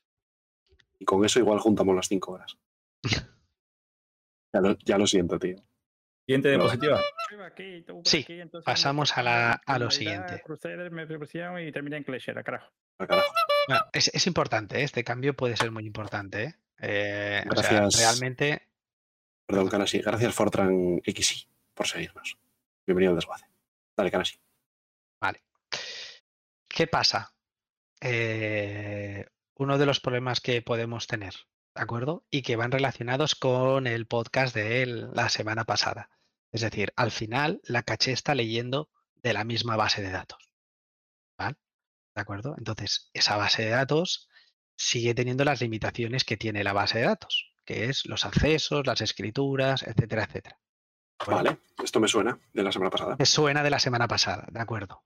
y 0.99 1.05
con 1.05 1.23
eso 1.25 1.39
igual 1.39 1.59
juntamos 1.59 1.95
las 1.97 2.09
cinco 2.09 2.33
horas. 2.33 2.57
Ya 4.53 4.61
lo, 4.61 4.77
ya 4.79 4.99
lo 4.99 5.07
siento, 5.07 5.39
tío. 5.39 5.57
Siguiente 6.27 6.51
diapositiva. 6.51 7.01
Sí, 8.05 8.27
pasamos 8.65 9.17
a 9.17 9.23
la- 9.23 9.61
a 9.67 9.79
lo 9.79 9.91
siguiente. 9.91 10.43
Y 11.61 11.73
terminé 11.73 11.97
en 11.97 12.05
Clasher, 12.05 12.39
a 12.39 12.43
carajo. 12.45 12.71
Bueno, 12.99 13.85
es, 13.93 14.09
es 14.15 14.27
importante, 14.27 14.81
¿eh? 14.81 14.83
este 14.85 15.03
cambio 15.05 15.35
puede 15.35 15.57
ser 15.57 15.71
muy 15.71 15.85
importante. 15.87 16.45
¿eh? 16.45 16.55
Eh, 16.79 17.45
o 17.51 17.57
sea, 17.63 17.71
Gracias. 17.81 18.01
realmente 18.01 18.69
Perdón, 19.47 19.69
Canasi. 19.69 19.99
Gracias, 20.01 20.35
Fortran 20.35 21.01
XY, 21.05 21.49
por 21.75 21.87
seguirnos. 21.87 22.39
Bienvenido 22.87 23.11
al 23.11 23.17
desguace. 23.17 23.47
Dale, 23.97 24.11
Canasi. 24.11 24.39
¿Qué 26.69 26.87
pasa? 26.87 27.35
Eh, 28.01 29.27
uno 29.57 29.77
de 29.79 29.87
los 29.87 30.01
problemas 30.01 30.41
que 30.41 30.63
podemos 30.63 31.07
tener, 31.07 31.35
¿de 31.75 31.83
acuerdo? 31.83 32.25
Y 32.31 32.43
que 32.43 32.57
van 32.57 32.71
relacionados 32.73 33.35
con 33.35 33.87
el 33.87 34.07
podcast 34.07 34.55
de 34.55 34.83
el- 34.83 35.11
la 35.13 35.29
semana 35.29 35.65
pasada. 35.65 36.11
Es 36.51 36.61
decir, 36.61 36.93
al 36.97 37.11
final 37.11 37.61
la 37.65 37.83
caché 37.83 38.13
está 38.13 38.35
leyendo 38.35 38.91
de 39.23 39.33
la 39.33 39.45
misma 39.45 39.77
base 39.77 40.03
de 40.03 40.11
datos. 40.11 40.51
¿Vale? 41.39 41.57
¿De 42.15 42.21
acuerdo? 42.21 42.55
Entonces, 42.59 43.11
esa 43.15 43.37
base 43.37 43.63
de 43.65 43.71
datos 43.71 44.29
sigue 44.77 45.15
teniendo 45.15 45.45
las 45.45 45.61
limitaciones 45.61 46.25
que 46.25 46.37
tiene 46.37 46.65
la 46.65 46.73
base 46.73 46.99
de 46.99 47.07
datos, 47.07 47.55
que 47.65 47.85
es 47.87 48.05
los 48.07 48.25
accesos, 48.27 48.87
las 48.87 49.01
escrituras, 49.01 49.83
etcétera, 49.83 50.25
etcétera. 50.25 50.59
Bueno, 51.25 51.43
Vale, 51.43 51.59
esto 51.85 52.01
me 52.01 52.09
suena 52.09 52.39
de 52.53 52.63
la 52.65 52.73
semana 52.73 52.91
pasada. 52.91 53.17
me 53.19 53.27
suena 53.27 53.63
de 53.63 53.71
la 53.71 53.79
semana 53.79 54.09
pasada, 54.09 54.47
de 54.51 54.61
acuerdo. 54.61 55.05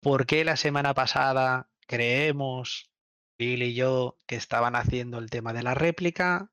¿Por 0.00 0.26
qué 0.26 0.44
la 0.44 0.56
semana 0.56 0.92
pasada 0.94 1.70
creemos, 1.86 2.90
Bill 3.38 3.62
y 3.62 3.74
yo, 3.74 4.18
que 4.26 4.36
estaban 4.36 4.76
haciendo 4.76 5.18
el 5.18 5.30
tema 5.30 5.52
de 5.52 5.62
la 5.62 5.74
réplica? 5.74 6.52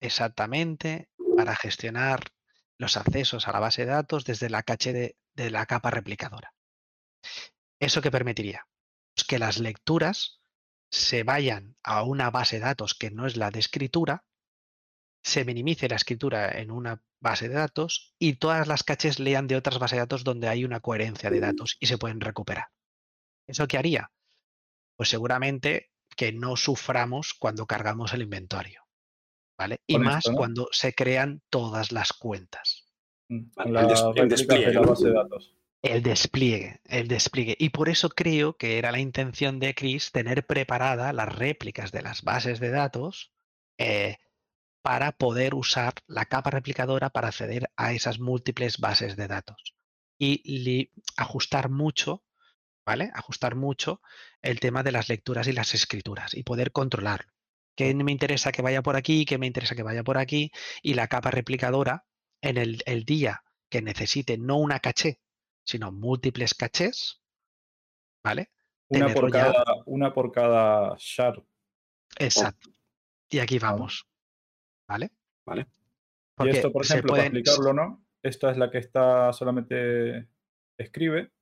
Exactamente 0.00 1.10
para 1.36 1.56
gestionar 1.56 2.32
los 2.78 2.96
accesos 2.96 3.48
a 3.48 3.52
la 3.52 3.60
base 3.60 3.84
de 3.84 3.92
datos 3.92 4.24
desde 4.24 4.50
la 4.50 4.62
caché 4.62 4.92
de, 4.92 5.50
la 5.50 5.66
capa 5.66 5.90
replicadora. 5.90 6.54
¿Eso 7.80 8.02
qué 8.02 8.10
permitiría? 8.10 8.66
Pues 9.14 9.24
que 9.26 9.38
las 9.38 9.58
lecturas 9.58 10.42
se 10.90 11.22
vayan 11.22 11.76
a 11.82 12.02
una 12.02 12.30
base 12.30 12.56
de 12.56 12.64
datos 12.64 12.94
que 12.94 13.10
no 13.10 13.26
es 13.26 13.36
la 13.36 13.50
de 13.50 13.60
escritura, 13.60 14.24
se 15.24 15.44
minimice 15.44 15.88
la 15.88 15.96
escritura 15.96 16.50
en 16.58 16.70
una 16.70 17.02
base 17.20 17.48
de 17.48 17.54
datos 17.54 18.14
y 18.18 18.34
todas 18.34 18.66
las 18.66 18.82
caches 18.82 19.20
lean 19.20 19.46
de 19.46 19.56
otras 19.56 19.78
bases 19.78 19.96
de 19.96 20.00
datos 20.00 20.24
donde 20.24 20.48
hay 20.48 20.64
una 20.64 20.80
coherencia 20.80 21.30
de 21.30 21.40
datos 21.40 21.76
y 21.80 21.86
se 21.86 21.98
pueden 21.98 22.20
recuperar. 22.20 22.68
¿Eso 23.46 23.68
qué 23.68 23.78
haría? 23.78 24.10
Pues 24.96 25.08
seguramente 25.08 25.91
que 26.16 26.32
no 26.32 26.56
suframos 26.56 27.34
cuando 27.34 27.66
cargamos 27.66 28.12
el 28.14 28.22
inventario. 28.22 28.82
¿Vale? 29.58 29.80
Y 29.86 29.94
Con 29.94 30.02
más 30.04 30.18
esto, 30.18 30.32
¿no? 30.32 30.36
cuando 30.38 30.68
se 30.72 30.94
crean 30.94 31.42
todas 31.50 31.92
las 31.92 32.12
cuentas. 32.12 32.86
Mm, 33.28 33.40
Vale, 33.54 33.68
el 33.70 33.74
las 33.74 33.88
des- 33.88 34.00
el 34.00 34.14
réplicas 34.14 34.28
de 34.28 34.28
despliegue, 34.28 34.72
la 34.72 34.80
base 34.82 35.06
de 35.08 35.14
datos. 35.14 35.54
El 35.82 36.02
despliegue, 36.02 36.80
el 36.84 37.08
despliegue. 37.08 37.56
Y 37.58 37.70
por 37.70 37.88
eso 37.88 38.08
creo 38.10 38.56
que 38.56 38.78
era 38.78 38.92
la 38.92 38.98
intención 39.00 39.58
de 39.60 39.74
Chris 39.74 40.12
tener 40.12 40.46
preparada 40.46 41.12
las 41.12 41.34
réplicas 41.34 41.92
de 41.92 42.02
las 42.02 42.22
bases 42.22 42.60
de 42.60 42.70
datos 42.70 43.32
eh, 43.78 44.18
para 44.82 45.12
poder 45.12 45.54
usar 45.54 45.94
la 46.06 46.26
capa 46.26 46.50
replicadora 46.50 47.10
para 47.10 47.28
acceder 47.28 47.70
a 47.76 47.92
esas 47.92 48.18
múltiples 48.20 48.78
bases 48.78 49.16
de 49.16 49.28
datos. 49.28 49.74
Y 50.18 50.90
ajustar 51.16 51.68
mucho, 51.68 52.22
¿vale? 52.84 53.10
Ajustar 53.14 53.54
mucho 53.54 54.00
el 54.40 54.60
tema 54.60 54.82
de 54.82 54.92
las 54.92 55.08
lecturas 55.08 55.46
y 55.48 55.52
las 55.52 55.74
escrituras 55.74 56.34
y 56.34 56.42
poder 56.42 56.72
controlarlo. 56.72 57.32
¿Qué 57.74 57.94
me 57.94 58.12
interesa 58.12 58.52
que 58.52 58.60
vaya 58.62 58.82
por 58.82 58.96
aquí? 58.96 59.24
¿Qué 59.24 59.38
me 59.38 59.46
interesa 59.46 59.74
que 59.74 59.82
vaya 59.82 60.02
por 60.02 60.18
aquí? 60.18 60.50
Y 60.82 60.94
la 60.94 61.08
capa 61.08 61.30
replicadora, 61.30 62.04
en 62.42 62.58
el, 62.58 62.82
el 62.86 63.04
día 63.04 63.44
que 63.70 63.80
necesite 63.82 64.36
no 64.36 64.56
una 64.58 64.80
caché, 64.80 65.20
sino 65.64 65.90
múltiples 65.92 66.54
cachés, 66.54 67.22
¿vale? 68.22 68.50
Una 68.88 69.08
por, 69.14 69.32
ya. 69.32 69.52
cada, 69.52 69.64
una 69.86 70.12
por 70.12 70.32
cada 70.32 70.96
shard. 70.98 71.42
Exacto. 72.18 72.68
Y 73.30 73.38
aquí 73.38 73.58
Vale. 73.58 73.72
vamos. 73.72 74.06
¿Vale? 74.86 75.12
Vale. 75.46 75.66
Y 76.40 76.48
esto, 76.50 76.70
por 76.72 76.84
ejemplo, 76.84 77.10
pueden- 77.14 77.30
para 77.30 77.38
explicarlo, 77.38 77.72
¿no? 77.72 78.04
Esta 78.22 78.50
es 78.50 78.58
la 78.58 78.70
que 78.70 78.78
está 78.78 79.32
solamente 79.32 80.28
escribe. 80.76 81.32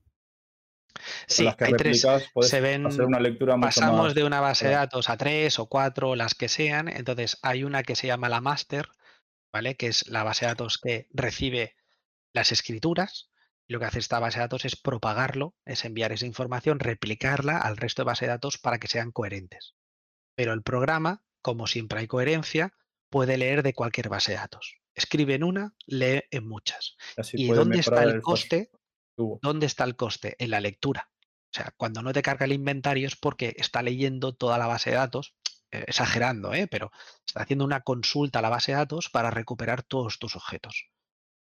Sí, 1.27 1.45
las 1.45 1.57
que 1.57 1.65
hay 1.67 1.73
tres. 1.75 2.07
puedes 2.33 2.51
se 2.51 2.61
ven- 2.61 2.87
hacer 2.87 3.05
una 3.05 3.21
lectura 3.21 3.57
Pasamos 3.59 4.07
más. 4.07 4.15
de 4.15 4.25
una 4.25 4.41
base 4.41 4.67
de 4.67 4.71
claro. 4.73 4.87
datos 4.87 5.09
a 5.09 5.17
tres 5.17 5.59
o 5.59 5.67
cuatro, 5.67 6.17
las 6.17 6.35
que 6.35 6.49
sean. 6.49 6.89
Entonces, 6.89 7.39
hay 7.43 7.65
una 7.65 7.83
que 7.83 7.97
se 7.97 8.07
llama 8.07 8.29
la 8.29 8.41
master, 8.41 8.89
¿vale? 9.53 9.77
Que 9.77 9.87
es 9.89 10.07
la 10.09 10.23
base 10.23 10.45
de 10.45 10.51
datos 10.53 10.79
que 10.79 11.09
recibe 11.13 11.77
las 12.33 12.53
escrituras. 12.53 13.31
Y 13.67 13.73
lo 13.73 13.79
que 13.79 13.87
hace 13.87 14.01
esta 14.01 14.19
base 14.19 14.39
de 14.39 14.45
datos 14.45 14.65
es 14.65 14.75
propagarlo, 14.77 15.55
es 15.65 15.85
enviar 15.85 16.11
esa 16.13 16.27
información, 16.27 16.81
replicarla 16.81 17.57
al 17.59 17.77
resto 17.77 18.03
de 18.03 18.07
base 18.07 18.25
de 18.27 18.31
datos 18.33 18.59
para 18.59 18.79
que 18.79 18.89
sean 18.89 19.13
coherentes. 19.13 19.75
Pero 20.35 20.53
el 20.53 20.63
programa, 20.63 21.23
como 21.41 21.67
siempre 21.69 22.01
hay 22.01 22.07
coherencia, 22.09 22.75
puede 23.11 23.37
leer 23.39 23.63
de 23.63 23.73
cualquier 23.73 24.09
base 24.09 24.33
de 24.33 24.39
datos. 24.39 24.77
Escribe 24.95 25.35
en 25.35 25.45
una, 25.45 25.75
lee 25.87 26.23
en 26.33 26.49
muchas. 26.49 26.97
Así 27.17 27.37
¿Y 27.41 27.47
dónde 27.49 27.79
está 27.79 28.03
el 28.03 28.21
coste? 28.21 28.71
¿Dónde 29.43 29.67
está 29.67 29.85
el 29.85 29.97
coste? 29.97 30.37
En 30.39 30.51
la 30.51 30.61
lectura. 30.61 31.11
O 31.53 31.53
sea, 31.53 31.73
cuando 31.77 32.03
no 32.03 32.13
te 32.13 32.23
carga 32.23 32.47
el 32.47 32.53
inventario 32.53 33.07
es 33.07 33.17
porque 33.17 33.55
está 33.57 33.83
leyendo 33.83 34.35
toda 34.35 34.57
la 34.59 34.67
base 34.67 34.91
de 34.91 34.97
datos, 34.97 35.35
eh, 35.73 35.85
exagerando, 35.87 36.55
¿eh? 36.55 36.69
pero 36.69 36.91
está 37.27 37.43
haciendo 37.43 37.65
una 37.65 37.81
consulta 37.81 38.39
a 38.39 38.43
la 38.43 38.51
base 38.51 38.73
de 38.73 38.79
datos 38.79 39.11
para 39.11 39.31
recuperar 39.31 39.83
todos 39.83 40.19
tus 40.19 40.37
objetos. 40.37 40.91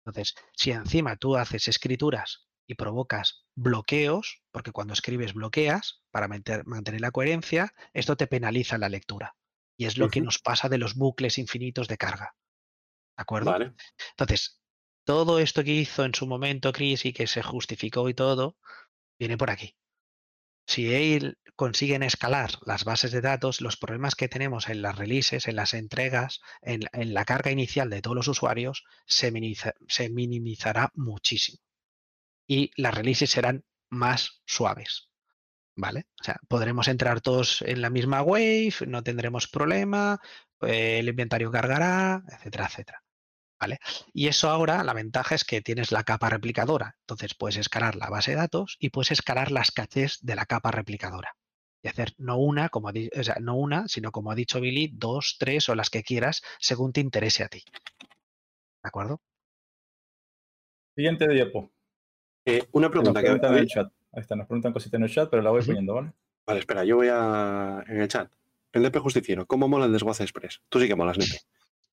Entonces, 0.05 0.35
si 0.53 0.71
encima 0.71 1.15
tú 1.17 1.35
haces 1.37 1.67
escrituras 1.67 2.47
y 2.67 2.75
provocas 2.75 3.45
bloqueos, 3.55 4.41
porque 4.51 4.71
cuando 4.71 4.93
escribes 4.93 5.33
bloqueas 5.33 6.03
para 6.09 6.27
manter- 6.27 6.65
mantener 6.65 7.01
la 7.01 7.11
coherencia, 7.11 7.73
esto 7.93 8.17
te 8.17 8.27
penaliza 8.27 8.75
en 8.75 8.81
la 8.81 8.89
lectura. 8.89 9.35
Y 9.77 9.85
es 9.85 9.97
lo 9.97 10.09
que 10.09 10.21
nos 10.21 10.39
pasa 10.39 10.69
de 10.69 10.77
los 10.77 10.95
bucles 10.95 11.37
infinitos 11.37 11.87
de 11.87 11.97
carga. 11.97 12.35
¿De 13.17 13.21
acuerdo? 13.21 13.51
Vale. 13.51 13.73
Entonces, 14.11 14.60
todo 15.03 15.39
esto 15.39 15.63
que 15.63 15.73
hizo 15.73 16.05
en 16.05 16.13
su 16.13 16.27
momento 16.27 16.71
Chris 16.73 17.05
y 17.05 17.13
que 17.13 17.27
se 17.27 17.41
justificó 17.41 18.09
y 18.09 18.13
todo, 18.13 18.57
viene 19.19 19.37
por 19.37 19.49
aquí. 19.49 19.75
Si 20.67 20.93
él 20.93 21.37
consiguen 21.55 22.03
escalar 22.03 22.51
las 22.65 22.85
bases 22.85 23.11
de 23.11 23.21
datos, 23.21 23.61
los 23.61 23.77
problemas 23.77 24.15
que 24.15 24.29
tenemos 24.29 24.69
en 24.69 24.81
las 24.81 24.95
releases, 24.97 25.47
en 25.47 25.55
las 25.55 25.73
entregas, 25.73 26.39
en, 26.61 26.81
la 27.13 27.25
carga 27.25 27.51
inicial 27.51 27.89
de 27.89 28.01
todos 28.01 28.15
los 28.15 28.27
usuarios, 28.27 28.83
se, 29.05 29.31
se 29.87 30.09
minimizará 30.09 30.91
muchísimo. 30.95 31.59
Y 32.47 32.71
las 32.75 32.93
releases 32.93 33.31
serán 33.31 33.65
más 33.89 34.41
suaves. 34.45 35.09
¿Vale? 35.75 36.05
O 36.19 36.23
sea, 36.23 36.39
podremos 36.47 36.87
entrar 36.87 37.21
todos 37.21 37.61
en 37.61 37.81
la 37.81 37.89
misma 37.89 38.21
wave, 38.21 38.73
no 38.87 39.03
tendremos 39.03 39.47
problema, 39.47 40.19
eh, 40.61 40.99
el 40.99 41.09
inventario 41.09 41.49
cargará, 41.49 42.23
etcétera, 42.27 42.65
etcétera. 42.67 43.03
¿Vale? 43.61 43.77
Y 44.11 44.27
eso 44.27 44.49
ahora, 44.49 44.83
la 44.83 44.93
ventaja 44.93 45.35
es 45.35 45.45
que 45.45 45.61
tienes 45.61 45.91
la 45.91 46.03
capa 46.03 46.29
replicadora. 46.29 46.95
Entonces 47.01 47.35
puedes 47.35 47.57
escalar 47.57 47.95
la 47.95 48.09
base 48.09 48.31
de 48.31 48.37
datos 48.37 48.75
y 48.79 48.89
puedes 48.89 49.11
escalar 49.11 49.51
las 49.51 49.69
cachés 49.69 50.17
de 50.23 50.35
la 50.35 50.47
capa 50.47 50.71
replicadora. 50.71 51.35
Y 51.83 51.87
hacer 51.87 52.13
no 52.17 52.37
una, 52.37 52.69
como 52.69 52.89
o 52.89 53.23
sea, 53.23 53.35
no 53.39 53.55
una, 53.55 53.87
sino 53.87 54.11
como 54.11 54.31
ha 54.31 54.35
dicho 54.35 54.59
Billy, 54.59 54.89
dos, 54.91 55.37
tres 55.39 55.69
o 55.69 55.75
las 55.75 55.91
que 55.91 56.01
quieras, 56.01 56.41
según 56.59 56.91
te 56.91 57.01
interese 57.01 57.43
a 57.43 57.49
ti. 57.49 57.63
¿De 57.99 58.87
acuerdo? 58.87 59.21
Siguiente 60.95 61.27
diapo. 61.27 61.71
Eh, 62.45 62.67
una 62.71 62.89
pregunta 62.89 63.21
que 63.21 63.27
en 63.27 63.53
el 63.53 63.67
chat. 63.67 63.91
Ahí 64.11 64.21
está, 64.21 64.35
nos 64.35 64.47
preguntan 64.47 64.73
cositas 64.73 64.97
en 64.97 65.03
el 65.03 65.11
chat, 65.11 65.29
pero 65.29 65.43
la 65.43 65.51
voy 65.51 65.63
poniendo, 65.63 65.93
¿vale? 65.93 66.11
Vale, 66.47 66.59
espera, 66.59 66.83
yo 66.83 66.95
voy 66.95 67.09
a. 67.11 67.83
En 67.87 68.01
el 68.01 68.07
chat. 68.07 68.31
El 68.73 68.81
Depe 68.83 68.99
Justiciero, 68.99 69.45
¿cómo 69.45 69.67
mola 69.67 69.85
el 69.85 69.91
desguace 69.91 70.23
express? 70.23 70.61
Tú 70.69 70.79
sí 70.79 70.87
que 70.87 70.95
molas, 70.95 71.17
Nepe. 71.17 71.37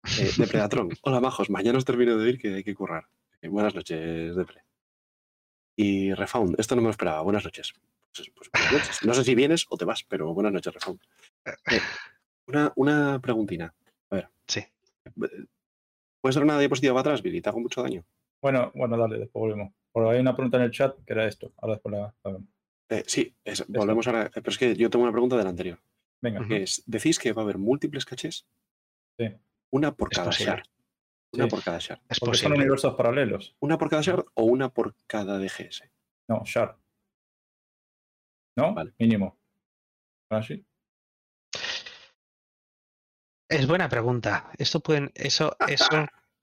Eh, 0.04 0.30
Depredatron, 0.36 0.88
hola 1.02 1.20
majos, 1.20 1.50
mañana 1.50 1.78
os 1.78 1.84
termino 1.84 2.16
de 2.16 2.24
oír 2.24 2.38
que 2.38 2.54
hay 2.54 2.64
que 2.64 2.74
currar. 2.74 3.08
Eh, 3.42 3.48
buenas 3.48 3.74
noches, 3.74 4.34
Depre. 4.36 4.62
Y 5.76 6.12
Refound, 6.12 6.58
esto 6.58 6.74
no 6.74 6.82
me 6.82 6.86
lo 6.86 6.90
esperaba, 6.92 7.22
buenas 7.22 7.44
noches. 7.44 7.72
Pues, 8.14 8.30
pues 8.34 8.50
buenas 8.52 8.72
noches. 8.72 9.04
No 9.04 9.14
sé 9.14 9.24
si 9.24 9.34
vienes 9.34 9.66
o 9.68 9.76
te 9.76 9.84
vas, 9.84 10.04
pero 10.08 10.32
buenas 10.34 10.52
noches, 10.52 10.74
Refound. 10.74 11.00
Eh, 11.44 11.80
una, 12.46 12.72
una 12.76 13.20
preguntina. 13.20 13.74
Sí. 14.46 14.64
¿Puedes 16.22 16.34
dar 16.34 16.42
una 16.42 16.58
diapositiva 16.58 16.94
para 16.94 17.00
atrás, 17.02 17.22
Billy? 17.22 17.42
¿Te 17.42 17.50
hago 17.50 17.60
mucho 17.60 17.82
daño? 17.82 18.02
Bueno, 18.40 18.72
bueno, 18.74 18.96
dale, 18.96 19.18
después 19.18 19.40
volvemos. 19.40 19.72
Porque 19.92 20.10
hay 20.10 20.20
una 20.20 20.34
pregunta 20.34 20.56
en 20.56 20.62
el 20.64 20.70
chat 20.70 20.96
que 21.04 21.12
era 21.12 21.26
esto. 21.26 21.52
Ahora 21.58 21.74
después 21.74 21.92
la, 21.92 22.14
la 22.24 22.30
vemos. 22.32 22.48
Eh, 22.88 23.04
sí, 23.06 23.34
es- 23.44 23.66
volvemos 23.68 24.06
ahora. 24.06 24.30
Pero 24.32 24.48
es 24.48 24.56
que 24.56 24.74
yo 24.74 24.88
tengo 24.88 25.02
una 25.04 25.12
pregunta 25.12 25.36
del 25.36 25.46
anterior. 25.46 25.78
Venga, 26.22 26.44
es, 26.56 26.82
¿decís 26.86 27.18
que 27.18 27.32
va 27.34 27.42
a 27.42 27.44
haber 27.44 27.58
múltiples 27.58 28.06
cachés? 28.06 28.46
Sí. 29.18 29.26
Una 29.72 29.94
por 29.94 30.08
Es 30.12 30.16
cada 30.18 30.30
posible. 30.30 30.52
shard. 30.52 30.66
Una 31.34 31.44
Sí. 31.44 31.50
por 31.50 31.62
cada 31.62 31.78
shard. 31.78 32.00
Es 32.08 32.20
porque 32.20 32.38
son 32.38 32.44
posible. 32.50 32.56
universos 32.56 32.94
paralelos. 32.94 33.56
¿Una 33.60 33.76
por 33.78 33.90
cada 33.90 34.02
shard 34.02 34.24
o 34.34 34.44
una 34.44 34.70
por 34.70 34.94
cada 35.06 35.38
DGS? 35.38 35.82
No, 36.28 36.42
shard. 36.44 36.76
¿No? 38.56 38.74
Vale. 38.74 38.92
Mínimo. 38.98 39.38
¿Así? 40.30 40.64
Es 43.50 43.66
buena 43.66 43.88
pregunta. 43.88 44.50
Esto 44.58 44.80
pueden, 44.80 45.10
eso, 45.14 45.56
eso 45.68 45.88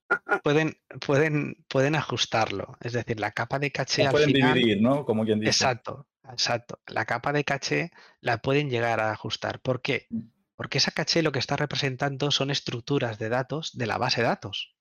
pueden, 0.43 0.77
pueden, 1.05 1.55
pueden 1.67 1.95
ajustarlo. 1.95 2.77
Es 2.81 2.93
decir, 2.93 3.19
la 3.19 3.31
capa 3.31 3.59
de 3.59 3.71
caché 3.71 4.05
al 4.05 4.11
pueden 4.11 4.29
final. 4.31 4.53
dividir, 4.53 4.81
¿no? 4.81 5.05
Como 5.05 5.23
quien 5.23 5.39
dice. 5.39 5.51
Exacto, 5.51 6.07
exacto. 6.31 6.79
La 6.87 7.05
capa 7.05 7.31
de 7.31 7.43
caché 7.43 7.91
la 8.21 8.37
pueden 8.39 8.69
llegar 8.69 8.99
a 8.99 9.11
ajustar. 9.11 9.59
¿Por 9.61 9.81
qué? 9.81 10.07
Porque 10.55 10.77
esa 10.77 10.91
caché 10.91 11.21
lo 11.21 11.31
que 11.31 11.39
está 11.39 11.55
representando 11.55 12.31
son 12.31 12.49
estructuras 12.49 13.19
de 13.19 13.29
datos 13.29 13.77
de 13.77 13.87
la 13.87 13.97
base 13.97 14.21
de 14.21 14.27
datos. 14.27 14.75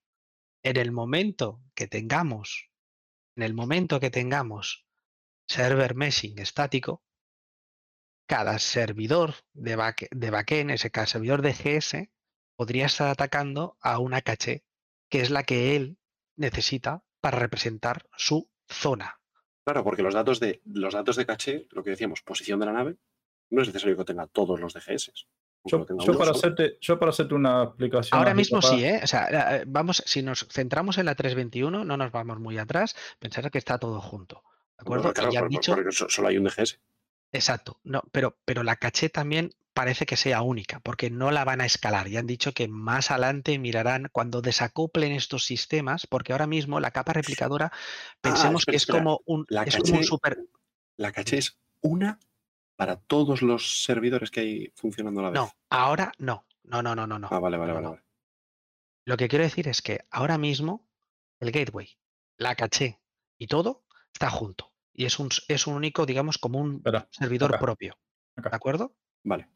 En 0.62 0.76
el 0.76 0.92
momento 0.92 1.62
que 1.74 1.88
tengamos, 1.88 2.70
en 3.36 3.42
el 3.42 3.54
momento 3.54 4.00
que 4.00 4.10
tengamos 4.10 4.86
server 5.46 5.94
meshing 5.94 6.38
estático, 6.38 7.04
cada 8.26 8.58
servidor 8.58 9.34
de, 9.52 9.76
back, 9.76 10.08
backend, 10.12 10.70
ese 10.70 10.90
cada 10.90 11.06
servidor 11.06 11.42
de 11.42 11.52
GS, 11.52 12.10
podría 12.56 12.86
estar 12.86 13.08
atacando 13.08 13.76
a 13.80 13.98
una 13.98 14.22
caché, 14.22 14.64
que 15.10 15.20
es 15.20 15.30
la 15.30 15.42
que 15.42 15.76
él 15.76 15.98
necesita 16.36 17.04
para 17.20 17.38
representar 17.38 18.08
su 18.16 18.50
zona. 18.68 19.20
Claro, 19.64 19.84
porque 19.84 20.02
los 20.02 20.14
datos 20.14 20.40
de 20.40 20.62
los 20.64 20.94
datos 20.94 21.16
de 21.16 21.26
caché, 21.26 21.66
lo 21.70 21.82
que 21.82 21.90
decíamos, 21.90 22.22
posición 22.22 22.60
de 22.60 22.66
la 22.66 22.72
nave, 22.72 22.96
no 23.50 23.62
es 23.62 23.68
necesario 23.68 23.96
que 23.96 24.04
tenga 24.04 24.26
todos 24.26 24.60
los 24.60 24.74
DGS. 24.74 25.26
Yo, 25.64 25.84
para 25.86 26.02
solo. 26.04 26.30
hacerte, 26.30 26.78
yo 26.80 26.98
para 26.98 27.10
hacerte 27.10 27.34
una 27.34 27.62
explicación. 27.64 28.18
Ahora 28.18 28.34
mismo 28.34 28.60
papá, 28.60 28.74
sí, 28.74 28.84
¿eh? 28.84 29.00
O 29.02 29.06
sea, 29.06 29.56
eh, 29.56 29.64
vamos, 29.66 30.02
si 30.04 30.22
nos 30.22 30.46
centramos 30.50 30.98
en 30.98 31.06
la 31.06 31.14
321, 31.14 31.84
no 31.84 31.96
nos 31.96 32.12
vamos 32.12 32.38
muy 32.38 32.58
atrás, 32.58 32.94
pensar 33.18 33.50
que 33.50 33.58
está 33.58 33.78
todo 33.78 34.00
junto. 34.00 34.42
¿De 34.76 34.82
acuerdo? 34.82 35.12
Claro, 35.14 35.30
y 35.30 35.34
ya 35.34 35.40
por- 35.40 35.48
dicho, 35.50 36.08
solo 36.08 36.28
hay 36.28 36.36
un 36.36 36.44
DGS. 36.44 36.80
exacto, 37.32 37.80
no, 37.82 38.02
pero, 38.12 38.36
pero 38.44 38.62
la 38.62 38.76
caché 38.76 39.08
también 39.08 39.50
parece 39.72 40.06
que 40.06 40.16
sea 40.16 40.42
única, 40.42 40.80
porque 40.80 41.10
no 41.10 41.30
la 41.32 41.44
van 41.44 41.60
a 41.60 41.66
escalar. 41.66 42.08
Ya 42.08 42.20
han 42.20 42.26
dicho 42.26 42.52
que 42.52 42.68
más 42.68 43.10
adelante 43.10 43.58
mirarán 43.58 44.08
cuando 44.12 44.40
desacoplen 44.42 45.12
estos 45.12 45.44
sistemas, 45.44 46.06
porque 46.06 46.32
ahora 46.32 46.46
mismo 46.46 46.78
la 46.78 46.90
capa 46.92 47.12
replicadora, 47.12 47.72
pensemos 48.20 48.62
espera, 48.62 48.72
que 48.72 48.76
es 48.76 48.82
espera. 48.82 48.98
como 48.98 49.20
un, 49.24 49.46
La 49.48 49.62
es 49.64 49.76
como 49.76 49.96
un 49.96 50.04
super. 50.04 50.38
La 50.96 51.10
caché 51.10 51.38
es 51.38 51.58
una 51.80 52.20
para 52.76 52.96
todos 52.96 53.42
los 53.42 53.84
servidores 53.84 54.30
que 54.30 54.40
hay 54.40 54.72
funcionando 54.76 55.20
a 55.20 55.24
la 55.24 55.30
vez. 55.30 55.40
No, 55.40 55.50
ahora 55.70 56.12
no. 56.18 56.46
No, 56.64 56.82
no, 56.82 56.94
no, 56.94 57.06
no, 57.06 57.18
no. 57.18 57.28
Ah, 57.30 57.38
vale, 57.38 57.58
vale, 57.58 57.68
no, 57.68 57.74
vale. 57.74 57.84
no. 57.84 57.90
vale. 57.92 58.04
Lo 59.04 59.16
que 59.16 59.28
quiero 59.28 59.44
decir 59.44 59.68
es 59.68 59.82
que 59.82 60.00
ahora 60.10 60.38
mismo 60.38 60.88
el 61.40 61.50
gateway, 61.52 61.98
la 62.38 62.54
caché 62.54 63.00
y 63.38 63.46
todo 63.46 63.84
está 64.12 64.30
junto. 64.30 64.72
Y 64.92 65.04
es 65.04 65.18
un, 65.18 65.28
es 65.48 65.66
un 65.66 65.74
único, 65.74 66.06
digamos, 66.06 66.38
como 66.38 66.58
un 66.58 66.82
servidor 67.10 67.50
acá, 67.50 67.60
propio. 67.60 67.98
acá. 68.36 68.50
¿De 68.50 68.56
acuerdo? 68.56 68.96
Vale. 69.24 69.48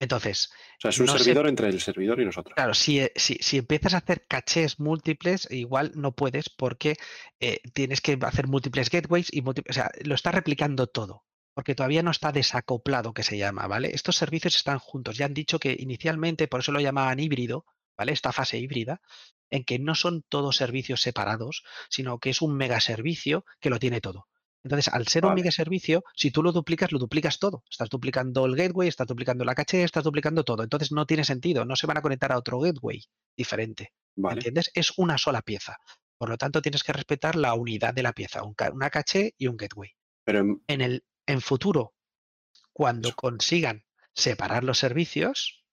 Entonces, 0.00 0.50
O 0.78 0.80
sea, 0.80 0.90
es 0.90 0.98
un 0.98 1.06
No 1.06 1.16
servidor 1.16 1.46
entre 1.46 1.68
el 1.68 1.80
servidor 1.80 2.20
y 2.20 2.24
nosotros. 2.24 2.54
Claro, 2.56 2.74
si, 2.74 2.98
eh, 2.98 3.12
si, 3.14 3.34
si 3.36 3.58
empiezas 3.58 3.94
a 3.94 3.98
hacer 3.98 4.26
cachés 4.26 4.80
múltiples, 4.80 5.48
igual 5.52 5.92
no 5.94 6.10
puedes 6.12 6.50
porque 6.50 6.96
eh, 7.38 7.60
tienes 7.72 8.00
que 8.00 8.18
hacer 8.22 8.48
múltiples 8.48 8.90
gateways 8.90 9.32
y 9.32 9.42
múltiples, 9.42 9.76
o 9.76 9.80
sea, 9.80 9.92
lo 10.02 10.16
está 10.16 10.32
replicando 10.32 10.88
todo, 10.88 11.24
porque 11.54 11.74
todavía 11.74 12.02
no 12.02 12.10
está 12.10 12.32
desacoplado, 12.32 13.12
que 13.12 13.22
se 13.22 13.38
llama, 13.38 13.66
¿vale? 13.66 13.90
Estos 13.94 14.16
servicios 14.16 14.56
están 14.56 14.78
juntos. 14.78 15.16
Ya 15.16 15.26
han 15.26 15.34
dicho 15.34 15.58
que 15.58 15.76
inicialmente, 15.78 16.48
por 16.48 16.60
eso 16.60 16.72
lo 16.72 16.80
llamaban 16.80 17.20
híbrido, 17.20 17.66
¿vale? 17.96 18.12
Esta 18.12 18.32
fase 18.32 18.58
híbrida, 18.58 19.00
en 19.50 19.64
que 19.64 19.78
no 19.78 19.94
son 19.94 20.22
todos 20.28 20.56
servicios 20.56 21.02
separados, 21.02 21.62
sino 21.90 22.18
que 22.18 22.30
es 22.30 22.40
un 22.42 22.56
megaservicio 22.56 23.44
que 23.60 23.70
lo 23.70 23.78
tiene 23.78 24.00
todo. 24.00 24.28
Entonces, 24.64 24.92
al 24.94 25.08
ser 25.08 25.24
un 25.24 25.30
Vale. 25.32 25.42
megaservicio, 25.42 26.04
si 26.14 26.30
tú 26.30 26.42
lo 26.42 26.52
duplicas, 26.52 26.92
lo 26.92 27.00
duplicas 27.00 27.38
todo. 27.40 27.64
Estás 27.68 27.90
duplicando 27.90 28.46
el 28.46 28.54
gateway, 28.54 28.88
estás 28.88 29.08
duplicando 29.08 29.44
la 29.44 29.56
caché, 29.56 29.82
estás 29.82 30.04
duplicando 30.04 30.44
todo. 30.44 30.62
Entonces 30.62 30.92
no 30.92 31.04
tiene 31.04 31.24
sentido, 31.24 31.64
no 31.64 31.74
se 31.74 31.86
van 31.88 31.96
a 31.98 32.02
conectar 32.02 32.30
a 32.32 32.38
otro 32.38 32.60
gateway 32.60 33.02
diferente. 33.36 33.92
Vale. 34.16 34.36
¿Entiendes? 34.36 34.70
Es 34.74 34.92
una 34.98 35.18
sola 35.18 35.42
pieza. 35.42 35.76
Por 36.16 36.28
lo 36.28 36.38
tanto, 36.38 36.62
tienes 36.62 36.84
que 36.84 36.92
respetar 36.92 37.34
la 37.34 37.54
unidad 37.54 37.92
de 37.92 38.04
la 38.04 38.12
pieza, 38.12 38.44
un 38.44 38.54
una 38.72 38.88
caché 38.90 39.34
y 39.36 39.48
un 39.48 39.56
gateway. 39.56 39.90
Pero 40.24 40.38
en- 40.38 40.62
En 40.68 40.80
el 40.80 41.04
en 41.26 41.40
futuro, 41.40 41.94
cuando 42.72 43.12
consigan 43.14 43.84
separar 44.14 44.64
los 44.64 44.78
servicios, 44.78 45.64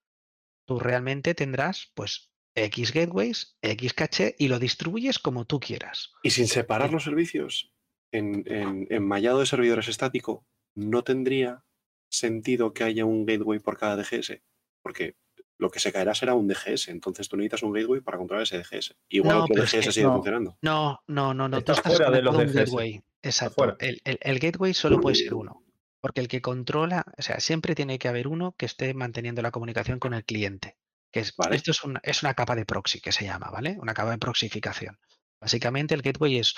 tú 0.65 0.79
realmente 0.79 1.33
tendrás 1.33 1.91
pues 1.95 2.31
X 2.55 2.93
gateways, 2.93 3.57
X 3.61 3.93
caché 3.93 4.35
y 4.37 4.47
lo 4.47 4.59
distribuyes 4.59 5.19
como 5.19 5.45
tú 5.45 5.59
quieras. 5.59 6.11
y 6.23 6.31
sin 6.31 6.47
separar 6.47 6.91
los 6.91 7.03
servicios 7.03 7.73
en, 8.11 8.43
en, 8.47 8.87
en 8.89 9.07
mallado 9.07 9.39
de 9.39 9.45
servidores 9.45 9.87
estático, 9.87 10.45
no 10.75 11.03
tendría 11.03 11.63
sentido 12.09 12.73
que 12.73 12.83
haya 12.83 13.05
un 13.05 13.25
gateway 13.25 13.59
por 13.59 13.77
cada 13.77 13.95
DGS. 13.95 14.41
Porque 14.81 15.15
lo 15.59 15.69
que 15.69 15.79
se 15.79 15.91
caerá 15.91 16.15
será 16.15 16.33
un 16.33 16.47
DGS. 16.47 16.87
Entonces 16.87 17.29
tú 17.29 17.37
necesitas 17.37 17.61
un 17.63 17.73
gateway 17.73 18.01
para 18.01 18.17
controlar 18.17 18.43
ese 18.43 18.57
DGS. 18.57 18.95
Igual 19.09 19.37
No, 19.37 19.43
otro 19.43 19.53
pero 19.53 19.65
es 19.65 19.71
DGS 19.71 19.85
que 19.85 19.91
sigue 19.91 20.05
no. 20.07 20.13
funcionando. 20.13 20.57
No, 20.61 20.99
no, 21.07 21.33
no, 21.33 21.47
no. 21.47 21.57
Tú 21.61 21.71
Está 21.73 21.73
estás 21.73 21.95
fuera 21.97 22.09
de 22.11 22.21
los 22.21 22.35
DGS. 22.37 22.53
gateway. 22.53 23.03
Exacto. 23.21 23.75
El, 23.79 24.01
el- 24.05 24.19
el 24.21 24.39
gateway 24.39 24.73
solo 24.73 24.99
puede 24.99 25.15
ser 25.17 25.33
uno. 25.35 25.63
Porque 26.01 26.21
el 26.21 26.29
que 26.29 26.41
controla, 26.41 27.05
o 27.17 27.21
sea, 27.21 27.41
siempre 27.41 27.75
tiene 27.75 27.99
que 27.99 28.07
haber 28.07 28.27
uno 28.29 28.55
que 28.57 28.65
esté 28.65 28.93
manteniendo 28.93 29.41
la 29.41 29.51
comunicación 29.51 29.99
con 29.99 30.13
el 30.13 30.23
cliente. 30.23 30.77
Que 31.11 31.19
es, 31.19 31.35
Vale. 31.35 31.57
Esto 31.57 31.71
es 31.71 31.83
una, 31.83 31.99
es 32.03 32.23
una 32.23 32.33
capa 32.35 32.55
de 32.55 32.65
proxy 32.65 33.01
que 33.01 33.11
se 33.11 33.25
llama, 33.25 33.49
¿vale? 33.51 33.77
Una 33.81 33.93
capa 33.93 34.11
de 34.11 34.17
proxificación. 34.17 34.97
Básicamente 35.41 35.93
el 35.95 36.01
gateway 36.01 36.37
es 36.37 36.53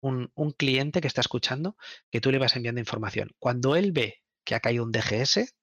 un, 0.00 0.30
un 0.34 0.52
cliente 0.52 1.02
que 1.02 1.08
está 1.08 1.20
escuchando 1.20 1.76
que 2.10 2.20
tú 2.22 2.30
le 2.30 2.38
vas 2.38 2.56
enviando 2.56 2.80
información. 2.80 3.32
Cuando 3.38 3.76
él 3.76 3.92
ve 3.92 4.22
que 4.44 4.54
ha 4.54 4.60
caído 4.60 4.84
un 4.84 4.92
DGS, 4.92 5.54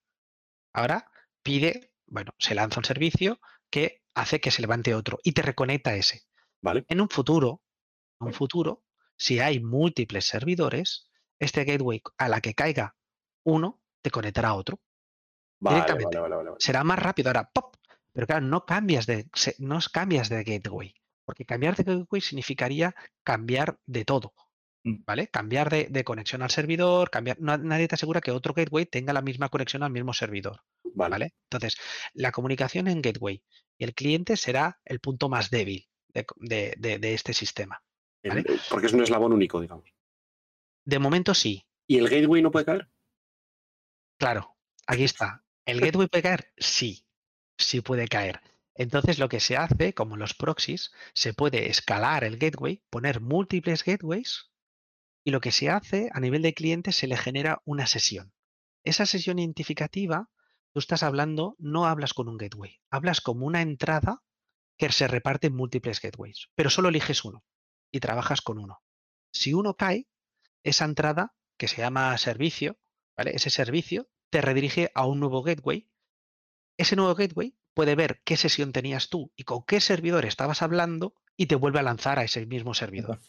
ahora 0.74 1.10
pide, 1.41 1.91
bueno, 2.08 2.34
se 2.38 2.56
lanza 2.56 2.80
un 2.80 2.86
servicio 2.86 3.39
que 3.70 4.01
hace 4.16 4.39
que 4.39 4.51
se 4.51 4.62
levante 4.62 4.93
otro 4.95 5.20
y 5.24 5.32
te 5.34 5.41
reconecta 5.41 5.95
ese. 5.95 6.24
¿Vale? 6.62 6.86
En 6.88 7.01
un 7.01 7.10
futuro, 7.10 7.62
en 8.22 8.28
un 8.28 8.34
futuro, 8.34 8.84
si 9.18 9.39
hay 9.39 9.60
múltiples 9.60 10.26
servidores, 10.26 11.10
este 11.39 11.64
gateway 11.66 12.01
a 12.18 12.30
la 12.30 12.41
que 12.41 12.54
caiga 12.54 12.95
uno 13.45 13.82
te 14.01 14.12
conectará 14.12 14.49
a 14.49 14.54
otro. 14.56 14.80
Vale, 15.60 15.76
Directamente. 15.78 16.20
vale. 16.20 16.51
Será 16.60 16.84
más 16.84 16.99
rápido 16.99 17.30
ahora, 17.30 17.49
¡pop! 17.54 17.76
Pero 18.14 18.28
claro, 18.28 18.45
no 18.45 18.66
cambias 18.66 19.06
de, 19.08 19.28
no 19.60 19.80
cambias 19.91 20.30
de 20.30 20.43
gateway, 20.43 20.93
porque 21.26 21.45
cambiar 21.45 21.76
de 21.76 21.84
gateway 21.84 22.22
significaría 22.22 22.93
cambiar 23.24 23.80
de 23.86 24.06
todo. 24.06 24.34
Mm. 24.86 25.04
¿Vale? 25.06 25.28
Cambiar 25.30 25.70
de, 25.70 25.88
de 25.89 26.04
conexión 26.04 26.41
al 26.43 26.51
servidor, 26.51 27.10
cambiar. 27.10 27.39
no- 27.39 27.58
nadie 27.58 27.88
te 27.88 27.95
asegura 27.95 28.22
que 28.22 28.32
otro 28.32 28.54
gateway 28.54 28.86
tenga 28.86 29.14
la 29.14 29.22
misma 29.22 29.49
conexión 29.49 29.84
al 29.84 29.91
mismo 29.91 30.14
servidor. 30.14 30.62
Vale. 30.94 31.12
¿Vale? 31.12 31.34
Entonces, 31.50 31.76
la 32.14 32.32
comunicación 32.32 32.88
en 32.88 33.02
gateway 33.02 33.44
y 33.78 33.84
el 33.84 33.94
cliente 33.94 34.38
será 34.38 34.80
el 34.86 35.00
punto 35.00 35.30
más 35.30 35.50
débil 35.50 35.88
de, 36.10 36.26
co- 36.26 36.36
de- 36.39 36.76
de- 36.78 37.00
de 37.00 37.14
este 37.14 37.34
sistema. 37.34 37.82
¿vale? 38.24 38.44
porque 38.70 38.88
es 38.88 38.94
un 38.94 39.04
eslabón 39.04 39.34
único, 39.34 39.60
digamos. 39.60 39.89
De 40.86 41.00
momento 41.00 41.34
sí, 41.34 41.66
¿Y 41.88 41.98
el 41.98 42.08
gateway 42.10 42.41
no 42.41 42.52
puede 42.52 42.66
caer? 42.66 42.89
claro, 44.18 44.56
aquí 44.88 45.04
está. 45.04 45.44
¿El 45.66 45.80
gateway 45.82 46.08
puede 46.08 46.24
caer? 46.24 46.54
Sí, 46.58 47.06
sí 47.58 47.82
puede 47.82 48.08
caer. 48.08 48.41
Entonces 48.76 49.20
lo 49.20 49.30
que 49.30 49.39
se 49.39 49.56
hace, 49.58 49.94
como 49.94 50.18
los 50.18 50.34
proxies, 50.34 50.91
se 51.14 51.34
puede 51.34 51.70
escalar 51.70 52.24
el 52.24 52.38
gateway, 52.38 52.82
poner 52.89 53.22
múltiples 53.22 53.84
gateways 53.84 54.52
y 55.24 55.32
lo 55.32 55.39
que 55.41 55.52
se 55.52 55.70
hace 55.70 56.10
a 56.14 56.20
nivel 56.20 56.41
de 56.41 56.54
cliente 56.54 56.91
se 56.91 57.08
le 57.08 57.16
genera 57.18 57.62
una 57.66 57.86
sesión. 57.88 58.34
Esa 58.84 59.06
sesión 59.06 59.39
identificativa, 59.39 60.30
tú 60.74 60.80
estás 60.80 61.03
hablando, 61.03 61.55
no 61.59 61.86
hablas 61.86 62.13
con 62.13 62.28
un 62.28 62.38
gateway, 62.38 62.82
hablas 62.89 63.21
como 63.21 63.45
una 63.45 63.61
entrada 63.61 64.21
que 64.78 64.91
se 64.91 65.07
reparte 65.07 65.47
en 65.47 65.55
múltiples 65.55 66.01
gateways, 66.01 66.49
pero 66.55 66.69
solo 66.69 66.89
eliges 66.89 67.24
uno 67.24 67.45
y 67.91 67.99
trabajas 67.99 68.41
con 68.41 68.57
uno. 68.57 68.82
Si 69.32 69.53
uno 69.53 69.76
cae, 69.76 70.07
esa 70.63 70.86
entrada 70.86 71.36
que 71.57 71.67
se 71.67 71.78
llama 71.78 72.17
servicio, 72.17 72.80
¿vale? 73.15 73.32
Ese 73.36 73.49
servicio 73.49 74.09
te 74.32 74.41
redirige 74.41 74.91
a 74.95 75.05
un 75.05 75.19
nuevo 75.19 75.43
gateway. 75.43 75.88
Ese 76.78 76.95
nuevo 76.95 77.13
gateway 77.13 77.55
puede 77.76 77.95
ver 77.95 78.21
qué 78.24 78.36
sesión 78.36 78.71
tenías 78.71 79.09
tú 79.09 79.32
y 79.36 79.43
con 79.43 79.63
qué 79.63 79.80
servidor 79.80 80.26
estabas 80.26 80.61
hablando 80.61 81.13
y 81.38 81.45
te 81.45 81.55
vuelve 81.55 81.80
a 81.80 81.84
lanzar 81.84 82.17
a 82.17 82.24
ese 82.24 82.45
mismo 82.45 82.74
servidor. 82.74 83.19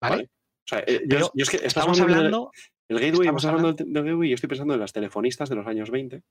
¿Vale? 0.00 0.16
Vale. 0.16 0.24
O 0.24 0.68
sea, 0.70 0.84
eh, 0.86 1.02
yo, 1.06 1.30
es 1.34 1.50
que 1.50 1.56
Estamos 1.58 2.00
hablando. 2.00 2.50
El 2.90 2.98
gateway, 2.98 3.20
estamos 3.20 3.44
hablando 3.44 3.72
del, 3.72 3.92
del 3.92 4.04
gateway 4.04 4.28
yo 4.30 4.34
estoy 4.34 4.48
pensando 4.48 4.74
en 4.74 4.80
las 4.80 4.92
telefonistas 4.92 5.48
de 5.48 5.54
los 5.54 5.66
años 5.66 5.90
20, 5.90 6.22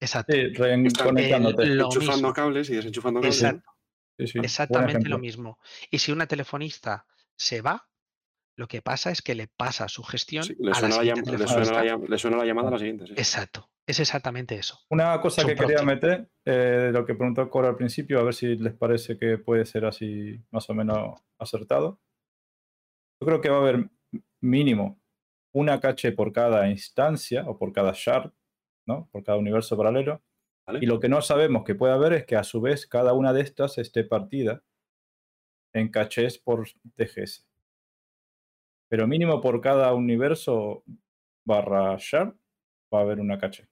Exacto. 0.00 0.32
Sí, 0.32 0.50
lo 0.50 0.66
enchufando 0.66 1.20
mismo. 2.12 2.32
cables 2.32 2.70
y 2.70 2.76
desenchufando 2.76 3.20
cables. 3.20 3.42
Exacto. 3.42 3.70
Sí, 4.18 4.26
sí, 4.26 4.38
buen 4.38 4.44
Exactamente 4.44 5.08
lo 5.08 5.18
mismo. 5.18 5.58
Y 5.90 5.98
si 5.98 6.12
una 6.12 6.26
telefonista 6.26 7.06
se 7.36 7.60
va, 7.60 7.88
lo 8.56 8.68
que 8.68 8.82
pasa 8.82 9.10
es 9.10 9.20
que 9.20 9.34
le 9.34 9.48
pasa 9.48 9.88
su 9.88 10.02
gestión 10.02 10.44
Sí, 10.44 10.54
le, 10.58 10.70
a 10.70 10.80
la 10.80 10.90
suena 10.92 10.96
la 10.96 11.02
le 11.02 11.48
suena 11.48 11.84
la 11.84 11.96
le 11.96 12.18
suena 12.18 12.44
llamada 12.44 12.68
a 12.68 12.72
la 12.72 12.78
siguiente. 12.78 13.06
sí. 13.06 13.12
Exacto. 13.16 13.70
Es 13.88 14.00
exactamente 14.00 14.56
eso. 14.56 14.80
Una 14.90 15.20
cosa 15.20 15.42
Es 15.42 15.46
que 15.46 15.54
quería 15.54 15.82
meter, 15.82 16.28
eh, 16.44 16.50
de 16.50 16.92
lo 16.92 17.06
que 17.06 17.14
preguntó 17.14 17.48
Cora 17.48 17.68
al 17.68 17.76
principio, 17.76 18.18
a 18.18 18.24
ver 18.24 18.34
si 18.34 18.56
les 18.56 18.74
parece 18.74 19.16
que 19.16 19.38
puede 19.38 19.64
ser 19.64 19.84
así 19.84 20.42
más 20.50 20.68
o 20.68 20.74
menos 20.74 21.20
acertado. 21.38 22.00
Yo 23.20 23.26
creo 23.26 23.40
que 23.40 23.48
va 23.48 23.58
a 23.58 23.60
haber 23.60 23.88
mínimo 24.40 25.00
una 25.56 25.80
caché 25.80 26.12
por 26.12 26.32
cada 26.32 26.68
instancia 26.68 27.44
o 27.48 27.56
por 27.58 27.72
cada 27.72 27.92
shard, 27.94 28.30
¿no? 28.86 29.08
Por 29.10 29.24
cada 29.24 29.38
universo 29.38 29.74
paralelo. 29.76 30.22
Vale. 30.66 30.80
Y 30.82 30.86
lo 30.86 31.00
que 31.00 31.08
no 31.08 31.22
sabemos 31.22 31.64
que 31.64 31.74
puede 31.74 31.94
haber 31.94 32.12
es 32.12 32.26
que 32.26 32.36
a 32.36 32.44
su 32.44 32.60
vez 32.60 32.86
cada 32.86 33.14
una 33.14 33.32
de 33.32 33.40
estas 33.40 33.78
esté 33.78 34.04
partida 34.04 34.62
en 35.72 35.88
cachés 35.90 36.38
por 36.38 36.66
DGS. 36.96 37.46
Pero 38.88 39.06
mínimo 39.06 39.40
por 39.40 39.60
cada 39.60 39.94
universo 39.94 40.84
barra 41.46 41.96
shard 41.98 42.34
va 42.92 42.98
a 42.98 43.02
haber 43.02 43.20
una 43.20 43.38
caché. 43.38 43.66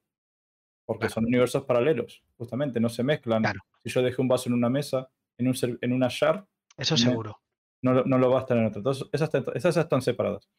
Porque 0.87 1.01
Claro. 1.07 1.13
son 1.13 1.25
universos 1.25 1.63
paralelos, 1.65 2.23
justamente, 2.37 2.79
no 2.79 2.89
se 2.89 3.03
mezclan. 3.03 3.41
Claro. 3.43 3.59
Si 3.83 3.89
yo 3.89 4.01
dejé 4.01 4.21
un 4.21 4.27
vaso 4.27 4.49
en 4.49 4.53
una 4.55 4.69
mesa, 4.69 5.09
en, 5.37 5.47
un 5.47 5.55
en 5.81 5.93
una 5.93 6.07
shard, 6.09 6.45
Eso 6.77 6.97
seguro. 6.97 7.41
no, 7.83 7.93
lo- 7.93 8.05
no 8.05 8.17
lo 8.17 8.29
va 8.31 8.39
a 8.39 8.41
estar 8.41 8.57
en 8.57 8.65
otra. 8.65 8.79
Entonces, 8.79 9.07
esas, 9.11 9.29
esas 9.55 9.77
están 9.77 10.01
separadas. 10.01 10.49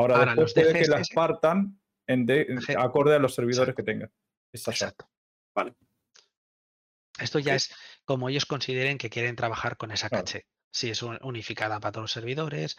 Ahora, 0.00 0.16
Ahora, 0.16 0.34
después 0.34 0.54
puede 0.54 0.72
que 0.82 0.88
las 0.88 1.08
partan 1.10 1.80
en 2.06 2.26
de- 2.26 2.46
acorde 2.78 3.14
a 3.14 3.18
los 3.18 3.34
servidores 3.34 3.68
Exacto. 3.70 3.76
que 3.84 3.92
tengan. 3.92 4.12
Exacto. 4.52 5.10
Vale. 5.54 5.74
Esto 7.18 7.38
ya 7.38 7.58
Sí. 7.58 7.72
es 7.72 7.78
como 8.04 8.28
ellos 8.28 8.46
consideren 8.46 8.98
que 8.98 9.10
quieren 9.10 9.36
trabajar 9.36 9.76
con 9.76 9.90
esa 9.90 10.08
caché. 10.08 10.46
Si 10.72 10.90
es 10.90 11.02
un- 11.02 11.18
unificada 11.22 11.78
para 11.80 11.92
todos 11.92 12.04
los 12.04 12.12
servidores. 12.12 12.78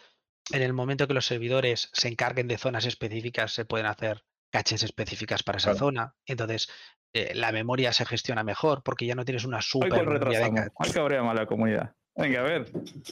En 0.52 0.62
el 0.64 0.74
momento 0.74 1.08
que 1.08 1.14
los 1.14 1.26
servidores 1.26 1.90
se 1.94 2.08
encarguen 2.08 2.48
de 2.48 2.58
zonas 2.58 2.86
específicas, 2.86 3.54
se 3.54 3.66
pueden 3.66 3.86
hacer 3.86 4.24
caches 4.50 4.84
específicas 4.84 5.44
para 5.44 5.60
esa 5.60 5.76
zona. 5.76 6.16
Entonces, 6.26 6.70
eh, 7.14 7.34
la 7.36 7.52
memoria 7.52 7.94
se 7.94 8.06
gestiona 8.06 8.44
mejor 8.44 8.82
porque 8.84 9.06
ya 9.06 9.16
no 9.16 9.24
tienes 9.26 9.46
una 9.46 9.58
Hoy 9.58 9.64
super 9.64 9.92
memoria 9.92 10.20
de 10.20 10.26
retrasamos. 10.26 10.60
ca- 10.62 10.70
¿Cuál 10.72 10.94
cabrea 10.94 11.24
más 11.24 11.36
la 11.36 11.46
comunidad? 11.46 11.96
Venga, 12.16 12.42
a 12.42 12.44
ver. 12.44 12.66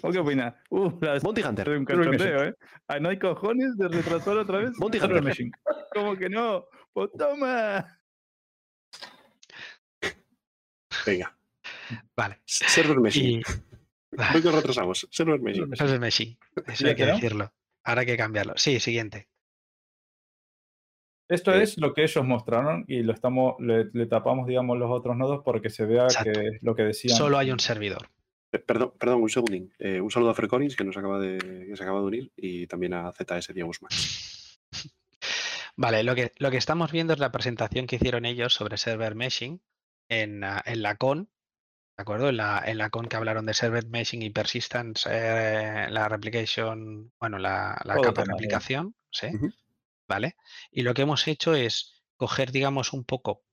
¿O 0.04 0.12
qué 0.12 0.20
opinas? 0.20 0.54
Uh, 0.70 0.92
la 1.02 1.18
Bounty 1.20 1.42
Hunter. 1.42 1.70
de 1.70 1.78
un 1.78 1.86
cachondeo, 1.86 2.44
¿eh? 2.44 2.56
Ah, 2.88 3.00
¿No 3.00 3.10
hay 3.10 3.18
cojones 3.20 3.78
de 3.78 3.88
retrasar 3.88 4.38
otra 4.38 4.60
vez? 4.60 4.72
Bounty 4.78 5.00
Server 5.00 5.18
Hunter. 5.18 5.30
machine. 5.30 5.52
¿Cómo 5.94 6.16
que 6.18 6.30
no? 6.30 6.66
¡Pues 6.94 7.10
toma! 7.18 8.00
Venga. 11.06 11.36
Vale. 12.16 12.40
Server 12.46 13.00
Machine. 13.00 13.40
Y 13.40 14.16
Creo 14.32 14.42
que 14.44 14.52
retrasamos. 14.52 15.08
Server 15.12 15.40
Machine. 15.40 15.68
el 15.80 16.00
Messi. 16.00 16.38
Eso 16.68 16.88
hay 16.88 16.96
que 16.96 17.06
decirlo. 17.06 17.52
Ahora 17.84 18.02
hay 18.02 18.08
que 18.08 18.18
cambiarlo. 18.18 18.54
Sí, 18.58 18.80
siguiente. 18.80 19.30
Esto 21.30 21.54
Eh, 21.54 21.64
es 21.64 21.78
lo 21.78 21.94
que 21.94 22.04
ellos 22.04 22.26
mostraron 22.26 22.86
y 22.88 23.04
lo 23.04 23.14
estamos, 23.14 23.56
le, 23.60 23.86
le 23.94 24.06
tapamos, 24.08 24.48
digamos, 24.48 24.78
los 24.80 24.90
otros 24.92 25.16
nodos 25.16 25.42
porque 25.46 25.70
se 25.70 25.86
vea 25.86 26.04
Exacto. 26.06 26.32
que 26.34 26.48
es 26.48 26.64
lo 26.64 26.76
que 26.76 26.84
decían. 26.84 27.16
Solo 27.16 27.38
hay 27.38 27.52
un 27.52 27.60
servidor. 27.60 28.10
Eh, 28.52 28.60
Perdón, 28.60 28.94
perdón, 29.00 29.22
un 29.22 29.30
segundín. 29.30 29.74
Eh, 29.80 30.02
un 30.02 30.12
saludo 30.12 30.32
a 30.32 30.36
Frecorins 30.36 30.76
que 30.76 30.84
nos 30.84 30.98
acaba 30.98 31.20
de, 31.20 31.38
que 31.38 31.76
se 31.76 31.84
acaba 31.84 32.00
de 32.00 32.06
unir 32.06 32.32
y 32.36 32.68
también 32.68 32.94
a 32.94 33.12
ZS 33.12 33.54
Diego 33.54 33.72
Max. 33.82 34.60
Vale, 35.76 36.04
lo 36.04 36.16
que, 36.16 36.32
lo 36.38 36.52
que 36.52 36.58
estamos 36.58 36.92
viendo 36.92 37.14
es 37.14 37.20
la 37.20 37.32
presentación 37.32 37.88
que 37.88 37.96
hicieron 37.96 38.26
ellos 38.26 38.54
sobre 38.54 38.78
server 38.78 39.16
meshing 39.16 39.62
en, 40.10 40.44
ah, 40.44 40.62
en 40.66 40.82
la 40.82 40.96
con, 40.96 41.30
¿de 41.98 42.02
acuerdo? 42.02 42.30
En 42.30 42.38
la, 42.38 42.62
en 42.66 42.78
la 42.78 42.90
con 42.90 43.08
que 43.08 43.16
hablaron 43.16 43.46
de 43.46 43.54
server 43.54 43.88
meshing 43.88 44.22
y 44.22 44.30
persistence, 44.30 45.08
eh, 45.10 45.88
la 45.90 46.10
replication, 46.10 47.14
bueno, 47.20 47.38
la, 47.38 47.80
la 47.86 47.96
capa 48.02 48.24
de 48.24 48.32
replicación, 48.32 48.96
¿sí? 49.12 49.28
¿Vale? 50.08 50.36
Y 50.72 50.82
lo 50.82 50.94
que 50.94 51.04
hemos 51.04 51.28
hecho 51.28 51.54
es 51.54 52.04
coger, 52.18 52.52
digamos, 52.52 52.92
un 52.92 53.06
poco 53.06 53.44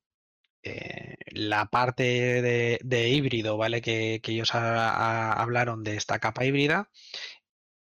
eh, 0.67 1.17
la 1.33 1.67
parte 1.67 2.03
de, 2.43 2.79
de 2.83 3.09
híbrido, 3.11 3.57
¿vale? 3.57 3.81
Que, 3.83 4.21
que 4.23 4.33
ellos 4.33 4.55
ha- 4.55 4.89
ha- 4.91 5.33
hablaron 5.33 5.83
de 5.85 5.97
esta 5.97 6.19
capa 6.19 6.45
híbrida. 6.45 6.91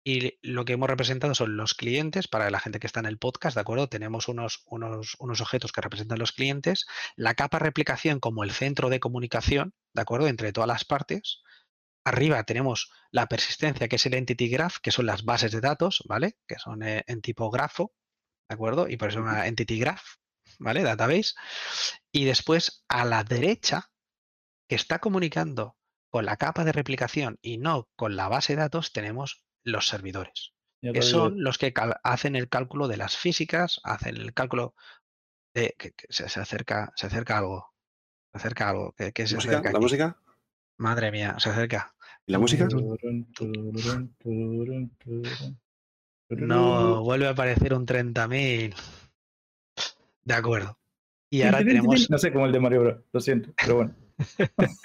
Y 0.08 0.38
lo 0.44 0.66
que 0.66 0.74
hemos 0.74 0.88
representado 0.90 1.34
son 1.34 1.58
los 1.58 1.74
clientes 1.74 2.28
para 2.28 2.52
la 2.52 2.60
gente 2.60 2.80
que 2.80 2.86
está 2.86 3.00
en 3.00 3.08
el 3.08 3.18
podcast, 3.18 3.56
¿de 3.56 3.62
acuerdo? 3.62 3.90
Tenemos 3.90 4.28
unos, 4.28 4.62
unos, 4.68 5.16
unos 5.20 5.42
objetos 5.42 5.72
que 5.72 5.82
representan 5.82 6.20
los 6.20 6.32
clientes, 6.32 6.86
la 7.16 7.34
capa 7.34 7.58
replicación 7.58 8.20
como 8.20 8.44
el 8.44 8.52
centro 8.52 8.90
de 8.90 9.00
comunicación, 9.00 9.74
¿de 9.96 10.02
acuerdo? 10.04 10.28
Entre 10.28 10.54
todas 10.54 10.68
las 10.68 10.86
partes. 10.86 11.42
Arriba 12.06 12.44
tenemos 12.44 12.92
la 13.10 13.26
persistencia, 13.28 13.88
que 13.88 13.96
es 13.96 14.06
el 14.06 14.14
entity 14.14 14.48
graph, 14.48 14.78
que 14.78 14.92
son 14.92 15.08
las 15.08 15.24
bases 15.26 15.52
de 15.52 15.62
datos, 15.62 16.04
¿vale? 16.08 16.38
Que 16.48 16.60
son 16.60 16.84
eh, 16.84 17.04
en 17.08 17.22
tipo 17.22 17.50
grafo, 17.50 17.96
¿de 18.48 18.54
acuerdo? 18.54 18.88
Y 18.88 18.98
por 18.98 19.10
eso 19.10 19.20
se 19.22 19.26
llama 19.26 19.48
entity 19.48 19.80
graph, 19.80 20.04
¿vale? 20.60 20.84
Database. 20.84 21.34
Y 22.12 22.26
después 22.26 22.84
a 22.88 23.06
la 23.06 23.24
derecha, 23.24 23.90
que 24.68 24.76
está 24.76 25.00
comunicando 25.00 25.76
con 26.10 26.26
la 26.26 26.38
capa 26.38 26.64
de 26.64 26.72
replicación 26.72 27.38
y 27.42 27.58
no 27.58 27.90
con 27.96 28.16
la 28.16 28.28
base 28.28 28.54
de 28.56 28.62
datos, 28.62 28.94
tenemos 28.94 29.44
los 29.64 29.88
servidores, 29.88 30.54
que 30.82 31.02
son 31.02 31.44
los 31.44 31.58
que 31.58 31.74
hacen 32.04 32.36
el 32.36 32.50
cálculo 32.50 32.88
de 32.88 32.98
las 32.98 33.18
físicas, 33.18 33.82
hacen 33.84 34.18
el 34.18 34.34
cálculo 34.34 34.76
de 35.54 35.76
que, 35.78 35.92
que 35.92 36.06
se, 36.10 36.30
se 36.30 36.40
acerca, 36.40 36.94
se 36.96 37.08
acerca 37.08 37.38
algo, 37.40 37.74
se 38.32 38.38
acerca 38.38 38.70
algo, 38.70 38.94
que, 38.94 39.12
que 39.12 39.28
se 39.28 39.36
¿Música? 39.36 39.54
acerca 39.54 39.72
¿La 39.74 39.80
música? 39.80 40.22
Madre 40.78 41.12
mía, 41.12 41.36
se 41.40 41.50
acerca. 41.50 41.96
¿Y 42.26 42.32
la 42.32 42.40
música? 42.40 42.68
No, 46.30 47.04
vuelve 47.04 47.28
a 47.28 47.32
aparecer 47.32 47.74
un 47.74 47.86
30.000. 47.86 48.76
De 50.26 50.34
acuerdo. 50.34 50.78
Y 51.30 51.44
ahora 51.44 51.60
tenemos, 51.60 52.10
No 52.10 52.18
sé 52.18 52.34
cómo 52.34 52.46
el 52.46 52.52
de 52.52 52.60
Mario 52.60 52.82
Bros. 52.82 53.04
Lo 53.14 53.20
siento, 53.20 53.54
pero 53.56 53.76
bueno. 53.76 53.96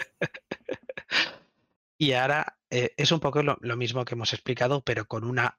y 1.99 2.12
ahora 2.12 2.59
eh, 2.70 2.93
es 2.97 3.11
un 3.12 3.20
poco 3.20 3.43
lo, 3.43 3.59
lo 3.61 3.76
mismo 3.76 4.05
que 4.05 4.14
hemos 4.14 4.32
explicado, 4.32 4.82
pero 4.82 5.07
con 5.07 5.24
una 5.24 5.59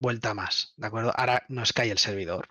vuelta 0.00 0.34
más, 0.34 0.74
¿de 0.76 0.86
acuerdo? 0.86 1.12
Ahora 1.16 1.44
nos 1.48 1.72
cae 1.72 1.90
el 1.90 1.98
servidor, 1.98 2.48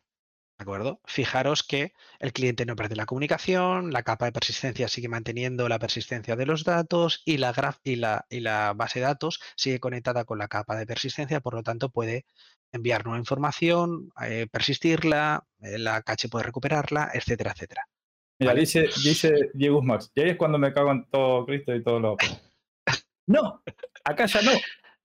¿de 0.64 0.72
acuerdo? 0.72 1.02
Fijaros 1.04 1.62
que 1.64 1.92
el 2.20 2.32
cliente 2.32 2.66
no 2.66 2.78
pierde 2.78 2.96
la 2.96 3.06
comunicación, 3.06 3.92
la 3.92 4.04
capa 4.04 4.26
de 4.26 4.32
persistencia 4.32 4.88
sigue 4.88 5.10
manteniendo 5.10 5.68
la 5.68 5.78
persistencia 5.78 6.38
de 6.38 6.46
los 6.46 6.64
datos 6.64 7.22
y 7.26 7.38
la, 7.38 7.54
graf- 7.54 7.82
y 7.84 7.98
la, 7.98 8.26
y 8.30 8.40
la 8.40 8.72
base 8.74 9.00
de 9.00 9.06
datos 9.06 9.42
sigue 9.58 9.82
conectada 9.82 10.24
con 10.24 10.38
la 10.38 10.48
capa 10.48 10.78
de 10.78 10.86
persistencia, 10.86 11.42
por 11.42 11.54
lo 11.54 11.64
tanto 11.64 11.90
puede 11.90 12.26
enviar 12.72 13.04
nueva 13.04 13.20
información, 13.20 14.10
eh, 14.26 14.48
persistirla, 14.50 15.46
eh, 15.62 15.78
la 15.78 16.02
caché 16.02 16.30
puede 16.30 16.46
recuperarla, 16.46 17.12
etcétera, 17.14 17.52
etcétera. 17.52 17.86
Mira, 18.40 18.52
Vale. 18.52 18.62
dice, 18.62 18.88
dice 19.04 19.32
Diego 19.54 19.82
Max. 19.82 20.12
Y 20.16 20.22
ahí 20.22 20.30
es 20.30 20.38
cuando 20.38 20.58
me 20.58 20.72
cago 20.74 20.92
en 20.92 21.06
todo 21.10 21.46
Cristo 21.46 21.76
y 21.76 21.84
todo 21.84 22.00
lo. 22.00 22.18
No, 23.26 23.64
acá 24.04 24.26
ya 24.26 24.42
no. 24.42 24.52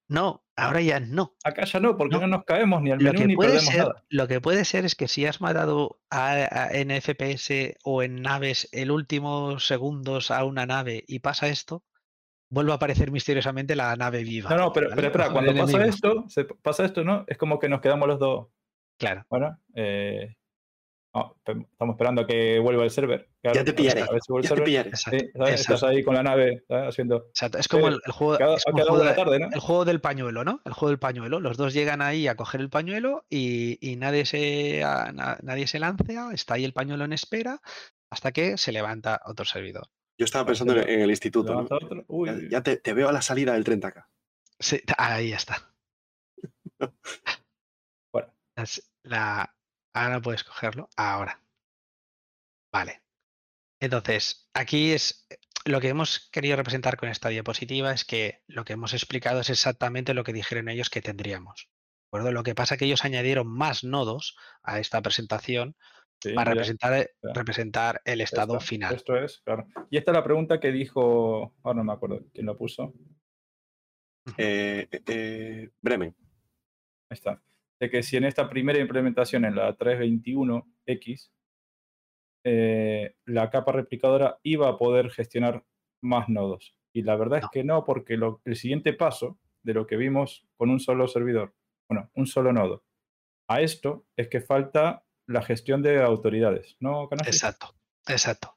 No, 0.09 0.45
ahora 0.59 0.81
ya 0.83 1.01
no. 1.01 1.35
Acá 1.45 1.65
ya 1.65 1.81
no, 1.81 1.97
porque 1.97 2.17
No. 2.17 2.23
no, 2.23 2.27
nos 2.29 2.45
caemos 2.45 2.83
ni 2.83 2.91
al 2.91 2.99
Lo 2.99 3.05
menú 3.13 3.19
que, 3.21 3.27
ni 3.27 3.37
puede 3.37 3.51
perdemos 3.51 3.73
ser, 3.75 3.83
nada. 3.83 4.05
lo 4.09 4.29
que 4.29 4.41
puede 4.41 4.65
ser 4.65 4.85
es 4.85 4.95
que 4.95 5.09
si 5.09 5.25
has 5.27 5.41
matado 5.41 6.01
a, 6.11 6.33
a- 6.33 6.69
en 6.73 6.91
FPS 6.91 7.77
o 7.85 8.03
en 8.03 8.23
naves 8.23 8.69
el 8.73 8.91
último 8.91 9.59
segundos 9.61 10.31
a 10.31 10.45
una 10.45 10.67
nave 10.67 11.05
y 11.07 11.21
pasa 11.21 11.49
esto, 11.49 11.85
vuelve 12.51 12.73
a 12.73 12.77
aparecer 12.77 13.11
misteriosamente 13.11 13.77
la 13.77 13.95
nave 13.97 14.23
viva. 14.25 14.51
No, 14.51 14.57
no, 14.57 14.73
pero, 14.73 14.89
¿vale? 14.91 14.97
pero 14.97 15.09
espera, 15.09 15.25
cuando 15.33 15.53
pasa 15.53 15.63
enemigo. 15.79 15.91
esto, 15.95 16.25
se 16.29 16.45
pasa 16.45 16.85
esto, 16.85 17.05
¿no? 17.05 17.25
Es 17.27 17.37
como 17.39 17.59
que 17.59 17.69
nos 17.69 17.81
quedamos 17.81 18.09
los 18.09 18.19
dos. 18.19 18.49
Claro, 18.99 19.25
Bueno, 19.31 19.59
eh, 19.75 20.35
pe- 21.45 21.67
estamos 21.71 21.95
esperando 21.95 22.23
a 22.23 22.27
que 22.27 22.59
vuelva 22.59 22.85
el 22.85 22.91
server. 22.91 23.29
Claro, 23.43 23.55
Ya 23.59 23.65
te 23.65 23.73
pillaré. 23.73 24.03
a 24.03 24.07
ver 24.11 24.21
si 24.23 24.33
Ya 24.49 24.55
te 24.55 24.63
pillaré. 24.63 24.89
exacto. 24.91 25.19
Sí, 25.19 25.31
¿sabes? 25.33 25.51
exacto, 25.53 25.75
Estás 25.75 25.83
ahí 25.85 26.03
con 26.05 26.15
la 26.15 26.23
nave 26.23 26.65
¿sabes? 26.69 26.89
haciendo. 26.89 27.27
exacto. 27.29 27.59
Es 27.59 27.69
como 27.69 27.89
el, 27.89 28.01
el 28.05 28.13
juego, 28.13 28.39
como 28.65 28.79
el 28.79 28.85
juego 28.85 28.99
de 28.99 29.05
la 29.05 29.11
de- 29.13 29.17
tarde, 29.17 29.39
¿no? 29.41 29.49
el 29.53 29.61
juego 29.61 29.85
del 29.85 30.01
pañuelo, 30.01 30.45
¿no? 30.45 30.61
El 30.65 30.73
juego 30.73 30.91
del 30.91 30.99
pañuelo. 30.99 31.41
Los 31.41 31.57
dos 31.57 31.73
llegan 31.75 32.03
ahí 32.03 32.27
a 32.29 32.35
coger 32.37 32.61
el 32.61 32.71
pañuelo 32.71 33.25
y, 33.31 33.79
y 33.81 33.97
nadie, 33.97 34.25
se, 34.27 34.83
a- 34.85 35.13
na- 35.13 35.39
nadie 35.43 35.67
se 35.67 35.79
lancia, 35.79 36.31
está 36.33 36.55
ahí 36.55 36.65
el 36.65 36.73
pañuelo 36.73 37.05
en 37.05 37.13
espera 37.13 37.61
hasta 38.11 38.33
que 38.33 38.57
se 38.57 38.73
levanta 38.73 39.21
otro 39.27 39.45
servidor. 39.45 39.87
Yo 40.19 40.25
estaba 40.25 40.47
pensando 40.47 40.75
en, 40.77 41.01
el 41.01 41.11
instituto. 41.11 41.53
¿no? 41.55 41.63
Levanta 41.63 41.77
otro. 41.87 42.05
Uy, 42.09 42.29
Ya, 42.29 42.49
ya 42.59 42.63
te, 42.63 42.77
te 42.79 42.93
veo 42.93 43.09
a 43.09 43.13
la 43.13 43.23
salida 43.23 43.53
del 43.53 43.65
30K. 43.65 44.07
Sí, 44.59 44.81
ahí 44.97 45.33
está. 45.33 45.71
Bueno. 48.13 48.33
La, 49.05 49.55
ahora 50.05 50.21
puedes 50.21 50.45
cogerlo. 50.45 50.89
Ahora. 50.97 51.43
Vale. 52.73 53.03
Entonces, 53.81 54.49
aquí 54.55 54.93
es 54.93 55.27
lo 55.65 55.81
que 55.81 55.89
hemos 55.89 56.29
querido 56.31 56.57
representar 56.57 56.97
con 56.97 57.09
esta 57.09 57.29
diapositiva 57.29 57.93
es 57.93 58.05
que 58.05 58.43
lo 58.47 58.65
que 58.65 58.73
hemos 58.75 58.93
explicado 58.95 59.41
es 59.41 59.51
exactamente 59.51 60.15
lo 60.15 60.25
que 60.25 60.33
dijeron 60.33 60.69
ellos 60.69 60.91
que 60.91 61.03
tendríamos. 61.03 61.69
¿De 61.69 62.07
acuerdo? 62.09 62.33
Lo 62.33 62.43
que 62.43 62.55
pasa 62.55 62.75
es 62.75 62.79
que 62.79 62.87
ellos 62.87 63.05
añadieron 63.05 63.47
más 63.47 63.85
nodos 63.85 64.37
a 64.63 64.79
esta 64.81 65.03
presentación 65.03 65.77
sí, 66.23 66.33
para 66.33 66.51
mira, 66.53 66.63
representar, 66.63 67.11
ya. 67.23 67.33
representar 67.35 68.01
el 68.05 68.21
estado 68.21 68.55
esta- 68.55 68.67
final. 68.67 68.95
Esto 68.95 69.17
es, 69.17 69.41
claro. 69.41 69.67
Y 69.91 69.99
esta 69.99 70.11
es 70.13 70.17
la 70.17 70.25
pregunta 70.25 70.59
que 70.59 70.73
dijo. 70.73 71.55
Ahora 71.63 71.77
no 71.79 71.85
me 71.85 71.93
acuerdo 71.93 72.25
quién 72.33 72.47
lo 72.47 72.57
puso. 72.57 72.95
Eh, 74.37 74.89
eh, 74.91 75.03
eh, 75.07 75.71
Bremen. 75.81 76.15
Ahí 77.11 77.15
está. 77.15 77.43
De 77.81 77.91
que 77.91 78.03
si 78.03 78.17
en 78.17 78.25
esta 78.25 78.49
primera 78.49 78.79
implementación, 78.81 79.45
en 79.45 79.55
la 79.57 79.77
321X, 79.77 81.31
eh, 82.45 83.15
la 83.27 83.51
capa 83.51 83.73
replicadora 83.73 84.39
iba 84.43 84.69
a 84.69 84.77
poder 84.79 85.11
gestionar 85.11 85.65
más 86.03 86.29
nodos. 86.29 86.75
Y 86.93 87.03
la 87.03 87.17
verdad 87.17 87.41
No. 87.41 87.47
es 87.47 87.51
que 87.53 87.65
no, 87.65 87.85
porque 87.85 88.17
lo- 88.17 88.41
el 88.45 88.57
siguiente 88.57 88.93
paso 88.93 89.39
de 89.63 89.75
lo 89.75 89.87
que 89.87 89.97
vimos 89.97 90.47
con 90.57 90.71
un 90.71 90.81
solo 90.81 91.07
servidor, 91.09 91.55
bueno, 91.89 92.11
un 92.15 92.27
solo 92.27 92.53
nodo, 92.53 92.85
a 93.49 93.61
esto 93.61 94.07
es 94.17 94.29
que 94.29 94.41
falta 94.41 95.05
la 95.27 95.43
gestión 95.43 95.83
de 95.83 96.03
autoridades, 96.03 96.77
¿no? 96.81 97.09
Exacto, 97.27 97.75
exacto. 98.07 98.57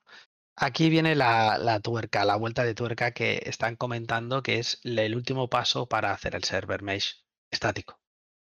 Aquí 0.56 0.90
viene 0.90 1.16
la, 1.16 1.58
la 1.58 1.80
tuerca, 1.80 2.24
la 2.26 2.36
vuelta 2.36 2.64
de 2.64 2.76
tuerca 2.76 3.12
que 3.12 3.42
están 3.46 3.76
comentando 3.76 4.44
que 4.44 4.60
es 4.60 4.80
el 4.84 5.16
último 5.16 5.50
paso 5.50 5.88
para 5.88 6.12
hacer 6.12 6.36
el 6.36 6.44
server 6.44 6.82
mesh 6.84 7.26
estático, 7.52 8.00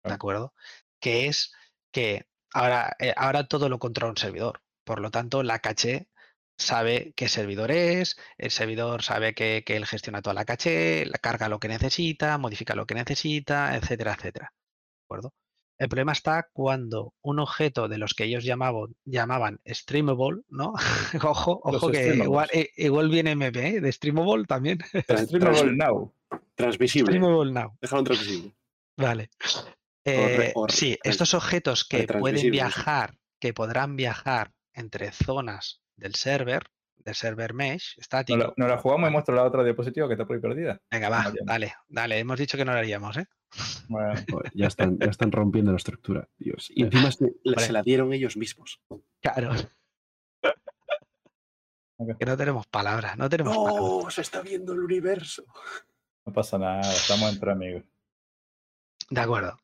¿de 0.09 0.15
acuerdo? 0.15 0.53
Que 0.99 1.27
es 1.27 1.53
que 1.91 2.27
ahora, 2.53 2.95
eh, 2.99 3.13
ahora 3.15 3.47
todo 3.47 3.69
lo 3.69 3.79
controla 3.79 4.11
un 4.11 4.17
servidor. 4.17 4.61
Por 4.83 5.01
lo 5.01 5.11
tanto, 5.11 5.43
la 5.43 5.59
caché 5.59 6.09
sabe 6.57 7.13
qué 7.15 7.29
servidor 7.29 7.71
es, 7.71 8.17
el 8.37 8.51
servidor 8.51 9.01
sabe 9.01 9.33
que, 9.33 9.63
que 9.65 9.77
él 9.77 9.85
gestiona 9.85 10.21
toda 10.21 10.33
la 10.33 10.45
caché, 10.45 11.05
la 11.05 11.17
carga 11.19 11.49
lo 11.49 11.59
que 11.59 11.69
necesita, 11.69 12.37
modifica 12.37 12.75
lo 12.75 12.85
que 12.85 12.95
necesita, 12.95 13.75
etcétera, 13.77 14.13
etcétera. 14.13 14.53
¿De 14.53 15.03
acuerdo? 15.05 15.33
El 15.79 15.87
problema 15.87 16.11
está 16.11 16.49
cuando 16.51 17.13
un 17.21 17.39
objeto 17.39 17.87
de 17.87 17.97
los 17.97 18.13
que 18.13 18.25
ellos 18.25 18.43
llamaban, 18.43 18.97
llamaban 19.05 19.61
streamable, 19.65 20.41
¿no? 20.49 20.73
ojo, 21.23 21.61
ojo 21.63 21.89
que 21.89 22.15
igual, 22.15 22.49
eh, 22.51 22.69
igual 22.75 23.09
viene 23.09 23.31
MP, 23.31 23.65
¿eh? 23.65 23.81
de 23.81 23.91
streamable 23.93 24.43
también. 24.43 24.79
Streamable 25.09 25.77
now. 25.77 26.13
transmisible. 26.55 27.13
streamable 27.13 27.53
now. 27.53 27.77
Déjalo 27.79 28.03
transmisible. 28.03 28.53
Vale. 28.97 29.29
Eh, 30.05 30.53
sí, 30.69 30.97
estos 31.03 31.33
objetos 31.33 31.85
que 31.85 32.07
pueden 32.07 32.51
viajar, 32.51 33.15
que 33.39 33.53
podrán 33.53 33.95
viajar 33.95 34.53
entre 34.73 35.11
zonas 35.11 35.81
del 35.95 36.15
server, 36.15 36.63
del 36.97 37.15
server 37.15 37.53
mesh 37.53 37.95
Nos 37.97 38.03
estático. 38.03 38.37
la, 38.37 38.53
nos 38.55 38.69
la 38.69 38.77
jugamos 38.77 39.01
y 39.01 39.03
Vale. 39.03 39.11
muestro 39.13 39.35
la 39.35 39.43
otra 39.43 39.63
diapositiva 39.63 40.07
que 40.07 40.13
está 40.13 40.25
por 40.25 40.35
ahí 40.35 40.41
perdida. 40.41 40.79
Venga, 40.91 41.09
va, 41.09 41.23
Vale. 41.23 41.39
dale, 41.43 41.73
dale. 41.87 42.19
Hemos 42.19 42.37
dicho 42.39 42.57
que 42.57 42.65
no 42.65 42.71
lo 42.73 42.77
haríamos, 42.79 43.17
¿eh? 43.17 43.25
Bueno, 43.87 44.13
Joder, 44.29 44.51
ya, 44.53 44.67
están, 44.67 44.97
ya 44.99 45.07
están 45.07 45.31
rompiendo 45.31 45.71
la 45.71 45.77
estructura. 45.77 46.27
Dios. 46.37 46.67
Y 46.69 46.83
encima 46.83 47.11
Se, 47.11 47.25
Hombre. 47.45 47.65
se 47.65 47.71
la 47.73 47.81
dieron 47.83 48.13
ellos 48.13 48.37
mismos. 48.37 48.81
Claro. 49.21 49.51
Ok. 51.97 52.17
Que 52.17 52.25
no 52.25 52.37
tenemos 52.37 52.67
palabras, 52.67 53.17
no 53.17 53.27
tenemos 53.29 53.55
palabras. 53.57 54.03
¡No! 54.05 54.09
Se 54.11 54.21
está 54.21 54.41
viendo 54.41 54.73
el 54.73 54.79
universo. 54.79 55.43
no 56.25 56.31
pasa 56.33 56.57
nada, 56.57 56.81
estamos 56.81 57.33
entre 57.33 57.51
amigos. 57.51 57.83
De 59.09 59.19
acuerdo. 59.19 59.57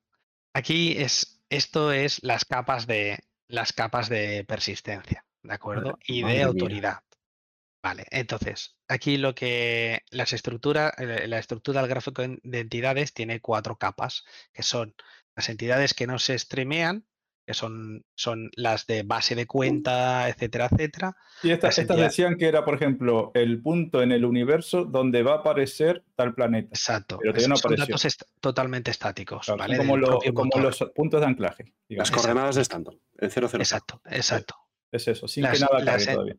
Aquí 0.56 0.96
es, 0.98 1.44
esto 1.50 1.92
es 1.92 2.24
las 2.24 2.46
capas 2.46 2.88
de 2.88 3.20
las 3.50 3.74
capas 3.74 4.08
de 4.08 4.46
persistencia, 4.46 5.26
¿de 5.44 5.54
acuerdo? 5.54 6.00
Y 6.08 6.24
de 6.24 6.44
autoridad. 6.44 7.00
Vale, 7.84 8.06
entonces, 8.10 8.78
aquí 8.88 9.18
lo 9.18 9.36
que 9.36 10.04
las 10.12 10.32
estructuras, 10.32 10.94
eh, 10.98 11.28
la 11.28 11.40
estructura 11.40 11.82
del 11.82 11.90
gráfico 11.90 12.22
de 12.22 12.60
entidades 12.62 13.14
tiene 13.14 13.42
cuatro 13.42 13.78
capas, 13.78 14.24
que 14.54 14.64
son 14.64 14.96
las 15.36 15.50
entidades 15.50 15.94
que 15.94 16.08
no 16.08 16.20
se 16.20 16.40
streamean, 16.40 17.06
que 17.46 17.54
son, 17.54 18.04
son 18.16 18.50
las 18.56 18.88
de 18.88 19.04
base 19.04 19.36
de 19.36 19.46
cuenta, 19.46 20.28
etcétera, 20.30 20.68
etcétera. 20.72 21.16
Y 21.44 21.52
estas, 21.52 21.70
Las 21.70 21.78
estas 21.80 21.96
entidades- 21.96 22.12
decían 22.12 22.38
que 22.38 22.48
era, 22.48 22.66
por 22.66 22.76
ejemplo, 22.76 23.32
el 23.36 23.62
punto 23.62 24.02
en 24.02 24.12
el 24.12 24.26
universo 24.26 24.86
donde 24.86 25.22
va 25.24 25.34
a 25.34 25.38
aparecer 25.38 26.04
tal 26.16 26.34
planeta. 26.34 26.70
Exacto. 26.70 27.18
Pero 27.20 27.34
todavía 27.34 27.44
es- 27.44 27.50
no 27.50 27.56
son 27.58 27.76
datos 27.76 28.06
est- 28.06 28.24
totalmente 28.40 28.92
estáticos, 28.92 29.46
Claro, 29.46 29.60
¿vale? 29.60 29.78
como, 29.78 29.98
lo- 29.98 30.20
como 30.34 30.60
los 30.60 30.80
puntos 30.96 31.22
de 31.22 31.28
anclaje. 31.28 31.64
Las. 31.90 32.10
Exacto. 32.10 32.22
coordenadas 32.24 32.56
de 32.56 32.62
Stanton, 32.64 33.00
el 33.18 33.32
00. 33.32 33.62
Exacto, 33.62 34.02
exacto. 34.06 34.56
Es 34.92 35.08
eso, 35.08 35.28
sin 35.28 35.44
Las- 35.44 35.54
que 35.54 35.66
nada 35.66 35.80
las 35.80 35.86
cargue 35.86 36.06
en- 36.06 36.14
todavía. 36.14 36.36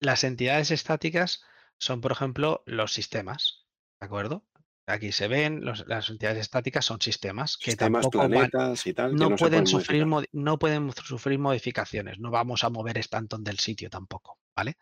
Las 0.00 0.24
entidades 0.24 0.70
estáticas 0.70 1.42
son, 1.78 2.00
por 2.00 2.12
ejemplo, 2.12 2.62
los 2.66 2.92
sistemas, 2.92 3.66
¿de 4.00 4.06
acuerdo? 4.06 4.44
Aquí 4.90 5.12
se 5.12 5.28
ven, 5.28 5.64
los- 5.64 5.86
las 5.86 6.08
entidades 6.10 6.38
estáticas 6.38 6.84
son 6.84 7.00
sistemas 7.00 7.56
que 7.56 7.70
Sistemas, 7.70 8.02
tampoco 8.02 8.18
van- 8.18 8.30
planetas 8.30 8.86
y 8.86 8.92
tal. 8.94 9.12
no, 9.14 9.28
pueden 9.36 9.38
pueden 9.38 9.66
sufrir 9.66 10.06
no 10.32 10.58
pueden 10.58 10.92
sufrir 10.92 11.38
modificaciones. 11.38 12.18
No 12.18 12.30
vamos 12.30 12.64
a 12.64 12.70
mover 12.70 12.98
Stanton 12.98 13.42
del 13.44 13.58
sitio 13.58 13.88
tampoco, 13.90 14.38
¿vale? 14.54 14.76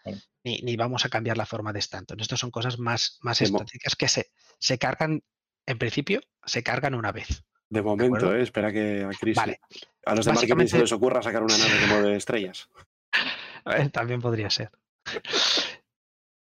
Ni, 0.45 0.59
ni 0.63 0.77
vamos 0.77 1.05
a 1.05 1.09
cambiar 1.09 1.37
la 1.37 1.47
forma 1.47 1.73
de 1.73 1.79
Stanton. 1.81 2.21
Estas 2.21 2.41
son 2.41 2.51
cosas 2.51 2.79
más, 2.79 3.19
más 3.23 3.39
De 3.39 3.45
estáticas 3.47 3.95
que 3.97 4.09
se, 4.09 4.31
se 4.59 4.79
cargan, 4.79 5.23
en 5.67 5.79
principio, 5.79 6.21
se 6.45 6.63
cargan 6.63 6.95
una 6.95 7.13
vez. 7.13 7.45
De 7.71 7.83
momento? 7.83 8.35
¿eh? 8.35 8.43
espera 8.43 8.73
que 8.73 9.05
a 9.05 9.11
Chris. 9.11 9.37
Vale. 9.37 9.61
A 10.07 10.15
los 10.15 10.25
de 10.25 10.33
marketing 10.33 10.67
se 10.67 10.79
les 10.79 10.93
ocurra 10.93 11.23
sacar 11.23 11.43
una 11.43 11.59
nave 11.59 11.79
que 11.79 11.87
mueve 11.87 12.17
estrellas. 12.17 12.69
Eh, 13.71 13.91
También 13.91 14.23
podría 14.23 14.49
ser. 14.49 14.71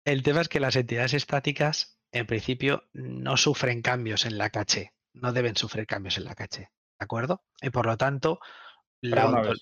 El 0.03 0.21
tema 0.21 0.41
es 0.41 0.47
que 0.49 0.59
las 0.59 0.75
entidades 0.75 1.13
estáticas, 1.15 1.94
en 2.15 2.25
principio, 2.25 2.87
no 2.93 3.37
sufren 3.37 3.81
cambios 3.81 4.25
en 4.25 4.37
la 4.37 4.49
caché. 4.49 4.93
No 5.13 5.33
deben 5.33 5.55
sufrir 5.55 5.85
cambios 5.85 6.17
en 6.17 6.25
la 6.25 6.35
caché. 6.35 6.71
¿De 6.99 7.03
acuerdo? 7.03 7.43
Y 7.61 7.69
por 7.69 7.85
lo 7.85 7.97
tanto, 7.97 8.39
la 9.01 9.23
auto- 9.23 9.53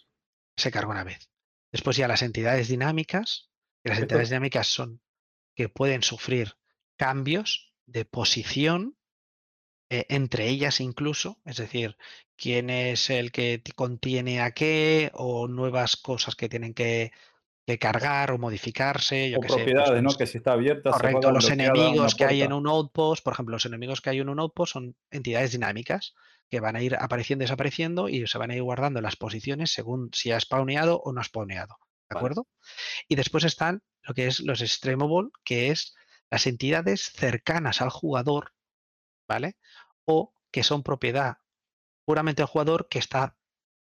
se 0.56 0.72
carga 0.72 0.91
una 0.91 1.04
vez. 1.04 1.30
Después 1.72 1.97
ya 1.97 2.08
las 2.08 2.22
entidades 2.22 2.68
dinámicas, 2.68 3.49
que 3.84 3.89
las 3.89 3.99
entidades 3.99 4.30
dinámicas 4.30 4.68
son 4.68 5.01
que 5.56 5.70
pueden 5.70 6.04
sufrir 6.04 6.56
cambios 6.95 7.74
de 7.86 8.06
posición 8.06 8.97
eh, 9.89 10.06
entre 10.10 10.47
ellas 10.47 10.80
incluso, 10.80 11.41
es 11.45 11.58
decir, 11.58 11.97
quién 12.36 12.70
es 12.70 13.10
el 13.10 13.32
que 13.32 13.62
contiene 13.76 14.41
a 14.41 14.51
qué 14.51 15.12
o 15.14 15.47
nuevas 15.47 15.97
cosas 15.97 16.36
que 16.36 16.49
tienen 16.49 16.74
que, 16.74 17.12
que 17.66 17.80
cargar 17.80 18.32
o 18.32 18.38
modificarse, 18.38 19.30
yo 19.32 19.39
O 19.39 19.41
sé, 19.41 19.47
pues, 19.47 19.57
propiedades, 19.57 20.01
¿no? 20.03 20.09
los- 20.09 20.18
Que 20.18 20.28
si 20.28 20.38
está 20.38 20.51
abierta, 20.53 20.91
Correcto, 20.91 21.32
los 21.32 21.49
enemigos 21.49 22.16
que 22.16 22.26
hay 22.26 22.41
en 22.41 22.51
un 22.53 22.68
outpost, 22.68 23.24
por 23.24 23.34
ejemplo, 23.34 23.53
los 23.53 23.66
enemigos 23.66 24.01
que 24.01 24.09
hay 24.09 24.20
en 24.20 24.30
un 24.30 24.39
outpost 24.39 24.74
son 24.74 24.97
entidades 25.11 25.51
dinámicas 25.53 26.14
que 26.49 26.59
van 26.59 26.76
a 26.76 26.82
ir 26.82 26.95
apareciendo 26.99 27.43
y 27.43 27.45
desapareciendo 27.45 28.09
y 28.09 28.28
se 28.28 28.38
van 28.38 28.51
a 28.51 28.55
ir 28.55 28.64
guardando 28.64 28.99
las 29.01 29.16
posiciones 29.16 29.72
según 29.72 30.09
si 30.14 30.32
ha 30.32 30.39
spawneado 30.39 30.99
o 30.99 31.14
no 31.14 31.22
ha 31.22 31.24
spawneado. 31.24 31.78
¿De 32.09 32.16
Vale. 32.16 32.20
acuerdo? 32.20 32.47
Y 33.07 33.16
después 33.16 33.43
están 33.45 33.82
lo 34.01 34.14
que 34.14 34.28
es 34.28 34.41
los 34.41 34.59
streamable, 34.59 35.30
que 35.45 35.70
es 35.72 35.95
las 36.30 36.45
entidades 36.47 37.11
cercanas 37.16 37.82
al 37.82 37.89
jugador, 37.89 38.53
¿vale? 39.28 39.57
O 40.05 40.36
que 40.51 40.64
son 40.64 40.84
propiedad 40.84 41.38
puramente 42.05 42.41
del 42.41 42.47
jugador 42.49 42.88
que 42.89 42.99
está 42.99 43.38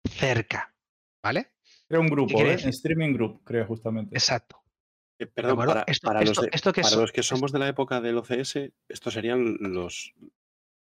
cerca, 0.09 0.74
¿vale? 1.22 1.52
Crea 1.93 2.01
un 2.01 2.07
grupo, 2.09 2.40
¿eh? 2.40 2.55
En 2.59 2.68
streaming 2.70 3.12
group, 3.12 3.45
crea 3.45 3.66
justamente. 3.66 4.16
Exacto. 4.16 4.62
Eh, 5.18 5.26
¿De 5.26 5.26
perdón, 5.26 5.59
para, 5.59 5.84
Esto- 5.86 6.07
para 6.07 6.22
los, 6.22 6.40
de- 6.40 6.49
esto 6.51 6.72
que 6.72 6.80
para 6.80 6.95
so- 6.95 7.01
los 7.03 7.12
que 7.12 7.20
es- 7.20 7.26
somos 7.26 7.53
de 7.53 7.59
la 7.59 7.68
época 7.68 8.01
del 8.01 8.16
OCS, 8.16 8.72
estos 8.88 9.12
serían 9.12 9.59
los 9.61 10.14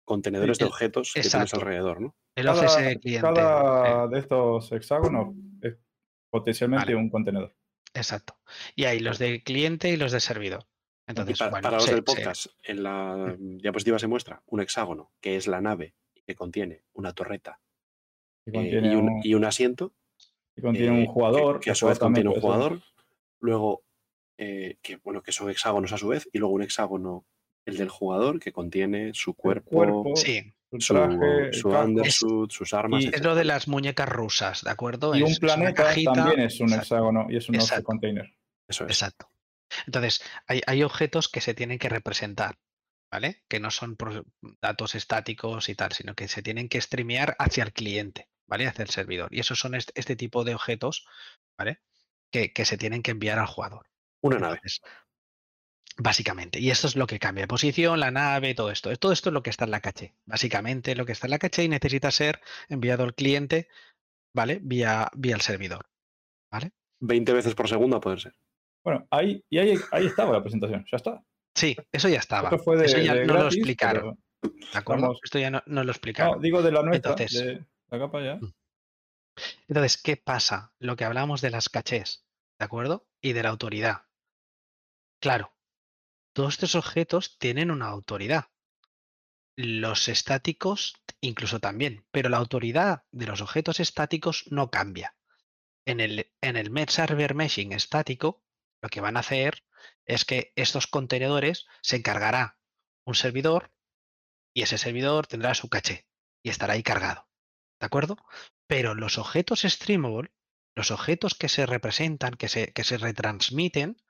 contenedores 0.06 0.56
de 0.58 0.64
objetos 0.64 1.12
que 1.12 1.20
tienes 1.20 1.34
exacto. 1.34 1.56
alrededor, 1.56 2.00
¿no? 2.00 2.16
El 2.34 2.46
Cada, 2.46 2.62
OCS 2.62 2.98
cliente. 3.00 3.20
cada 3.20 4.08
de 4.08 4.18
estos 4.18 4.72
hexágonos 4.72 5.34
es 5.60 5.76
potencialmente 6.30 6.86
Vale. 6.86 6.96
un 6.96 7.10
contenedor. 7.10 7.54
Exacto. 7.92 8.38
Y 8.74 8.84
hay 8.84 9.00
los 9.00 9.18
de 9.18 9.42
cliente 9.42 9.90
y 9.90 9.98
los 9.98 10.10
de 10.10 10.20
servidor. 10.20 10.66
Entonces, 11.06 11.38
para, 11.38 11.50
bueno, 11.50 11.62
para 11.64 11.76
los 11.76 11.86
del 11.86 12.02
podcast, 12.02 12.46
en 12.62 12.82
la 12.82 13.36
diapositiva 13.38 13.98
se 13.98 14.06
muestra 14.06 14.42
un 14.46 14.62
hexágono, 14.62 15.12
que 15.20 15.36
es 15.36 15.46
la 15.48 15.60
nave 15.60 15.94
que 16.26 16.34
contiene 16.34 16.84
una 16.94 17.12
torreta 17.12 17.60
Y 18.46 18.50
eh, 18.50 18.52
contiene, 18.54 18.92
y, 18.92 18.96
un, 18.96 19.08
un, 19.10 19.20
y 19.22 19.34
un 19.34 19.44
asiento. 19.44 19.92
Y 20.56 20.60
contiene 20.62 20.96
eh, 20.98 21.00
un 21.00 21.06
jugador. 21.06 21.58
Que, 21.60 21.64
que 21.64 21.70
a 21.70 21.74
su 21.74 21.86
vez 21.86 21.98
contiene 21.98 22.30
un 22.30 22.40
jugador. 22.40 22.80
Luego, 23.40 23.82
eh, 24.38 24.76
que 24.82 24.96
bueno, 24.96 25.22
que 25.22 25.32
son 25.32 25.50
hexágonos 25.50 25.92
a 25.92 25.98
su 25.98 26.08
vez. 26.08 26.28
Y 26.32 26.38
luego 26.38 26.54
un 26.54 26.62
hexágono, 26.62 27.24
el 27.66 27.76
del 27.76 27.88
jugador, 27.88 28.40
que 28.40 28.52
contiene 28.52 29.12
su 29.14 29.34
cuerpo, 29.34 29.70
cuerpo, 29.70 30.16
sí, 30.16 30.52
su 30.78 30.94
traje, 30.94 31.52
su 31.52 31.68
undersuit, 31.70 32.50
sus 32.50 32.72
armas. 32.74 33.04
Y- 33.04 33.08
es 33.08 33.22
lo 33.22 33.34
de 33.34 33.44
las 33.44 33.68
muñecas 33.68 34.08
rusas, 34.08 34.62
¿de 34.64 34.70
acuerdo? 34.70 35.14
Y 35.14 35.18
Es- 35.18 35.24
un 35.24 35.30
es 35.32 35.38
una 35.42 35.54
planeta 35.54 35.84
cajita- 35.84 36.12
también 36.14 36.40
es 36.40 36.60
un 36.60 36.66
Exacto, 36.68 36.82
hexágono 36.82 37.26
y 37.30 37.36
es 37.36 37.48
un 37.48 37.54
Exacto. 37.56 37.84
container. 37.84 38.32
Eso 38.68 38.84
es. 38.84 38.90
Exacto. 38.90 39.30
Entonces, 39.86 40.22
hay, 40.46 40.60
hay 40.66 40.82
objetos 40.82 41.28
que 41.28 41.40
se 41.40 41.54
tienen 41.54 41.78
que 41.78 41.88
representar, 41.88 42.56
¿vale? 43.10 43.42
Que 43.48 43.60
no 43.60 43.70
son 43.70 43.96
pro- 43.96 44.24
datos 44.60 44.94
estáticos 44.94 45.68
y 45.68 45.74
tal, 45.74 45.92
sino 45.92 46.14
que 46.14 46.28
se 46.28 46.42
tienen 46.42 46.68
que 46.68 46.80
streamear 46.80 47.34
hacia 47.38 47.64
el 47.64 47.72
cliente, 47.72 48.28
¿vale? 48.46 48.66
Hacia 48.66 48.82
el 48.82 48.90
servidor. 48.90 49.32
Y 49.34 49.40
esos 49.40 49.58
son 49.58 49.74
este, 49.74 49.92
este 49.94 50.16
tipo 50.16 50.44
de 50.44 50.54
objetos, 50.54 51.06
¿vale? 51.58 51.80
Que, 52.30 52.52
que 52.52 52.64
se 52.64 52.76
tienen 52.78 53.02
que 53.02 53.10
enviar 53.12 53.38
al 53.38 53.46
jugador. 53.46 53.86
Una 54.22 54.38
nave. 54.38 54.54
Entonces, 54.56 54.80
Básicamente. 55.96 56.58
Y 56.58 56.70
esto 56.70 56.88
es 56.88 56.96
lo 56.96 57.06
que 57.06 57.20
cambia 57.20 57.44
de 57.44 57.48
posición, 57.48 58.00
la 58.00 58.10
nave, 58.10 58.54
todo 58.54 58.70
esto. 58.72 58.94
Todo 58.96 59.12
esto 59.12 59.28
es 59.30 59.32
lo 59.32 59.42
que 59.44 59.50
está 59.50 59.64
en 59.64 59.70
la 59.70 59.80
caché. 59.80 60.14
Básicamente 60.24 60.96
lo 60.96 61.06
que 61.06 61.12
está 61.12 61.28
en 61.28 61.30
la 61.32 61.38
caché 61.38 61.62
y 61.62 61.68
necesita 61.68 62.10
ser 62.10 62.40
enviado 62.68 63.04
al 63.04 63.14
cliente, 63.14 63.68
¿vale? 64.34 64.58
Vía, 64.60 65.08
vía 65.14 65.36
el 65.36 65.40
servidor. 65.40 65.86
20 67.00 67.32
veces 67.32 67.54
por 67.54 67.68
segundo 67.68 67.96
a 67.96 68.00
poder 68.00 68.20
ser. 68.20 68.34
Bueno, 68.82 69.06
ahí, 69.10 69.44
y 69.50 69.58
ahí, 69.58 69.74
ahí 69.92 70.06
estaba 70.06 70.32
la 70.32 70.42
presentación, 70.42 70.84
ya 70.90 70.96
está. 70.96 71.22
Sí, 71.54 71.76
eso 71.92 72.08
ya 72.08 72.18
estaba. 72.18 72.48
Esto 72.48 72.58
fue 72.62 72.76
de, 72.76 72.86
eso 72.86 72.98
ya 72.98 73.14
de 73.14 73.26
no 73.26 73.34
lo 73.34 73.46
explicaron. 73.46 74.18
pero- 74.40 74.54
¿De 74.72 74.78
acuerdo? 74.78 75.02
vamos. 75.02 75.20
Esto 75.22 75.38
ya 75.38 75.50
no, 75.50 75.62
no 75.66 75.84
lo 75.84 75.90
explicaron. 75.92 76.36
No, 76.36 76.40
digo 76.40 76.62
de 76.62 76.72
la 76.72 76.82
nuestra, 76.82 77.12
Entonces- 77.12 77.44
de 77.44 77.64
la 77.94 78.06
capa 78.06 78.22
ya. 78.22 78.40
Entonces, 79.68 80.00
¿qué 80.00 80.16
pasa? 80.16 80.72
Lo 80.78 80.96
que 80.96 81.04
hablamos 81.04 81.40
de 81.40 81.50
las 81.50 81.68
cachés, 81.68 82.26
¿de 82.58 82.64
acuerdo? 82.64 83.06
Y 83.20 83.32
de 83.32 83.42
la 83.42 83.50
autoridad. 83.50 84.06
Claro, 85.20 85.54
todos 86.32 86.54
estos 86.54 86.74
objetos 86.74 87.38
tienen 87.38 87.70
una 87.70 87.86
autoridad. 87.86 88.50
Los 89.56 90.08
estáticos 90.08 90.94
incluso 91.20 91.60
también, 91.60 92.06
pero 92.10 92.28
la 92.28 92.36
autoridad 92.36 93.04
de 93.10 93.26
los 93.26 93.40
objetos 93.40 93.80
estáticos 93.80 94.44
no 94.50 94.70
cambia. 94.70 95.16
En 95.86 96.00
el, 96.00 96.32
en 96.40 96.56
el 96.56 96.70
Met 96.70 96.90
Server 96.90 97.34
Meshing 97.34 97.72
estático, 97.72 98.42
lo 98.82 98.88
que 98.88 99.00
van 99.00 99.16
a 99.16 99.20
hacer 99.20 99.64
es 100.04 100.24
que 100.24 100.52
estos 100.56 100.86
contenedores 100.86 101.66
se 101.82 101.96
encargará 101.96 102.58
un 103.04 103.14
servidor 103.14 103.72
y 104.54 104.62
ese 104.62 104.78
servidor 104.78 105.26
tendrá 105.26 105.54
su 105.54 105.68
caché 105.68 106.06
y 106.42 106.50
estará 106.50 106.74
ahí 106.74 106.82
cargado. 106.82 107.28
¿De 107.84 107.86
acuerdo? 107.86 108.16
Pero 108.66 108.94
los 108.94 109.18
objetos 109.18 109.60
streamable, 109.60 110.32
los 110.74 110.90
objetos 110.90 111.34
que 111.34 111.50
se 111.50 111.66
representan, 111.66 112.32
que 112.32 112.48
se, 112.48 112.72
que 112.72 112.82
se 112.82 112.96
retransmiten, 112.96 114.02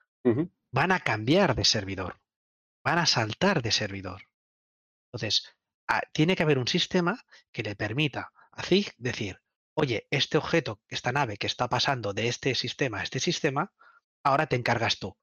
van 0.71 0.93
a 0.93 1.01
cambiar 1.01 1.57
de 1.57 1.65
servidor, 1.65 2.21
van 2.85 2.99
a 2.99 3.07
saltar 3.07 3.63
de 3.63 3.73
servidor. 3.73 4.29
Entonces, 5.09 5.57
ah, 5.89 6.03
tiene 6.13 6.37
que 6.37 6.45
haber 6.45 6.59
un 6.59 6.69
sistema 6.69 7.27
que 7.51 7.65
le 7.65 7.75
permita 7.75 8.31
a 8.53 8.63
ZIG 8.63 8.95
decir, 8.97 9.43
oye, 9.75 10.07
este 10.13 10.39
objeto, 10.39 10.81
esta 10.87 11.11
nave 11.11 11.37
que 11.37 11.49
está 11.49 11.69
pasando 11.69 12.13
de 12.13 12.29
este 12.29 12.55
sistema 12.55 13.01
a 13.01 13.03
este 13.03 13.19
sistema, 13.19 13.73
ahora 14.23 14.47
te 14.47 14.55
encargas 14.55 15.01
tú. 15.01 15.17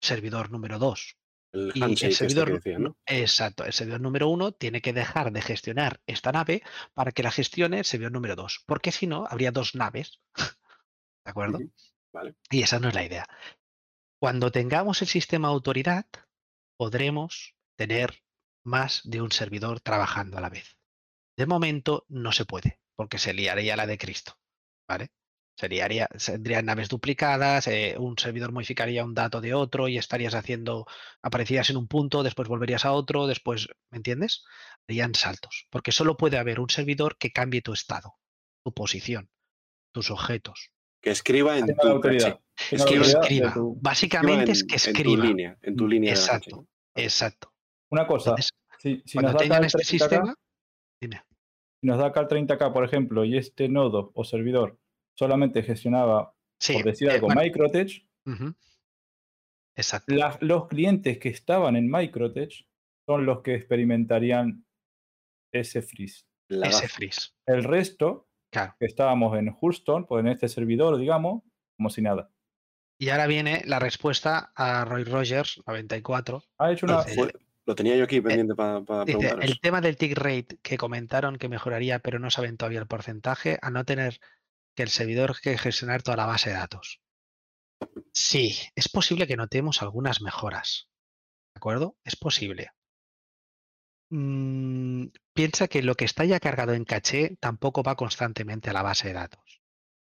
Servidor 0.00 0.52
número 0.52 0.78
2. 0.78 1.18
El 1.52 1.72
Y 1.74 1.82
el 1.82 1.92
este 1.92 2.12
servidor, 2.12 2.46
que 2.46 2.52
decía, 2.54 2.78
¿no? 2.78 2.96
exacto, 3.06 3.64
el 3.64 3.72
servidor 3.72 4.00
número 4.00 4.28
uno 4.28 4.52
tiene 4.52 4.80
que 4.80 4.92
dejar 4.92 5.32
de 5.32 5.42
gestionar 5.42 6.00
esta 6.06 6.30
nave 6.30 6.62
para 6.94 7.12
que 7.12 7.22
la 7.22 7.30
gestione 7.30 7.78
el 7.78 7.84
servidor 7.84 8.12
número 8.12 8.36
dos, 8.36 8.62
porque 8.66 8.92
si 8.92 9.06
no, 9.06 9.26
habría 9.28 9.50
dos 9.50 9.74
naves. 9.74 10.20
¿De 10.36 11.30
acuerdo? 11.30 11.58
Vale. 12.12 12.36
Y 12.50 12.62
esa 12.62 12.78
no 12.78 12.88
es 12.88 12.94
la 12.94 13.04
idea. 13.04 13.26
Cuando 14.20 14.52
tengamos 14.52 15.02
el 15.02 15.08
sistema 15.08 15.48
autoridad, 15.48 16.06
podremos 16.76 17.56
tener 17.76 18.22
más 18.64 19.00
de 19.04 19.22
un 19.22 19.32
servidor 19.32 19.80
trabajando 19.80 20.38
a 20.38 20.40
la 20.40 20.50
vez. 20.50 20.76
De 21.36 21.46
momento 21.46 22.04
no 22.08 22.32
se 22.32 22.44
puede, 22.44 22.80
porque 22.96 23.18
se 23.18 23.32
liaría 23.32 23.76
la 23.76 23.86
de 23.86 23.98
Cristo. 23.98 24.38
¿Vale? 24.88 25.10
Se 25.60 25.68
liaría, 25.68 26.08
tendrían 26.24 26.64
naves 26.64 26.88
duplicadas, 26.88 27.66
eh, 27.66 27.94
un 27.98 28.16
servidor 28.16 28.50
modificaría 28.50 29.04
un 29.04 29.12
dato 29.12 29.42
de 29.42 29.52
otro 29.52 29.88
y 29.88 29.98
estarías 29.98 30.34
haciendo, 30.34 30.86
aparecerías 31.20 31.68
en 31.68 31.76
un 31.76 31.86
punto, 31.86 32.22
después 32.22 32.48
volverías 32.48 32.86
a 32.86 32.92
otro, 32.92 33.26
después, 33.26 33.68
¿me 33.90 33.98
entiendes? 33.98 34.42
Harían 34.88 35.14
saltos, 35.14 35.66
porque 35.68 35.92
solo 35.92 36.16
puede 36.16 36.38
haber 36.38 36.60
un 36.60 36.70
servidor 36.70 37.18
que 37.18 37.30
cambie 37.30 37.60
tu 37.60 37.74
estado, 37.74 38.14
tu 38.64 38.72
posición, 38.72 39.28
tus 39.92 40.10
objetos. 40.10 40.70
Que 41.02 41.10
escriba 41.10 41.58
en 41.58 41.66
tu 41.76 41.88
autoridad. 41.88 42.40
que 42.56 42.76
escriba. 42.76 43.52
tu- 43.52 43.76
Básicamente 43.82 44.52
es 44.52 44.62
en- 44.62 44.66
que 44.66 44.76
En 44.76 44.80
tu 44.82 44.88
escriba. 44.90 45.24
línea, 45.26 45.58
en 45.60 45.76
tu 45.76 45.86
línea 45.86 46.10
Exacto. 46.12 46.66
Exacto. 46.94 47.52
Una 47.90 48.06
cosa, 48.06 48.30
Entonces, 48.30 48.50
si, 48.78 49.02
si 49.04 49.12
cuando 49.18 49.32
nos 49.32 49.42
tengan 49.42 49.64
este 49.64 49.76
30K, 49.82 49.84
sistema, 49.90 50.34
dime. 50.98 51.22
si 51.82 51.86
nos 51.86 51.98
da 51.98 52.06
acá 52.06 52.20
el 52.20 52.28
30K, 52.28 52.72
por 52.72 52.82
ejemplo, 52.86 53.26
y 53.26 53.36
este 53.36 53.68
nodo 53.68 54.10
o 54.14 54.24
servidor 54.24 54.78
solamente 55.24 55.62
gestionaba, 55.62 56.34
Sí, 56.58 56.72
por 56.72 56.84
decir 56.84 57.08
eh, 57.08 57.12
algo, 57.12 57.26
bueno, 57.26 57.42
Microtech. 57.42 58.06
Exacto. 59.76 60.14
la- 60.14 60.38
los 60.40 60.66
clientes 60.68 61.18
que 61.18 61.28
estaban 61.28 61.76
en 61.76 61.90
Microtech 61.90 62.66
son 63.06 63.26
los 63.26 63.42
que 63.42 63.54
experimentarían 63.54 64.64
ese 65.52 65.82
freeze. 65.82 66.24
La 66.48 66.68
Ese 66.68 66.88
freeze. 66.88 67.30
El 67.46 67.64
resto, 67.64 68.28
Claro. 68.50 68.74
que 68.80 68.86
estábamos 68.86 69.38
en 69.38 69.52
Houston, 69.54 70.06
pues 70.06 70.20
en 70.24 70.28
este 70.32 70.48
servidor, 70.48 70.96
digamos, 70.98 71.42
como 71.76 71.90
si 71.90 72.00
nada. 72.02 72.30
Y 72.98 73.10
ahora 73.10 73.26
viene 73.26 73.62
la 73.66 73.78
respuesta 73.78 74.52
a 74.54 74.84
Roy 74.86 75.04
Rogers 75.04 75.62
94. 75.66 76.42
Ha 76.58 76.72
hecho 76.72 76.86
una. 76.86 77.04
Dice, 77.04 77.14
Fue- 77.14 77.32
lo 77.66 77.74
tenía 77.74 77.96
yo 77.96 78.04
aquí 78.04 78.20
pendiente 78.20 78.54
para 78.54 78.80
Dice, 78.80 79.04
preguntaros. 79.04 79.44
el 79.44 79.60
tema 79.60 79.80
del 79.80 79.96
tick 79.96 80.16
rate 80.16 80.58
que 80.62 80.76
comentaron 80.78 81.36
que 81.36 81.48
mejoraría, 81.48 81.98
pero 82.00 82.18
no 82.18 82.30
saben 82.30 82.56
todavía 82.56 82.80
el 82.80 82.86
porcentaje, 82.86 83.58
a 83.62 83.70
no 83.70 83.84
tener 83.84 84.18
que 84.80 84.84
el 84.84 84.88
servidor 84.88 85.38
que 85.42 85.58
gestionar 85.58 86.02
toda 86.02 86.16
la 86.16 86.24
base 86.24 86.48
de 86.48 86.56
datos. 86.56 87.02
Sí, 88.14 88.58
es 88.74 88.88
posible 88.88 89.26
que 89.26 89.36
notemos 89.36 89.82
algunas 89.82 90.22
mejoras. 90.22 90.88
¿De 91.54 91.58
acuerdo? 91.58 91.98
Es 92.02 92.16
posible. 92.16 92.70
Mm, 94.08 95.08
piensa 95.34 95.68
que 95.68 95.82
lo 95.82 95.96
que 95.96 96.06
está 96.06 96.24
ya 96.24 96.40
cargado 96.40 96.72
en 96.72 96.86
caché 96.86 97.36
tampoco 97.40 97.82
va 97.82 97.94
constantemente 97.94 98.70
a 98.70 98.72
la 98.72 98.80
base 98.80 99.08
de 99.08 99.14
datos. 99.14 99.60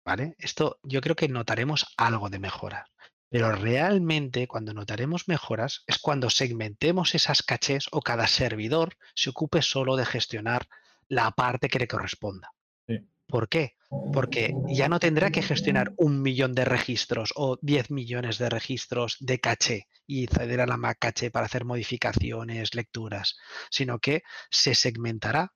¿Vale? 0.05 0.35
Esto 0.37 0.79
yo 0.81 1.01
creo 1.01 1.17
que 1.17 1.27
notaremos 1.27 1.85
algo 1.97 2.29
de 2.29 2.39
mejoras. 2.39 2.87
Pero 3.27 3.51
realmente 3.51 4.47
cuando 4.47 4.73
notaremos 4.73 5.27
mejoras 5.27 5.83
es 5.87 5.99
cuando 5.99 6.29
segmentemos 6.29 7.15
esas 7.15 7.43
cachés 7.43 7.87
o 7.91 7.99
cada 7.99 8.27
servidor 8.27 8.95
se 9.13 9.31
ocupe 9.31 9.61
solo 9.61 9.97
de 9.97 10.05
gestionar 10.05 10.69
la 11.09 11.31
parte 11.31 11.67
que 11.67 11.79
le 11.79 11.87
corresponda. 11.89 12.53
Sí. 12.87 12.99
¿Por 13.27 13.49
qué? 13.49 13.75
Porque 14.13 14.53
ya 14.69 14.89
no 14.89 14.99
tendrá 14.99 15.31
que 15.31 15.41
gestionar 15.41 15.93
un 15.97 16.21
millón 16.21 16.53
de 16.53 16.65
registros 16.65 17.33
o 17.35 17.57
10 17.61 17.89
millones 17.89 18.37
de 18.37 18.49
registros 18.49 19.17
de 19.19 19.39
caché 19.39 19.87
y 20.05 20.25
acceder 20.25 20.61
a 20.61 20.67
la 20.67 20.77
Mac 20.77 20.97
caché 20.99 21.31
para 21.31 21.47
hacer 21.47 21.65
modificaciones, 21.65 22.75
lecturas, 22.75 23.37
sino 23.71 23.99
que 23.99 24.23
se 24.51 24.75
segmentará 24.75 25.53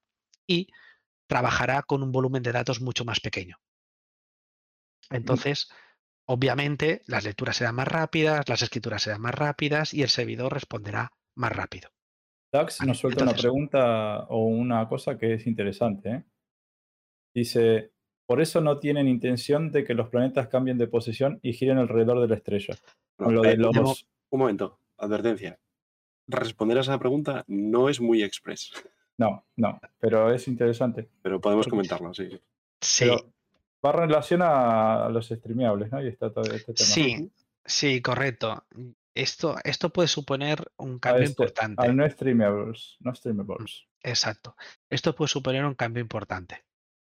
y 0.47 0.67
trabajará 1.27 1.83
con 1.83 2.01
un 2.01 2.11
volumen 2.11 2.41
de 2.41 2.53
datos 2.53 2.81
mucho 2.81 3.05
más 3.05 3.19
pequeño. 3.19 3.57
Entonces, 5.09 5.69
obviamente, 6.25 7.01
las 7.05 7.25
lecturas 7.25 7.57
serán 7.57 7.75
más 7.75 7.87
rápidas, 7.87 8.47
las 8.49 8.61
escrituras 8.61 9.03
serán 9.03 9.21
más 9.21 9.35
rápidas 9.35 9.93
y 9.93 10.01
el 10.01 10.09
servidor 10.09 10.53
responderá 10.53 11.11
más 11.35 11.51
rápido. 11.51 11.89
Dax 12.51 12.81
nos 12.85 12.99
suelta 12.99 13.23
una 13.23 13.33
pregunta 13.33 14.25
o 14.29 14.45
una 14.45 14.87
cosa 14.87 15.17
que 15.17 15.33
es 15.33 15.47
interesante. 15.47 16.09
¿eh? 16.09 16.23
Dice: 17.33 17.93
Por 18.27 18.41
eso 18.41 18.61
no 18.61 18.77
tienen 18.79 19.07
intención 19.07 19.71
de 19.71 19.83
que 19.83 19.93
los 19.95 20.09
planetas 20.09 20.47
cambien 20.49 20.77
de 20.77 20.87
posición 20.87 21.39
y 21.41 21.53
giren 21.53 21.77
alrededor 21.79 22.19
de 22.21 22.27
la 22.27 22.35
estrella. 22.35 22.75
No, 23.17 23.25
Con 23.25 23.35
lo 23.35 23.41
de 23.41 23.51
eh, 23.53 23.57
los. 23.57 23.75
mo- 23.75 23.95
Un 24.29 24.39
momento, 24.39 24.79
advertencia. 24.97 25.57
Responder 26.27 26.77
a 26.77 26.81
esa 26.81 26.99
pregunta 26.99 27.45
no 27.47 27.87
es 27.89 28.01
muy 28.01 28.21
express, 28.21 28.71
No, 29.17 29.45
no, 29.55 29.79
pero 29.97 30.31
es 30.31 30.47
interesante. 30.49 31.09
pero 31.21 31.39
podemos 31.41 31.65
Porque- 31.65 31.69
comentarlo, 31.71 32.13
sí. 32.13 32.29
Sí, 32.81 33.05
Pero 33.05 33.33
va 33.83 33.91
en 33.91 34.09
relación 34.09 34.41
a 34.43 35.09
los 35.09 35.29
streameables, 35.29 35.91
¿no? 35.91 36.03
Y 36.03 36.07
está 36.09 36.31
todo 36.31 36.43
este 36.53 36.73
tema. 36.73 36.85
sí, 36.87 37.31
sí, 37.65 38.01
correcto. 38.01 38.65
Esto, 39.15 39.55
esto 39.63 39.89
puede 39.89 40.07
suponer 40.09 40.69
un 40.77 40.97
A 40.97 40.99
cambio 40.99 41.23
este- 41.23 41.31
importante. 41.43 41.81
Al 41.81 41.95
no 41.95 42.07
streamables, 42.07 42.97
no 42.99 43.15
streamables. 43.15 43.87
Exacto. 44.03 44.55
Esto 44.91 45.15
puede 45.15 45.29
suponer 45.29 45.65
un 45.65 45.73
cambio 45.73 46.01
importante, 46.01 46.63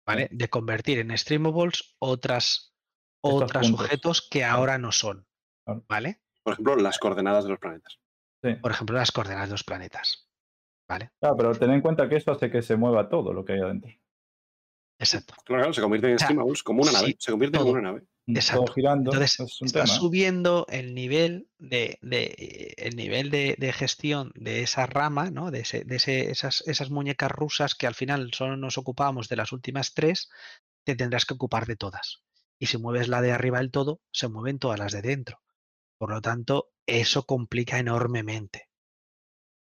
¿vale? 0.09 0.29
De 0.33 0.49
convertir 0.49 0.99
en 0.99 1.17
streamables 1.17 1.95
otras, 2.01 2.75
otros 3.23 3.71
objetos 3.73 4.27
que 4.29 4.43
ahora 4.45 4.79
no 4.79 4.91
son, 4.91 5.27
Claro. 5.65 5.85
¿vale? 5.89 6.23
Por 6.43 6.55
ejemplo, 6.55 6.77
las 6.77 6.99
coordenadas 6.99 7.45
de 7.45 7.51
los 7.51 7.59
planetas. 7.59 8.01
Sí. 8.43 8.55
Por 8.55 8.71
ejemplo, 8.71 8.97
las 8.97 9.13
coordenadas 9.13 9.49
de 9.49 9.53
los 9.55 9.65
planetas, 9.65 10.31
¿vale? 10.89 11.11
Ah, 11.21 11.35
pero 11.37 11.55
ten 11.55 11.71
en 11.73 11.83
cuenta 11.83 12.09
que 12.09 12.17
eso 12.17 12.31
hace 12.33 12.51
que 12.51 12.63
se 12.63 12.77
mueva 12.77 13.09
todo 13.09 13.33
lo 13.35 13.45
que 13.45 13.53
hay 13.53 13.61
adentro. 13.61 13.91
Exacto. 14.99 15.35
Claro, 15.45 15.61
claro, 15.63 15.73
se 15.75 15.83
convierten 15.83 16.11
en 16.11 16.17
O 16.17 16.19
sea, 16.19 16.27
streamables 16.27 16.63
como 16.63 16.83
una 16.83 16.93
nave. 16.93 17.07
sí, 17.09 17.17
se 17.19 17.31
convierten 17.31 17.61
en 17.61 17.69
una 17.69 17.81
nave. 17.83 18.03
Exacto. 18.37 18.65
Todo 18.67 18.75
girando. 18.75 19.13
Entonces, 19.13 19.41
es 19.41 19.59
está 19.63 19.85
tema. 19.85 19.99
subiendo 19.99 20.67
el 20.69 20.95
nivel 20.95 21.49
de, 21.59 21.99
de- 22.03 22.75
el 22.77 22.95
nivel 22.97 23.31
de, 23.31 23.57
de 23.59 23.73
gestión 23.73 24.33
de 24.35 24.63
esa 24.63 24.87
rama, 24.87 25.31
¿no? 25.31 25.51
De, 25.51 25.61
ese- 25.61 25.85
de 25.85 25.97
ese- 25.97 26.31
esas, 26.31 26.63
esas 26.67 26.91
muñecas 26.91 27.31
rusas 27.31 27.75
que 27.75 27.87
al 27.87 27.95
final 27.95 28.31
solo 28.35 28.57
nos 28.57 28.77
ocupábamos 28.79 29.29
de 29.29 29.37
las 29.37 29.53
últimas 29.53 29.95
tres, 29.95 30.29
te 30.85 30.95
tendrás 30.95 31.25
que 31.25 31.35
ocupar 31.35 31.67
de 31.67 31.77
todas. 31.77 32.23
Y 32.59 32.67
si 32.67 32.77
mueves 32.79 33.09
la 33.09 33.23
de 33.23 33.33
arriba 33.33 33.59
del 33.59 33.71
todo, 33.71 34.01
se 34.13 34.29
mueven 34.29 34.59
todas 34.59 34.79
las 34.79 34.93
de 34.93 35.03
dentro. 35.03 35.41
Por 35.97 36.11
lo 36.11 36.21
tanto, 36.21 36.71
eso 36.87 37.25
complica 37.25 37.79
enormemente. 37.79 38.69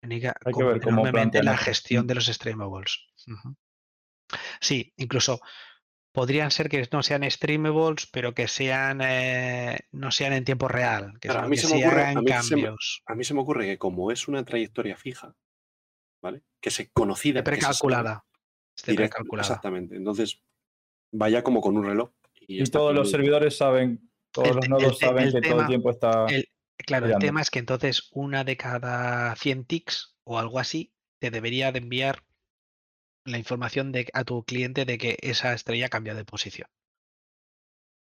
Complica- 0.02 0.36
Hay 0.46 0.54
que 0.54 0.64
ver 0.64 0.72
complica 0.74 0.86
cómo 0.86 1.02
enormemente 1.02 1.40
plantean 1.40 1.46
la 1.46 1.58
gestión 1.58 2.08
de 2.08 2.16
los 2.16 2.26
streamables. 2.26 3.00
Ujú. 3.28 3.56
Sí, 4.60 4.94
incluso 4.98 5.40
podrían 6.16 6.50
ser 6.50 6.70
que 6.70 6.88
no 6.92 7.04
sean 7.04 7.30
streamables, 7.30 8.08
pero 8.08 8.34
que 8.34 8.48
sean 8.48 9.02
eh, 9.04 9.78
no 9.92 10.10
sean 10.12 10.34
en 10.34 10.44
tiempo 10.46 10.68
real, 10.68 11.14
que, 11.20 11.28
Claro, 11.28 11.46
a 11.46 11.48
mí 11.50 11.56
que 11.58 11.62
se 11.62 11.76
me 11.76 11.86
ocurre- 11.86 12.02
hagan 12.02 12.18
a 12.18 12.22
mí 12.22 12.28
se 12.28 12.56
me- 12.56 12.62
cambios 12.64 13.04
A 13.06 13.14
mí 13.16 13.24
se 13.24 13.34
me 13.36 13.42
ocurre 13.42 13.66
que 13.68 13.78
como 13.78 14.12
es 14.12 14.28
una 14.28 14.44
trayectoria 14.44 14.96
fija, 14.98 15.36
¿vale? 16.24 16.42
Que 16.62 16.72
se 16.72 16.90
conocida. 16.92 17.44
precalculada. 17.44 18.26
Precalculada. 18.84 19.48
Exactamente. 19.48 19.96
Entonces, 19.96 20.42
vaya 21.12 21.44
como 21.44 21.62
con 21.62 21.78
un 21.78 21.86
reloj. 21.86 22.10
Y, 22.48 22.64
todos 22.66 22.94
los 22.96 23.12
servidores 23.12 23.56
saben, 23.58 24.10
todos 24.32 24.50
El 24.50 24.56
los 24.56 24.70
nodos 24.70 24.84
el 24.84 24.96
saben 24.96 25.28
el 25.28 25.34
que 25.34 25.50
todo 25.50 25.62
el 25.62 25.68
tiempo 25.68 25.90
está. 25.92 26.26
El- 26.28 26.48
claro, 26.78 27.06
girando. 27.06 27.26
el 27.26 27.30
tema 27.30 27.42
es 27.42 27.50
que 27.50 27.60
entonces 27.60 28.10
una 28.12 28.44
de 28.44 28.58
cada 28.58 29.36
100 29.36 29.66
ticks 29.66 30.16
o 30.24 30.40
algo 30.40 30.60
así 30.60 30.92
te 31.20 31.32
debería 31.32 31.72
de 31.72 31.80
enviar 31.80 32.24
la 33.26 33.38
información 33.38 33.92
de, 33.92 34.08
a 34.14 34.24
tu 34.24 34.44
cliente 34.44 34.86
de 34.86 34.98
que 34.98 35.18
esa 35.22 35.54
estrella 35.54 35.90
cambia 35.90 36.14
de 36.16 36.26
posición. 36.26 36.70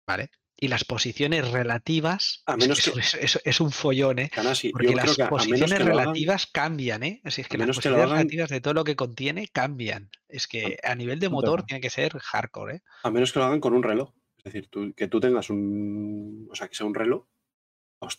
¿Vale? 0.07 0.29
Y 0.59 0.69
las 0.69 0.83
posiciones 0.85 1.51
relativas 1.51 2.41
A 2.47 2.53
es, 2.53 2.57
menos 2.57 2.81
que 2.83 2.91
que- 2.91 2.99
eso 2.99 3.17
es, 3.17 3.23
eso 3.23 3.39
es 3.43 3.59
un 3.61 3.71
follón, 3.71 4.17
¿eh? 4.19 4.29
Porque 4.71 4.95
las 4.95 5.15
que 5.15 5.25
posiciones 5.25 5.71
hagan- 5.73 5.87
relativas 5.87 6.47
cambian, 6.47 7.03
¿eh? 7.03 7.21
Así 7.23 7.41
es 7.41 7.47
que 7.47 7.57
las 7.57 7.67
que 7.67 7.73
posiciones 7.73 7.99
hagan- 7.99 8.17
relativas 8.17 8.49
de 8.49 8.61
todo 8.61 8.73
lo 8.73 8.83
que 8.83 8.95
contiene 8.95 9.47
cambian. 9.49 10.09
Es 10.27 10.47
que 10.47 10.77
a 10.83 10.95
nivel 10.95 11.19
de 11.19 11.29
motor 11.29 11.63
tiene 11.63 11.81
que 11.81 11.89
ser 11.91 12.17
hardcore, 12.17 12.75
¿eh? 12.77 12.81
A 13.03 13.11
menos 13.11 13.31
que 13.31 13.39
lo 13.39 13.45
hagan 13.45 13.59
con 13.59 13.73
un 13.75 13.83
reloj. 13.83 14.13
Es 14.37 14.45
decir, 14.45 14.67
tú- 14.69 14.93
que 14.95 15.07
tú 15.07 15.19
tengas 15.19 15.49
un. 15.51 16.47
O 16.49 16.55
sea, 16.55 16.67
que 16.69 16.75
sea 16.75 16.87
un 16.87 16.95
reloj, 16.95 17.27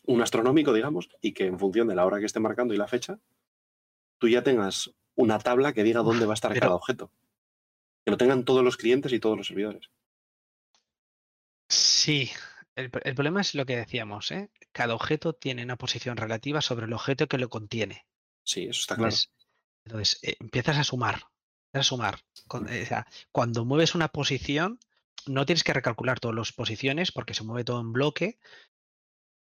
un 0.07 0.23
astronómico, 0.23 0.73
digamos, 0.73 1.09
y 1.21 1.33
que 1.33 1.47
en 1.47 1.59
función 1.59 1.89
de 1.89 1.95
la 1.97 2.05
hora 2.07 2.21
que 2.21 2.27
esté 2.27 2.39
marcando 2.39 2.73
y 2.75 2.77
la 2.77 2.87
fecha, 2.87 3.19
tú 4.19 4.29
ya 4.29 4.43
tengas 4.45 4.93
una 5.19 5.39
tabla 5.39 5.73
que 5.73 5.83
diga 5.83 6.01
dónde 6.03 6.25
va 6.27 6.33
a 6.33 6.35
estar 6.35 6.51
pero- 6.53 6.61
cada 6.63 6.75
objeto. 6.77 7.11
Que 8.05 8.11
lo 8.13 8.17
tengan 8.17 8.45
todos 8.45 8.65
los 8.65 8.77
clientes 8.77 9.13
y 9.13 9.21
todos 9.21 9.37
los 9.37 9.47
servidores. 9.49 9.91
Sí, 11.69 12.31
el, 12.77 12.91
pr- 12.91 13.03
el 13.05 13.15
problema 13.15 13.41
es 13.41 13.55
lo 13.55 13.67
que 13.67 13.77
decíamos, 13.77 14.31
¿eh? 14.31 14.51
Cada 14.73 14.95
objeto 14.95 15.35
tiene 15.35 15.63
una 15.65 15.77
posición 15.77 16.17
relativa 16.17 16.63
sobre 16.63 16.87
el 16.87 16.93
objeto 16.93 17.27
que 17.27 17.37
lo 17.39 17.49
contiene. 17.49 18.07
Sí, 18.45 18.63
eso 18.65 18.81
está 18.81 18.95
claro. 18.97 19.09
Entonces, 19.09 19.31
entonces, 19.85 20.19
eh, 20.23 20.37
empiezas 20.41 20.79
a 20.79 20.85
sumar, 20.85 21.15
empiezas 21.67 21.87
a 21.87 21.89
sumar. 21.89 22.21
Con- 22.47 22.69
eh, 22.73 22.83
o 22.83 22.87
sea, 22.87 23.07
cuando 23.33 23.65
mueves 23.65 23.95
una 23.95 24.09
posición, 24.09 24.79
no 25.27 25.45
tienes 25.45 25.65
que 25.65 25.73
recalcular 25.75 26.21
todas 26.21 26.37
las 26.37 26.53
posiciones 26.53 27.13
porque 27.13 27.35
se 27.35 27.45
mueve 27.45 27.65
todo 27.65 27.81
en 27.81 27.93
bloque, 27.93 28.39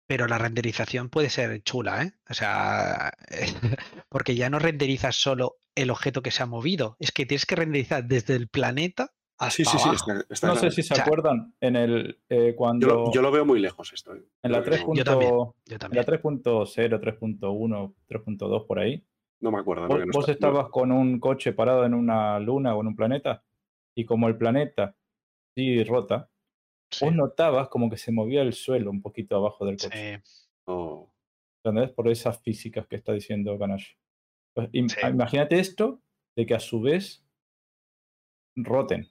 pero 0.06 0.26
la 0.26 0.38
renderización 0.38 1.08
puede 1.08 1.30
ser 1.30 1.62
chula, 1.62 2.02
¿eh? 2.02 2.12
O 2.28 2.34
sea, 2.34 3.12
porque 4.08 4.34
ya 4.34 4.50
no 4.50 4.58
renderizas 4.58 5.16
solo 5.16 5.56
el 5.74 5.90
objeto 5.90 6.22
que 6.22 6.30
se 6.30 6.42
ha 6.42 6.46
movido, 6.46 6.96
es 6.98 7.12
que 7.12 7.26
tienes 7.26 7.46
que 7.46 7.56
renderizar 7.56 8.04
desde 8.04 8.34
el 8.36 8.48
planeta 8.48 9.12
hasta 9.38 9.56
Sí, 9.56 9.64
sí, 9.64 9.78
sí, 9.78 9.88
abajo. 9.88 9.94
está, 10.12 10.26
está 10.32 10.46
no 10.48 10.52
claro. 10.54 10.70
sé 10.70 10.76
si 10.76 10.86
se 10.86 10.94
O 10.94 10.96
sea, 10.96 11.04
acuerdan 11.04 11.54
en 11.60 11.76
el 11.76 12.20
eh, 12.28 12.54
cuando 12.56 12.86
yo, 12.86 12.94
lo, 12.94 13.12
yo 13.12 13.22
lo 13.22 13.30
veo 13.32 13.44
muy 13.46 13.58
lejos 13.60 13.92
esto. 13.92 14.14
eh. 14.14 14.22
en 14.42 14.52
la 14.52 14.58
Creo 14.62 14.64
que 14.64 14.70
3. 14.78 14.88
no, 14.88 14.94
Yo 14.94 15.04
también. 15.04 15.30
punto- 15.30 15.56
Yo 15.66 15.74
en 15.74 15.78
también. 15.80 16.04
la 16.06 16.12
3.0, 16.12 17.00
3.1, 17.00 17.94
3.2 18.08 18.66
por 18.66 18.78
ahí. 18.78 19.02
no 19.40 19.50
me 19.50 19.58
acuerdo. 19.58 19.82
Vos, 19.82 19.90
porque 19.90 20.06
no 20.06 20.12
vos 20.12 20.28
está- 20.28 20.46
no- 20.46 20.52
estabas 20.52 20.70
con 20.70 20.92
un 20.92 21.18
coche 21.18 21.52
parado 21.52 21.84
en 21.84 21.94
una 21.94 22.38
luna 22.38 22.74
o 22.76 22.80
en 22.82 22.88
un 22.88 22.94
planeta 22.96 23.42
y 23.94 24.04
como 24.04 24.28
el 24.28 24.36
planeta 24.36 24.94
sí 25.56 25.82
rota, 25.84 26.28
Sí, 26.92 27.04
vos 27.04 27.14
notabas 27.14 27.68
como 27.68 27.90
que 27.90 27.96
se 27.96 28.12
movía 28.12 28.42
el 28.42 28.52
suelo 28.52 28.90
un 28.90 29.02
poquito 29.02 29.36
abajo 29.36 29.64
del 29.66 29.76
coche. 29.76 30.20
sí. 30.24 30.40
no- 30.66 31.08
¿Entendés? 31.64 31.90
Por 31.92 32.08
esas 32.08 32.40
físicas 32.42 32.86
que 32.88 32.96
está 32.96 33.12
diciendo 33.12 33.56
Ganache. 33.58 33.96
Pues, 34.54 34.68
Sí. 34.72 34.86
Imagínate 35.08 35.58
esto 35.60 36.02
de 36.36 36.44
que 36.46 36.54
a 36.54 36.60
su 36.60 36.80
vez 36.80 37.24
roten. 38.56 39.08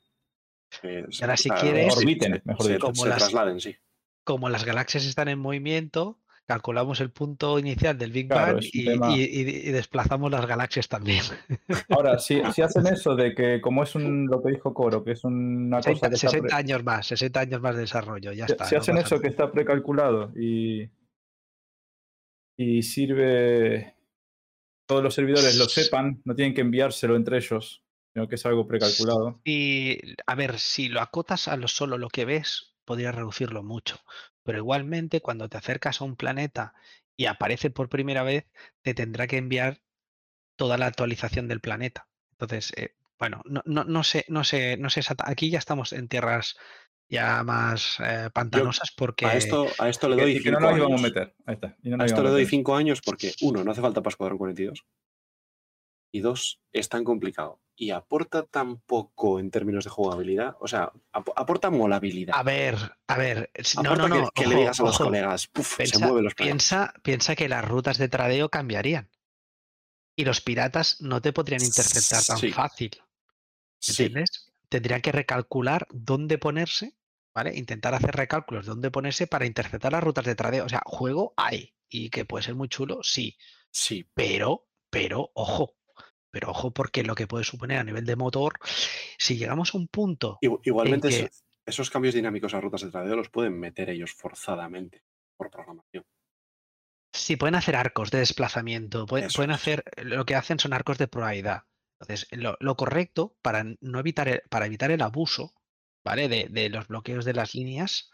eh, 0.84 1.06
ahora, 1.22 1.36
si 1.38 1.50
sea, 1.50 1.56
quieres- 1.58 1.98
Orbiten, 1.98 2.42
mejor 2.46 2.68
dicho. 2.68 2.80
Como 2.80 2.96
se 2.96 3.10
las- 3.10 3.18
trasladen, 3.20 3.60
sí. 3.60 3.76
como 4.24 4.50
las 4.50 4.64
galaxias 4.66 5.06
están 5.06 5.28
en 5.28 5.40
movimiento, 5.40 6.20
calculamos 6.52 7.00
el 7.00 7.12
punto 7.12 7.58
inicial 7.58 7.98
del 7.98 8.12
Big 8.12 8.28
Claro, 8.28 8.56
Bang 8.56 9.16
y, 9.16 9.72
desplazamos 9.72 10.30
las 10.30 10.46
galaxias 10.46 10.90
también. 10.90 11.24
Ahora, 11.90 12.20
si, 12.20 12.42
si 12.54 12.62
hacen 12.62 12.88
eso 12.88 13.16
de 13.16 13.34
que, 13.34 13.62
como 13.62 13.84
es 13.84 13.96
un, 13.96 14.28
lo 14.28 14.44
que 14.44 14.52
dijo 14.52 14.74
Coro, 14.74 15.02
que 15.02 15.12
es 15.12 15.24
una 15.24 15.78
cosa 15.78 15.92
60, 15.92 16.10
que 16.10 16.16
está 16.16 16.28
60 16.28 16.48
pre- 16.48 16.58
años 16.58 16.84
más, 16.84 17.08
60 17.08 17.40
años 17.40 17.62
más 17.62 17.76
de 17.76 17.82
desarrollo, 17.82 18.34
ya 18.34 18.48
si, 18.48 18.52
está. 18.52 18.66
si 18.66 18.76
no 18.76 18.82
hacen 18.82 18.98
eso 18.98 19.16
nada. 19.16 19.22
que 19.22 19.28
está 19.30 19.50
precalculado 19.50 20.34
y, 20.38 20.90
y 22.58 22.84
sirve, 22.84 23.96
todos 24.86 25.02
los 25.02 25.14
servidores 25.14 25.58
lo 25.58 25.70
sepan, 25.70 26.22
no 26.26 26.36
tienen 26.36 26.54
que 26.54 26.62
enviárselo 26.62 27.16
entre 27.16 27.38
ellos, 27.38 27.82
sino 28.14 28.28
que 28.28 28.36
es 28.36 28.46
algo 28.46 28.68
precalculado. 28.68 29.40
Y, 29.46 30.00
a 30.28 30.36
ver, 30.36 30.60
si 30.60 30.90
lo 30.90 31.00
acotas 31.00 31.48
a 31.48 31.56
lo 31.56 31.70
solo 31.70 31.98
lo 31.98 32.10
que 32.10 32.26
ves, 32.26 32.76
podrías 32.84 33.16
reducirlo 33.16 33.64
mucho. 33.64 34.00
Pero 34.44 34.58
igualmente, 34.58 35.22
cuando 35.22 35.50
te 35.50 35.58
acercas 35.58 36.02
a 36.02 36.06
un 36.06 36.16
planeta 36.16 36.74
y 37.16 37.26
aparece 37.28 37.70
por 37.70 37.90
primera 37.90 38.24
vez, 38.24 38.46
te 38.82 38.94
tendrá 38.94 39.28
que 39.28 39.38
enviar 39.38 39.82
toda 40.56 40.78
la 40.78 40.88
actualización 40.88 41.48
del 41.48 41.62
planeta. 41.62 42.08
Entonces, 42.32 42.74
eh, 42.76 42.96
bueno, 43.20 43.42
no, 43.46 43.62
no, 43.66 43.84
no 43.84 44.04
sé, 44.04 44.26
no 44.30 44.44
sé, 44.44 44.78
no 44.78 44.90
sé 44.90 45.02
exacta- 45.02 45.30
Aquí 45.30 45.50
ya 45.52 45.60
estamos 45.60 45.94
en 45.94 46.08
tierras 46.08 46.56
ya 47.08 47.44
más 47.44 47.98
eh, 48.00 48.30
pantanosas 48.34 48.92
porque 48.96 49.26
A 49.26 49.36
esto, 49.36 49.68
a 49.80 49.90
esto 49.90 50.08
le 50.10 50.16
doy 50.16 50.32
y 50.38 50.42
que 50.42 50.50
no 50.52 50.58
cinco 50.60 50.70
nos 50.70 50.78
íbamos 50.78 51.02
a 51.02 51.06
años. 51.06 51.16
meter. 51.16 51.36
Ahí 51.46 51.56
está. 51.56 51.78
y 51.84 51.90
no 51.90 51.96
A 51.96 51.98
nos 52.00 52.06
esto 52.08 52.22
íbamos 52.22 52.24
le 52.24 52.30
a 52.30 52.32
doy 52.32 52.42
meter. 52.42 52.50
cinco 52.50 52.76
años 52.76 53.02
porque, 53.06 53.34
uno, 53.42 53.64
no 53.64 53.72
hace 53.72 53.82
falta 53.82 54.02
para 54.02 54.12
Escuadrón 54.12 54.38
42. 54.40 54.84
Y 56.14 56.20
dos, 56.20 56.62
es 56.72 56.90
tan 56.90 57.04
complicado. 57.04 57.62
Y 57.76 57.92
aporta 57.92 58.44
tan 58.44 58.82
poco 58.82 59.40
en 59.40 59.50
términos 59.50 59.86
de 59.86 59.90
jugabilidad. 59.90 60.56
O 60.60 60.68
sea, 60.68 60.92
ap- 61.14 61.30
aporta 61.36 61.70
molabilidad. 61.70 62.36
A 62.38 62.44
ver, 62.44 62.76
a 63.08 63.18
ver, 63.18 63.50
no, 63.82 63.96
no, 63.96 64.08
no. 64.08 64.30
que, 64.36 64.42
que 64.44 64.48
le 64.48 64.56
ojo, 64.56 64.60
digas 64.62 64.80
a 64.80 64.84
los 64.84 64.96
ojo, 64.96 65.04
colegas, 65.06 65.48
"Puf, 65.48 65.78
se 65.78 65.84
Piensa, 65.84 66.06
mueven 66.06 66.24
los 66.26 66.36
piensa, 66.36 66.94
piensa 67.02 67.36
que 67.36 67.48
las 67.50 67.66
rutas 67.66 67.98
de 67.98 68.10
tradeo 68.10 68.50
cambiarían. 68.50 69.10
Y 70.16 70.26
los 70.26 70.42
piratas 70.42 71.00
no 71.02 71.22
te 71.22 71.32
podrían 71.34 71.64
interceptar 71.64 72.24
tan 72.24 72.38
Sí. 72.38 72.52
fácil. 72.52 72.92
Sí, 73.80 74.04
¿Entiendes? 74.04 74.52
Tendrían 74.70 75.02
que 75.02 75.12
recalcular 75.14 75.88
dónde 75.92 76.38
ponerse, 76.38 76.96
¿vale? 77.34 77.58
Intentar 77.58 77.96
hacer 77.96 78.16
recálculos 78.16 78.66
de 78.66 78.72
dónde 78.72 78.92
ponerse 78.92 79.26
para 79.28 79.46
interceptar 79.46 79.94
las 79.94 80.04
rutas 80.04 80.26
de 80.26 80.36
tradeo. 80.36 80.66
O 80.66 80.70
sea, 80.70 80.82
juego 80.86 81.34
hay. 81.38 81.74
Y 81.90 82.10
que 82.10 82.26
puede 82.26 82.44
ser 82.44 82.56
muy 82.56 82.68
chulo, 82.70 83.00
sí. 83.02 83.38
sí. 83.72 84.08
Pero, 84.14 84.68
pero, 84.90 85.32
ojo. 85.34 85.74
Pero 86.32 86.50
ojo, 86.50 86.72
porque 86.72 87.04
lo 87.04 87.16
que 87.16 87.28
puede 87.28 87.44
suponer 87.44 87.78
a 87.78 87.84
nivel 87.84 88.06
de 88.06 88.16
motor, 88.16 88.54
si 89.18 89.38
llegamos 89.38 89.76
a 89.76 89.78
un 89.78 89.88
punto 89.88 90.40
Igu- 90.42 90.62
Igualmente, 90.64 91.10
que- 91.10 91.30
esos 91.66 91.90
cambios 91.90 92.16
dinámicos 92.16 92.54
a 92.54 92.62
rutas 92.62 92.82
de 92.82 92.90
tradeo 92.90 93.16
los 93.16 93.30
pueden 93.30 93.60
meter 93.60 93.90
ellos 93.90 94.14
forzadamente 94.14 95.04
por 95.38 95.52
programación. 95.52 96.06
Sí, 97.14 97.36
pueden 97.36 97.56
hacer 97.56 97.76
arcos 97.76 98.10
de 98.10 98.20
desplazamiento, 98.20 99.06
pueden, 99.06 99.52
hacer, 99.52 99.84
lo 99.98 100.26
que 100.26 100.36
hacen 100.36 100.60
son 100.60 100.74
arcos 100.74 100.98
de 100.98 101.08
probabilidad. 101.08 101.64
Entonces, 102.00 102.28
lo, 102.32 102.58
lo 102.60 102.76
correcto 102.76 103.36
para 103.42 103.64
no 103.82 104.00
evitar 104.00 104.28
el, 104.28 104.42
para 104.50 104.66
evitar 104.66 104.92
el 104.92 105.02
abuso, 105.02 105.54
¿vale? 106.04 106.30
De, 106.30 106.48
de 106.50 106.70
los 106.70 106.88
bloqueos 106.88 107.26
de 107.26 107.34
las 107.34 107.54
líneas, 107.54 108.10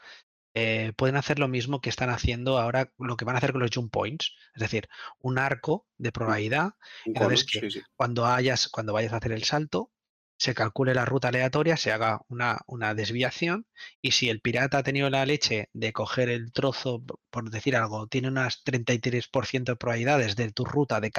eh, 0.57 0.93
pueden 0.97 1.15
hacer 1.17 1.39
lo 1.39 1.47
mismo 1.47 1.81
que 1.81 1.89
están 1.89 2.09
haciendo 2.09 2.57
ahora, 2.59 2.91
lo 2.97 3.17
que 3.17 3.25
van 3.25 3.35
a 3.35 3.39
hacer 3.39 3.51
con 3.51 3.61
los 3.61 3.71
jump 3.73 3.91
points, 3.91 4.33
es 4.55 4.61
decir, 4.61 4.87
un 5.19 5.37
arco 5.39 5.87
de 5.97 6.11
probabilidad 6.11 6.71
Entonces, 7.13 7.41
cono, 7.41 7.45
que- 7.51 7.65
sí, 7.69 7.81
cuando 7.95 8.25
hayas, 8.25 8.67
cuando 8.69 8.93
vayas 8.93 9.13
a 9.13 9.17
hacer 9.17 9.31
el 9.33 9.43
salto, 9.43 9.91
se 10.39 10.53
calcule 10.53 10.93
la 10.93 11.05
ruta 11.05 11.29
aleatoria, 11.29 11.77
se 11.77 11.91
haga 11.91 12.21
una, 12.27 12.59
una 12.67 12.93
desviación 12.93 13.65
y 14.01 14.11
si 14.11 14.29
el 14.29 14.39
pirata 14.41 14.77
ha 14.79 14.83
tenido 14.83 15.09
la 15.09 15.25
leche 15.25 15.69
de 15.73 15.93
coger 15.93 16.29
el 16.29 16.51
trozo, 16.53 17.03
por 17.31 17.49
decir 17.49 17.75
algo, 17.75 18.07
tiene 18.07 18.27
unas 18.27 18.63
33% 18.63 19.71
de 19.73 19.75
probabilidades 19.77 20.35
de 20.35 20.51
tu 20.51 20.63
ruta 20.65 20.99
de, 21.01 21.11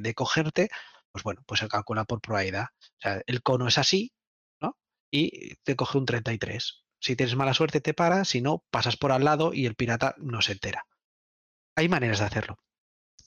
de 0.00 0.14
cogerte, 0.14 0.68
pues 1.12 1.22
bueno, 1.24 1.42
pues 1.46 1.60
se 1.60 1.68
calcula 1.68 2.04
por 2.04 2.20
probabilidad. 2.20 2.66
O 2.80 3.00
sea, 3.00 3.22
el 3.26 3.42
cono 3.42 3.68
es 3.68 3.78
así, 3.78 4.12
¿no? 4.60 4.76
Y 5.10 5.54
te 5.64 5.76
coge 5.76 5.98
un 5.98 6.06
33. 6.06 6.79
Si 7.00 7.16
tienes 7.16 7.34
mala 7.34 7.54
suerte 7.54 7.80
te 7.80 7.94
para, 7.94 8.24
si 8.24 8.40
no, 8.40 8.64
pasas 8.70 8.96
por 8.96 9.10
al 9.12 9.24
lado 9.24 9.52
y 9.54 9.66
el 9.66 9.74
pirata 9.74 10.14
no 10.18 10.42
se 10.42 10.52
entera. 10.52 10.86
Hay 11.76 11.88
maneras 11.88 12.18
de 12.20 12.26
hacerlo. 12.26 12.58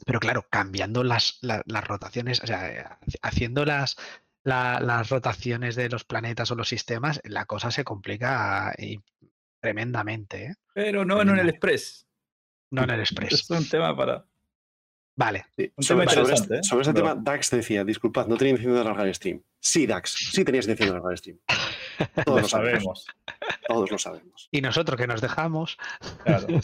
Pero 0.05 0.19
claro, 0.19 0.45
cambiando 0.49 1.03
las, 1.03 1.37
la- 1.41 1.63
las 1.65 1.87
rotaciones, 1.87 2.41
o 2.43 2.47
sea, 2.47 2.69
eh, 2.71 2.83
haci- 2.83 3.19
haciendo 3.21 3.65
las, 3.65 3.95
la- 4.43 4.79
las 4.79 5.09
rotaciones 5.09 5.75
de 5.75 5.89
los 5.89 6.03
planetas 6.03 6.51
o 6.51 6.55
los 6.55 6.67
sistemas, 6.69 7.19
la 7.23 7.45
cosa 7.45 7.71
se 7.71 7.83
complica 7.83 8.73
y 8.77 8.99
tremendamente, 9.61 10.45
¿eh? 10.45 10.55
Pero 10.73 11.05
no 11.05 11.21
en 11.21 11.27
Tremendo. 11.27 11.51
Express. 11.51 12.05
No 12.71 12.83
en 12.83 12.89
el 12.89 12.99
Express. 13.01 13.33
Es 13.33 13.49
un 13.49 13.67
tema 13.69 13.95
para. 13.95 14.25
Vale. 15.15 15.45
Sí, 15.55 15.71
Un 15.75 15.83
Sobre, 15.83 16.05
tema 16.07 16.11
sobre 16.11 16.21
interesante, 16.23 16.55
este, 16.55 16.67
¿eh? 16.67 16.69
sobre 16.69 16.81
este 16.81 16.93
Pero- 16.93 17.07
tema, 17.09 17.21
Dax 17.23 17.51
decía, 17.51 17.83
disculpad, 17.83 18.27
no 18.27 18.35
tenía 18.35 18.51
intención 18.51 18.73
de 18.75 18.81
alargar 18.81 19.07
el 19.07 19.15
stream. 19.15 19.41
Sí, 19.59 19.85
Dax, 19.87 20.11
sí 20.31 20.43
tenías 20.43 20.65
intención 20.65 20.87
de 20.89 20.91
alargar 20.95 21.11
el 21.13 21.17
stream. 21.19 21.39
Todos 22.25 22.35
Lo 22.37 22.41
lo 22.41 22.47
sabemos. 22.47 22.83
sabemos. 22.83 23.05
Todos 23.67 23.91
lo 23.91 23.97
sabemos. 23.97 24.47
Y 24.51 24.61
nosotros 24.61 24.99
que 24.99 25.07
nos 25.07 25.21
dejamos, 25.21 25.77
Claro. 26.23 26.47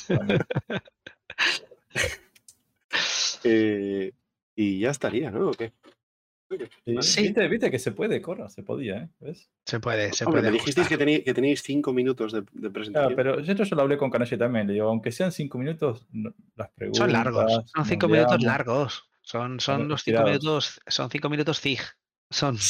Eh, 3.44 4.12
y 4.56 4.80
ya 4.80 4.90
estaría, 4.90 5.32
¿no? 5.32 5.50
¿O 5.50 5.52
qué? 5.52 5.72
Sí. 7.02 7.22
¿Viste, 7.22 7.48
viste 7.48 7.72
que 7.72 7.80
se 7.80 7.92
puede, 7.92 8.22
Cora, 8.22 8.50
se 8.50 8.64
podía, 8.64 8.98
¿eh? 8.98 9.10
¿Ves? 9.20 9.50
se 9.66 9.80
puede, 9.80 10.12
se 10.14 10.26
Hombre, 10.26 10.42
puede 10.42 10.52
me 10.52 10.58
dijisteis 10.58 10.88
que, 10.88 10.98
tení- 10.98 11.24
que 11.24 11.34
tenéis 11.34 11.62
cinco 11.62 11.94
minutos 11.94 12.32
de, 12.34 12.42
de 12.42 12.48
Claro, 12.52 12.74
presentación. 12.74 13.16
pero 13.16 13.40
yo, 13.40 13.54
yo 13.54 13.76
lo 13.76 13.82
hablé 13.84 13.98
con 13.98 14.10
Canache 14.10 14.38
también, 14.38 14.68
le 14.68 14.74
digo, 14.74 14.90
aunque 14.90 15.12
sean 15.12 15.32
cinco 15.32 15.58
minutos, 15.60 16.06
no- 16.12 16.34
las 16.56 16.70
preguntas. 16.72 16.98
Son 16.98 17.12
largos, 17.14 17.64
son 17.74 17.86
cinco 17.86 18.08
minutos 18.08 18.42
largos. 18.42 19.06
Son, 19.22 19.60
son 19.60 19.88
los 19.88 20.04
cinco 20.04 20.24
minutos, 20.24 20.82
son 20.88 21.10
cinco 21.12 21.30
minutos 21.30 21.60
zig. 21.62 21.80
Son. 22.32 22.58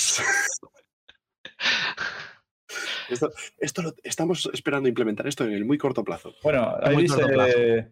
Esto, 3.10 3.32
esto 3.58 3.82
lo- 3.82 3.96
estamos 4.04 4.50
esperando 4.54 4.88
implementar 4.90 5.28
esto 5.28 5.44
en 5.46 5.54
el 5.54 5.66
muy 5.66 5.78
corto 5.78 6.04
plazo. 6.04 6.34
Bueno, 6.44 6.76
ahí 6.82 6.94
muy 6.94 7.04
dice. 7.04 7.92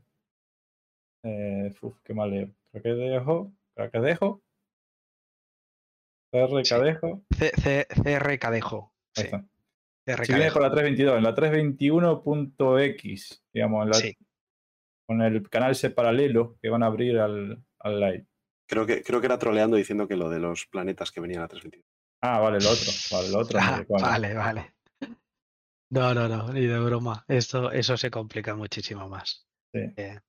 Eh, 1.24 1.74
uf, 1.82 1.96
qué 2.04 2.14
mal 2.14 2.30
leo. 2.32 2.50
Craquedejo. 2.72 3.52
Craquedejo. 3.76 4.42
Cadejo. 6.32 7.24
C- 7.38 7.52
C- 7.58 7.88
CR 8.04 8.38
Cadejo. 8.38 8.94
Ahí 9.16 9.24
Sí, 9.24 9.24
está. 9.24 9.46
CR 10.06 10.26
Si 10.26 10.32
viene 10.34 10.50
Cadejo. 10.50 10.54
con 10.54 10.62
la 10.64 10.72
322, 10.72 11.18
en 11.18 11.24
la 11.24 11.34
321.x, 11.36 13.44
digamos, 13.54 13.84
en 13.84 13.90
la- 13.90 13.96
Sí, 13.96 14.18
con 15.08 15.22
el 15.22 15.50
canal 15.50 15.72
ese 15.72 15.90
paralelo 15.90 16.58
que 16.62 16.70
van 16.70 16.84
a 16.84 16.88
abrir 16.88 17.18
al, 17.20 17.64
al 17.80 18.00
live. 18.00 18.26
Creo 18.70 18.86
que, 18.86 19.02
creo 19.04 19.20
que 19.22 19.28
era 19.28 19.40
troleando 19.40 19.78
diciendo 19.78 20.08
que 20.08 20.18
lo 20.18 20.30
de 20.30 20.40
los 20.40 20.66
planetas 20.68 21.12
que 21.12 21.22
venían 21.22 21.42
a 21.44 21.48
322. 21.48 21.86
Ah, 22.22 22.40
vale, 22.40 22.58
el 22.58 22.66
otro. 22.66 22.92
Vale, 23.12 23.28
el 23.30 23.36
otro. 23.36 23.60
Ah, 23.62 23.86
vale, 23.88 24.34
vale. 24.34 24.74
No, 25.90 26.14
no, 26.14 26.28
no, 26.28 26.52
ni 26.54 26.66
de 26.66 26.80
broma. 26.80 27.24
Esto, 27.28 27.72
eso 27.72 27.96
se 27.98 28.12
complica 28.12 28.56
muchísimo 28.56 29.08
más. 29.08 29.48
Sí. 29.74 29.80
Eh, 29.96 30.20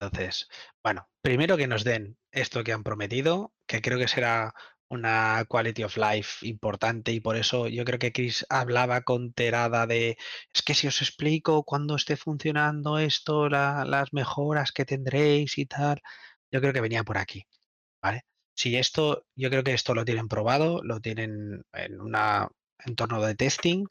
entonces, 0.00 0.48
bueno, 0.82 1.08
primero 1.22 1.56
que 1.56 1.66
nos 1.68 1.84
den 1.84 2.18
esto 2.32 2.64
que 2.64 2.72
han 2.72 2.82
prometido, 2.84 3.54
que 3.66 3.80
creo 3.82 3.98
que 3.98 4.08
será 4.08 4.54
una 4.88 5.44
quality 5.48 5.84
of 5.84 5.96
life 5.96 6.46
importante 6.46 7.12
y 7.12 7.20
por 7.20 7.36
eso 7.36 7.68
yo 7.68 7.84
creo 7.84 7.98
que 7.98 8.12
Chris 8.12 8.46
hablaba 8.50 9.02
con 9.02 9.32
Terada 9.32 9.86
de, 9.86 10.16
es 10.54 10.62
que 10.62 10.74
si 10.74 10.86
os 10.88 11.02
explico 11.02 11.64
cuando 11.64 11.96
esté 11.96 12.16
funcionando 12.16 12.98
esto, 12.98 13.48
la- 13.48 13.84
las 13.84 14.12
mejoras 14.12 14.72
que 14.72 14.84
tendréis 14.84 15.58
y 15.58 15.66
tal, 15.66 16.00
yo 16.52 16.60
creo 16.60 16.72
que 16.72 16.80
venía 16.82 17.04
por 17.04 17.18
aquí, 17.18 17.46
¿vale? 18.02 18.22
Si 18.54 18.76
esto, 18.76 19.26
yo 19.36 19.50
creo 19.50 19.64
que 19.64 19.74
esto 19.74 19.94
lo 19.94 20.04
tienen 20.04 20.28
probado, 20.28 20.82
lo 20.84 21.00
tienen 21.00 21.62
en 21.72 22.00
un 22.00 22.16
entorno 22.86 23.20
de 23.22 23.34
testing 23.34 23.86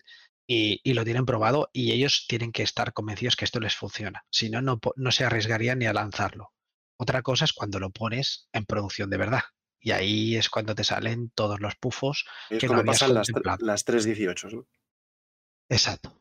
y, 0.47 0.81
y 0.83 0.93
lo 0.93 1.03
tienen 1.03 1.25
probado 1.25 1.69
y 1.73 1.91
ellos 1.91 2.25
tienen 2.27 2.51
que 2.51 2.63
estar 2.63 2.93
convencidos 2.93 3.35
que 3.35 3.45
esto 3.45 3.59
les 3.59 3.75
funciona. 3.75 4.25
Si 4.29 4.49
no, 4.49 4.61
no, 4.61 5.11
se 5.11 5.23
arriesgarían 5.23 5.79
ni 5.79 5.85
a 5.85 5.93
lanzarlo. 5.93 6.51
Otra 6.97 7.21
cosa 7.21 7.45
es 7.45 7.53
cuando 7.53 7.79
lo 7.79 7.89
pones 7.91 8.47
en 8.53 8.65
producción 8.65 9.09
de 9.09 9.17
verdad. 9.17 9.41
Y 9.79 9.91
ahí 9.91 10.35
es 10.35 10.49
cuando 10.49 10.75
te 10.75 10.83
salen 10.83 11.29
todos 11.29 11.59
los 11.59 11.75
pufos. 11.75 12.25
Es 12.49 12.59
Que 12.59 12.67
cuando 12.67 12.85
pasan 12.85 13.13
las, 13.13 13.27
las 13.59 13.83
318, 13.83 14.49
¿no? 14.49 14.67
Exacto. 15.69 16.13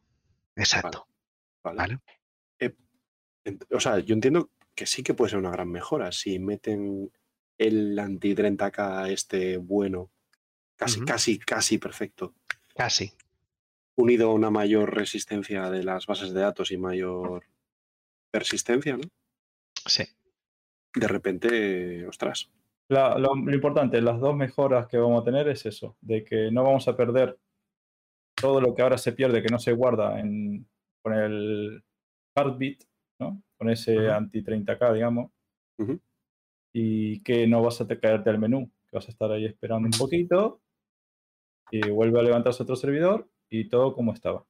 Exacto. 0.56 1.06
Vale. 1.62 1.76
Vale. 1.78 1.98
Ent- 3.44 3.66
O 3.72 3.80
sea, 3.80 3.98
yo 3.98 4.14
entiendo 4.14 4.50
que 4.74 4.86
sí 4.86 5.02
que 5.02 5.14
puede 5.14 5.30
ser 5.30 5.38
una 5.40 5.50
gran 5.50 5.68
mejora 5.68 6.12
si 6.12 6.38
meten 6.38 7.12
el 7.58 7.98
anti-30K 7.98 9.10
este 9.10 9.56
bueno, 9.58 10.10
casi, 10.76 11.00
casi, 11.04 11.38
casi 11.38 11.78
perfecto, 11.78 12.34
Casi. 12.74 13.12
Unido 13.96 14.30
a 14.30 14.34
una 14.34 14.50
mayor 14.50 14.94
resistencia 14.94 15.70
de 15.70 15.84
las 15.84 16.06
bases 16.06 16.32
de 16.32 16.40
datos 16.40 16.70
y 16.70 16.76
mayor 16.78 17.44
persistencia, 18.30 18.96
¿no? 18.96 19.02
Sí. 19.86 20.04
De 20.94 21.08
repente, 21.08 22.06
ostras. 22.06 22.50
La- 22.88 23.18
lo, 23.18 23.34
lo 23.34 23.54
importante, 23.54 24.00
las 24.00 24.20
dos 24.20 24.36
mejoras 24.36 24.86
que 24.86 24.98
vamos 24.98 25.22
a 25.22 25.24
tener 25.24 25.48
es 25.48 25.64
eso, 25.66 25.96
de 26.00 26.24
que 26.24 26.50
no 26.50 26.62
vamos 26.64 26.86
a 26.88 26.96
perder 26.96 27.38
todo 28.34 28.60
lo 28.60 28.74
que 28.74 28.82
ahora 28.82 28.98
se 28.98 29.12
pierde, 29.12 29.42
que 29.42 29.48
no 29.50 29.58
se 29.58 29.72
guarda 29.72 30.18
en, 30.20 30.66
con 31.02 31.14
el 31.14 31.82
Heartbeat, 32.36 32.82
¿no? 33.20 33.42
Con 33.58 33.70
ese 33.70 33.98
Ujú. 33.98 34.10
anti 34.10 34.42
30K, 34.42 34.92
digamos. 34.94 35.30
Y 36.74 37.20
que 37.22 37.46
no 37.46 37.62
vas 37.62 37.80
a 37.80 37.86
te 37.86 37.98
caerte 38.00 38.30
al 38.30 38.38
menú, 38.38 38.70
que 38.86 38.96
vas 38.96 39.06
a 39.06 39.10
estar 39.10 39.30
ahí 39.30 39.44
esperando 39.44 39.86
un 39.86 39.98
poquito 39.98 40.60
y 41.70 41.88
vuelve 41.90 42.18
a 42.18 42.22
levantarse 42.22 42.62
otro 42.62 42.76
servidor 42.76 43.28
y 43.52 43.68
todo 43.68 43.94
como 43.94 44.12
estaba. 44.12 44.44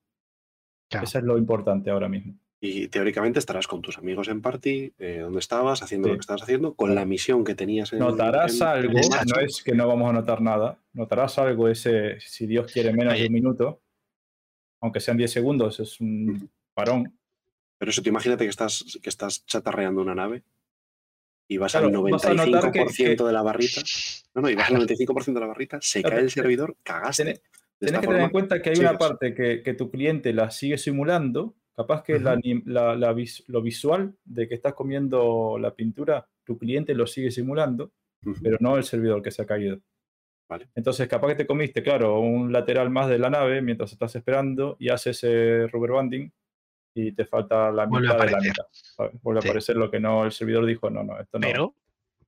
Claro. 0.88 1.04
Eso 1.04 1.18
es 1.18 1.24
lo 1.24 1.38
importante 1.38 1.90
ahora 1.90 2.08
mismo. 2.08 2.38
Y 2.60 2.86
teóricamente 2.88 3.40
estarás 3.40 3.66
con 3.66 3.82
tus 3.82 3.98
amigos 3.98 4.28
en 4.28 4.40
party, 4.40 4.92
eh, 4.98 5.18
donde 5.20 5.40
estabas, 5.40 5.82
haciendo 5.82 6.06
Sí. 6.06 6.12
lo 6.12 6.16
que 6.16 6.20
estabas 6.20 6.42
haciendo, 6.42 6.74
con 6.74 6.94
la 6.94 7.04
misión 7.04 7.42
que 7.42 7.56
tenías 7.56 7.92
en 7.92 7.98
Notarás 7.98 8.60
en- 8.60 8.66
algo, 8.66 8.92
no 9.26 9.40
es 9.40 9.62
que 9.64 9.74
no 9.74 9.88
vamos 9.88 10.10
a 10.10 10.12
notar 10.12 10.40
nada, 10.40 10.78
notarás 10.92 11.38
algo 11.38 11.66
ese, 11.68 12.20
si 12.20 12.46
Dios 12.46 12.70
quiere, 12.70 12.92
menos 12.92 13.18
de 13.18 13.26
un 13.26 13.32
minuto, 13.32 13.80
aunque 14.80 15.00
sean 15.00 15.16
10 15.16 15.32
segundos, 15.32 15.80
es 15.80 16.00
un 16.00 16.48
parón. 16.72 17.18
Pero 17.78 17.90
eso, 17.90 18.00
te 18.02 18.10
imagínate 18.10 18.44
que 18.44 18.50
estás, 18.50 18.98
que 19.02 19.08
estás 19.08 19.44
chatarreando 19.44 20.00
una 20.00 20.14
nave 20.14 20.44
y 21.48 21.56
vas 21.56 21.74
al 21.74 21.88
Claro, 21.90 22.02
vas 22.02 22.24
a 22.26 22.34
notar 22.34 22.70
que- 22.70 22.78
95% 22.80 23.26
de 23.26 23.32
la 23.32 23.42
barrita. 23.42 23.80
No, 24.34 24.42
no, 24.42 24.48
y 24.50 24.54
vas 24.54 24.68
al 24.70 24.74
95% 24.88 25.34
de 25.34 25.40
la 25.40 25.46
barrita, 25.48 25.78
se 25.80 26.00
Claro, 26.00 26.14
cae 26.16 26.24
el 26.24 26.30
servidor, 26.30 26.76
cagaste. 26.84 27.42
Tienes 27.86 28.00
que 28.00 28.06
tener 28.06 28.22
en 28.22 28.30
forma, 28.30 28.32
cuenta 28.32 28.62
que 28.62 28.70
hay 28.70 28.78
una 28.78 28.96
parte 28.98 29.34
que, 29.34 29.62
que 29.62 29.74
tu 29.74 29.90
cliente 29.90 30.32
la 30.32 30.50
sigue 30.50 30.78
simulando, 30.78 31.54
capaz 31.74 32.02
que 32.02 32.18
la 32.18 32.32
Ujú. 32.32 32.40
anim- 32.40 32.62
la- 32.66 32.94
la 32.96 33.12
vis- 33.12 33.44
lo 33.48 33.62
visual 33.62 34.14
de 34.24 34.48
que 34.48 34.54
estás 34.54 34.74
comiendo 34.74 35.56
la 35.58 35.74
pintura, 35.74 36.26
tu 36.44 36.58
cliente 36.58 36.94
lo 36.94 37.06
sigue 37.06 37.30
simulando, 37.30 37.92
Ujú. 38.24 38.36
pero 38.42 38.56
no 38.60 38.76
el 38.76 38.84
servidor 38.84 39.22
que 39.22 39.30
se 39.30 39.42
ha 39.42 39.46
caído. 39.46 39.78
Vale. 40.48 40.68
Entonces, 40.74 41.08
capaz 41.08 41.28
que 41.28 41.34
te 41.36 41.46
comiste, 41.46 41.82
claro, 41.82 42.20
un 42.20 42.52
lateral 42.52 42.90
más 42.90 43.08
de 43.08 43.18
la 43.18 43.30
nave 43.30 43.62
mientras 43.62 43.90
estás 43.92 44.14
esperando 44.16 44.76
y 44.78 44.90
haces 44.90 45.16
ese 45.24 45.66
rubber 45.68 45.92
banding 45.92 46.30
y 46.94 47.12
te 47.12 47.24
falta 47.24 47.70
la 47.70 47.86
Vuelve 47.86 48.08
a 48.08 48.12
mitad 48.12 48.26
de 48.26 48.32
la 48.32 48.38
mitad. 48.40 48.64
¿sabes? 48.70 49.12
Vuelve 49.22 49.38
a 49.38 49.42
Sí. 49.42 49.48
aparecer 49.48 49.76
lo 49.76 49.90
que 49.90 49.98
no 49.98 50.24
el 50.26 50.32
servidor 50.32 50.66
dijo, 50.66 50.90
no, 50.90 51.02
no, 51.04 51.18
esto 51.18 51.38
no. 51.38 51.46
Pero, 51.46 51.74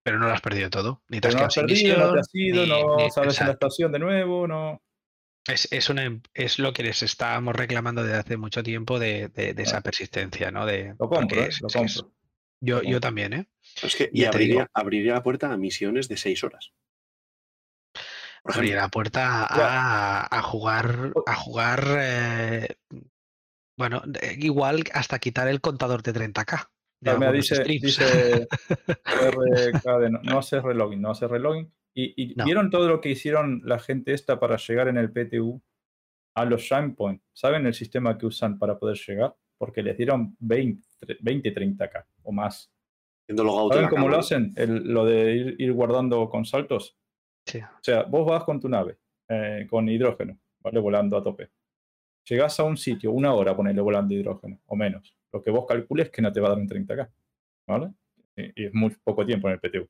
pero 0.03 0.19
no 0.19 0.27
lo 0.27 0.33
has 0.33 0.41
perdido 0.41 0.71
todo. 0.71 1.03
Ni 1.11 1.21
te 1.21 1.29
has 1.29 1.35
no 1.37 1.43
has 1.45 1.55
perdido, 1.55 1.99
no 1.99 2.15
te 2.15 2.21
has 2.21 2.35
ido, 2.35 2.63
ni- 2.65 2.69
no 2.71 2.97
ni- 2.97 3.11
sales 3.11 3.39
en 3.41 3.47
la 3.47 3.53
exacto. 3.53 3.53
estación 3.53 3.93
de 3.93 3.99
nuevo, 3.99 4.47
no. 4.49 4.81
Es, 5.47 5.69
es, 5.73 5.91
una, 5.91 6.05
em- 6.05 6.23
es 6.33 6.59
lo 6.59 6.73
que 6.73 6.83
les 6.83 7.03
estábamos 7.03 7.55
reclamando 7.55 8.03
desde 8.03 8.19
hace 8.19 8.37
mucho 8.37 8.63
tiempo 8.63 8.99
de, 8.99 9.29
de- 9.29 9.53
de 9.53 9.63
esa 9.63 9.83
persistencia, 9.83 10.51
¿no? 10.51 10.65
De, 10.65 10.95
Lo 10.99 11.09
compro, 11.09 11.21
porque 11.21 11.41
¿eh? 11.41 11.49
es- 11.49 11.61
Lo 11.61 11.69
que 11.69 11.79
es- 11.85 11.97
compro. 11.97 12.15
yo, 12.61 12.77
lo 12.77 12.83
yo 12.83 12.87
compro. 12.89 13.01
también, 13.01 13.33
¿eh? 13.35 13.49
Es 13.83 13.95
que, 13.95 14.09
y 14.13 14.25
abriría, 14.25 14.71
abriría 14.73 15.15
la 15.15 15.23
puerta 15.23 15.53
a 15.53 15.57
misiones 15.57 16.09
de 16.09 16.17
6 16.17 16.43
horas. 16.45 16.73
Por 18.43 18.55
Abrir 18.55 18.71
ejemplo, 18.71 18.83
la 18.83 18.89
puerta 18.89 19.45
a, 19.45 20.39
a 20.39 20.43
jugar, 20.43 21.13
a 21.27 21.35
jugar, 21.35 21.85
eh, 21.99 22.77
bueno, 23.77 24.03
de- 24.07 24.37
igual 24.41 24.85
hasta 24.93 25.19
quitar 25.19 25.49
el 25.49 25.61
contador 25.61 26.03
de 26.03 26.13
30k. 26.15 26.71
De 27.01 27.11
Claro, 27.11 27.19
mira, 27.19 27.29
algunos 27.29 27.65
dice, 27.67 28.49
no, 30.11 30.21
no 30.23 30.39
hace 30.39 30.61
relogin, 30.61 31.03
no 31.03 31.11
hace 31.11 31.29
relogin. 31.29 31.71
Y, 31.95 32.33
y 32.33 32.35
No. 32.35 32.45
vieron 32.45 32.71
todo 32.71 32.89
lo 32.89 33.01
que 33.01 33.11
hicieron 33.11 33.63
la 33.65 33.79
gente 33.79 34.13
esta 34.13 34.41
para 34.41 34.57
llegar 34.57 34.89
en 34.89 34.97
el 34.97 35.13
PTU 35.13 35.63
a 36.37 36.45
los 36.45 36.63
shine 36.63 36.95
point. 36.95 37.23
¿Saben 37.33 37.67
el 37.67 37.75
sistema 37.75 38.19
que 38.19 38.27
usan 38.27 38.59
para 38.59 38.79
poder 38.79 38.97
llegar? 39.07 39.35
Porque 39.59 39.83
les 39.83 39.97
dieron 39.97 40.37
20, 40.41 40.83
20 41.21 41.55
30k 41.55 42.05
o 42.25 42.33
más. 42.33 42.73
¿Saben 43.29 43.89
cómo 43.89 44.09
lo 44.09 44.19
hacen? 44.19 44.53
El- 44.57 44.93
lo 44.93 45.05
de 45.05 45.33
ir, 45.35 45.57
ir 45.59 45.73
guardando 45.73 46.29
con 46.29 46.45
saltos. 46.45 46.97
Sí. 47.47 47.61
O 47.61 47.79
sea, 47.83 48.03
vos 48.05 48.27
vas 48.27 48.45
con 48.45 48.61
tu 48.61 48.69
nave, 48.69 48.99
eh, 49.29 49.67
con 49.71 49.89
hidrógeno, 49.89 50.39
¿vale? 50.61 50.81
Volando 50.81 51.17
a 51.17 51.23
tope. 51.23 51.51
Llegás 52.29 52.59
a 52.59 52.65
un 52.65 52.77
sitio, 52.77 53.13
una 53.13 53.33
hora 53.35 53.55
ponerle 53.55 53.81
volando 53.83 54.15
hidrógeno, 54.15 54.61
o 54.67 54.77
menos. 54.77 55.17
Lo 55.33 55.41
que 55.43 55.51
vos 55.51 55.67
calcules 55.67 56.11
que 56.11 56.23
no 56.23 56.33
te 56.33 56.41
va 56.41 56.49
a 56.49 56.51
dar 56.51 56.59
un 56.59 56.67
30K, 56.69 57.11
¿vale? 57.69 57.93
Y, 58.37 58.63
y 58.63 58.67
es 58.67 58.75
muy 58.75 58.91
poco 59.05 59.25
tiempo 59.25 59.49
en 59.49 59.55
el 59.55 59.61
PTU. 59.61 59.89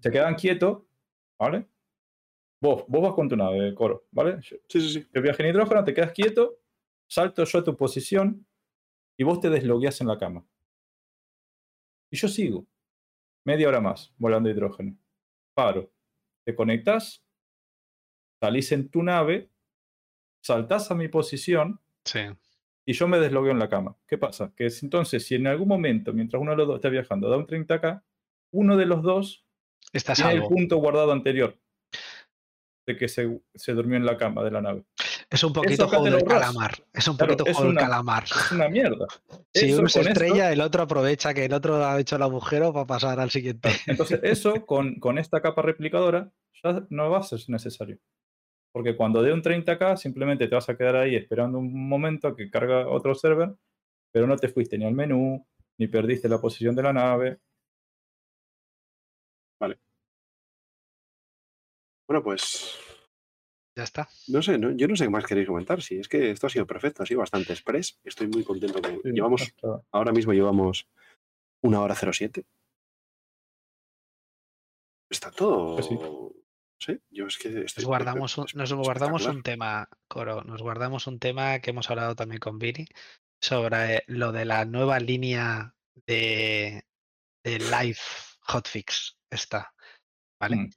Se 0.00 0.10
quedan 0.10 0.34
quietos, 0.34 0.82
¿vale? 1.38 1.66
Vos, 2.60 2.84
vos 2.88 3.02
vas 3.02 3.12
con 3.14 3.28
tu 3.28 3.36
nave, 3.36 3.74
coro, 3.74 4.06
¿vale? 4.10 4.42
Sí, 4.42 4.56
sí, 4.68 4.80
sí. 4.90 5.06
yo 5.14 5.22
viaje 5.22 5.42
en 5.42 5.50
hidrógeno, 5.50 5.84
te 5.84 5.94
quedas 5.94 6.12
quieto, 6.12 6.58
salto 7.08 7.44
yo 7.44 7.58
a 7.60 7.64
tu 7.64 7.76
posición 7.76 8.44
y 9.16 9.24
vos 9.24 9.40
te 9.40 9.48
deslogueas 9.50 10.00
en 10.00 10.08
la 10.08 10.18
cama. 10.18 10.44
Y 12.10 12.16
yo 12.16 12.28
sigo. 12.28 12.66
Media 13.44 13.68
hora 13.68 13.80
más 13.80 14.12
volando 14.18 14.48
hidrógeno. 14.50 14.96
Paro. 15.54 15.92
Te 16.44 16.54
conectas, 16.54 17.24
salís 18.40 18.72
en 18.72 18.88
tu 18.88 19.02
nave, 19.02 19.50
saltás 20.42 20.90
a 20.90 20.94
mi 20.94 21.08
posición 21.08 21.80
Sí. 22.04 22.20
y 22.86 22.92
yo 22.94 23.06
me 23.06 23.18
deslogueo 23.18 23.52
en 23.52 23.58
la 23.58 23.68
cama. 23.68 23.96
¿Qué 24.06 24.16
pasa? 24.18 24.52
Que 24.56 24.66
es, 24.66 24.82
entonces, 24.82 25.24
si 25.26 25.34
en 25.34 25.46
algún 25.46 25.68
momento, 25.68 26.12
mientras 26.12 26.40
uno 26.40 26.52
de 26.52 26.56
los 26.56 26.66
dos 26.68 26.76
está 26.76 26.88
viajando, 26.88 27.28
da 27.28 27.36
un 27.36 27.46
30K, 27.46 28.02
uno 28.52 28.76
de 28.76 28.86
los 28.86 29.02
dos 29.02 29.46
Está 29.92 30.14
tiene 30.14 30.32
el 30.32 30.42
punto 30.42 30.76
guardado 30.76 31.12
anterior 31.12 31.56
de 32.86 32.96
que 32.96 33.08
se, 33.08 33.40
se 33.54 33.72
durmió 33.72 33.96
en 33.96 34.06
la 34.06 34.16
cama 34.16 34.42
de 34.42 34.50
la 34.50 34.62
nave. 34.62 34.84
Es 35.30 35.44
un 35.44 35.52
poquito 35.52 35.84
acá 35.84 35.98
juego 35.98 36.16
del 36.16 36.24
calamar. 36.24 36.72
Es 36.92 37.06
un 37.06 37.16
Claro, 37.18 37.32
poquito 37.36 37.50
es 37.50 37.56
juego 37.56 37.72
del 37.72 37.78
calamar. 37.80 38.24
Es 38.24 38.52
una 38.52 38.68
mierda. 38.68 39.06
Si 39.54 39.70
Eso 39.70 39.80
uno 39.80 39.88
se 39.88 40.00
esto- 40.00 40.10
estrella, 40.12 40.52
el 40.52 40.60
otro 40.60 40.82
aprovecha 40.82 41.34
que 41.34 41.44
el 41.44 41.52
otro 41.52 41.84
ha 41.84 41.98
hecho 42.00 42.16
el 42.16 42.22
agujero 42.22 42.72
para 42.72 42.86
pasar 42.86 43.20
al 43.20 43.30
siguiente. 43.30 43.68
Entonces, 43.86 44.20
eso 44.22 44.64
con, 44.64 44.98
con 45.00 45.18
esta 45.18 45.40
capa 45.42 45.62
replicadora 45.62 46.30
ya 46.62 46.86
no 46.90 47.10
va 47.10 47.18
a 47.18 47.22
ser 47.22 47.40
necesario. 47.48 47.98
Porque 48.72 48.96
cuando 48.96 49.22
dé 49.22 49.32
un 49.32 49.42
30K, 49.42 49.96
simplemente 49.96 50.46
te 50.48 50.54
vas 50.54 50.68
a 50.68 50.76
quedar 50.76 50.96
ahí 50.96 51.14
esperando 51.16 51.58
un 51.58 51.88
momento 51.88 52.28
a 52.28 52.36
que 52.36 52.50
carga 52.50 52.88
otro 52.88 53.14
server, 53.14 53.54
pero 54.12 54.26
no 54.26 54.36
te 54.36 54.48
fuiste 54.48 54.78
ni 54.78 54.84
al 54.86 54.94
menú, 54.94 55.46
ni 55.78 55.88
perdiste 55.88 56.28
la 56.28 56.40
posición 56.40 56.74
de 56.76 56.82
la 56.82 56.92
nave. 56.92 57.38
Bueno, 59.60 59.76
pues 62.22 62.74
Ya 63.76 63.84
está. 63.84 64.08
no 64.28 64.42
sé, 64.42 64.58
no- 64.58 64.70
yo 64.72 64.88
no 64.88 64.96
sé 64.96 65.04
qué 65.04 65.10
más 65.10 65.26
queréis 65.26 65.46
comentar. 65.46 65.82
Sí, 65.82 65.98
es 65.98 66.08
que 66.08 66.30
esto 66.30 66.46
ha 66.46 66.50
sido 66.50 66.66
perfecto, 66.66 67.02
ha 67.02 67.06
sido 67.06 67.20
bastante 67.20 67.52
express. 67.52 67.98
Estoy 68.02 68.28
muy 68.28 68.44
contento 68.44 68.80
con. 68.80 68.94
Sí, 69.02 69.12
Llevamos, 69.12 69.42
hasta- 69.42 69.82
ahora 69.92 70.12
mismo 70.12 70.32
llevamos 70.32 70.88
una 71.62 71.82
hora 71.82 71.94
07. 71.94 72.46
Está 75.10 75.30
todo. 75.30 75.74
Pues 75.76 75.86
sí. 75.86 75.98
Yo 77.10 77.26
es 77.26 77.36
que 77.36 77.48
estoy 77.48 77.82
Nos 77.82 77.88
guardamos 77.88 78.38
un, 78.38 78.46
nos 78.54 78.72
guardamos 78.72 79.26
un 79.26 79.42
tema, 79.42 79.88
Coro, 80.06 80.42
nos 80.44 80.62
guardamos 80.62 81.06
un 81.06 81.18
tema 81.18 81.58
que 81.58 81.70
hemos 81.70 81.90
hablado 81.90 82.14
también 82.14 82.38
con 82.40 82.58
Vini 82.58 82.86
sobre 83.42 84.04
lo 84.06 84.32
de 84.32 84.44
la 84.46 84.64
nueva 84.64 84.98
línea 85.00 85.74
de, 86.06 86.84
de 87.44 87.58
live 87.58 87.98
hotfix 88.42 89.17
esta. 89.30 89.72
¿Vale? 90.40 90.56
Mm. 90.56 90.70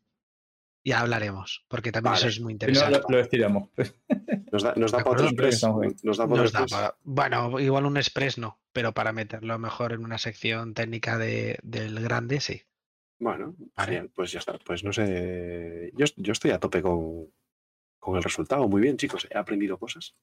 Ya 0.84 1.02
hablaremos, 1.02 1.64
porque 1.68 1.92
también 1.92 2.16
eso 2.16 2.28
es 2.28 2.40
muy 2.40 2.54
no, 2.54 2.56
interesante. 2.56 3.00
lo, 3.08 3.10
lo 3.10 3.20
estiramos. 3.20 3.70
Nos 4.52 4.64
da, 4.64 4.74
nos 4.76 4.92
da 4.92 4.98
¿De 4.98 5.04
para 5.04 5.12
otro 5.16 5.26
express. 5.28 5.64
Nos 6.04 6.18
da 6.18 6.28
para 6.28 6.42
otro 6.42 6.44
Nos 6.44 6.52
da 6.54 6.60
express. 6.62 6.72
para- 6.72 6.98
bueno, 7.04 7.60
igual 7.60 7.86
un 7.86 7.98
express 7.98 8.38
no, 8.40 8.60
pero 8.74 8.92
para 8.92 9.14
meterlo 9.14 9.60
mejor 9.60 9.94
en 9.94 10.04
una 10.04 10.18
sección 10.18 10.74
técnica 10.74 11.20
de, 11.20 11.60
del 11.62 12.00
grande, 12.02 12.40
sí. 12.40 12.64
Bueno, 13.20 13.56
Vale. 13.76 13.86
genial, 13.92 14.10
pues 14.16 14.32
ya 14.32 14.40
está. 14.40 14.58
Pues 14.58 14.84
no 14.84 14.92
sé. 14.92 15.92
Yo, 15.96 16.08
yo 16.16 16.32
estoy 16.32 16.50
a 16.50 16.60
tope 16.60 16.82
con, 16.82 17.32
con 18.00 18.18
el 18.18 18.24
resultado. 18.24 18.68
Muy 18.68 18.82
bien, 18.82 18.98
chicos. 18.98 19.28
He 19.30 19.38
aprendido 19.38 19.78
cosas. 19.78 20.16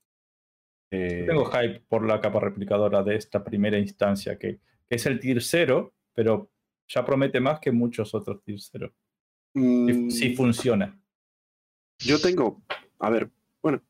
Eh, 0.90 1.24
Tengo 1.28 1.44
hype 1.44 1.81
por 1.89 2.05
la 2.05 2.20
capa 2.20 2.40
replicadora 2.40 3.05
de 3.05 3.15
esta 3.15 3.44
primera 3.44 3.78
instancia, 3.78 4.36
que, 4.36 4.59
que 4.89 4.97
es 4.97 5.07
el 5.07 5.20
tier 5.20 5.40
0, 5.40 5.94
pero 6.15 6.51
ya 6.89 7.05
promete 7.05 7.40
más 7.40 7.60
que 7.60 7.70
muchos 7.70 8.15
otros 8.15 8.43
tier 8.43 8.59
0. 8.60 8.93
Si, 9.55 9.60
mm, 9.60 10.10
si 10.10 10.35
funciona. 10.36 10.98
Yo 11.98 12.20
tengo. 12.20 12.62
A 12.98 13.10
ver, 13.10 13.31
bueno. 13.62 13.82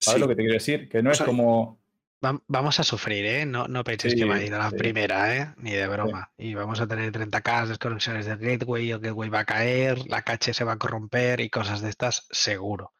¿Sabes 0.00 0.16
sí, 0.16 0.20
lo 0.20 0.28
que 0.28 0.34
te 0.34 0.42
quiero 0.42 0.54
decir? 0.54 0.88
Que 0.88 1.02
no 1.02 1.10
O 1.10 1.12
es 1.12 1.18
sea, 1.18 1.26
como. 1.26 1.78
Vam- 2.22 2.42
Vamos 2.48 2.78
a 2.80 2.84
sufrir, 2.84 3.24
¿eh? 3.24 3.46
No, 3.46 3.66
no 3.68 3.82
penséis 3.82 4.14
que 4.14 4.24
va 4.26 4.36
a 4.36 4.42
ir 4.42 4.52
a 4.54 4.58
la 4.58 4.70
sí. 4.70 4.76
primera, 4.76 5.36
¿eh? 5.36 5.54
Ni 5.56 5.70
de 5.72 5.86
broma. 5.86 6.30
Y 6.36 6.54
vamos 6.54 6.80
a 6.80 6.86
tener 6.86 7.10
30k 7.12 7.66
desconexiones 7.66 8.26
del 8.26 8.38
gateway, 8.38 8.90
el 8.90 8.98
gateway 9.00 9.30
va 9.30 9.40
a 9.40 9.44
caer, 9.46 10.06
la 10.06 10.20
caché 10.22 10.52
se 10.52 10.64
va 10.64 10.72
a 10.72 10.78
corromper 10.78 11.40
y 11.40 11.48
cosas 11.48 11.80
de 11.80 11.88
estas, 11.88 12.26
seguro. 12.30 12.92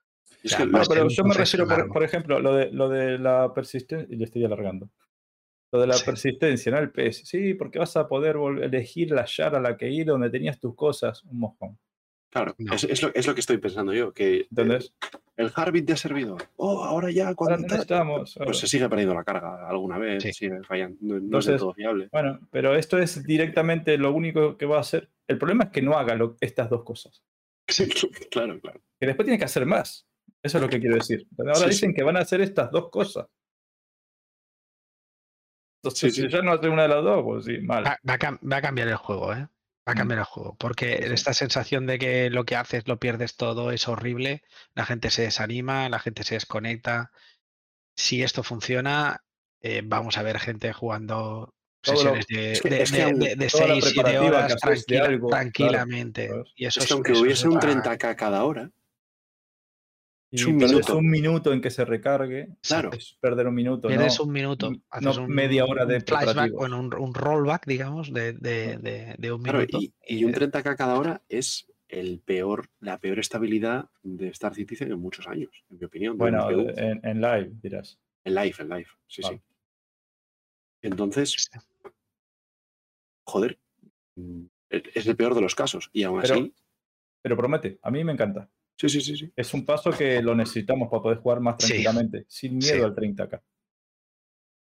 es 0.43 0.55
que 0.57 0.65
No, 0.65 0.81
pero 0.89 1.09
yo 1.09 1.25
me 1.25 1.35
refiero, 1.35 1.67
por, 1.69 1.89
por 1.93 2.03
ejemplo, 2.03 2.41
lo 2.41 2.55
de, 2.55 2.71
lo 2.73 2.89
de 2.89 3.19
la 3.19 3.53
persistencia, 3.55 4.07
y 4.11 4.17
le 4.17 4.25
estoy 4.25 4.43
alargando. 4.45 4.89
Lo 5.73 5.81
de 5.81 5.87
la 5.87 5.95
Sí. 5.95 6.05
persistencia, 6.05 6.73
¿no? 6.73 6.79
El 6.79 6.91
PS. 6.91 7.25
Sí, 7.27 7.55
porque 7.55 7.79
vas 7.79 7.97
a 7.97 8.09
poder 8.09 8.37
elegir 8.63 9.11
la 9.13 9.25
yara 9.25 9.59
a 9.59 9.61
la 9.61 9.77
que 9.77 9.89
ir 9.89 10.07
donde 10.07 10.29
tenías 10.31 10.59
tus 10.59 10.75
cosas. 10.75 11.23
Un 11.25 11.39
mojón. 11.41 11.79
claro, 12.33 12.55
No. 12.59 12.75
es, 12.75 12.85
es 12.85 13.03
lo, 13.03 13.11
es 13.13 13.27
lo 13.27 13.35
que 13.35 13.41
estoy 13.41 13.59
pensando 13.59 13.93
yo. 13.93 14.13
Que 14.13 14.43
¿Entendés? 14.51 14.95
el 15.37 15.51
Heartbeat 15.51 15.85
de 15.85 15.97
servidor. 15.97 16.43
Oh, 16.57 16.85
ahora 16.85 17.11
ya 17.11 17.35
cuando. 17.35 17.57
no 17.59 17.63
necesitamos. 17.67 18.37
Pues 18.45 18.59
se 18.59 18.67
sigue 18.69 18.89
perdiendo 18.89 19.15
la 19.15 19.25
carga 19.25 19.69
alguna 19.69 19.99
vez, 19.99 20.23
Sí. 20.23 20.33
sigue 20.33 20.63
fallando. 20.63 20.97
No, 21.01 21.19
no 21.21 21.39
es 21.41 21.47
del 21.47 21.59
todo 21.59 21.75
fiable. 21.75 22.09
Bueno, 22.13 22.39
pero 22.53 22.77
esto 22.77 22.99
es 22.99 23.23
directamente 23.25 23.99
lo 23.99 24.13
único 24.13 24.57
que 24.57 24.67
va 24.67 24.77
a 24.77 24.81
hacer. 24.81 25.09
El 25.27 25.39
problema 25.39 25.65
es 25.65 25.71
que 25.71 25.83
no 25.83 25.95
haga 25.99 26.15
lo- 26.15 26.37
estas 26.41 26.71
dos 26.71 26.85
cosas. 26.85 27.23
claro, 28.31 28.61
claro. 28.61 28.81
Que 28.99 29.07
después 29.07 29.25
tiene 29.27 29.39
que 29.39 29.45
hacer 29.45 29.67
más. 29.67 30.07
Eso 30.43 30.59
es 30.59 30.63
lo 30.63 30.69
que 30.69 30.81
quiero 30.81 30.97
decir. 30.97 31.27
Ahora 31.39 31.55
Sí, 31.55 31.65
sí. 31.65 31.71
dicen 31.71 31.95
que 31.95 32.03
van 32.03 32.17
a 32.17 32.21
hacer 32.21 32.41
estas 32.41 32.71
dos 32.71 32.91
cosas. 32.91 33.27
Entonces, 35.83 36.15
Sí, 36.15 36.23
sí. 36.23 36.27
si 36.29 36.33
ya 36.33 36.43
no 36.43 36.53
hace 36.53 36.69
una 36.69 36.83
de 36.83 36.89
las 36.89 37.03
dos, 37.03 37.23
pues 37.25 37.45
sí, 37.47 37.59
mal. 37.59 37.85
Va, 37.85 37.99
va 38.09 38.15
a, 38.15 38.19
cam- 38.19 38.39
va 38.51 38.57
a 38.59 38.63
cambiar 38.63 38.89
el 38.89 38.97
juego, 38.97 39.33
¿eh? 39.33 39.47
Va 39.89 39.93
a 39.93 39.95
Mm. 39.95 39.97
cambiar 39.99 40.19
el 40.21 40.25
juego. 40.27 40.57
Porque 40.59 41.07
esta 41.13 41.33
sensación 41.33 41.87
de 41.87 41.99
que 41.99 42.29
lo 42.31 42.45
que 42.45 42.57
haces 42.57 42.87
lo 42.87 42.99
pierdes 42.99 43.37
todo 43.37 43.71
es 43.73 43.89
horrible. 43.89 44.43
La 44.75 44.85
gente 44.85 45.11
se 45.11 45.23
desanima, 45.23 45.89
la 45.89 45.99
gente 45.99 46.23
se 46.23 46.35
desconecta. 46.35 47.11
Si 47.97 48.23
esto 48.23 48.43
funciona, 48.43 49.23
eh, 49.63 49.83
vamos 49.85 50.19
a 50.19 50.23
ver 50.23 50.39
gente 50.39 50.73
jugando 50.73 51.55
sesiones 51.83 52.27
de, 52.29 52.53
es 52.53 52.61
que- 52.61 52.69
de, 52.69 52.83
es 52.83 52.91
que 52.93 52.99
de- 52.99 53.03
aún- 53.05 53.19
de- 53.19 53.37
de 53.37 53.49
toda 53.49 53.67
la 53.69 53.75
6, 53.75 53.85
7 53.85 53.95
preparativa 54.03 54.37
horas 54.45 54.57
tranquila- 54.61 55.05
algo, 55.07 55.29
tranquilamente. 55.31 56.31
Y 56.57 56.67
eso 56.67 56.81
Es 56.81 56.87
que 56.87 56.93
aunque 56.93 57.13
eso 57.13 57.23
hubiese 57.23 57.49
un 57.49 57.57
va- 57.57 57.61
30k 57.61 58.17
cada 58.17 58.45
hora, 58.45 58.71
es 60.33 60.45
un 60.47 60.57
minuto. 60.57 60.97
un 60.97 61.09
minuto 61.11 61.53
en 61.53 61.61
que 61.61 61.71
se 61.71 61.85
recargue. 61.85 62.49
Claro. 62.63 62.91
Es 62.93 63.17
perder 63.21 63.47
un 63.49 63.55
minuto. 63.55 63.89
Pierdes 63.89 64.19
¿no? 64.19 64.25
un 64.27 64.33
minuto, 64.33 64.67
n- 64.69 64.81
haces 64.91 65.17
no 65.17 65.25
un, 65.25 65.31
media 65.31 65.65
hora 65.65 65.85
de 65.87 65.97
un 65.97 66.01
flashback, 66.03 66.27
preparativos. 66.27 66.59
bueno, 66.59 66.79
un, 66.81 66.95
un 66.95 67.15
rollback, 67.15 67.67
digamos, 67.67 68.13
de, 68.13 68.33
de- 68.35 68.77
de- 68.79 69.15
de 69.19 69.33
un 69.33 69.43
claro, 69.43 69.59
minuto. 69.59 69.79
y, 69.81 69.93
y 70.07 70.25
un 70.25 70.31
Eh, 70.33 70.39
30k 70.39 70.77
cada 70.77 70.99
hora 70.99 71.23
es 71.29 71.67
el 71.89 72.21
peor, 72.21 72.69
la 72.79 72.99
peor 72.99 73.19
estabilidad 73.19 73.89
de 74.05 74.29
Star 74.29 74.55
Citizen 74.55 74.93
en 74.93 75.01
muchos 75.01 75.27
años, 75.27 75.51
en 75.71 75.79
mi 75.79 75.85
opinión. 75.85 76.17
Bueno, 76.17 76.49
en, 76.51 77.01
en 77.05 77.21
live, 77.21 77.51
dirás. 77.63 77.99
en 78.25 78.35
live, 78.37 78.55
en 78.61 78.69
live, 78.69 78.87
sí, 79.09 79.23
sí. 79.25 79.41
Entonces, 80.83 81.51
joder, 83.25 83.59
es 84.71 85.07
el 85.07 85.17
peor 85.17 85.35
de 85.35 85.41
los 85.41 85.55
casos. 85.55 85.91
Y 85.93 86.05
aún 86.05 86.21
Pero- 86.23 86.35
así, 86.35 86.55
Pero 87.23 87.37
promete, 87.37 87.79
a 87.83 87.91
mí 87.91 88.03
me 88.05 88.13
encanta. 88.13 88.49
Sí, 88.89 88.89
sí, 88.89 89.01
sí, 89.01 89.17
sí. 89.17 89.33
Es 89.37 89.53
un 89.55 89.65
paso 89.65 89.91
que 89.91 90.23
lo 90.23 90.35
necesitamos 90.35 90.89
para 90.91 91.03
poder 91.03 91.19
jugar 91.19 91.41
más 91.41 91.57
Sí. 91.59 91.69
tranquilamente, 91.69 92.25
sin 92.29 92.57
miedo 92.59 92.77
Sí. 92.77 92.81
al 92.83 92.95
30k. 92.95 93.41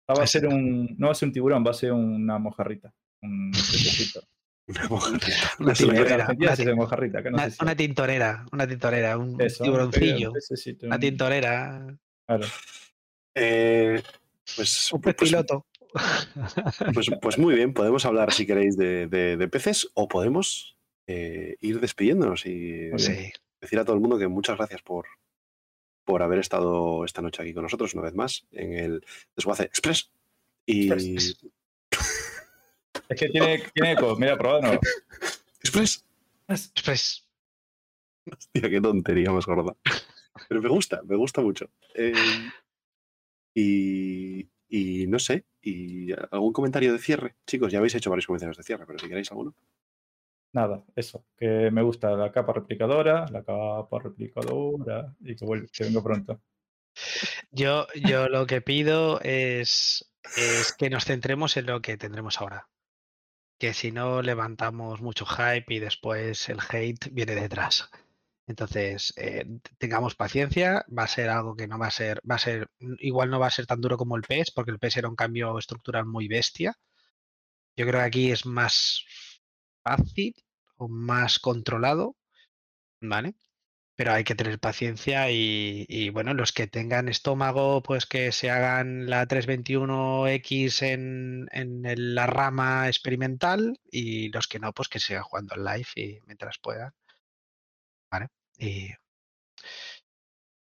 Ah, 0.08 0.14
va 0.18 0.24
a 0.24 0.28
ser 0.28 0.48
un, 0.48 0.96
no 0.98 1.08
va 1.08 1.12
a 1.12 1.16
ser 1.16 1.28
un 1.30 1.34
tiburón, 1.34 1.64
va 1.66 1.72
a 1.72 1.76
ser 1.76 1.92
una 1.94 2.38
mojarrita. 2.40 2.94
Un. 3.22 3.52
Una 4.68 4.88
mojarrita. 4.88 5.26
Una 5.60 5.76
Sí, 5.76 5.84
tintorera, 5.86 6.28
una 6.38 6.56
se 6.56 6.62
dice 6.62 6.76
mojarrita, 6.76 7.24
que 7.24 7.32
no 7.32 7.36
Una, 7.36 7.46
sé 7.46 7.52
si- 7.52 7.64
una 7.64 7.76
tintorera, 7.76 8.46
una 8.54 8.68
tintorera, 8.68 9.18
un 9.18 9.42
eso, 9.42 9.64
un 9.64 9.66
tiburoncillo, 9.70 10.32
pececito, 10.32 10.86
una 10.86 10.96
un- 10.96 11.02
tintorera, 11.02 11.98
claro. 12.26 12.46
Eh, 13.36 14.02
pues, 14.56 14.94
un 14.94 15.02
pues- 15.02 15.16
piloto. 15.16 15.66
Pues, 16.94 17.08
pues 17.22 17.38
muy 17.38 17.56
bien, 17.56 17.74
podemos 17.74 18.06
hablar 18.06 18.32
si 18.32 18.46
queréis 18.46 18.78
de, 18.78 19.08
de- 19.08 19.36
de 19.36 19.48
peces 19.50 19.90
o 19.94 20.08
podemos 20.08 20.78
eh, 21.08 21.58
ir 21.60 21.82
despidiéndonos 21.82 22.46
y. 22.46 22.92
Sí, 22.98 23.32
decir 23.62 23.80
a 23.80 23.86
todo 23.86 23.96
el 23.96 24.02
mundo 24.02 24.18
que 24.18 24.28
muchas 24.28 24.58
gracias 24.58 24.82
por, 24.82 25.06
por 26.04 26.24
haber 26.24 26.40
estado 26.40 27.06
esta 27.06 27.22
noche 27.22 27.42
aquí 27.42 27.54
con 27.54 27.64
nosotros 27.64 27.94
una 27.94 28.04
vez 28.04 28.16
más 28.16 28.46
en 28.52 28.74
el 28.74 29.06
Desguace 29.36 29.64
Express. 29.64 30.12
Y 30.66 30.92
Express. 30.92 31.38
Es 33.10 33.20
que 33.20 33.30
tiene, 33.30 33.64
tiene 33.74 33.92
eco, 33.94 34.16
mira, 34.18 34.38
probadlo. 34.38 34.80
Express. 35.60 36.06
Express. 36.48 37.28
Hostia, 38.32 38.70
qué 38.70 38.82
tontería 38.82 39.32
más 39.32 39.46
gorda. 39.46 39.76
Pero 40.48 40.62
me 40.62 40.70
gusta, 40.70 41.02
me 41.04 41.16
gusta 41.16 41.42
mucho. 41.42 41.70
Eh, 41.94 42.14
y, 43.54 44.48
y 44.70 45.08
no 45.08 45.20
sé, 45.20 45.46
y 45.62 46.12
algún 46.32 46.54
comentario 46.54 46.94
de 46.94 47.00
cierre. 47.00 47.36
Chicos, 47.46 47.72
ya 47.72 47.80
habéis 47.80 47.96
hecho 47.96 48.10
varios 48.10 48.28
comentarios 48.28 48.58
de 48.58 48.64
cierre, 48.64 48.86
pero 48.86 49.00
si 49.00 49.08
queréis 49.08 49.32
alguno. 49.32 49.56
Nada, 50.54 50.84
eso. 50.96 51.26
Que 51.38 51.72
me 51.72 51.82
gusta 51.82 52.12
la 52.12 52.32
capa 52.32 52.54
replicadora, 52.54 53.26
la 53.30 53.44
capa 53.44 54.00
replicadora 54.00 55.16
y 55.22 55.36
que, 55.36 55.46
vuelva, 55.46 55.68
que 55.72 55.84
venga 55.86 56.04
pronto. 56.04 56.42
Yo, 57.52 57.88
yo 57.96 58.28
lo 58.28 58.46
que 58.46 58.62
pido 58.62 59.22
es, 59.22 60.12
es 60.36 60.74
que 60.74 60.90
nos 60.90 61.06
centremos 61.06 61.56
en 61.58 61.68
lo 61.68 61.82
que 61.82 61.98
tendremos 61.98 62.40
ahora. 62.42 62.68
Que 63.58 63.74
si 63.74 63.92
no 63.92 64.22
levantamos 64.22 65.02
mucho 65.02 65.26
hype 65.26 65.74
y 65.74 65.80
después 65.80 66.50
el 66.50 66.60
hate 66.70 67.10
viene 67.12 67.36
detrás. 67.36 67.90
Entonces, 68.48 69.14
eh, 69.16 69.46
tengamos 69.78 70.16
paciencia, 70.16 70.86
va 70.98 71.04
a 71.04 71.08
ser 71.08 71.30
algo 71.30 71.56
que 71.56 71.68
no 71.68 71.80
va 71.80 71.88
a 71.88 71.92
ser, 71.92 72.22
va 72.30 72.36
a 72.36 72.40
ser, 72.40 72.70
igual 73.00 73.30
no 73.30 73.40
va 73.40 73.48
a 73.48 73.52
ser 73.52 73.66
tan 73.66 73.80
duro 73.80 73.98
como 73.98 74.18
el 74.18 74.24
PES, 74.24 74.52
porque 74.52 74.72
el 74.72 74.80
PES 74.80 74.98
era 74.98 75.10
un 75.10 75.16
cambio 75.16 75.58
estructural 75.58 76.06
muy 76.06 76.28
bestia. 76.28 76.76
Yo 77.78 77.86
creo 77.86 78.02
que 78.02 78.06
aquí 78.08 78.32
es 78.32 78.46
más 78.46 79.06
fácil 79.84 80.34
o 80.78 80.88
más 80.88 81.40
controlado, 81.40 82.16
¿vale? 83.02 83.36
Pero 83.96 84.14
hay 84.14 84.24
que 84.24 84.36
tener 84.36 84.60
paciencia 84.60 85.30
y, 85.32 85.86
y, 85.88 86.10
bueno, 86.10 86.34
los 86.34 86.54
que 86.54 86.66
tengan 86.68 87.08
estómago, 87.10 87.84
pues 87.84 88.06
que 88.06 88.32
se 88.32 88.50
hagan 88.50 89.10
la 89.10 89.28
321X 89.28 90.82
en, 90.82 91.48
en 91.52 91.86
el- 91.86 92.16
la 92.16 92.26
rama 92.26 92.88
experimental 92.88 93.80
y 93.92 94.30
los 94.32 94.48
que 94.48 94.60
no, 94.60 94.74
pues 94.74 94.88
que 94.90 95.00
sigan 95.00 95.24
jugando 95.24 95.56
en 95.56 95.66
live 95.66 95.88
y 95.96 96.20
mientras 96.26 96.58
puedan. 96.60 96.92
¿Vale? 98.12 98.28
Y 98.58 98.90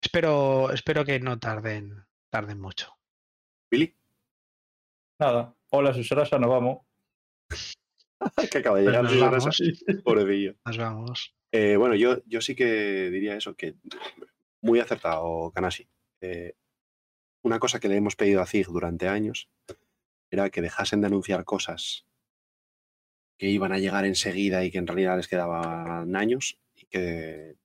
espero, 0.03 0.71
espero 0.73 1.05
que 1.05 1.19
no 1.21 1.39
tarden, 1.39 2.05
tarden 2.31 2.61
mucho. 2.61 2.93
Billy, 3.71 3.97
Nada. 5.19 5.55
Hola, 5.71 5.95
Susana, 5.95 6.25
ya 6.25 6.39
nos 6.39 6.51
vamos. 6.51 6.79
Que 8.51 8.59
acaba 8.59 8.79
de 8.79 8.85
Pues 8.85 8.93
llegar. 8.93 9.03
nos 9.05 9.13
señora 9.13 9.39
vamos. 9.39 9.63
Pobrecillo. 10.05 10.55
Nos 10.65 10.79
vamos. 10.79 11.35
Eh, 11.53 11.77
bueno, 11.77 11.95
yo, 11.95 12.23
yo 12.27 12.41
sí 12.41 12.55
que 12.55 13.11
diría 13.11 13.37
eso, 13.37 13.55
que 13.55 13.75
muy 14.63 14.81
acertado, 14.81 15.51
Kanasi. 15.55 15.89
Eh, 16.21 16.55
una 17.43 17.59
cosa 17.59 17.81
que 17.81 17.89
le 17.89 17.97
hemos 17.97 18.17
pedido 18.17 18.41
a 18.41 18.47
ZIG 18.47 18.67
durante 18.69 19.09
años 19.09 19.51
era 20.31 20.49
que 20.51 20.63
dejasen 20.63 21.01
de 21.01 21.09
anunciar 21.09 21.45
cosas 21.45 22.07
que 23.39 23.49
iban 23.49 23.73
a 23.73 23.79
llegar 23.79 24.05
enseguida 24.07 24.65
y 24.65 24.71
que 24.71 24.79
en 24.79 24.87
realidad 24.87 25.17
les 25.17 25.29
quedaban 25.29 26.15
años 26.15 26.59
y 26.75 26.87
que 26.87 27.57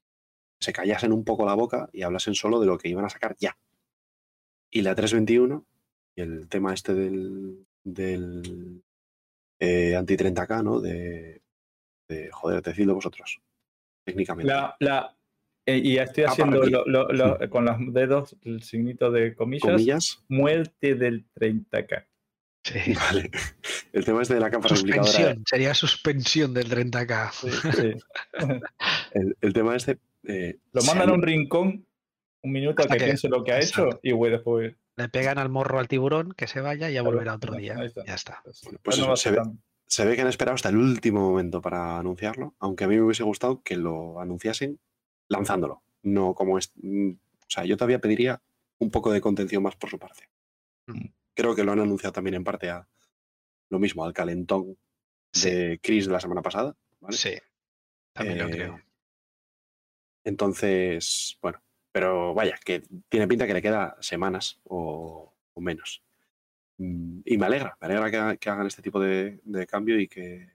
se 0.60 0.74
callasen 0.74 1.14
un 1.14 1.24
poco 1.24 1.46
la 1.46 1.54
boca 1.54 1.90
y 1.94 2.02
hablasen 2.02 2.34
solo 2.34 2.60
de 2.60 2.66
lo 2.66 2.78
que 2.78 2.90
iban 2.90 3.06
a 3.06 3.10
sacar 3.10 3.36
ya. 3.40 3.58
Y 4.72 4.82
la 4.82 4.96
321 4.96 5.66
y 6.16 6.22
el 6.22 6.50
tema 6.50 6.74
este 6.74 6.96
del, 6.96 7.68
del 7.84 8.84
eh, 9.60 9.96
anti-30K, 9.96 10.64
¿no? 10.64 10.80
De, 10.80 11.42
de, 12.10 12.30
joder, 12.32 12.62
decidlo 12.62 12.96
vosotros, 12.96 13.40
técnicamente. 14.06 14.52
La, 14.52 14.76
la, 14.80 15.18
eh, 15.66 15.78
y 15.84 15.98
estoy 15.98 16.24
haciendo 16.26 16.64
repli- 16.64 16.72
lo- 16.72 16.86
lo- 16.86 17.12
lo- 17.12 17.50
con 17.50 17.66
los 17.66 17.76
dedos 17.94 18.36
el 18.44 18.64
signito 18.64 19.12
de 19.12 19.36
comillas. 19.36 19.72
Comillas. 19.72 20.24
Muerte 20.30 20.96
del 20.96 21.26
30k. 21.34 22.06
Sí. 22.64 22.80
Vale. 22.96 23.32
El 23.94 24.06
tema 24.06 24.22
es 24.22 24.28
de 24.30 24.40
la 24.40 24.50
capa 24.50 24.68
replicadora. 24.70 25.04
Suspensión, 25.12 25.44
sería 25.46 25.74
suspensión 25.74 26.54
del 26.54 26.70
30K. 26.70 27.32
Sí, 27.32 27.50
sí. 27.72 27.94
El, 29.14 29.36
el 29.42 29.54
tema 29.54 29.76
este. 29.76 30.00
eh, 30.28 30.60
Lo 30.74 30.84
mandan 30.84 31.10
a 31.10 31.14
un 31.14 31.22
rincón, 31.24 31.88
un 32.44 32.52
minuto 32.52 32.84
a 32.84 32.88
que, 32.88 32.98
que- 32.98 33.06
piense 33.06 33.30
lo 33.30 33.44
que 33.44 33.54
ha 33.54 33.58
hecho 33.60 33.86
Exacto. 33.86 34.00
y 34.04 34.12
güey, 34.12 34.32
después. 34.34 34.76
Le 34.98 35.10
pegan 35.10 35.38
al 35.38 35.50
morro 35.50 35.80
al 35.80 35.88
tiburón, 35.88 36.34
que 36.34 36.48
se 36.48 36.60
vaya 36.60 36.90
y 36.90 36.94
ya 36.96 37.04
volverá 37.04 37.36
otro 37.36 37.54
ahí 37.54 37.62
día. 37.62 37.76
está. 37.84 38.04
Ya 38.06 38.16
está. 38.16 38.42
Pues, 38.44 38.62
Bueno, 38.64 38.80
pues 38.84 39.00
no 39.00 39.16
se 39.16 39.32
ve- 39.32 39.38
tan- 39.38 39.62
Se 39.86 40.06
ve 40.06 40.16
que 40.16 40.22
han 40.24 40.28
esperado 40.28 40.56
hasta 40.56 40.68
el 40.68 40.76
último 40.76 41.22
momento 41.22 41.62
para 41.62 41.98
anunciarlo, 41.98 42.56
aunque 42.60 42.84
a 42.84 42.88
mí 42.90 42.96
me 42.98 43.04
hubiese 43.04 43.24
gustado 43.24 43.62
que 43.64 43.78
lo 43.78 44.20
anunciasen 44.20 44.80
lanzándolo. 45.30 45.82
No 46.04 46.34
como 46.34 46.58
es. 46.58 46.72
mm, 46.76 47.12
O 47.12 47.50
sea, 47.50 47.64
yo 47.64 47.78
todavía 47.78 48.00
pediría 48.00 48.42
un 48.80 48.92
poco 48.92 49.12
de 49.14 49.22
contención 49.22 49.64
más 49.64 49.78
por 49.78 49.90
su 49.90 49.98
parte. 49.98 50.28
Mm. 50.88 51.06
Creo 51.36 51.56
que 51.56 51.64
lo 51.64 51.72
han 51.72 51.80
anunciado 51.80 52.12
también 52.12 52.34
en 52.34 52.44
parte 52.44 52.70
a 52.70 52.86
lo 53.70 53.80
mismo, 53.80 54.04
al 54.04 54.12
calentón 54.14 54.78
Sí, 55.32 55.52
de 55.52 55.80
Chris 55.82 56.08
de 56.08 56.12
la 56.14 56.20
semana 56.20 56.42
pasada. 56.42 56.76
¿vale? 57.00 57.16
sí. 57.16 57.32
También 58.14 58.40
lo 58.40 58.48
Eh, 58.48 58.52
creo. 58.52 58.82
Entonces, 60.26 61.38
bueno, 61.42 61.62
pero 61.98 62.36
vaya, 62.36 62.60
que 62.64 62.84
tiene 63.10 63.28
pinta 63.28 63.48
que 63.48 63.56
le 63.56 63.62
queda 63.64 63.98
semanas 64.02 64.60
o, 64.66 65.34
menos. 65.56 66.04
Mm, 66.78 67.22
Y 67.26 67.38
me 67.40 67.48
alegra, 67.48 67.76
me 67.82 67.88
alegra 67.88 68.12
que, 68.12 68.18
ha- 68.18 68.38
que 68.38 68.50
hagan 68.52 68.68
este 68.68 68.84
tipo 68.84 69.00
de, 69.00 69.40
cambio 69.68 70.00
y 70.00 70.08
que 70.08 70.54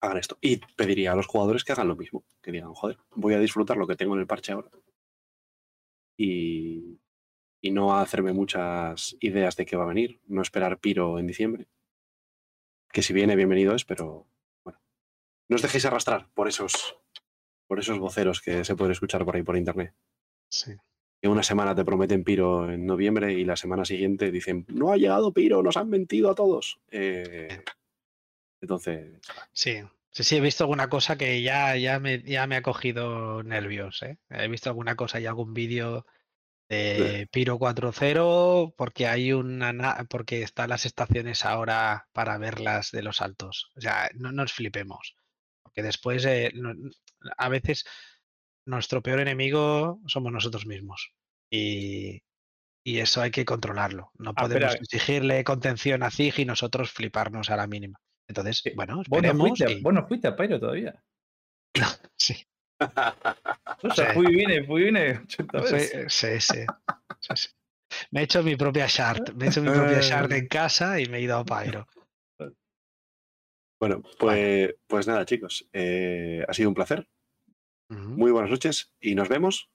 hagan 0.00 0.18
esto. 0.18 0.38
Y 0.40 0.58
pediría 0.76 1.10
a 1.10 1.16
los 1.16 1.26
jugadores 1.26 1.64
que 1.64 1.72
hagan 1.72 1.88
lo 1.88 1.96
mismo, 1.96 2.22
que 2.40 2.52
digan, 2.52 2.72
joder, 2.74 2.96
voy 3.16 3.34
a 3.34 3.40
disfrutar 3.40 3.76
lo 3.76 3.88
que 3.88 3.96
tengo 3.96 4.14
en 4.14 4.20
el 4.20 4.28
parche 4.28 4.52
ahora. 4.52 4.70
Y, 6.16 7.00
y 7.60 7.70
no 7.72 7.98
hacerme 7.98 8.32
muchas 8.32 9.16
ideas 9.18 9.56
de 9.56 9.66
qué 9.66 9.74
va 9.76 9.82
a 9.82 9.88
venir, 9.88 10.20
no 10.28 10.42
esperar 10.42 10.78
Piro 10.78 11.18
en 11.18 11.26
diciembre. 11.26 11.66
Que 12.92 13.02
si 13.02 13.12
viene, 13.12 13.34
bienvenido 13.34 13.74
es, 13.74 13.84
pero 13.84 14.28
bueno. 14.62 14.78
No 15.48 15.56
os 15.56 15.62
dejéis 15.62 15.86
arrastrar 15.86 16.28
por 16.34 16.46
esos, 16.46 16.96
por 17.66 17.80
esos 17.80 17.98
voceros 17.98 18.40
que 18.40 18.64
se 18.64 18.76
pueden 18.76 18.92
escuchar 18.92 19.24
por 19.24 19.34
ahí 19.34 19.42
por 19.42 19.56
internet. 19.56 19.92
Sí. 20.48 20.72
Que 21.20 21.28
una 21.28 21.42
semana 21.42 21.74
te 21.74 21.84
prometen 21.84 22.24
Piro 22.24 22.70
en 22.70 22.84
noviembre 22.86 23.32
y 23.32 23.44
la 23.44 23.56
semana 23.56 23.84
siguiente 23.84 24.30
dicen, 24.30 24.64
no 24.68 24.92
ha 24.92 24.96
llegado 24.96 25.32
Piro, 25.32 25.62
nos 25.62 25.76
han 25.76 25.88
mentido 25.88 26.30
a 26.30 26.34
todos. 26.34 26.78
Eh, 26.90 27.62
entonces, 28.60 29.18
Sí, 29.52 29.80
sí, 30.10 30.24
sí, 30.24 30.36
he 30.36 30.40
visto 30.40 30.64
alguna 30.64 30.88
cosa 30.88 31.16
que 31.16 31.42
ya, 31.42 31.76
ya, 31.76 31.98
me, 32.00 32.22
ya 32.22 32.46
me 32.46 32.56
ha 32.56 32.62
cogido 32.62 33.42
nervios. 33.42 34.02
¿eh? 34.02 34.18
He 34.30 34.48
visto 34.48 34.68
alguna 34.70 34.94
cosa 34.96 35.20
y 35.20 35.26
algún 35.26 35.54
vídeo 35.54 36.06
de 36.68 37.28
Piro 37.30 37.58
4.0 37.58 38.74
porque 38.76 39.06
hay 39.06 39.32
una 39.32 39.72
na- 39.72 40.04
porque 40.10 40.42
están 40.42 40.70
las 40.70 40.84
estaciones 40.84 41.44
ahora 41.44 42.08
para 42.12 42.38
verlas 42.38 42.90
de 42.90 43.02
los 43.02 43.22
altos. 43.22 43.70
O 43.76 43.80
sea, 43.80 44.10
no 44.14 44.32
nos 44.32 44.52
flipemos. 44.52 45.14
Porque 45.62 45.82
después 45.82 46.24
eh, 46.24 46.50
no- 46.54 46.74
a 47.36 47.48
veces 47.48 47.84
nuestro 48.66 49.02
peor 49.02 49.20
enemigo 49.20 50.00
somos 50.06 50.32
nosotros 50.32 50.66
mismos. 50.66 51.12
Y, 51.50 52.22
y 52.84 52.98
eso 52.98 53.22
hay 53.22 53.30
que 53.30 53.44
controlarlo. 53.44 54.10
No 54.18 54.30
Ah, 54.36 54.42
podemos 54.42 54.64
espera. 54.74 54.82
exigirle 54.82 55.44
contención 55.44 56.02
a 56.02 56.10
Zig 56.10 56.34
y 56.38 56.44
nosotros 56.44 56.90
fliparnos 56.90 57.50
a 57.50 57.56
la 57.56 57.66
mínima. 57.66 57.98
Entonces, 58.28 58.62
Eh, 58.66 58.72
bueno, 58.74 58.96
Vos 58.96 59.08
no, 59.08 59.16
esperemos. 59.18 59.48
fuiste, 59.48 59.64
a- 59.64 59.70
y- 59.70 59.80
vos 59.82 59.94
no 59.94 60.06
fuiste 60.06 60.28
a 60.28 60.36
Pyro 60.36 60.58
todavía. 60.60 61.02
sí, 62.18 62.34
Yo 63.82 63.88
ya 63.90 63.94
Sí. 63.94 64.02
fui 64.14 64.26
y 64.28 64.34
vine, 64.36 64.64
fui 64.64 64.82
y 64.82 64.84
vine 64.86 65.18
80 65.20 65.66
sí, 65.66 65.78
sí, 65.80 65.98
sí, 66.08 66.40
sí, 66.40 66.66
sí. 67.36 67.48
Me 68.10 68.20
he 68.20 68.24
hecho 68.24 68.42
mi 68.42 68.56
propia 68.56 68.86
shard. 68.88 69.34
Me 69.34 69.46
he 69.46 69.48
hecho 69.48 69.62
mi 69.62 69.70
propia 69.70 70.00
shard 70.00 70.32
Eh. 70.32 70.38
en 70.38 70.48
casa 70.48 71.00
y 71.00 71.06
me 71.06 71.18
he 71.18 71.22
ido 71.22 71.36
a 71.38 71.44
Pyro. 71.44 71.86
Bueno, 73.80 74.02
pues, 74.18 74.74
pues 74.86 75.06
nada, 75.06 75.24
chicos. 75.26 75.68
eh, 75.72 76.44
ha 76.48 76.52
sido 76.54 76.68
un 76.70 76.74
placer. 76.74 77.06
Muy 77.88 78.32
buenas 78.32 78.50
noches 78.50 78.92
y 79.00 79.14
nos 79.14 79.28
vemos. 79.28 79.70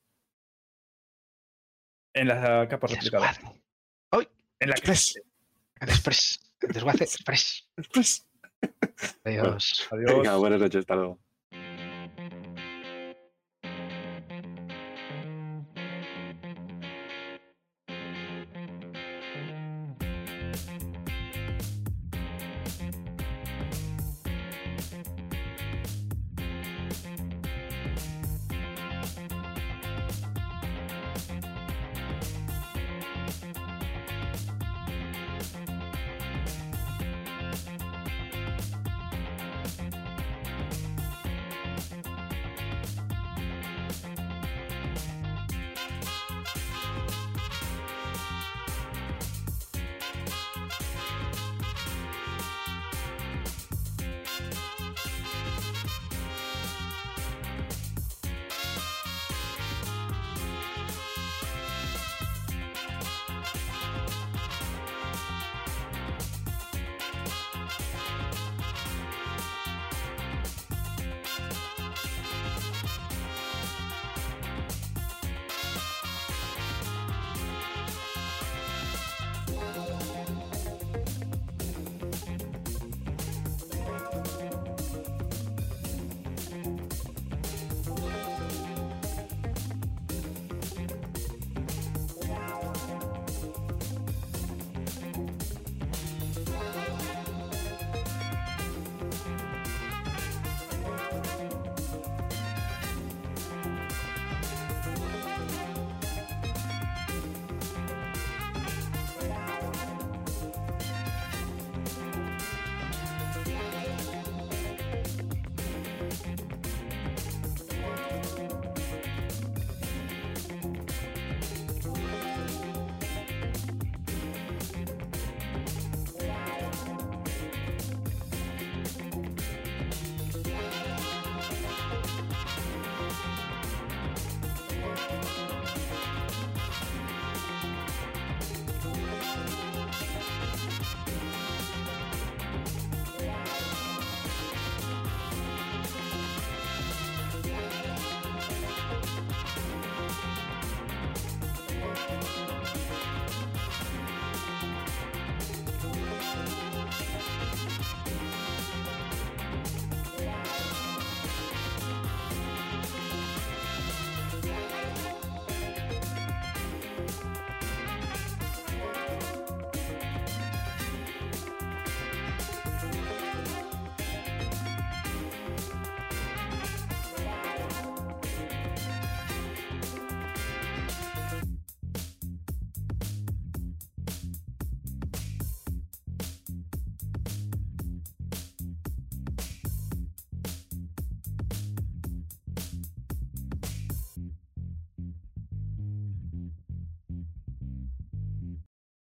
En 2.14 2.28
la 2.28 2.68
capa 2.68 2.88
replicada. 2.88 3.32
Desguace. 3.32 4.32
En 4.60 4.70
la 4.70 4.76
Express. 4.76 5.22
El 5.80 5.90
Express. 5.90 6.54
Desguace 6.60 7.04
Express. 7.04 7.68
Express. 7.78 8.28
Adiós. 9.24 9.88
Adiós. 9.92 10.14
Venga, 10.14 10.36
buenas 10.38 10.60
noches. 10.60 10.82
Hasta 10.82 10.96
luego. 10.96 11.20